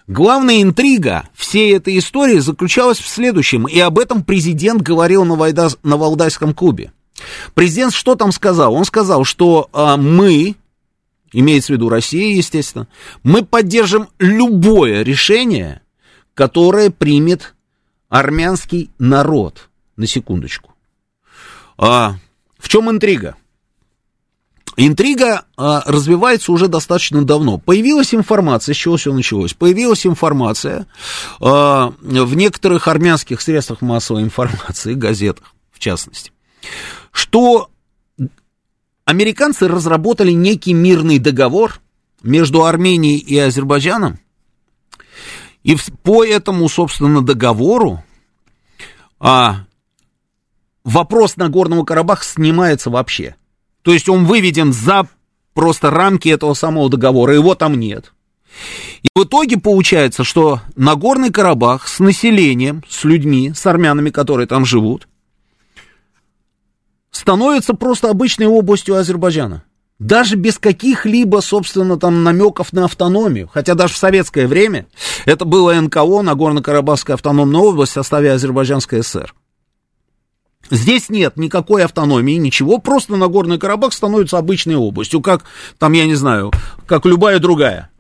Главная 0.07 0.63
интрига 0.63 1.29
всей 1.35 1.77
этой 1.77 1.97
истории 1.99 2.39
заключалась 2.39 2.99
в 2.99 3.07
следующем, 3.07 3.69
и 3.69 3.79
об 3.79 3.99
этом 3.99 4.25
президент 4.25 4.83
говорил 4.83 5.25
на, 5.25 5.37
Вайда... 5.37 5.69
на 5.83 5.97
Валдайском 5.97 6.55
клубе. 6.55 6.93
Президент 7.55 7.93
что 7.93 8.17
там 8.17 8.33
сказал? 8.33 8.75
Он 8.75 8.85
сказал, 8.85 9.25
что 9.25 9.69
а, 9.73 9.97
мы, 9.97 10.57
имеется 11.33 11.73
в 11.73 11.77
виду 11.77 11.89
Россия, 11.89 12.35
естественно, 12.35 12.89
мы 13.23 13.45
поддержим 13.45 14.09
любое 14.19 15.03
решение, 15.03 15.83
которое 16.35 16.91
примет 16.91 17.55
армянский 18.09 18.91
народ. 18.99 19.69
На 19.97 20.07
секундочку. 20.07 20.73
А, 21.77 22.17
в 22.59 22.69
чем 22.69 22.91
интрига? 22.91 23.37
Интрига 24.77 25.45
а, 25.57 25.83
развивается 25.85 26.53
уже 26.53 26.69
достаточно 26.69 27.23
давно. 27.23 27.59
Появилась 27.59 28.15
информация, 28.15 28.75
с 28.75 28.79
чего 28.79 28.97
все 28.97 29.13
началось? 29.13 29.53
Появилась 29.53 30.07
информация 30.07 30.87
а, 31.41 31.93
в 32.01 32.35
некоторых 32.35 32.89
армянских 32.89 33.43
средствах 33.43 33.83
массовой 33.83 34.23
информации, 34.23 34.95
газетах 34.95 35.55
в 35.71 35.79
частности, 35.79 36.33
что 37.13 37.69
американцы 39.11 39.67
разработали 39.67 40.31
некий 40.31 40.73
мирный 40.73 41.19
договор 41.19 41.81
между 42.23 42.65
Арменией 42.65 43.19
и 43.19 43.37
Азербайджаном, 43.37 44.19
и 45.63 45.77
по 46.03 46.25
этому, 46.25 46.69
собственно, 46.69 47.21
договору 47.21 48.03
а, 49.19 49.67
вопрос 50.85 51.37
Нагорного 51.37 51.85
Карабаха 51.85 52.25
снимается 52.25 52.89
вообще. 52.89 53.37
То 53.83 53.93
есть 53.93 54.09
он 54.09 54.25
выведен 54.27 54.73
за 54.73 55.09
просто 55.55 55.91
рамки 55.91 56.29
этого 56.29 56.55
самого 56.55 56.89
договора, 56.89 57.35
его 57.35 57.55
там 57.55 57.79
нет. 57.79 58.13
И 59.03 59.09
в 59.15 59.25
итоге 59.25 59.59
получается, 59.59 60.25
что 60.25 60.61
Нагорный 60.77 61.31
Карабах 61.31 61.89
с 61.89 61.99
населением, 61.99 62.85
с 62.89 63.05
людьми, 63.05 63.53
с 63.55 63.67
армянами, 63.67 64.11
которые 64.11 64.47
там 64.47 64.65
живут, 64.65 65.09
становится 67.11 67.75
просто 67.75 68.11
обычной 68.11 68.47
областью 68.47 68.97
Азербайджана. 68.97 69.65
Даже 69.99 70.37
без 70.37 70.59
каких-либо, 70.59 71.41
собственно, 71.41 71.99
там 71.99 72.25
намеков 72.25 72.73
на 72.73 72.87
автономию. 72.87 73.51
Хотя 73.53 73.75
даже 73.75 73.93
в 73.93 73.99
советское 73.99 74.47
время 74.47 74.87
это 75.27 75.45
было 75.45 75.79
НКО, 75.79 76.23
Нагорно-Карабахская 76.23 77.15
автономная 77.15 77.61
область 77.61 77.93
в 77.93 77.95
составе 77.95 78.33
Азербайджанской 78.33 79.03
ССР. 79.03 79.35
Здесь 80.71 81.09
нет 81.09 81.37
никакой 81.37 81.85
автономии, 81.85 82.35
ничего, 82.35 82.79
просто 82.79 83.17
Нагорный 83.17 83.59
Карабах 83.59 83.93
становится 83.93 84.39
обычной 84.39 84.77
областью, 84.77 85.21
как 85.21 85.45
там, 85.79 85.93
я 85.95 86.07
не 86.07 86.15
знаю, 86.15 86.53
как 86.87 87.07
любая 87.07 87.41
другая. 87.41 87.91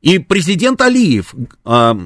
И 0.00 0.18
президент 0.18 0.80
Алиев, 0.80 1.34
а, 1.64 1.98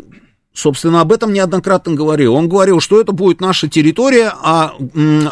собственно, 0.58 1.00
об 1.00 1.12
этом 1.12 1.32
неоднократно 1.32 1.94
говорил. 1.94 2.34
Он 2.34 2.48
говорил, 2.48 2.80
что 2.80 3.00
это 3.00 3.12
будет 3.12 3.40
наша 3.40 3.68
территория, 3.68 4.32
а 4.42 4.74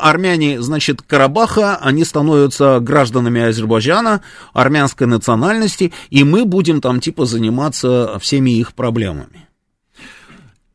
армяне, 0.01 0.63
значит, 0.63 1.03
Карабаха, 1.03 1.77
они 1.77 2.05
становятся 2.05 2.79
гражданами 2.81 3.43
Азербайджана, 3.43 4.23
армянской 4.53 5.07
национальности, 5.07 5.93
и 6.11 6.23
мы 6.23 6.45
будем 6.45 6.81
там 6.81 7.01
типа 7.01 7.27
заниматься 7.27 8.19
всеми 8.21 8.51
их 8.51 8.73
проблемами. 8.75 9.49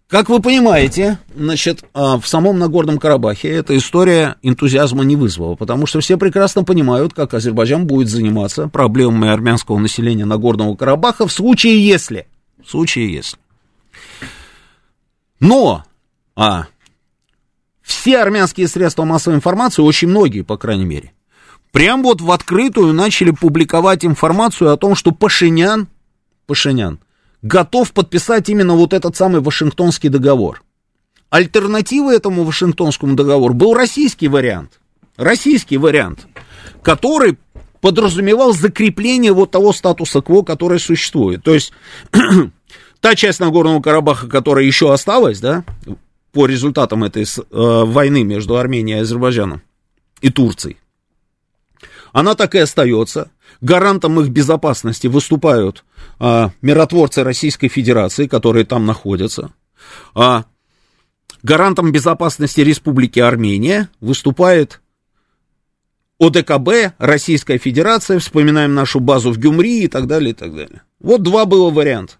Как 0.10 0.28
вы 0.28 0.42
понимаете, 0.42 1.20
значит, 1.34 1.86
а, 1.94 2.20
в 2.20 2.28
самом 2.28 2.60
Нагорном 2.60 2.98
Карабахе 2.98 3.48
эта 3.48 3.78
история 3.78 4.36
энтузиазма 4.42 5.06
не 5.06 5.16
вызвала, 5.16 5.56
потому 5.56 5.86
что 5.86 6.02
все 6.02 6.18
прекрасно 6.18 6.66
понимают, 6.66 7.14
как 7.14 7.34
Азербайджан 7.34 7.88
будет 7.88 8.10
заниматься 8.10 8.68
проблемами 8.68 9.30
армянского 9.30 9.80
населения 9.80 10.26
Нагорного 10.26 10.76
Карабаха 10.76 11.28
в 11.28 11.32
случае 11.32 11.88
если. 11.88 12.28
В 12.62 12.70
случае 12.70 13.14
если. 13.14 13.38
Но, 15.42 15.84
а, 16.36 16.68
все 17.82 18.20
армянские 18.20 18.68
средства 18.68 19.04
массовой 19.04 19.36
информации, 19.36 19.82
очень 19.82 20.08
многие, 20.08 20.44
по 20.44 20.56
крайней 20.56 20.86
мере, 20.86 21.14
прям 21.72 22.04
вот 22.04 22.22
в 22.22 22.32
открытую 22.32 22.94
начали 22.94 23.32
публиковать 23.32 24.06
информацию 24.06 24.72
о 24.72 24.78
том, 24.78 24.96
что 24.96 25.12
Пашинян, 25.12 25.88
Пашинян 26.46 27.00
готов 27.42 27.92
подписать 27.92 28.50
именно 28.50 28.76
вот 28.76 28.94
этот 28.94 29.18
самый 29.18 29.42
Вашингтонский 29.42 30.10
договор. 30.10 30.64
Альтернативой 31.32 32.18
этому 32.18 32.44
Вашингтонскому 32.44 33.16
договору 33.16 33.56
был 33.56 33.74
российский 33.74 34.28
вариант. 34.28 34.80
Российский 35.18 35.78
вариант, 35.78 36.28
который 36.84 37.40
подразумевал 37.82 38.54
закрепление 38.54 39.34
вот 39.34 39.50
того 39.50 39.74
статуса 39.74 40.22
кво, 40.22 40.44
который 40.44 40.80
существует. 40.80 41.44
То 41.44 41.56
есть 41.56 41.74
та 43.02 43.16
часть 43.16 43.40
Нагорного 43.40 43.82
Карабаха, 43.82 44.28
которая 44.28 44.64
еще 44.64 44.94
осталась, 44.94 45.40
да, 45.40 45.66
по 46.32 46.46
результатам 46.46 47.04
этой 47.04 47.24
э, 47.24 47.46
войны 47.52 48.24
между 48.24 48.56
Арменией 48.56 49.00
и 49.00 49.02
Азербайджаном 49.02 49.62
и 50.22 50.30
Турцией, 50.30 50.78
она 52.14 52.36
так 52.36 52.56
и 52.56 52.60
остается. 52.60 53.32
Гарантом 53.60 54.20
их 54.20 54.30
безопасности 54.30 55.08
выступают 55.08 55.84
э, 56.20 56.50
миротворцы 56.62 57.24
Российской 57.24 57.68
Федерации, 57.68 58.28
которые 58.28 58.66
там 58.66 58.86
находятся. 58.86 59.52
А 60.14 60.46
гарантом 61.44 61.92
безопасности 61.92 62.62
Республики 62.62 63.20
Армения 63.20 63.90
выступает 64.00 64.82
ОДКБ, 66.20 66.94
Российская 66.98 67.58
Федерация, 67.58 68.20
вспоминаем 68.20 68.76
нашу 68.76 69.00
базу 69.00 69.32
в 69.32 69.40
Гюмри 69.40 69.84
и 69.84 69.88
так 69.88 70.06
далее, 70.06 70.32
и 70.32 70.36
так 70.36 70.56
далее. 70.56 70.84
Вот 71.00 71.24
два 71.24 71.46
было 71.46 71.72
варианта. 71.72 72.16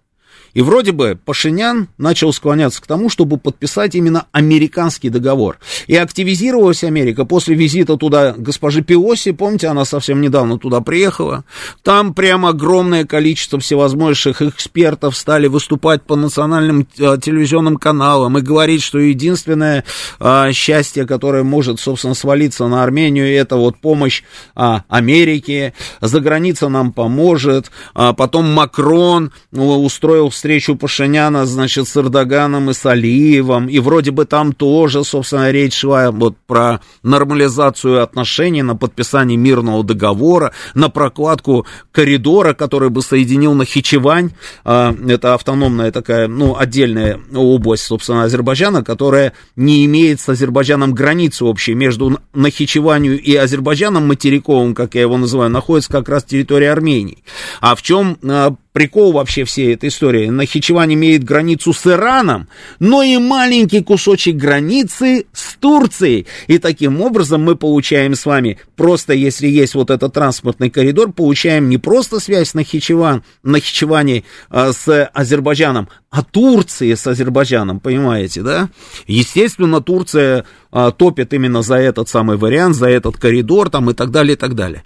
И 0.54 0.62
вроде 0.62 0.92
бы 0.92 1.18
Пашинян 1.24 1.88
начал 1.98 2.32
склоняться 2.32 2.82
к 2.82 2.86
тому, 2.86 3.08
чтобы 3.08 3.38
подписать 3.38 3.94
именно 3.94 4.26
американский 4.32 5.08
договор. 5.08 5.58
И 5.86 5.96
активизировалась 5.96 6.84
Америка 6.84 7.24
после 7.24 7.54
визита 7.54 7.96
туда 7.96 8.34
госпожи 8.36 8.82
Пиоси, 8.82 9.32
помните, 9.32 9.68
она 9.68 9.84
совсем 9.84 10.20
недавно 10.20 10.58
туда 10.58 10.80
приехала. 10.80 11.44
Там 11.82 12.14
прямо 12.14 12.50
огромное 12.50 13.04
количество 13.04 13.58
всевозможных 13.58 14.42
экспертов 14.42 15.16
стали 15.16 15.46
выступать 15.46 16.02
по 16.02 16.16
национальным 16.16 16.86
э, 16.98 17.16
телевизионным 17.22 17.76
каналам 17.76 18.38
и 18.38 18.42
говорить, 18.42 18.82
что 18.82 18.98
единственное 18.98 19.84
э, 20.20 20.52
счастье, 20.52 21.06
которое 21.06 21.42
может, 21.42 21.80
собственно, 21.80 22.14
свалиться 22.14 22.66
на 22.68 22.82
Армению, 22.82 23.26
это 23.26 23.56
вот 23.56 23.78
помощь 23.78 24.22
э, 24.56 24.80
Америки, 24.88 25.74
за 26.00 26.20
граница 26.20 26.68
нам 26.68 26.92
поможет. 26.92 27.70
А 27.94 28.12
потом 28.12 28.52
Макрон 28.52 29.32
ну, 29.50 29.82
устроил 29.82 30.30
встречу 30.42 30.74
Пашиняна, 30.74 31.46
значит, 31.46 31.86
с 31.86 31.96
Эрдоганом 31.96 32.68
и 32.68 32.74
с 32.74 32.84
Алиевым, 32.84 33.68
и 33.68 33.78
вроде 33.78 34.10
бы 34.10 34.24
там 34.24 34.52
тоже, 34.52 35.04
собственно, 35.04 35.52
речь 35.52 35.74
шла 35.74 36.10
вот 36.10 36.36
про 36.48 36.80
нормализацию 37.04 38.02
отношений, 38.02 38.62
на 38.62 38.74
подписание 38.74 39.38
мирного 39.38 39.84
договора, 39.84 40.52
на 40.74 40.88
прокладку 40.88 41.64
коридора, 41.92 42.54
который 42.54 42.90
бы 42.90 43.02
соединил 43.02 43.54
Нахичевань, 43.54 44.32
а, 44.64 44.92
это 45.08 45.34
автономная 45.34 45.92
такая, 45.92 46.26
ну, 46.26 46.56
отдельная 46.58 47.20
область, 47.32 47.84
собственно, 47.84 48.24
Азербайджана, 48.24 48.82
которая 48.82 49.34
не 49.54 49.84
имеет 49.84 50.20
с 50.20 50.28
Азербайджаном 50.28 50.92
границы 50.92 51.44
общей, 51.44 51.74
между 51.74 52.18
Нахичеванью 52.34 53.22
и 53.22 53.36
Азербайджаном 53.36 54.08
материковым, 54.08 54.74
как 54.74 54.96
я 54.96 55.02
его 55.02 55.16
называю, 55.16 55.50
находится 55.50 55.92
как 55.92 56.08
раз 56.08 56.24
территория 56.24 56.72
Армении. 56.72 57.22
А 57.60 57.76
в 57.76 57.82
чем 57.82 58.18
а, 58.24 58.56
прикол 58.72 59.12
вообще 59.12 59.44
всей 59.44 59.74
этой 59.74 59.88
истории. 59.88 60.28
Нахичевань 60.28 60.94
имеет 60.94 61.24
границу 61.24 61.72
с 61.72 61.86
Ираном, 61.86 62.48
но 62.78 63.02
и 63.02 63.18
маленький 63.18 63.82
кусочек 63.82 64.36
границы 64.36 65.26
с 65.32 65.54
Турцией. 65.54 66.26
И 66.46 66.58
таким 66.58 67.00
образом 67.00 67.42
мы 67.42 67.56
получаем 67.56 68.14
с 68.14 68.26
вами, 68.26 68.58
просто 68.76 69.12
если 69.12 69.46
есть 69.46 69.74
вот 69.74 69.90
этот 69.90 70.14
транспортный 70.14 70.70
коридор, 70.70 71.12
получаем 71.12 71.68
не 71.68 71.78
просто 71.78 72.18
связь 72.20 72.54
Нахичеван, 72.54 73.22
Нахичевани 73.42 74.24
а, 74.48 74.72
с 74.72 75.06
Азербайджаном, 75.06 75.88
а 76.10 76.22
Турции 76.22 76.94
с 76.94 77.06
Азербайджаном, 77.06 77.80
понимаете, 77.80 78.42
да? 78.42 78.70
Естественно, 79.06 79.80
Турция 79.80 80.44
а, 80.70 80.90
топит 80.90 81.32
именно 81.34 81.62
за 81.62 81.76
этот 81.76 82.08
самый 82.08 82.36
вариант, 82.36 82.76
за 82.76 82.88
этот 82.88 83.16
коридор 83.16 83.70
там 83.70 83.90
и 83.90 83.94
так 83.94 84.10
далее, 84.10 84.34
и 84.34 84.38
так 84.38 84.54
далее. 84.54 84.84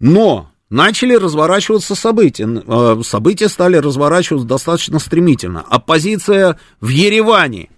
Но 0.00 0.50
начали 0.70 1.14
разворачиваться 1.14 1.94
события. 1.94 2.46
Э, 2.66 3.00
события 3.04 3.48
стали 3.48 3.76
разворачиваться 3.76 4.46
достаточно 4.46 4.98
стремительно. 4.98 5.64
Оппозиция 5.68 6.58
в 6.80 6.88
Ереване 6.88 7.70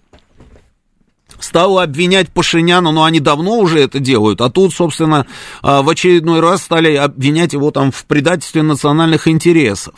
стала 1.41 1.83
обвинять 1.83 2.31
Пашиняна, 2.31 2.93
но 2.93 3.05
они 3.05 3.21
давно 3.21 3.59
уже 3.59 3.81
это 3.81 3.99
делают, 3.99 4.41
а 4.41 4.51
тут, 4.51 4.73
собственно, 4.73 5.27
а, 5.63 5.83
в 5.83 5.89
очередной 5.89 6.41
раз 6.41 6.63
стали 6.63 6.95
обвинять 6.95 7.53
его 7.53 7.71
там 7.71 7.91
в 7.91 8.05
предательстве 8.05 8.63
национальных 8.63 9.29
интересов, 9.29 9.95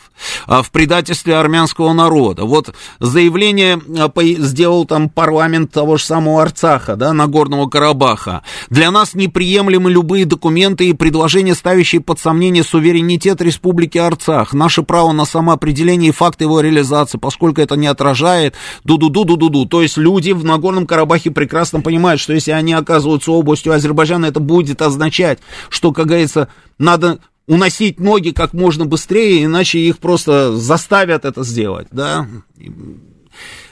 а, 0.47 0.61
в 0.61 0.71
предательстве 0.71 1.35
армянского 1.35 1.93
народа. 1.93 2.45
Вот 2.45 2.73
заявление 2.99 3.79
а, 3.97 4.11
сделал 4.23 4.85
там 4.85 5.09
парламент 5.09 5.71
того 5.71 5.97
же 5.97 6.03
самого 6.03 6.41
Арцаха, 6.41 6.95
да, 6.95 7.13
Нагорного 7.13 7.67
Карабаха. 7.67 8.43
Для 8.69 8.91
нас 8.91 9.13
неприемлемы 9.13 9.91
любые 9.91 10.25
документы 10.25 10.89
и 10.89 10.93
предложения, 10.93 11.55
ставящие 11.55 12.01
под 12.01 12.19
сомнение 12.19 12.63
суверенитет 12.63 13.41
Республики 13.41 13.97
Арцах, 13.97 14.53
наше 14.53 14.83
право 14.83 15.11
на 15.11 15.25
самоопределение 15.25 16.09
и 16.09 16.13
факт 16.13 16.41
его 16.41 16.61
реализации, 16.61 17.17
поскольку 17.17 17.61
это 17.61 17.75
не 17.75 17.87
отражает 17.87 18.55
ду-ду-ду-ду-ду-ду. 18.83 19.65
То 19.65 19.81
есть 19.81 19.97
люди 19.97 20.31
в 20.31 20.43
Нагорном 20.43 20.87
Карабахе 20.87 21.31
прекрасно 21.33 21.81
понимают, 21.81 22.21
что 22.21 22.33
если 22.33 22.51
они 22.51 22.73
оказываются 22.73 23.31
областью 23.31 23.73
Азербайджана, 23.73 24.27
это 24.27 24.39
будет 24.39 24.81
означать, 24.81 25.39
что, 25.69 25.91
как 25.91 26.07
говорится, 26.07 26.47
надо 26.77 27.19
уносить 27.47 27.99
ноги 27.99 28.29
как 28.29 28.53
можно 28.53 28.85
быстрее, 28.85 29.43
иначе 29.43 29.79
их 29.79 29.97
просто 29.99 30.55
заставят 30.55 31.25
это 31.25 31.43
сделать, 31.43 31.87
да. 31.91 32.27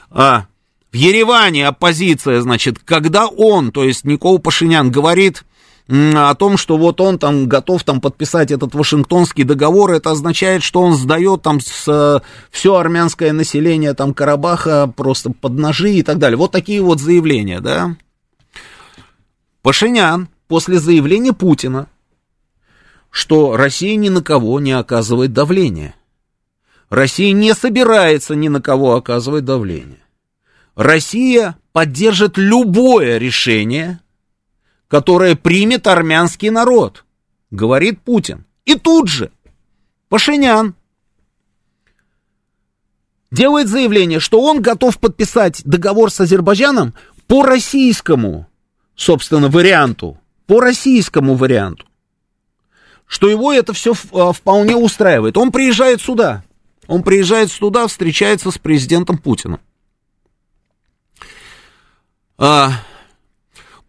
А, 0.09 0.45
в 0.91 0.95
Ереване 0.95 1.67
оппозиция, 1.67 2.41
значит, 2.41 2.79
когда 2.83 3.27
он, 3.27 3.71
то 3.71 3.83
есть 3.83 4.03
Никол 4.03 4.39
Пашинян, 4.39 4.91
говорит 4.91 5.45
о 5.91 6.33
том, 6.35 6.55
что 6.55 6.77
вот 6.77 7.01
он 7.01 7.19
там 7.19 7.47
готов 7.47 7.83
там 7.83 7.99
подписать 7.99 8.51
этот 8.51 8.73
Вашингтонский 8.73 9.43
договор, 9.43 9.91
это 9.91 10.11
означает, 10.11 10.63
что 10.63 10.81
он 10.81 10.95
сдает 10.95 11.41
там 11.41 11.59
с, 11.59 12.23
все 12.49 12.75
армянское 12.75 13.33
население 13.33 13.93
там 13.93 14.13
Карабаха 14.13 14.91
просто 14.95 15.31
под 15.31 15.53
ножи 15.53 15.91
и 15.91 16.03
так 16.03 16.17
далее. 16.17 16.37
Вот 16.37 16.51
такие 16.51 16.81
вот 16.81 17.01
заявления, 17.01 17.59
да. 17.59 17.97
Пашинян 19.61 20.29
после 20.47 20.79
заявления 20.79 21.33
Путина, 21.33 21.87
что 23.09 23.57
Россия 23.57 23.97
ни 23.97 24.07
на 24.07 24.23
кого 24.23 24.61
не 24.61 24.71
оказывает 24.71 25.33
давления. 25.33 25.95
Россия 26.89 27.33
не 27.33 27.53
собирается 27.53 28.35
ни 28.35 28.47
на 28.47 28.61
кого 28.61 28.95
оказывать 28.95 29.43
давление. 29.43 29.99
Россия 30.75 31.57
поддержит 31.73 32.37
любое 32.37 33.17
решение, 33.17 33.99
которое 34.91 35.37
примет 35.37 35.87
армянский 35.87 36.49
народ, 36.49 37.05
говорит 37.49 38.01
Путин. 38.01 38.43
И 38.65 38.75
тут 38.75 39.07
же 39.07 39.31
Пашинян 40.09 40.75
делает 43.31 43.69
заявление, 43.69 44.19
что 44.19 44.41
он 44.41 44.61
готов 44.61 44.99
подписать 44.99 45.61
договор 45.63 46.11
с 46.11 46.19
Азербайджаном 46.19 46.93
по 47.25 47.43
российскому, 47.43 48.49
собственно, 48.93 49.47
варианту, 49.47 50.19
по 50.45 50.59
российскому 50.59 51.35
варианту, 51.35 51.85
что 53.05 53.29
его 53.29 53.53
это 53.53 53.71
все 53.71 53.93
а, 54.11 54.33
вполне 54.33 54.75
устраивает. 54.75 55.37
Он 55.37 55.53
приезжает 55.53 56.01
сюда, 56.01 56.43
он 56.87 57.03
приезжает 57.03 57.49
сюда, 57.49 57.87
встречается 57.87 58.51
с 58.51 58.57
президентом 58.57 59.17
Путиным. 59.17 59.61
А, 62.37 62.73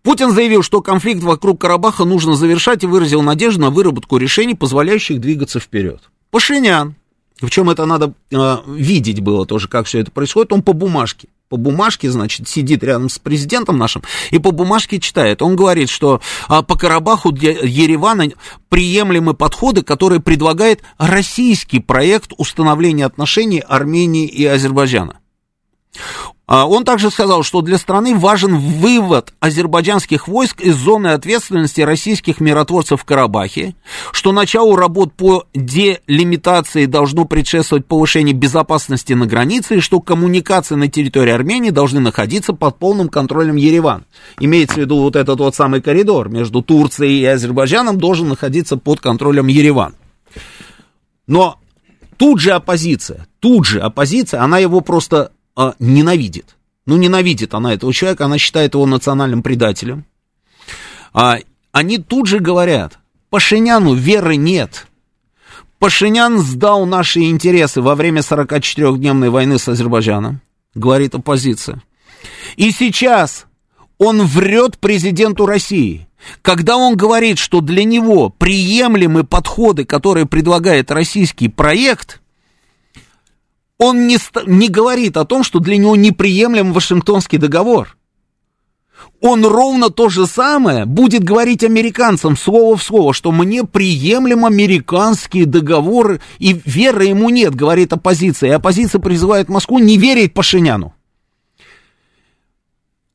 Путин 0.03 0.33
заявил, 0.33 0.63
что 0.63 0.83
конфликт 0.83 1.23
вокруг 1.23 1.61
Карабаха 1.61 2.05
нужно 2.05 2.35
завершать 2.35 2.83
и 2.83 2.87
выразил 2.87 3.23
надежду 3.23 3.61
на 3.63 3.71
выработку 3.71 4.17
решений, 4.17 4.55
позволяющих 4.55 5.21
двигаться 5.21 5.61
вперед. 5.61 6.01
Пашинян, 6.31 6.97
в 7.41 7.51
чем 7.51 7.71
это 7.71 7.87
надо 7.87 8.15
э, 8.31 8.57
видеть 8.67 9.21
было 9.21 9.47
тоже, 9.47 9.69
как 9.69 9.87
все 9.87 10.01
это 10.01 10.11
происходит, 10.11 10.53
он 10.53 10.63
по 10.63 10.73
бумажке. 10.73 11.29
По 11.49 11.59
бумажке, 11.59 12.11
значит, 12.11 12.49
сидит 12.49 12.83
рядом 12.83 13.11
с 13.11 13.19
президентом 13.19 13.77
нашим 13.77 14.03
и 14.31 14.39
по 14.39 14.53
бумажке 14.53 14.99
читает. 14.99 15.43
Он 15.43 15.55
говорит, 15.55 15.91
что 15.91 16.23
а, 16.49 16.63
по 16.63 16.79
Карабаху 16.79 17.31
для 17.31 17.51
Еревана 17.51 18.31
приемлемы 18.71 19.35
подходы, 19.35 19.83
которые 19.83 20.21
предлагает 20.21 20.83
российский 20.97 21.79
проект 21.79 22.33
установления 22.39 23.05
отношений 23.05 23.61
Армении 23.61 24.27
и 24.27 24.47
Азербайджана. 24.47 25.19
А, 26.47 26.67
он 26.67 26.85
также 26.85 27.11
сказал, 27.11 27.45
что 27.45 27.63
для 27.63 27.79
страны 27.79 28.17
важен 28.17 28.57
вывод 28.57 29.33
азербайджанских 29.39 30.27
войск 30.27 30.61
из 30.61 30.75
зоны 30.75 31.09
ответственности 31.09 31.83
российских 31.83 32.41
миротворцев 32.41 33.01
в 33.01 33.05
Карабахе, 33.05 33.77
что 34.11 34.33
началу 34.33 34.75
работ 34.75 35.13
по 35.15 35.45
делимитации 35.55 36.87
должно 36.87 37.27
предшествовать 37.27 37.87
повышение 37.87 38.35
безопасности 38.35 39.13
на 39.13 39.27
границе, 39.27 39.77
и 39.77 39.81
что 39.81 40.01
коммуникации 40.01 40.75
на 40.75 40.89
территории 40.89 41.33
Армении 41.33 41.71
должны 41.71 42.01
находиться 42.01 42.53
под 42.53 42.77
полным 42.77 43.09
контролем 43.09 43.55
Ереван. 43.55 44.05
Имеется 44.41 44.77
в 44.77 44.79
виду 44.79 44.99
вот 44.99 45.15
этот 45.15 45.39
вот 45.39 45.55
самый 45.55 45.81
коридор 45.81 46.29
между 46.29 46.61
Турцией 46.61 47.21
и 47.21 47.25
Азербайджаном 47.25 47.99
должен 47.99 48.29
находиться 48.29 48.77
под 48.77 49.01
контролем 49.01 49.47
Ереван. 49.47 49.95
Но 51.29 51.61
тут 52.17 52.41
же 52.41 52.51
оппозиция, 52.51 53.29
тут 53.39 53.65
же 53.65 53.81
оппозиция, 53.81 54.43
она 54.43 54.59
его 54.59 54.81
просто 54.81 55.31
а, 55.57 55.75
ненавидит. 55.79 56.57
Ну, 56.87 56.97
ненавидит 56.97 57.55
она 57.55 57.75
этого 57.75 57.93
человека, 57.93 58.25
она 58.25 58.39
считает 58.39 58.75
его 58.75 58.87
национальным 58.87 59.43
предателем. 59.43 60.05
А, 61.13 61.39
они 61.73 61.99
тут 61.99 62.27
же 62.27 62.39
говорят, 62.39 62.99
Пашиняну 63.31 63.95
веры 63.95 64.37
нет. 64.37 64.87
Пашинян 65.79 66.39
сдал 66.39 66.87
наши 66.87 67.23
интересы 67.23 67.81
во 67.81 67.95
время 67.95 68.21
44-дневной 68.21 69.31
войны 69.31 69.59
с 69.59 69.69
Азербайджаном, 69.69 70.41
говорит 70.75 71.15
оппозиция. 71.15 71.83
И 72.57 72.71
сейчас 72.71 73.47
он 73.99 74.23
врет 74.23 74.79
президенту 74.79 75.47
России. 75.47 76.09
Когда 76.41 76.77
он 76.77 76.97
говорит, 76.97 77.39
что 77.39 77.61
для 77.61 77.85
него 77.85 78.29
приемлемы 78.29 79.25
подходы, 79.25 79.85
которые 79.85 80.27
предлагает 80.27 80.91
российский 80.91 81.49
проект, 81.49 82.22
он 83.83 84.07
не, 84.07 84.17
не 84.47 84.69
говорит 84.69 85.17
о 85.17 85.25
том, 85.25 85.43
что 85.43 85.59
для 85.59 85.77
него 85.77 85.97
неприемлем 85.97 86.73
Вашингтонский 86.73 87.39
договор. 87.39 87.97
Он 89.21 89.45
ровно 89.45 89.91
то 89.91 90.09
же 90.09 90.27
самое 90.27 90.85
будет 90.85 91.25
говорить 91.25 91.65
американцам 91.65 92.37
слово 92.37 92.77
в 92.77 92.83
слово, 92.83 93.13
что 93.13 93.33
мне 93.33 93.65
приемлем 93.65 94.45
американские 94.45 95.47
договоры, 95.47 96.21
и 96.39 96.61
веры 96.65 97.07
ему 97.07 97.29
нет, 97.31 97.57
говорит 97.57 97.93
оппозиция. 97.93 98.51
И 98.51 98.53
оппозиция 98.53 99.01
призывает 99.01 99.49
Москву 99.49 99.81
не 99.81 99.97
верить 99.97 100.33
Пашиняну. 100.33 100.95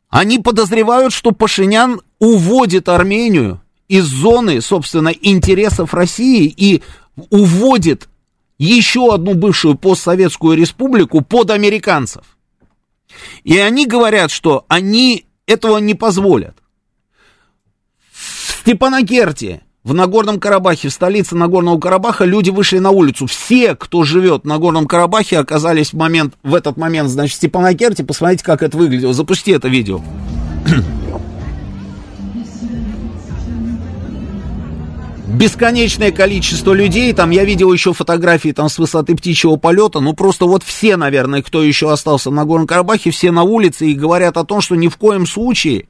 Они 0.09 0.37
подозревают, 0.37 1.13
что 1.13 1.31
Пашинян 1.31 2.01
уводит 2.19 2.89
Армению 2.89 3.61
из 3.87 4.03
зоны, 4.03 4.59
собственно, 4.59 5.09
интересов 5.09 5.93
России 5.93 6.53
и 6.55 6.83
уводит 7.29 8.09
еще 8.57 9.13
одну 9.13 9.33
бывшую 9.33 9.75
постсоветскую 9.75 10.57
республику 10.57 11.21
под 11.21 11.51
американцев. 11.51 12.23
И 13.43 13.57
они 13.57 13.85
говорят, 13.85 14.31
что 14.31 14.65
они 14.67 15.25
этого 15.45 15.77
не 15.77 15.93
позволят. 15.93 16.55
В 18.11 18.61
Степанакерте, 18.61 19.61
в 19.83 19.93
Нагорном 19.93 20.39
Карабахе, 20.39 20.89
в 20.89 20.93
столице 20.93 21.35
Нагорного 21.35 21.79
Карабаха, 21.79 22.25
люди 22.25 22.49
вышли 22.49 22.79
на 22.79 22.89
улицу. 22.89 23.27
Все, 23.27 23.75
кто 23.75 24.03
живет 24.03 24.43
в 24.43 24.47
Нагорном 24.47 24.87
Карабахе, 24.87 25.37
оказались 25.37 25.93
в, 25.93 25.97
момент, 25.97 26.35
в 26.43 26.53
этот 26.53 26.75
момент, 26.75 27.09
значит, 27.09 27.35
в 27.35 27.37
Степанакерте. 27.37 28.03
Посмотрите, 28.03 28.43
как 28.43 28.63
это 28.63 28.77
выглядело. 28.77 29.13
Запусти 29.13 29.51
это 29.51 29.69
видео. 29.69 30.01
Бесконечное 35.27 36.11
количество 36.11 36.73
людей, 36.73 37.11
там 37.13 37.31
я 37.31 37.43
видел 37.43 37.71
еще 37.73 37.93
фотографии 37.93 38.51
там 38.51 38.69
с 38.69 38.79
высоты 38.79 39.15
птичьего 39.15 39.57
полета, 39.57 39.99
ну 39.99 40.13
просто 40.13 40.45
вот 40.45 40.63
все, 40.63 40.95
наверное, 40.95 41.41
кто 41.41 41.63
еще 41.63 41.91
остался 41.91 42.31
на 42.31 42.45
Горном 42.45 42.67
Карабахе, 42.67 43.11
все 43.11 43.31
на 43.31 43.43
улице 43.43 43.87
и 43.87 43.93
говорят 43.93 44.37
о 44.37 44.45
том, 44.45 44.61
что 44.61 44.75
ни 44.75 44.87
в 44.87 44.97
коем 44.97 45.25
случае 45.25 45.89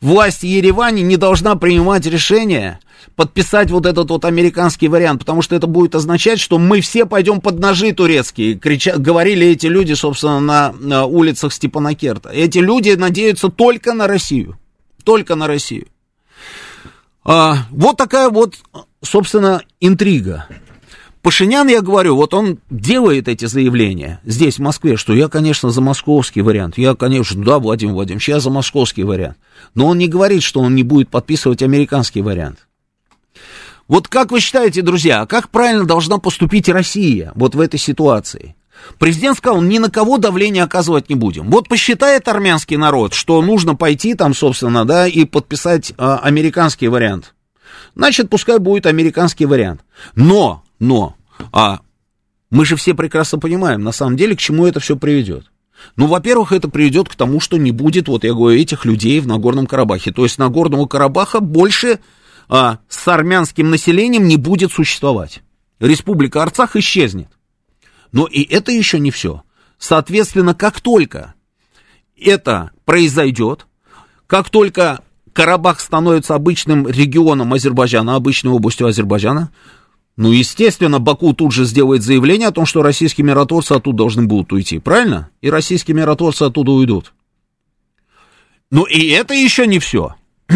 власть 0.00 0.42
Еревани 0.42 1.00
не 1.00 1.16
должна 1.16 1.56
принимать 1.56 2.06
решение 2.06 2.78
подписать 3.16 3.70
вот 3.70 3.86
этот 3.86 4.10
вот 4.10 4.24
американский 4.24 4.88
вариант, 4.88 5.20
потому 5.20 5.42
что 5.42 5.56
это 5.56 5.66
будет 5.66 5.94
означать, 5.94 6.40
что 6.40 6.58
мы 6.58 6.80
все 6.80 7.06
пойдем 7.06 7.40
под 7.40 7.58
ножи 7.58 7.92
турецкие, 7.92 8.54
крича, 8.54 8.96
говорили 8.96 9.46
эти 9.46 9.66
люди, 9.66 9.94
собственно, 9.94 10.40
на, 10.40 10.74
на 10.78 11.06
улицах 11.06 11.52
Степанакерта. 11.52 12.30
Эти 12.30 12.58
люди 12.58 12.90
надеются 12.90 13.48
только 13.48 13.94
на 13.94 14.06
Россию, 14.06 14.58
только 15.04 15.36
на 15.36 15.46
Россию. 15.46 15.86
А, 17.24 17.66
вот 17.70 17.96
такая 17.96 18.28
вот, 18.28 18.56
собственно, 19.02 19.62
интрига. 19.80 20.46
Пашинян, 21.22 21.68
я 21.68 21.80
говорю, 21.80 22.16
вот 22.16 22.34
он 22.34 22.58
делает 22.68 23.28
эти 23.28 23.46
заявления 23.46 24.20
здесь, 24.24 24.58
в 24.58 24.62
Москве, 24.62 24.98
что 24.98 25.14
я, 25.14 25.28
конечно, 25.28 25.70
за 25.70 25.80
московский 25.80 26.42
вариант. 26.42 26.76
Я, 26.76 26.94
конечно, 26.94 27.42
да, 27.42 27.58
Владимир 27.58 27.94
Владимирович, 27.94 28.28
я 28.28 28.40
за 28.40 28.50
московский 28.50 29.04
вариант. 29.04 29.38
Но 29.74 29.86
он 29.86 29.96
не 29.96 30.06
говорит, 30.06 30.42
что 30.42 30.60
он 30.60 30.74
не 30.74 30.82
будет 30.82 31.08
подписывать 31.08 31.62
американский 31.62 32.20
вариант. 32.20 32.66
Вот 33.88 34.08
как 34.08 34.32
вы 34.32 34.40
считаете, 34.40 34.82
друзья, 34.82 35.22
а 35.22 35.26
как 35.26 35.48
правильно 35.48 35.86
должна 35.86 36.18
поступить 36.18 36.68
Россия 36.68 37.32
вот 37.34 37.54
в 37.54 37.60
этой 37.60 37.78
ситуации? 37.78 38.54
Президент 38.98 39.38
сказал, 39.38 39.60
ни 39.62 39.78
на 39.78 39.90
кого 39.90 40.18
давление 40.18 40.62
оказывать 40.62 41.08
не 41.08 41.14
будем. 41.14 41.50
Вот 41.50 41.68
посчитает 41.68 42.28
армянский 42.28 42.76
народ, 42.76 43.14
что 43.14 43.40
нужно 43.42 43.74
пойти 43.74 44.14
там, 44.14 44.34
собственно, 44.34 44.84
да, 44.84 45.06
и 45.06 45.24
подписать 45.24 45.92
а, 45.96 46.18
американский 46.18 46.88
вариант. 46.88 47.34
Значит, 47.94 48.30
пускай 48.30 48.58
будет 48.58 48.86
американский 48.86 49.46
вариант. 49.46 49.82
Но, 50.14 50.62
но, 50.78 51.14
а 51.52 51.80
мы 52.50 52.64
же 52.64 52.76
все 52.76 52.94
прекрасно 52.94 53.38
понимаем, 53.38 53.82
на 53.82 53.92
самом 53.92 54.16
деле, 54.16 54.36
к 54.36 54.40
чему 54.40 54.66
это 54.66 54.80
все 54.80 54.96
приведет. 54.96 55.50
Ну, 55.96 56.06
во-первых, 56.06 56.52
это 56.52 56.68
приведет 56.68 57.08
к 57.08 57.14
тому, 57.14 57.40
что 57.40 57.56
не 57.56 57.72
будет, 57.72 58.08
вот 58.08 58.24
я 58.24 58.32
говорю, 58.32 58.58
этих 58.58 58.84
людей 58.84 59.20
в 59.20 59.26
Нагорном 59.26 59.66
Карабахе. 59.66 60.12
То 60.12 60.22
есть 60.24 60.38
Нагорного 60.38 60.86
Карабаха 60.86 61.40
больше 61.40 61.98
а, 62.48 62.78
с 62.88 63.06
армянским 63.08 63.70
населением 63.70 64.26
не 64.26 64.36
будет 64.36 64.72
существовать. 64.72 65.42
Республика 65.80 66.42
Арцах 66.42 66.76
исчезнет. 66.76 67.28
Но 68.14 68.26
и 68.26 68.44
это 68.44 68.70
еще 68.70 69.00
не 69.00 69.10
все. 69.10 69.42
Соответственно, 69.76 70.54
как 70.54 70.80
только 70.80 71.34
это 72.16 72.70
произойдет, 72.84 73.66
как 74.28 74.50
только 74.50 75.00
Карабах 75.32 75.80
становится 75.80 76.36
обычным 76.36 76.86
регионом 76.86 77.52
Азербайджана, 77.52 78.14
обычной 78.14 78.52
областью 78.52 78.86
Азербайджана, 78.86 79.50
ну, 80.16 80.30
естественно, 80.30 81.00
Баку 81.00 81.34
тут 81.34 81.50
же 81.52 81.64
сделает 81.64 82.04
заявление 82.04 82.46
о 82.46 82.52
том, 82.52 82.66
что 82.66 82.84
российские 82.84 83.24
миротворцы 83.24 83.72
оттуда 83.72 83.98
должны 83.98 84.26
будут 84.26 84.52
уйти, 84.52 84.78
правильно? 84.78 85.30
И 85.40 85.50
российские 85.50 85.96
миротворцы 85.96 86.44
оттуда 86.44 86.70
уйдут. 86.70 87.12
Ну, 88.70 88.84
и 88.84 89.08
это 89.08 89.34
еще 89.34 89.66
не 89.66 89.80
все. 89.80 90.14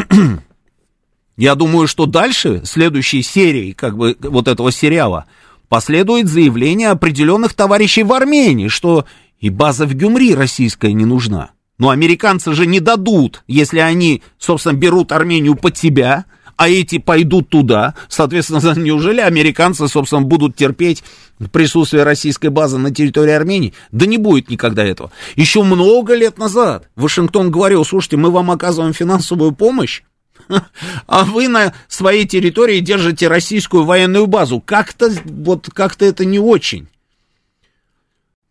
Я 1.36 1.56
думаю, 1.56 1.88
что 1.88 2.06
дальше, 2.06 2.62
следующей 2.64 3.22
серии, 3.22 3.72
как 3.72 3.96
бы, 3.96 4.16
вот 4.20 4.46
этого 4.46 4.70
сериала, 4.70 5.26
последует 5.68 6.28
заявление 6.28 6.88
определенных 6.88 7.54
товарищей 7.54 8.02
в 8.02 8.12
Армении, 8.12 8.68
что 8.68 9.04
и 9.40 9.50
база 9.50 9.86
в 9.86 9.94
Гюмри 9.94 10.34
российская 10.34 10.92
не 10.92 11.04
нужна. 11.04 11.50
Но 11.78 11.90
американцы 11.90 12.52
же 12.54 12.66
не 12.66 12.80
дадут, 12.80 13.44
если 13.46 13.78
они, 13.78 14.22
собственно, 14.38 14.74
берут 14.74 15.12
Армению 15.12 15.54
под 15.54 15.76
себя, 15.76 16.24
а 16.56 16.68
эти 16.68 16.98
пойдут 16.98 17.48
туда. 17.50 17.94
Соответственно, 18.08 18.74
неужели 18.76 19.20
американцы, 19.20 19.86
собственно, 19.86 20.22
будут 20.22 20.56
терпеть 20.56 21.04
присутствие 21.52 22.02
российской 22.02 22.48
базы 22.48 22.78
на 22.78 22.92
территории 22.92 23.32
Армении? 23.32 23.74
Да 23.92 24.06
не 24.06 24.18
будет 24.18 24.50
никогда 24.50 24.84
этого. 24.84 25.12
Еще 25.36 25.62
много 25.62 26.14
лет 26.14 26.36
назад 26.36 26.88
Вашингтон 26.96 27.52
говорил, 27.52 27.84
слушайте, 27.84 28.16
мы 28.16 28.32
вам 28.32 28.50
оказываем 28.50 28.92
финансовую 28.92 29.52
помощь, 29.52 30.02
а 31.06 31.24
вы 31.24 31.48
на 31.48 31.74
своей 31.88 32.26
территории 32.26 32.80
держите 32.80 33.28
российскую 33.28 33.84
военную 33.84 34.26
базу. 34.26 34.60
Как-то 34.60 35.10
вот 35.24 35.68
как-то 35.72 36.04
это 36.04 36.24
не 36.24 36.38
очень. 36.38 36.88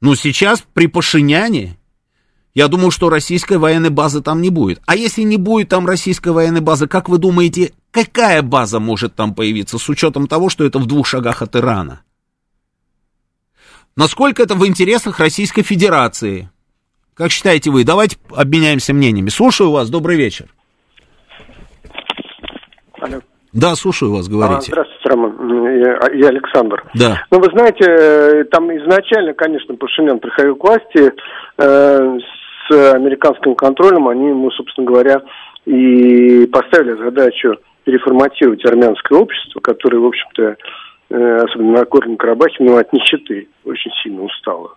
Но 0.01 0.15
сейчас 0.15 0.63
при 0.73 0.87
Пашиняне, 0.87 1.77
я 2.53 2.67
думаю, 2.67 2.91
что 2.91 3.09
российской 3.09 3.57
военной 3.57 3.89
базы 3.89 4.21
там 4.21 4.41
не 4.41 4.49
будет. 4.49 4.81
А 4.85 4.95
если 4.95 5.21
не 5.23 5.37
будет 5.37 5.69
там 5.69 5.87
российской 5.87 6.29
военной 6.29 6.61
базы, 6.61 6.87
как 6.87 7.09
вы 7.09 7.17
думаете, 7.17 7.73
какая 7.91 8.41
база 8.41 8.79
может 8.79 9.15
там 9.15 9.33
появиться 9.33 9.77
с 9.77 9.89
учетом 9.89 10.27
того, 10.27 10.49
что 10.49 10.65
это 10.65 10.79
в 10.79 10.85
двух 10.85 11.07
шагах 11.07 11.41
от 11.41 11.55
Ирана? 11.55 12.01
Насколько 13.95 14.43
это 14.43 14.53
в 14.53 14.65
интересах 14.67 15.19
Российской 15.19 15.63
Федерации? 15.63 16.51
Как 17.15 17.31
считаете 17.31 17.71
вы? 17.71 17.83
Давайте 17.83 18.17
обменяемся 18.29 18.93
мнениями. 18.93 19.29
Слушаю 19.29 19.71
вас, 19.71 19.89
добрый 19.89 20.17
вечер. 20.17 20.53
Алло. 23.01 23.19
Да, 23.53 23.75
слушаю 23.75 24.11
вас, 24.11 24.27
говорите. 24.27 24.71
А, 24.71 24.83
здравствуйте, 24.83 25.09
Роман. 25.09 25.79
Я, 25.79 25.99
я 26.13 26.27
Александр. 26.27 26.83
Да. 26.93 27.23
Ну, 27.31 27.39
вы 27.39 27.49
знаете, 27.51 27.85
э, 27.87 28.43
там 28.51 28.69
изначально, 28.77 29.33
конечно, 29.33 29.75
Пашинян 29.75 30.19
приходил 30.19 30.55
к 30.55 30.63
власти 30.63 31.13
э, 31.57 32.19
с 32.67 32.93
американским 32.93 33.55
контролем. 33.55 34.07
Они 34.09 34.27
ему, 34.29 34.51
собственно 34.51 34.85
говоря, 34.85 35.21
и 35.65 36.45
поставили 36.47 37.01
задачу 37.03 37.57
переформатировать 37.85 38.65
армянское 38.65 39.17
общество, 39.17 39.59
которое, 39.61 39.99
в 39.99 40.07
общем-то, 40.07 40.57
э, 41.09 41.35
особенно 41.45 41.79
на 41.79 41.85
Горном 41.85 42.17
Карабахе, 42.17 42.57
ну, 42.59 42.77
от 42.77 42.91
нищеты 42.91 43.47
очень 43.63 43.91
сильно 44.03 44.23
устало. 44.23 44.75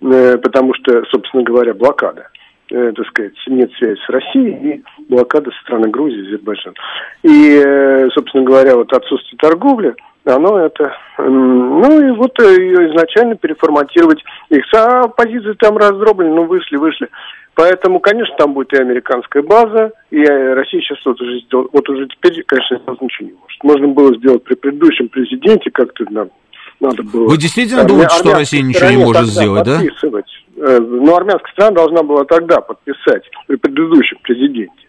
Э, 0.00 0.38
потому 0.38 0.74
что, 0.74 1.02
собственно 1.10 1.42
говоря, 1.42 1.74
блокада 1.74 2.22
э, 2.22 2.45
так 2.68 3.06
сказать, 3.06 3.32
нет 3.46 3.70
связи 3.74 3.98
с 4.00 4.08
Россией 4.08 4.74
и 4.74 4.84
блокада 5.08 5.50
со 5.50 5.60
стороны 5.62 5.88
Грузии, 5.88 6.26
Азербайджан. 6.26 6.74
И, 7.22 7.62
э, 7.64 8.08
собственно 8.14 8.44
говоря, 8.44 8.76
вот 8.76 8.92
отсутствие 8.92 9.38
торговли, 9.38 9.94
оно 10.24 10.58
это, 10.58 10.92
ну 11.18 12.08
и 12.08 12.10
вот 12.10 12.36
ее 12.40 12.90
изначально 12.90 13.36
переформатировать 13.36 14.22
их. 14.48 14.64
А 14.74 15.06
позиции 15.06 15.54
там 15.58 15.76
раздроблены, 15.76 16.34
ну 16.34 16.44
вышли, 16.44 16.76
вышли. 16.76 17.08
Поэтому, 17.54 18.00
конечно, 18.00 18.34
там 18.36 18.52
будет 18.52 18.72
и 18.74 18.82
американская 18.82 19.42
база, 19.42 19.92
и 20.10 20.22
Россия 20.22 20.80
сейчас 20.82 20.98
вот 21.06 21.20
уже 21.20 21.40
сделала, 21.40 21.68
вот 21.72 21.88
уже 21.88 22.06
теперь, 22.08 22.42
конечно, 22.44 22.78
ничего 23.00 23.28
не 23.28 23.34
может. 23.34 23.64
Можно 23.64 23.88
было 23.88 24.14
сделать 24.16 24.42
при 24.44 24.54
предыдущем 24.54 25.08
президенте, 25.08 25.70
как-то 25.70 26.04
нам 26.10 26.28
надо 26.80 27.02
было. 27.02 27.28
Вы 27.28 27.38
действительно 27.38 27.84
думаете, 27.84 28.14
что 28.16 28.34
Россия 28.34 28.62
ничего 28.62 28.90
не 28.90 28.96
может 28.96 29.26
сделать, 29.26 29.64
да? 29.64 29.80
Э, 29.80 30.22
ну, 30.56 31.14
армянская 31.14 31.52
страна 31.52 31.70
должна 31.72 32.02
была 32.02 32.24
тогда 32.24 32.60
подписать 32.60 33.22
при 33.46 33.56
предыдущем 33.56 34.18
президенте. 34.22 34.86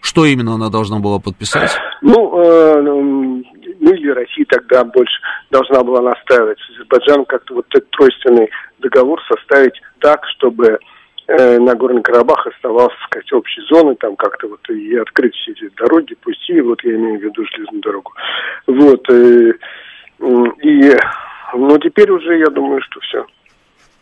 Что 0.00 0.24
именно 0.24 0.54
она 0.54 0.70
должна 0.70 0.98
была 0.98 1.18
подписать? 1.18 1.70
Ну, 2.00 2.42
э, 2.42 2.80
ну 2.80 3.44
или 3.92 4.10
Россия 4.10 4.46
тогда 4.48 4.84
больше 4.84 5.20
должна 5.50 5.82
была 5.82 6.00
настаивать 6.00 6.58
с 6.58 6.70
Азербайджаном 6.70 7.26
как-то 7.26 7.54
вот 7.54 7.66
этот 7.70 7.90
тройственный 7.90 8.50
договор 8.78 9.20
составить 9.28 9.74
так, 9.98 10.24
чтобы 10.36 10.78
э, 11.26 11.58
Нагорный 11.58 12.02
Карабах 12.02 12.46
оставался, 12.46 12.96
так 12.96 13.06
сказать, 13.08 13.32
общей 13.32 13.60
зоной, 13.68 13.96
там 13.96 14.16
как-то 14.16 14.48
вот 14.48 14.68
и 14.70 14.96
открыть 14.96 15.34
все 15.34 15.52
эти 15.52 15.68
дороги, 15.76 16.14
пути, 16.14 16.60
вот 16.60 16.82
я 16.82 16.94
имею 16.94 17.20
в 17.20 17.22
виду 17.22 17.44
железную 17.44 17.82
дорогу. 17.82 18.12
Вот, 18.66 19.10
э, 19.10 19.52
и, 20.62 20.96
ну, 21.54 21.78
теперь 21.78 22.10
уже, 22.10 22.38
я 22.38 22.46
думаю, 22.46 22.80
что 22.82 23.00
все. 23.00 23.26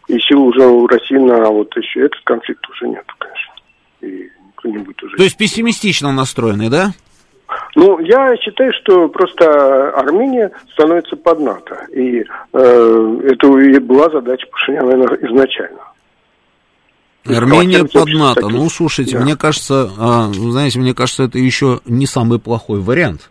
И 0.08 0.18
сил 0.20 0.42
уже 0.42 0.66
у 0.66 0.86
России 0.86 1.16
на 1.16 1.50
вот 1.50 1.74
еще 1.76 2.06
этот 2.06 2.20
конфликт 2.24 2.66
уже 2.70 2.88
нет, 2.88 3.04
конечно. 3.18 3.54
И 4.00 4.30
кто-нибудь 4.56 5.02
уже... 5.02 5.16
То 5.16 5.22
есть 5.22 5.36
пессимистично 5.36 6.12
настроены, 6.12 6.70
да? 6.70 6.92
Ну, 7.76 7.98
я 8.00 8.36
считаю, 8.38 8.72
что 8.82 9.08
просто 9.08 9.90
Армения 9.90 10.50
становится 10.72 11.16
под 11.16 11.40
НАТО. 11.40 11.86
И 11.94 12.20
э, 12.20 13.20
это 13.24 13.58
и 13.58 13.78
была 13.78 14.10
задача 14.10 14.46
Пашиняна 14.50 15.04
изначально. 15.22 15.80
Армения 17.26 17.84
под 17.84 18.08
НАТО. 18.08 18.48
Ну, 18.48 18.68
слушайте, 18.70 19.18
да. 19.18 19.24
мне 19.24 19.36
кажется, 19.36 19.90
а, 19.98 20.32
знаете, 20.32 20.78
мне 20.78 20.94
кажется, 20.94 21.24
это 21.24 21.38
еще 21.38 21.80
не 21.84 22.06
самый 22.06 22.38
плохой 22.38 22.80
вариант. 22.80 23.30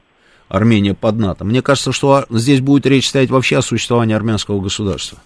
Армения 0.49 0.94
под 0.94 1.18
НАТО. 1.18 1.44
Мне 1.44 1.62
кажется, 1.62 1.91
что 1.91 2.26
здесь 2.30 2.62
будет 2.62 2.86
речь 2.86 3.10
стоять 3.10 3.30
вообще 3.30 3.58
о 3.58 3.62
существовании 3.62 4.16
армянского 4.16 4.62
государства. 4.62 5.18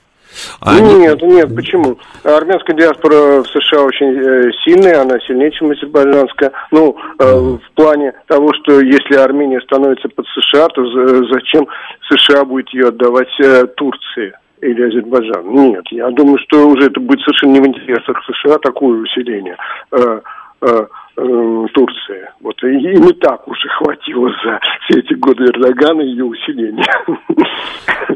А 0.62 0.80
нет, 0.80 1.22
они... 1.22 1.34
нет, 1.36 1.56
почему? 1.56 1.98
Армянская 2.24 2.76
диаспора 2.76 3.44
в 3.44 3.48
США 3.48 3.82
очень 3.84 4.18
э, 4.18 4.52
сильная, 4.64 5.02
она 5.02 5.20
сильнее, 5.20 5.52
чем 5.52 5.72
азербайджанская. 5.72 6.52
Ну, 6.72 6.96
э, 7.20 7.26
в 7.26 7.72
плане 7.76 8.14
того, 8.28 8.54
что 8.54 8.80
если 8.80 9.16
Армения 9.16 9.60
становится 9.62 10.08
под 10.10 10.26
США, 10.28 10.68
то 10.70 10.84
зачем 11.32 11.68
США 12.10 12.46
будет 12.46 12.70
ее 12.74 12.90
отдавать 12.90 13.40
э, 13.40 13.66
Турции? 13.76 14.34
или 14.62 14.84
Азербайджан. 14.84 15.56
Нет, 15.56 15.84
я 15.90 16.10
думаю, 16.12 16.38
что 16.38 16.68
уже 16.68 16.86
это 16.88 17.00
будет 17.00 17.20
совершенно 17.22 17.54
не 17.54 17.60
в 17.62 17.68
интересах 17.68 18.18
США 18.26 18.60
такое 18.60 19.02
усиление. 19.02 19.58
Э, 19.92 20.22
э, 20.62 20.86
Э, 21.18 21.66
Турции. 21.74 22.30
Вот 22.40 22.56
и 22.64 23.10
и 23.10 23.14
так 23.20 23.46
уже 23.46 23.68
хватило 23.78 24.30
за 24.46 24.60
все 24.86 25.00
эти 25.00 25.14
годы 25.16 25.44
Эрдогана 25.44 26.02
и 26.02 26.08
ее 26.08 26.26
усиления. 26.26 26.92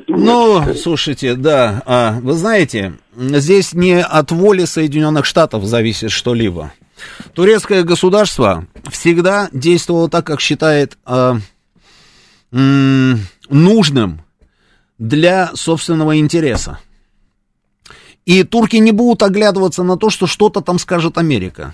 Ну, 0.07 0.63
слушайте, 0.76 1.35
да, 1.35 1.81
а, 1.85 2.19
вы 2.22 2.34
знаете, 2.34 2.93
здесь 3.15 3.73
не 3.73 4.01
от 4.01 4.31
воли 4.31 4.63
Соединенных 4.63 5.26
Штатов 5.26 5.65
зависит 5.65 6.11
что-либо. 6.11 6.72
Турецкое 7.34 7.84
государство 7.84 8.65
всегда 8.89 9.49
действовало 9.51 10.09
так, 10.09 10.26
как 10.26 10.39
считает 10.39 10.97
а, 11.05 11.35
м, 12.53 13.19
нужным 13.49 14.22
для 14.97 15.51
собственного 15.53 16.17
интереса. 16.17 16.80
И 18.26 18.43
турки 18.43 18.77
не 18.77 18.91
будут 18.91 19.22
оглядываться 19.22 19.84
на 19.84 19.97
то, 19.97 20.09
что 20.09 20.27
что-то 20.27 20.61
там 20.61 20.80
скажет 20.80 21.17
Америка 21.17 21.73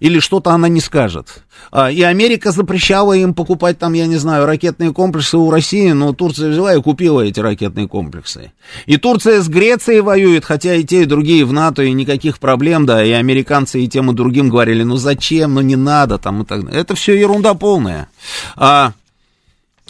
или 0.00 0.20
что-то 0.20 0.50
она 0.50 0.68
не 0.68 0.80
скажет. 0.80 1.42
А, 1.70 1.90
и 1.90 2.02
Америка 2.02 2.52
запрещала 2.52 3.12
им 3.12 3.34
покупать 3.34 3.78
там, 3.78 3.92
я 3.92 4.06
не 4.06 4.16
знаю, 4.16 4.46
ракетные 4.46 4.92
комплексы 4.92 5.36
у 5.36 5.50
России, 5.50 5.90
но 5.90 6.12
Турция 6.12 6.50
взяла 6.50 6.74
и 6.74 6.82
купила 6.82 7.20
эти 7.20 7.40
ракетные 7.40 7.88
комплексы. 7.88 8.52
И 8.86 8.96
Турция 8.96 9.40
с 9.40 9.48
Грецией 9.48 10.00
воюет, 10.00 10.44
хотя 10.44 10.74
и 10.74 10.84
те, 10.84 11.02
и 11.02 11.06
другие 11.06 11.44
в 11.44 11.52
НАТО, 11.52 11.82
и 11.82 11.92
никаких 11.92 12.38
проблем, 12.38 12.86
да, 12.86 13.04
и 13.04 13.10
американцы 13.10 13.80
и 13.80 13.88
тем, 13.88 14.10
и 14.10 14.14
другим 14.14 14.48
говорили, 14.48 14.82
ну 14.82 14.96
зачем, 14.96 15.54
ну 15.54 15.60
не 15.60 15.76
надо 15.76 16.18
там 16.18 16.42
и 16.42 16.44
так 16.44 16.64
далее. 16.64 16.80
Это 16.80 16.94
все 16.94 17.18
ерунда 17.18 17.54
полная. 17.54 18.08
А, 18.56 18.92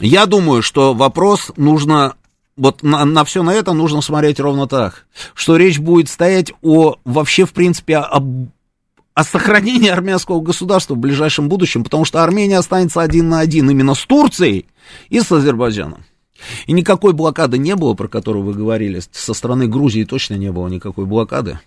я 0.00 0.26
думаю, 0.26 0.62
что 0.62 0.94
вопрос 0.94 1.52
нужно 1.56 2.14
вот 2.56 2.82
на, 2.82 3.04
на 3.04 3.24
все 3.24 3.44
на 3.44 3.54
это 3.54 3.72
нужно 3.72 4.00
смотреть 4.00 4.40
ровно 4.40 4.66
так, 4.66 5.06
что 5.34 5.56
речь 5.56 5.78
будет 5.78 6.08
стоять 6.08 6.52
о 6.60 6.96
вообще, 7.04 7.46
в 7.46 7.52
принципе, 7.52 7.98
об 7.98 8.48
о 9.18 9.24
сохранении 9.24 9.88
армянского 9.88 10.40
государства 10.40 10.94
в 10.94 10.98
ближайшем 10.98 11.48
будущем, 11.48 11.82
потому 11.82 12.04
что 12.04 12.22
Армения 12.22 12.56
останется 12.56 13.00
один 13.00 13.28
на 13.28 13.40
один 13.40 13.68
именно 13.68 13.96
с 13.96 14.06
Турцией 14.06 14.66
и 15.08 15.20
с 15.20 15.32
Азербайджаном. 15.32 16.04
И 16.68 16.72
никакой 16.72 17.14
блокады 17.14 17.58
не 17.58 17.74
было, 17.74 17.94
про 17.94 18.06
которую 18.06 18.44
вы 18.44 18.54
говорили, 18.54 19.02
со 19.10 19.34
стороны 19.34 19.66
Грузии 19.66 20.04
точно 20.04 20.34
не 20.34 20.52
было 20.52 20.68
никакой 20.68 21.04
блокады. 21.04 21.58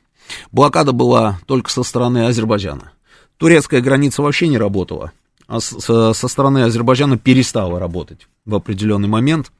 Блокада 0.53 0.93
была 0.93 1.41
только 1.45 1.69
со 1.69 1.83
стороны 1.83 2.25
Азербайджана. 2.25 2.93
Турецкая 3.35 3.81
граница 3.81 4.21
вообще 4.21 4.47
не 4.47 4.57
работала, 4.57 5.11
а 5.45 5.59
со 5.59 6.13
стороны 6.13 6.59
Азербайджана 6.59 7.17
перестала 7.17 7.79
работать 7.79 8.29
в 8.45 8.55
определенный 8.55 9.09
момент, 9.09 9.51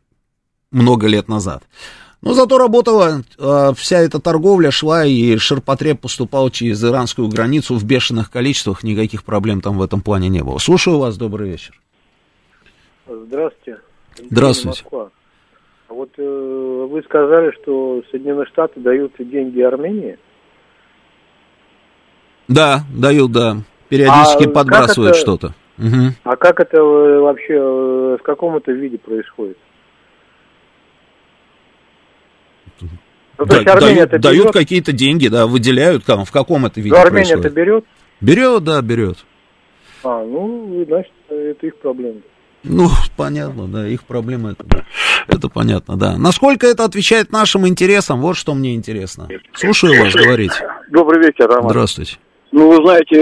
много 0.72 1.08
лет 1.08 1.28
назад. 1.28 1.64
Но 2.22 2.34
зато 2.34 2.58
работала, 2.60 3.24
э, 3.40 3.74
вся 3.76 4.00
эта 4.00 4.20
торговля 4.20 4.70
шла, 4.70 5.06
и 5.06 5.38
ширпотреб 5.38 6.00
поступал 6.00 6.52
через 6.52 6.84
иранскую 6.84 7.28
границу 7.28 7.76
в 7.76 7.84
бешеных 7.84 8.30
количествах, 8.30 8.84
никаких 8.84 9.24
проблем 9.24 9.62
там 9.62 9.78
в 9.78 9.82
этом 9.82 10.02
плане 10.02 10.30
не 10.30 10.44
было. 10.44 10.60
Слушаю 10.60 11.00
вас, 11.00 11.18
добрый 11.18 11.50
вечер. 11.50 11.74
Здравствуйте. 13.08 13.80
Здравствуйте. 14.30 14.84
Москва. 14.84 15.10
Вот 15.90 16.10
э, 16.18 16.88
вы 16.90 17.02
сказали, 17.04 17.52
что 17.62 18.04
Соединенные 18.12 18.46
Штаты 18.46 18.80
дают 18.80 19.14
деньги 19.18 19.60
Армении? 19.62 20.18
Да, 22.48 22.82
дают, 22.96 23.32
да. 23.32 23.58
Периодически 23.90 24.46
а 24.46 24.50
подбрасывают 24.50 25.16
это... 25.16 25.20
что-то. 25.20 25.54
Угу. 25.78 26.14
А 26.24 26.36
как 26.36 26.60
это 26.60 26.78
э, 26.78 27.20
вообще, 27.20 27.56
э, 27.56 28.18
в 28.20 28.24
каком 28.24 28.56
это 28.56 28.72
виде 28.72 29.00
происходит? 29.00 29.58
Ну, 33.38 33.46
то 33.46 33.56
есть 33.56 33.66
да, 33.66 33.80
дают, 33.80 34.10
дают 34.22 34.52
какие-то 34.52 34.92
деньги, 34.92 35.28
да, 35.28 35.48
выделяют, 35.48 36.06
там, 36.06 36.26
в 36.26 36.32
каком 36.32 36.66
это 36.66 36.80
виде 36.80 36.96
Но 36.96 37.02
Армения 37.02 37.34
это 37.34 37.50
берет? 37.50 37.86
Берет, 38.20 38.64
да, 38.64 38.82
берет. 38.82 39.18
А, 40.04 40.24
ну, 40.24 40.84
значит, 40.88 41.12
это 41.30 41.68
их 41.68 41.78
проблема. 41.78 42.22
Ну, 42.64 42.88
понятно, 43.18 43.68
да, 43.68 43.88
их 43.88 44.04
проблема 44.04 44.52
это, 44.52 44.64
да. 44.66 44.84
это 45.28 45.50
понятно, 45.50 45.98
да. 45.98 46.18
Насколько 46.18 46.68
это 46.68 46.84
отвечает 46.84 47.32
нашим 47.32 47.68
интересам, 47.68 48.22
вот 48.22 48.38
что 48.38 48.54
мне 48.54 48.76
интересно. 48.76 49.28
Слушаю 49.54 50.04
вас, 50.04 50.14
говорить. 50.14 50.54
Добрый 50.90 51.20
вечер, 51.26 51.48
Роман. 51.48 51.70
Здравствуйте. 51.70 52.18
Ну, 52.52 52.68
вы 52.68 52.84
знаете, 52.84 53.16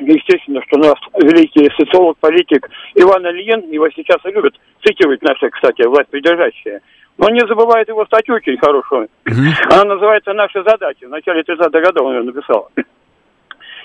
естественно, 0.00 0.60
что 0.68 0.78
у 0.78 0.82
нас 0.82 0.94
великий 1.20 1.68
социолог, 1.76 2.16
политик 2.18 2.68
Иван 2.94 3.26
Ильин, 3.26 3.70
его 3.72 3.88
сейчас 3.90 4.18
любят 4.24 4.54
цитировать 4.84 5.22
наши, 5.22 5.50
кстати, 5.50 5.84
власть 5.86 6.08
придержащие. 6.08 6.80
Но 7.18 7.30
не 7.30 7.40
забывает 7.40 7.88
его 7.88 8.04
статью 8.06 8.34
очень 8.34 8.58
хорошую. 8.58 9.08
Mm-hmm. 9.24 9.72
Она 9.72 9.94
называется 9.94 10.32
«Наши 10.34 10.62
задачи». 10.62 11.04
В 11.04 11.10
начале 11.10 11.42
30-х 11.42 11.80
годов 11.80 12.06
он 12.06 12.16
ее 12.16 12.22
написал. 12.22 12.70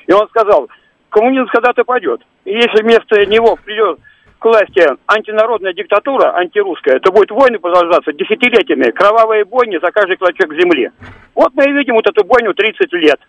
И 0.08 0.12
он 0.12 0.28
сказал, 0.28 0.70
коммунизм 1.10 1.48
когда-то 1.48 1.84
пойдет. 1.84 2.22
И 2.44 2.52
если 2.52 2.84
вместо 2.84 3.26
него 3.26 3.56
придет 3.56 4.00
к 4.40 4.46
власти 4.46 4.84
антинародная 5.08 5.74
диктатура, 5.74 6.36
антирусская, 6.36 7.00
то 7.00 7.12
будет 7.12 7.30
войны 7.32 7.60
продолжаться 7.60 8.12
десятилетиями, 8.12 8.92
кровавые 8.92 9.46
бойни 9.46 9.78
за 9.78 9.92
каждый 9.92 10.18
клочок 10.18 10.52
земли. 10.54 10.90
Вот 11.36 11.54
мы 11.54 11.66
и 11.66 11.72
видим 11.72 11.94
вот 11.94 12.08
эту 12.08 12.26
бойню 12.26 12.54
30 12.54 12.92
лет. 12.94 13.20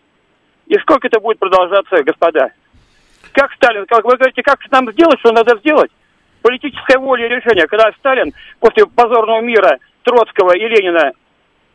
И 0.67 0.79
сколько 0.79 1.09
это 1.09 1.21
будет 1.21 1.39
продолжаться, 1.39 2.03
господа? 2.03 2.51
Как 3.35 3.53
Сталин, 3.53 3.85
как 3.87 4.05
вы 4.05 4.17
говорите, 4.17 4.43
как 4.43 4.59
нам 4.71 4.91
сделать, 4.93 5.21
что 5.21 5.33
надо 5.33 5.59
сделать? 5.59 5.91
Политическая 6.41 6.99
воля 6.99 7.27
и 7.27 7.29
решение, 7.29 7.67
когда 7.67 7.93
Сталин 7.99 8.33
после 8.59 8.87
позорного 8.87 9.41
мира 9.41 9.79
Троцкого 10.03 10.57
и 10.57 10.69
Ленина, 10.69 11.13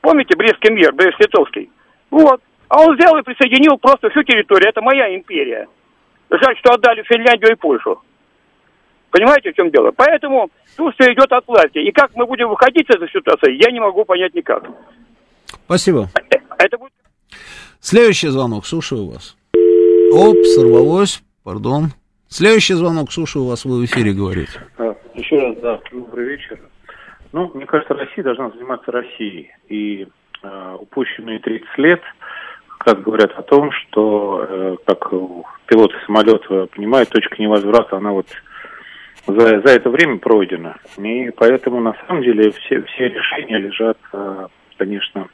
помните 0.02 0.36
Брестский 0.36 0.72
мир, 0.72 0.94
Брест-Литовский? 0.94 1.70
Вот. 2.10 2.42
А 2.70 2.82
он 2.82 2.96
взял 2.96 3.18
и 3.18 3.24
присоединил 3.24 3.78
просто 3.78 4.10
всю 4.10 4.24
территорию. 4.24 4.70
Это 4.70 4.82
моя 4.82 5.16
империя. 5.16 5.68
Жаль, 6.30 6.58
что 6.58 6.74
отдали 6.74 7.04
Финляндию 7.04 7.52
и 7.52 7.56
Польшу. 7.56 8.02
Понимаете, 9.12 9.52
в 9.52 9.56
чем 9.56 9.72
дело? 9.72 9.92
Поэтому 9.96 10.50
тут 10.76 10.94
все 10.96 11.14
идет 11.14 11.32
от 11.32 11.48
власти. 11.48 11.78
И 11.78 11.92
как 11.92 12.12
мы 12.16 12.26
будем 12.26 12.50
выходить 12.50 12.90
из 12.90 12.96
этой 12.96 13.10
ситуации, 13.10 13.64
я 13.64 13.72
не 13.72 13.80
могу 13.80 14.04
понять 14.04 14.34
никак. 14.34 14.64
Спасибо. 15.66 16.10
Это 16.58 16.78
будет... 16.78 16.92
Следующий 17.80 18.28
звонок, 18.28 18.66
слушаю 18.66 19.08
вас. 19.08 19.38
Оп, 20.12 20.36
сорвалось, 20.44 21.24
пардон. 21.44 21.94
Следующий 22.30 22.74
звонок, 22.74 23.12
слушаю 23.12 23.46
вас, 23.46 23.64
вы 23.64 23.82
в 23.82 23.86
эфире 23.86 24.12
говорите. 24.12 24.60
А, 24.78 24.96
еще 25.14 25.40
раз, 25.40 25.58
да, 25.60 25.80
добрый 25.92 26.26
вечер. 26.26 26.60
Ну, 27.32 27.50
мне 27.54 27.66
кажется, 27.66 27.94
Россия 27.94 28.24
должна 28.24 28.50
заниматься 28.50 28.92
Россией. 28.92 29.50
И 29.70 30.08
э, 30.44 30.78
упущенные 30.78 31.40
30 31.40 31.66
лет, 31.78 32.02
как 32.80 33.02
говорят 33.02 33.32
о 33.32 33.44
том, 33.44 33.72
что, 33.72 34.46
э, 34.48 34.76
как 34.86 35.10
пилоты 35.68 35.96
самолета 36.06 36.68
понимают, 36.68 37.10
точка 37.10 37.42
невозврата, 37.42 37.96
она 37.96 38.12
вот 38.12 38.28
за, 39.26 39.62
за 39.62 39.70
это 39.70 39.90
время 39.90 40.18
пройдена. 40.18 40.78
И 40.98 41.32
поэтому, 41.32 41.80
на 41.80 41.96
самом 42.08 42.24
деле, 42.24 42.52
все, 42.52 42.82
все 42.84 43.08
решения 43.08 43.58
лежат, 43.58 43.98
э, 44.12 44.48
конечно, 44.78 45.30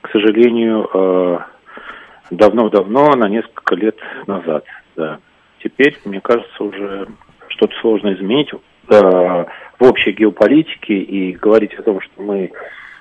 к 0.00 0.10
сожалению, 0.10 0.88
э, 0.94 1.38
давно-давно, 2.30 3.16
на 3.16 3.28
несколько 3.28 3.74
лет 3.74 3.98
назад. 4.28 4.64
Да. 4.94 5.18
Теперь, 5.62 5.98
мне 6.04 6.20
кажется, 6.20 6.62
уже 6.62 7.08
что-то 7.48 7.74
сложно 7.80 8.14
изменить 8.14 8.50
в 8.88 9.46
общей 9.80 10.12
геополитике 10.12 10.94
и 10.94 11.32
говорить 11.32 11.74
о 11.74 11.82
том, 11.82 12.00
что 12.00 12.22
мы... 12.22 12.52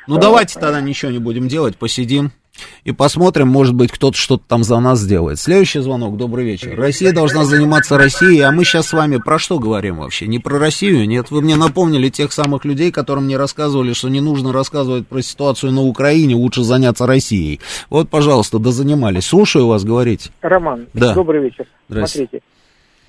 Ну, 0.07 0.17
давайте 0.17 0.59
тогда 0.59 0.81
ничего 0.81 1.11
не 1.11 1.19
будем 1.19 1.47
делать, 1.47 1.77
посидим. 1.77 2.31
И 2.83 2.91
посмотрим, 2.91 3.47
может 3.47 3.73
быть, 3.73 3.91
кто-то 3.91 4.17
что-то 4.17 4.43
там 4.47 4.63
за 4.63 4.79
нас 4.79 4.99
сделает. 4.99 5.39
Следующий 5.39 5.79
звонок, 5.79 6.17
добрый 6.17 6.45
вечер. 6.45 6.75
Россия 6.77 7.11
должна 7.11 7.43
заниматься 7.43 7.97
Россией, 7.97 8.41
а 8.41 8.51
мы 8.51 8.63
сейчас 8.63 8.87
с 8.87 8.93
вами 8.93 9.17
про 9.17 9.39
что 9.39 9.59
говорим 9.59 9.97
вообще? 9.97 10.27
Не 10.27 10.39
про 10.39 10.57
Россию, 10.59 11.07
нет? 11.07 11.31
Вы 11.31 11.41
мне 11.41 11.55
напомнили 11.55 12.09
тех 12.09 12.31
самых 12.31 12.63
людей, 12.65 12.91
которым 12.91 13.25
мне 13.25 13.37
рассказывали, 13.37 13.93
что 13.93 14.09
не 14.09 14.21
нужно 14.21 14.53
рассказывать 14.53 15.07
про 15.07 15.21
ситуацию 15.21 15.71
на 15.71 15.81
Украине, 15.81 16.35
лучше 16.35 16.63
заняться 16.63 17.05
Россией. 17.05 17.59
Вот, 17.89 18.09
пожалуйста, 18.09 18.59
да 18.59 18.71
занимались. 18.71 19.25
Слушаю 19.25 19.67
вас, 19.67 19.83
говорить. 19.83 20.31
Роман, 20.41 20.87
Да. 20.93 21.13
добрый 21.13 21.41
вечер. 21.43 21.65
Смотрите, 21.89 22.41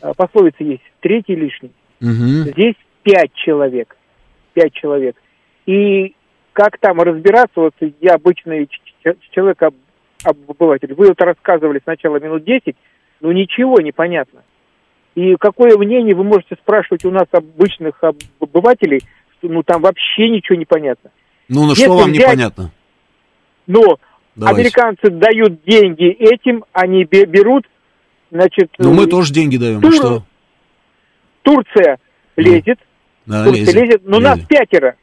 а, 0.01 0.13
пословица 0.15 0.65
есть, 0.65 0.83
третий 1.01 1.35
лишний. 1.37 1.71
Угу. 2.01 2.51
Здесь 2.53 2.75
пять 3.03 3.33
человек. 3.35 3.97
Пять 4.55 4.73
человек. 4.73 5.17
И 5.67 6.16
как 6.57 6.79
там 6.79 6.99
разбираться, 7.01 7.53
вот 7.61 7.75
я 8.01 8.15
обычный 8.15 8.67
человек, 9.31 9.63
об- 9.63 9.75
обыватель, 10.25 10.95
вы 10.95 11.09
вот 11.09 11.21
рассказывали 11.21 11.81
сначала 11.85 12.17
минут 12.19 12.45
10, 12.45 12.75
ну 13.21 13.31
ничего 13.31 13.79
не 13.83 13.93
понятно. 13.93 14.43
И 15.15 15.37
какое 15.37 15.77
мнение 15.77 16.15
вы 16.15 16.25
можете 16.25 16.55
спрашивать 16.57 17.05
у 17.05 17.11
нас 17.11 17.27
обычных 17.31 18.03
об- 18.03 18.17
обывателей, 18.41 19.01
что, 19.37 19.49
ну 19.49 19.63
там 19.63 19.83
вообще 19.83 20.31
ничего 20.31 20.57
не 20.57 20.65
понятно. 20.65 21.11
Ну, 21.51 21.65
на 21.67 21.71
Если 21.71 21.85
что 21.85 21.99
вам 21.99 22.11
взять- 22.13 22.23
непонятно? 22.27 22.73
Но 23.67 23.99
Давайте. 24.35 24.61
американцы 24.61 25.11
дают 25.11 25.63
деньги 25.65 26.09
этим, 26.09 26.65
они 26.73 27.05
бе- 27.05 27.27
берут, 27.27 27.67
значит... 28.31 28.71
Ну, 28.79 28.95
мы 28.95 29.05
э, 29.05 29.09
тоже 29.09 29.31
деньги 29.35 29.59
даем, 29.59 29.83
Тур- 29.83 29.93
и 29.93 29.97
что? 29.97 30.23
Турция 31.43 31.99
лезет, 32.37 32.79
Да, 33.27 33.45
Турция 33.45 33.61
лезет, 33.61 33.75
лезет, 33.75 34.03
но 34.07 34.21
нас 34.21 34.37
лезет. 34.37 34.49
пятеро. 34.49 34.97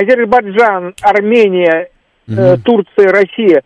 Азербайджан, 0.00 0.94
Армения, 1.00 1.88
э, 2.28 2.56
Турция, 2.58 3.08
Россия 3.08 3.62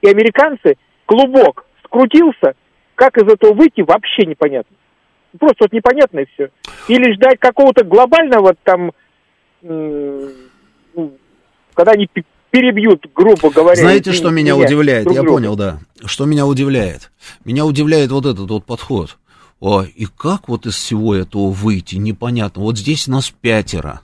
и 0.00 0.08
американцы, 0.08 0.76
клубок 1.04 1.66
скрутился, 1.84 2.54
как 2.94 3.18
из 3.18 3.30
этого 3.30 3.52
выйти, 3.52 3.82
вообще 3.82 4.24
непонятно. 4.26 4.74
Просто 5.38 5.56
вот 5.64 5.72
непонятно 5.72 6.20
и 6.20 6.26
все. 6.34 6.48
Или 6.88 7.12
ждать 7.14 7.38
какого-то 7.38 7.84
глобального 7.84 8.54
там, 8.62 8.92
ну, 9.60 10.30
когда 11.74 11.92
они 11.92 12.06
пе- 12.06 12.24
перебьют, 12.50 13.04
грубо 13.14 13.50
говоря. 13.50 13.76
Знаете, 13.80 14.12
что 14.12 14.30
меня 14.30 14.54
меня 14.54 14.64
удивляет? 14.64 15.04
друг 15.04 15.16
Я 15.16 15.22
друга. 15.22 15.36
понял, 15.36 15.56
да. 15.56 15.78
Что 16.06 16.24
меня 16.24 16.46
удивляет? 16.46 17.10
Меня 17.44 17.66
удивляет 17.66 18.10
вот 18.10 18.24
этот 18.26 18.48
вот 18.48 18.64
подход. 18.64 19.18
О, 19.60 19.82
и 19.82 20.06
как 20.06 20.48
вот 20.48 20.66
из 20.66 20.74
всего 20.76 21.14
этого 21.14 21.48
выйти, 21.50 21.96
непонятно. 21.96 22.62
Вот 22.62 22.78
здесь 22.78 23.06
нас 23.08 23.30
пятеро. 23.30 24.00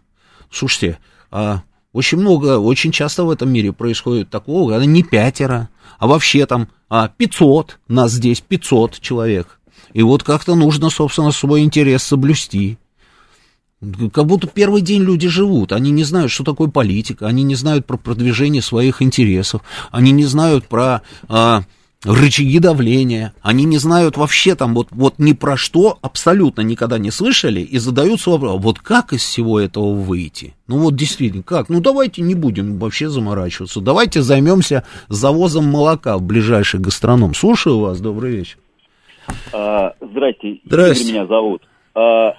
Слушайте, 0.51 0.98
а, 1.31 1.62
очень 1.93 2.19
много, 2.19 2.59
очень 2.59 2.93
часто 2.93 3.25
в 3.25 3.31
этом 3.31 3.51
мире 3.53 3.73
происходит 3.73 4.31
такого, 4.31 4.71
когда 4.71 4.85
не 4.85 5.03
пятеро, 5.03 5.69
а 5.99 6.07
вообще 6.07 6.47
там 6.47 6.69
а, 6.89 7.09
500, 7.09 7.79
нас 7.89 8.12
здесь 8.12 8.41
500 8.41 9.01
человек. 9.01 9.61
И 9.93 10.03
вот 10.03 10.23
как-то 10.23 10.55
нужно, 10.55 10.89
собственно, 10.91 11.33
свой 11.33 11.62
интерес 11.62 12.03
соблюсти. 12.03 12.79
Как 14.12 14.27
будто 14.27 14.47
первый 14.47 14.83
день 14.83 15.03
люди 15.03 15.27
живут, 15.27 15.73
они 15.73 15.91
не 15.91 16.05
знают, 16.05 16.31
что 16.31 16.45
такое 16.45 16.69
политика, 16.69 17.27
они 17.27 17.43
не 17.43 17.55
знают 17.55 17.87
про 17.87 17.97
продвижение 17.97 18.61
своих 18.61 19.01
интересов, 19.01 19.62
они 19.91 20.12
не 20.12 20.27
знают 20.27 20.69
про 20.69 21.01
а, 21.29 21.62
рычаги 22.05 22.59
давления, 22.59 23.32
они 23.43 23.64
не 23.64 23.78
знают 23.78 24.16
вообще 24.16 24.55
там 24.55 24.74
вот, 24.74 24.89
вот 24.90 25.14
ни 25.18 25.32
про 25.32 25.56
что, 25.56 25.98
абсолютно 26.02 26.62
никогда 26.62 26.98
не 26.98 27.10
слышали 27.10 27.60
и 27.60 27.78
задаются 27.78 28.31
вопрос, 28.31 28.60
вот 28.60 28.78
как 28.78 29.12
из 29.12 29.22
всего 29.22 29.60
этого 29.60 29.93
выйти? 29.93 30.55
Ну 30.66 30.78
вот 30.78 30.94
действительно, 30.94 31.43
как? 31.43 31.68
Ну 31.68 31.81
давайте 31.81 32.22
не 32.22 32.35
будем 32.35 32.78
вообще 32.78 33.09
заморачиваться, 33.09 33.81
давайте 33.81 34.22
займемся 34.22 34.85
завозом 35.09 35.66
молока 35.66 36.16
в 36.16 36.22
ближайший 36.22 36.81
гастроном. 36.81 37.35
Слушаю 37.35 37.81
вас, 37.81 38.01
добрый 38.01 38.36
вечер. 38.36 38.59
А, 39.52 39.94
Здрасте, 40.01 40.60
Здрасте. 40.64 41.05
Игорь 41.05 41.12
меня 41.12 41.27
зовут. 41.27 41.62
А, 41.94 42.35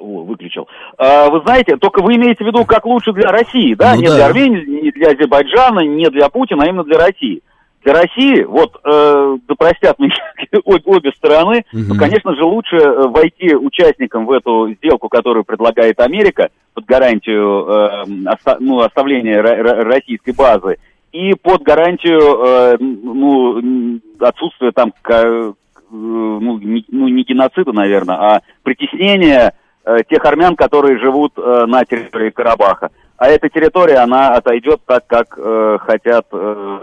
о, 0.00 0.24
выключил. 0.24 0.66
А, 0.98 1.30
вы 1.30 1.40
знаете, 1.42 1.76
только 1.76 2.02
вы 2.02 2.16
имеете 2.16 2.44
в 2.44 2.46
виду, 2.46 2.64
как 2.64 2.84
лучше 2.84 3.12
для 3.12 3.30
России, 3.30 3.74
да? 3.74 3.94
Ну 3.94 4.02
не 4.02 4.08
да. 4.08 4.16
для 4.16 4.26
Армении, 4.26 4.82
не 4.82 4.90
для 4.90 5.10
Азербайджана, 5.12 5.80
не 5.80 6.10
для 6.10 6.28
Путина, 6.28 6.64
а 6.64 6.66
именно 6.66 6.84
для 6.84 6.98
России. 6.98 7.42
Для 7.84 7.92
России, 7.92 8.42
вот, 8.44 8.80
э, 8.82 9.36
да 9.46 9.54
простят 9.56 9.98
меня 9.98 10.14
обе, 10.64 11.12
стороны, 11.12 11.64
но, 11.72 11.94
конечно 11.98 12.34
же, 12.34 12.42
лучше 12.42 12.76
э, 12.76 13.06
войти 13.08 13.54
участником 13.54 14.24
в 14.24 14.32
эту 14.32 14.72
сделку, 14.78 15.08
которую 15.10 15.44
предлагает 15.44 16.00
Америка, 16.00 16.48
под 16.72 16.86
гарантию 16.86 17.66
э, 17.66 18.04
оста- 18.26 18.56
ну, 18.58 18.80
оставления 18.80 19.42
ро- 19.42 19.60
ро- 19.60 19.82
российской 19.82 20.32
базы, 20.32 20.78
и 21.12 21.34
под 21.34 21.62
гарантию 21.62 22.20
э, 22.20 22.76
ну, 22.80 24.00
отсутствия 24.18 24.72
там 24.72 24.92
э, 25.10 25.52
ну, 25.90 26.58
не, 26.58 26.84
ну, 26.88 27.08
не 27.08 27.22
геноцида, 27.22 27.72
наверное, 27.72 28.16
а 28.16 28.40
притеснения 28.62 29.52
э, 29.84 29.98
тех 30.08 30.24
армян, 30.24 30.56
которые 30.56 30.98
живут 30.98 31.34
э, 31.36 31.64
на 31.66 31.84
территории 31.84 32.30
Карабаха. 32.30 32.90
А 33.16 33.28
эта 33.28 33.48
территория, 33.48 33.98
она 33.98 34.30
отойдет 34.30 34.80
так, 34.86 35.06
как 35.06 35.38
э, 35.38 35.78
хотят, 35.80 36.26
э, 36.32 36.78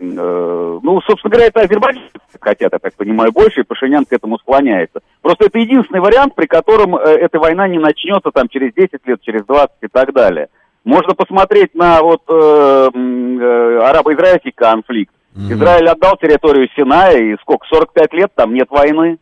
ну, 0.00 1.00
собственно 1.06 1.30
говоря, 1.30 1.48
это 1.48 1.60
азербайджанцы 1.60 2.10
хотят, 2.40 2.72
я 2.72 2.78
так 2.78 2.94
понимаю, 2.94 3.32
больше, 3.32 3.60
и 3.60 3.64
Пашинян 3.64 4.04
к 4.04 4.12
этому 4.12 4.38
склоняется. 4.38 5.00
Просто 5.20 5.46
это 5.46 5.58
единственный 5.58 6.00
вариант, 6.00 6.34
при 6.34 6.46
котором 6.46 6.96
э, 6.96 7.00
эта 7.00 7.38
война 7.38 7.68
не 7.68 7.78
начнется 7.78 8.30
там 8.30 8.48
через 8.48 8.72
10 8.74 9.06
лет, 9.06 9.20
через 9.22 9.44
20 9.44 9.70
и 9.82 9.88
так 9.88 10.12
далее. 10.12 10.48
Можно 10.84 11.14
посмотреть 11.14 11.74
на 11.74 12.02
вот 12.02 12.22
э, 12.28 12.32
э, 12.32 13.78
арабо-израильский 13.82 14.52
конфликт. 14.52 15.12
Израиль 15.36 15.88
отдал 15.88 16.16
территорию 16.16 16.68
Синая, 16.74 17.16
и 17.18 17.36
сколько, 17.42 17.66
45 17.68 18.12
лет 18.14 18.32
там 18.34 18.52
нет 18.52 18.68
войны. 18.70 19.18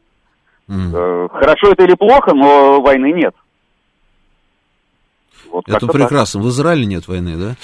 Э, 0.69 1.29
Хорошо 1.33 1.73
это 1.73 1.85
или 1.85 1.95
плохо, 1.95 2.35
но 2.35 2.81
войны 2.81 3.13
нет. 3.13 3.35
Вот 5.51 5.65
Это 5.67 5.81
как-то 5.81 5.87
так. 5.87 5.97
прекрасно. 5.97 6.41
В 6.41 6.49
Израиле 6.49 6.87
нет 6.87 7.09
войны, 7.09 7.37
да? 7.37 7.57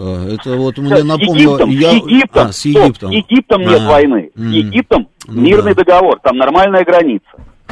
Э, 0.00 0.34
Это 0.34 0.56
вот 0.56 0.78
мне 0.78 1.02
напомнило... 1.02 1.58
Египтом, 1.58 1.70
я- 1.70 1.90
с 1.90 1.94
Египтом, 1.96 2.46
А, 2.46 2.52
с 2.52 2.56
стоп, 2.58 2.72
Египтом. 2.84 3.10
с 3.10 3.14
Египтом 3.14 3.60
нет 3.62 3.80
А, 3.80 3.88
войны. 3.88 4.30
С. 4.34 4.40
Египтом 4.40 5.08
Ну 5.26 5.40
мирный 5.42 5.74
да. 5.74 5.82
договор, 5.84 6.20
там 6.22 6.36
нормальная 6.38 6.84
граница. 6.84 7.26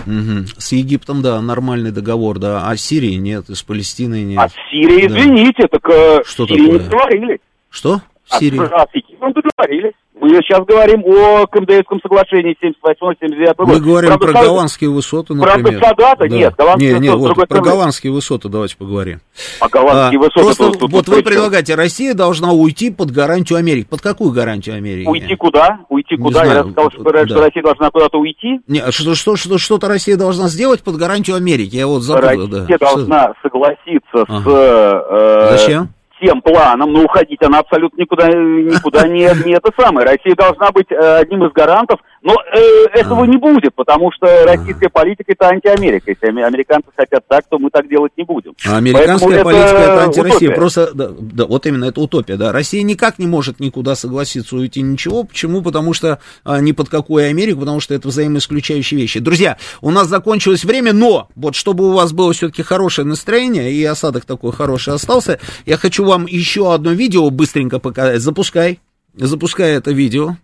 Мгм. 0.04 0.46
С 0.58 0.72
Египтом, 0.72 1.22
да, 1.22 1.40
нормальный 1.40 1.92
договор, 1.92 2.38
да. 2.40 2.68
А 2.68 2.76
с 2.76 2.80
Сирией 2.82 3.16
нет, 3.16 3.48
и 3.48 3.54
с 3.54 3.62
Палестиной 3.62 4.24
нет. 4.24 4.38
А 4.40 4.48
с 4.48 4.52
Сирией, 4.70 5.08
Да. 5.08 5.18
извините, 5.20 5.68
так 5.68 5.88
э, 5.88 6.22
Что 6.26 6.46
с 6.46 6.48
Сирией 6.48 6.66
не 6.66 6.72
такое? 6.78 6.90
договорились. 6.90 7.38
Что? 7.70 8.02
В 8.28 8.38
Сирии? 8.38 8.60
а 8.60 8.86
с 8.86 8.94
Египтом 8.94 9.32
договорились. 9.32 9.92
Мы 10.18 10.30
сейчас 10.30 10.64
говорим 10.64 11.04
о 11.04 11.46
КМДСском 11.46 12.00
соглашении 12.00 12.56
78-79 12.62 13.54
года. 13.54 13.70
Мы 13.70 13.80
говорим 13.80 14.08
Правда, 14.08 14.26
про 14.26 14.32
Сад- 14.32 14.46
голландские 14.46 14.90
высоты, 14.90 15.34
Правда, 15.34 15.58
например. 15.58 15.84
Садата 15.84 16.28
нет, 16.28 16.54
голландские 16.56 16.92
не, 16.94 16.98
не, 17.00 17.14
высоты, 17.14 17.40
вот, 17.40 17.48
про 17.48 17.60
голландские 17.60 18.12
высоты 18.12 18.48
давайте 18.48 18.76
поговорим. 18.78 19.20
А 19.60 19.68
голландские 19.68 20.18
А, 20.18 20.22
высоты... 20.22 20.40
Просто 20.40 20.64
тут- 20.72 20.90
вот 20.90 21.04
тут 21.04 21.08
вы 21.14 21.22
предлагаете, 21.22 21.74
Россия 21.74 22.14
должна 22.14 22.52
уйти 22.52 22.90
под 22.90 23.10
гарантию 23.10 23.58
Америки. 23.58 23.86
Под 23.90 24.00
какую 24.00 24.32
гарантию 24.32 24.76
Америки? 24.76 25.06
Уйти 25.06 25.36
куда? 25.36 25.80
Уйти 25.90 26.16
Не 26.16 26.22
куда? 26.22 26.44
Я 26.44 26.50
знаю, 26.62 26.70
сказал, 26.72 26.90
что, 26.92 27.02
да. 27.12 27.26
что 27.26 27.40
Россия 27.42 27.62
должна 27.62 27.90
куда-то 27.90 28.18
уйти. 28.18 28.60
Не, 28.66 28.78
а 28.80 28.90
что, 28.92 29.14
что, 29.14 29.36
что, 29.36 29.58
что-то 29.58 29.86
Россия 29.86 30.16
должна 30.16 30.48
сделать 30.48 30.82
под 30.82 30.96
гарантию 30.96 31.36
Америки. 31.36 31.76
Я 31.76 31.86
вот 31.86 32.00
забыл, 32.02 32.48
да. 32.48 32.60
Россия 32.60 32.76
Что- 32.78 32.96
должна 32.96 33.32
согласиться 33.42 34.16
с 34.16 34.24
Ага. 34.28 35.04
э, 35.10 35.56
Зачем? 35.58 35.88
Тем 36.20 36.40
планом, 36.40 36.92
но 36.92 37.04
уходить 37.04 37.42
она 37.42 37.58
абсолютно 37.58 38.00
никуда, 38.00 38.28
никуда 38.28 39.06
не, 39.06 39.28
не 39.44 39.52
это 39.54 39.70
самое. 39.78 40.06
Россия 40.06 40.34
должна 40.34 40.70
быть 40.70 40.90
э, 40.90 41.18
одним 41.20 41.44
из 41.44 41.52
гарантов, 41.52 42.00
но 42.26 42.34
э, 42.42 42.86
этого 42.98 43.24
не 43.24 43.36
будет, 43.36 43.72
потому 43.76 44.10
что 44.10 44.26
российская 44.46 44.88
политика 44.88 45.30
это 45.30 45.46
антиамерика. 45.46 46.10
Если 46.10 46.26
американцы 46.26 46.88
хотят 46.96 47.24
так, 47.28 47.44
то 47.48 47.56
мы 47.60 47.70
так 47.70 47.88
делать 47.88 48.10
не 48.16 48.24
будем. 48.24 48.52
А 48.66 48.78
американская 48.78 49.44
Поэтому 49.44 49.44
политика 49.44 49.76
это 49.76 50.02
антироссия. 50.02 50.36
утопия. 50.36 50.50
Просто, 50.56 50.90
да, 50.92 51.08
да, 51.16 51.46
вот 51.46 51.66
именно, 51.66 51.84
это 51.84 52.00
утопия, 52.00 52.36
да. 52.36 52.50
Россия 52.50 52.82
никак 52.82 53.20
не 53.20 53.28
может 53.28 53.60
никуда 53.60 53.94
согласиться 53.94 54.56
уйти 54.56 54.82
ничего. 54.82 55.22
Почему? 55.22 55.62
Потому 55.62 55.92
что 55.92 56.18
а, 56.42 56.60
ни 56.60 56.72
под 56.72 56.88
какую 56.88 57.28
Америку, 57.30 57.60
потому 57.60 57.78
что 57.78 57.94
это 57.94 58.08
взаимоисключающие 58.08 59.00
вещи. 59.00 59.20
Друзья, 59.20 59.56
у 59.80 59.92
нас 59.92 60.08
закончилось 60.08 60.64
время, 60.64 60.92
но 60.92 61.28
вот 61.36 61.54
чтобы 61.54 61.88
у 61.88 61.92
вас 61.92 62.12
было 62.12 62.32
все-таки 62.32 62.64
хорошее 62.64 63.06
настроение 63.06 63.70
и 63.70 63.84
осадок 63.84 64.24
такой 64.24 64.50
хороший 64.50 64.94
остался, 64.94 65.38
я 65.64 65.76
хочу 65.76 66.04
вам 66.04 66.26
еще 66.26 66.74
одно 66.74 66.90
видео 66.90 67.30
быстренько 67.30 67.78
показать. 67.78 68.20
Запускай. 68.20 68.80
Запускай 69.14 69.76
это 69.76 69.92
видео. 69.92 70.34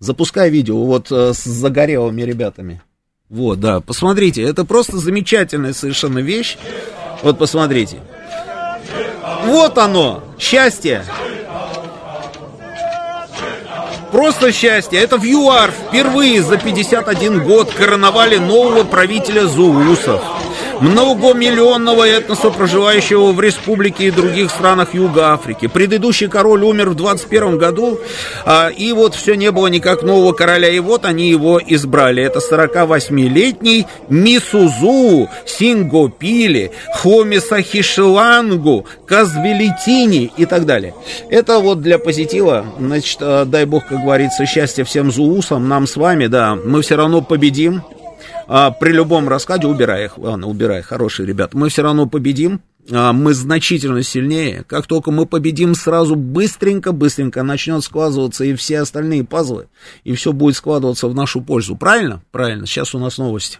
Запускай 0.00 0.48
видео 0.50 0.84
вот 0.84 1.10
э, 1.10 1.32
с 1.34 1.42
загорелыми 1.42 2.22
ребятами. 2.22 2.80
Вот, 3.28 3.60
да, 3.60 3.80
посмотрите, 3.80 4.42
это 4.42 4.64
просто 4.64 4.96
замечательная 4.98 5.72
совершенно 5.72 6.20
вещь. 6.20 6.56
Вот 7.22 7.38
посмотрите. 7.38 7.98
Вот 9.44 9.76
оно, 9.76 10.22
счастье. 10.38 11.04
Просто 14.12 14.52
счастье. 14.52 15.00
Это 15.00 15.18
в 15.18 15.24
ЮАР 15.24 15.70
впервые 15.70 16.42
за 16.42 16.56
51 16.56 17.44
год 17.44 17.72
короновали 17.72 18.36
нового 18.36 18.84
правителя 18.84 19.46
Зулусов. 19.46 20.22
Многомиллионного 20.80 22.06
этноса, 22.08 22.50
проживающего 22.50 23.32
в 23.32 23.40
республике 23.40 24.06
и 24.06 24.10
других 24.10 24.50
странах 24.50 24.94
Юга 24.94 25.32
Африки. 25.32 25.66
Предыдущий 25.66 26.28
король 26.28 26.62
умер 26.62 26.90
в 26.90 26.94
21 26.94 27.58
году, 27.58 27.98
а, 28.44 28.68
и 28.68 28.92
вот 28.92 29.14
все 29.14 29.34
не 29.34 29.50
было 29.50 29.66
никак 29.68 30.02
нового 30.02 30.32
короля, 30.32 30.68
и 30.68 30.78
вот 30.78 31.04
они 31.04 31.28
его 31.28 31.60
избрали. 31.64 32.22
Это 32.22 32.40
48-летний 32.40 33.86
Мисузу 34.08 35.28
Сингопили 35.46 36.72
Хомисахишилангу 36.94 38.86
Казвелитини 39.06 40.32
и 40.36 40.46
так 40.46 40.66
далее. 40.66 40.94
Это 41.30 41.58
вот 41.58 41.80
для 41.80 41.98
позитива, 41.98 42.66
значит, 42.78 43.18
э, 43.20 43.44
дай 43.46 43.64
бог, 43.64 43.86
как 43.86 44.02
говорится, 44.02 44.46
счастья 44.46 44.84
всем 44.84 45.10
зуусам, 45.10 45.68
нам 45.68 45.86
с 45.86 45.96
вами, 45.96 46.26
да, 46.26 46.56
мы 46.56 46.82
все 46.82 46.96
равно 46.96 47.22
победим, 47.22 47.82
а, 48.48 48.70
при 48.70 48.92
любом 48.92 49.28
раскладе, 49.28 49.66
убирай 49.66 50.06
их, 50.06 50.16
ладно, 50.18 50.46
убирай, 50.46 50.82
хорошие 50.82 51.26
ребята, 51.26 51.56
мы 51.56 51.68
все 51.68 51.82
равно 51.82 52.06
победим, 52.06 52.60
а, 52.90 53.12
мы 53.12 53.34
значительно 53.34 54.02
сильнее. 54.02 54.64
Как 54.66 54.86
только 54.86 55.10
мы 55.10 55.26
победим, 55.26 55.74
сразу 55.74 56.16
быстренько-быстренько 56.16 57.42
начнет 57.42 57.84
складываться 57.84 58.44
и 58.44 58.54
все 58.54 58.80
остальные 58.80 59.24
пазлы, 59.24 59.68
и 60.04 60.14
все 60.14 60.32
будет 60.32 60.56
складываться 60.56 61.08
в 61.08 61.14
нашу 61.14 61.42
пользу. 61.42 61.76
Правильно? 61.76 62.22
Правильно. 62.30 62.66
Сейчас 62.66 62.94
у 62.94 62.98
нас 62.98 63.18
новости. 63.18 63.58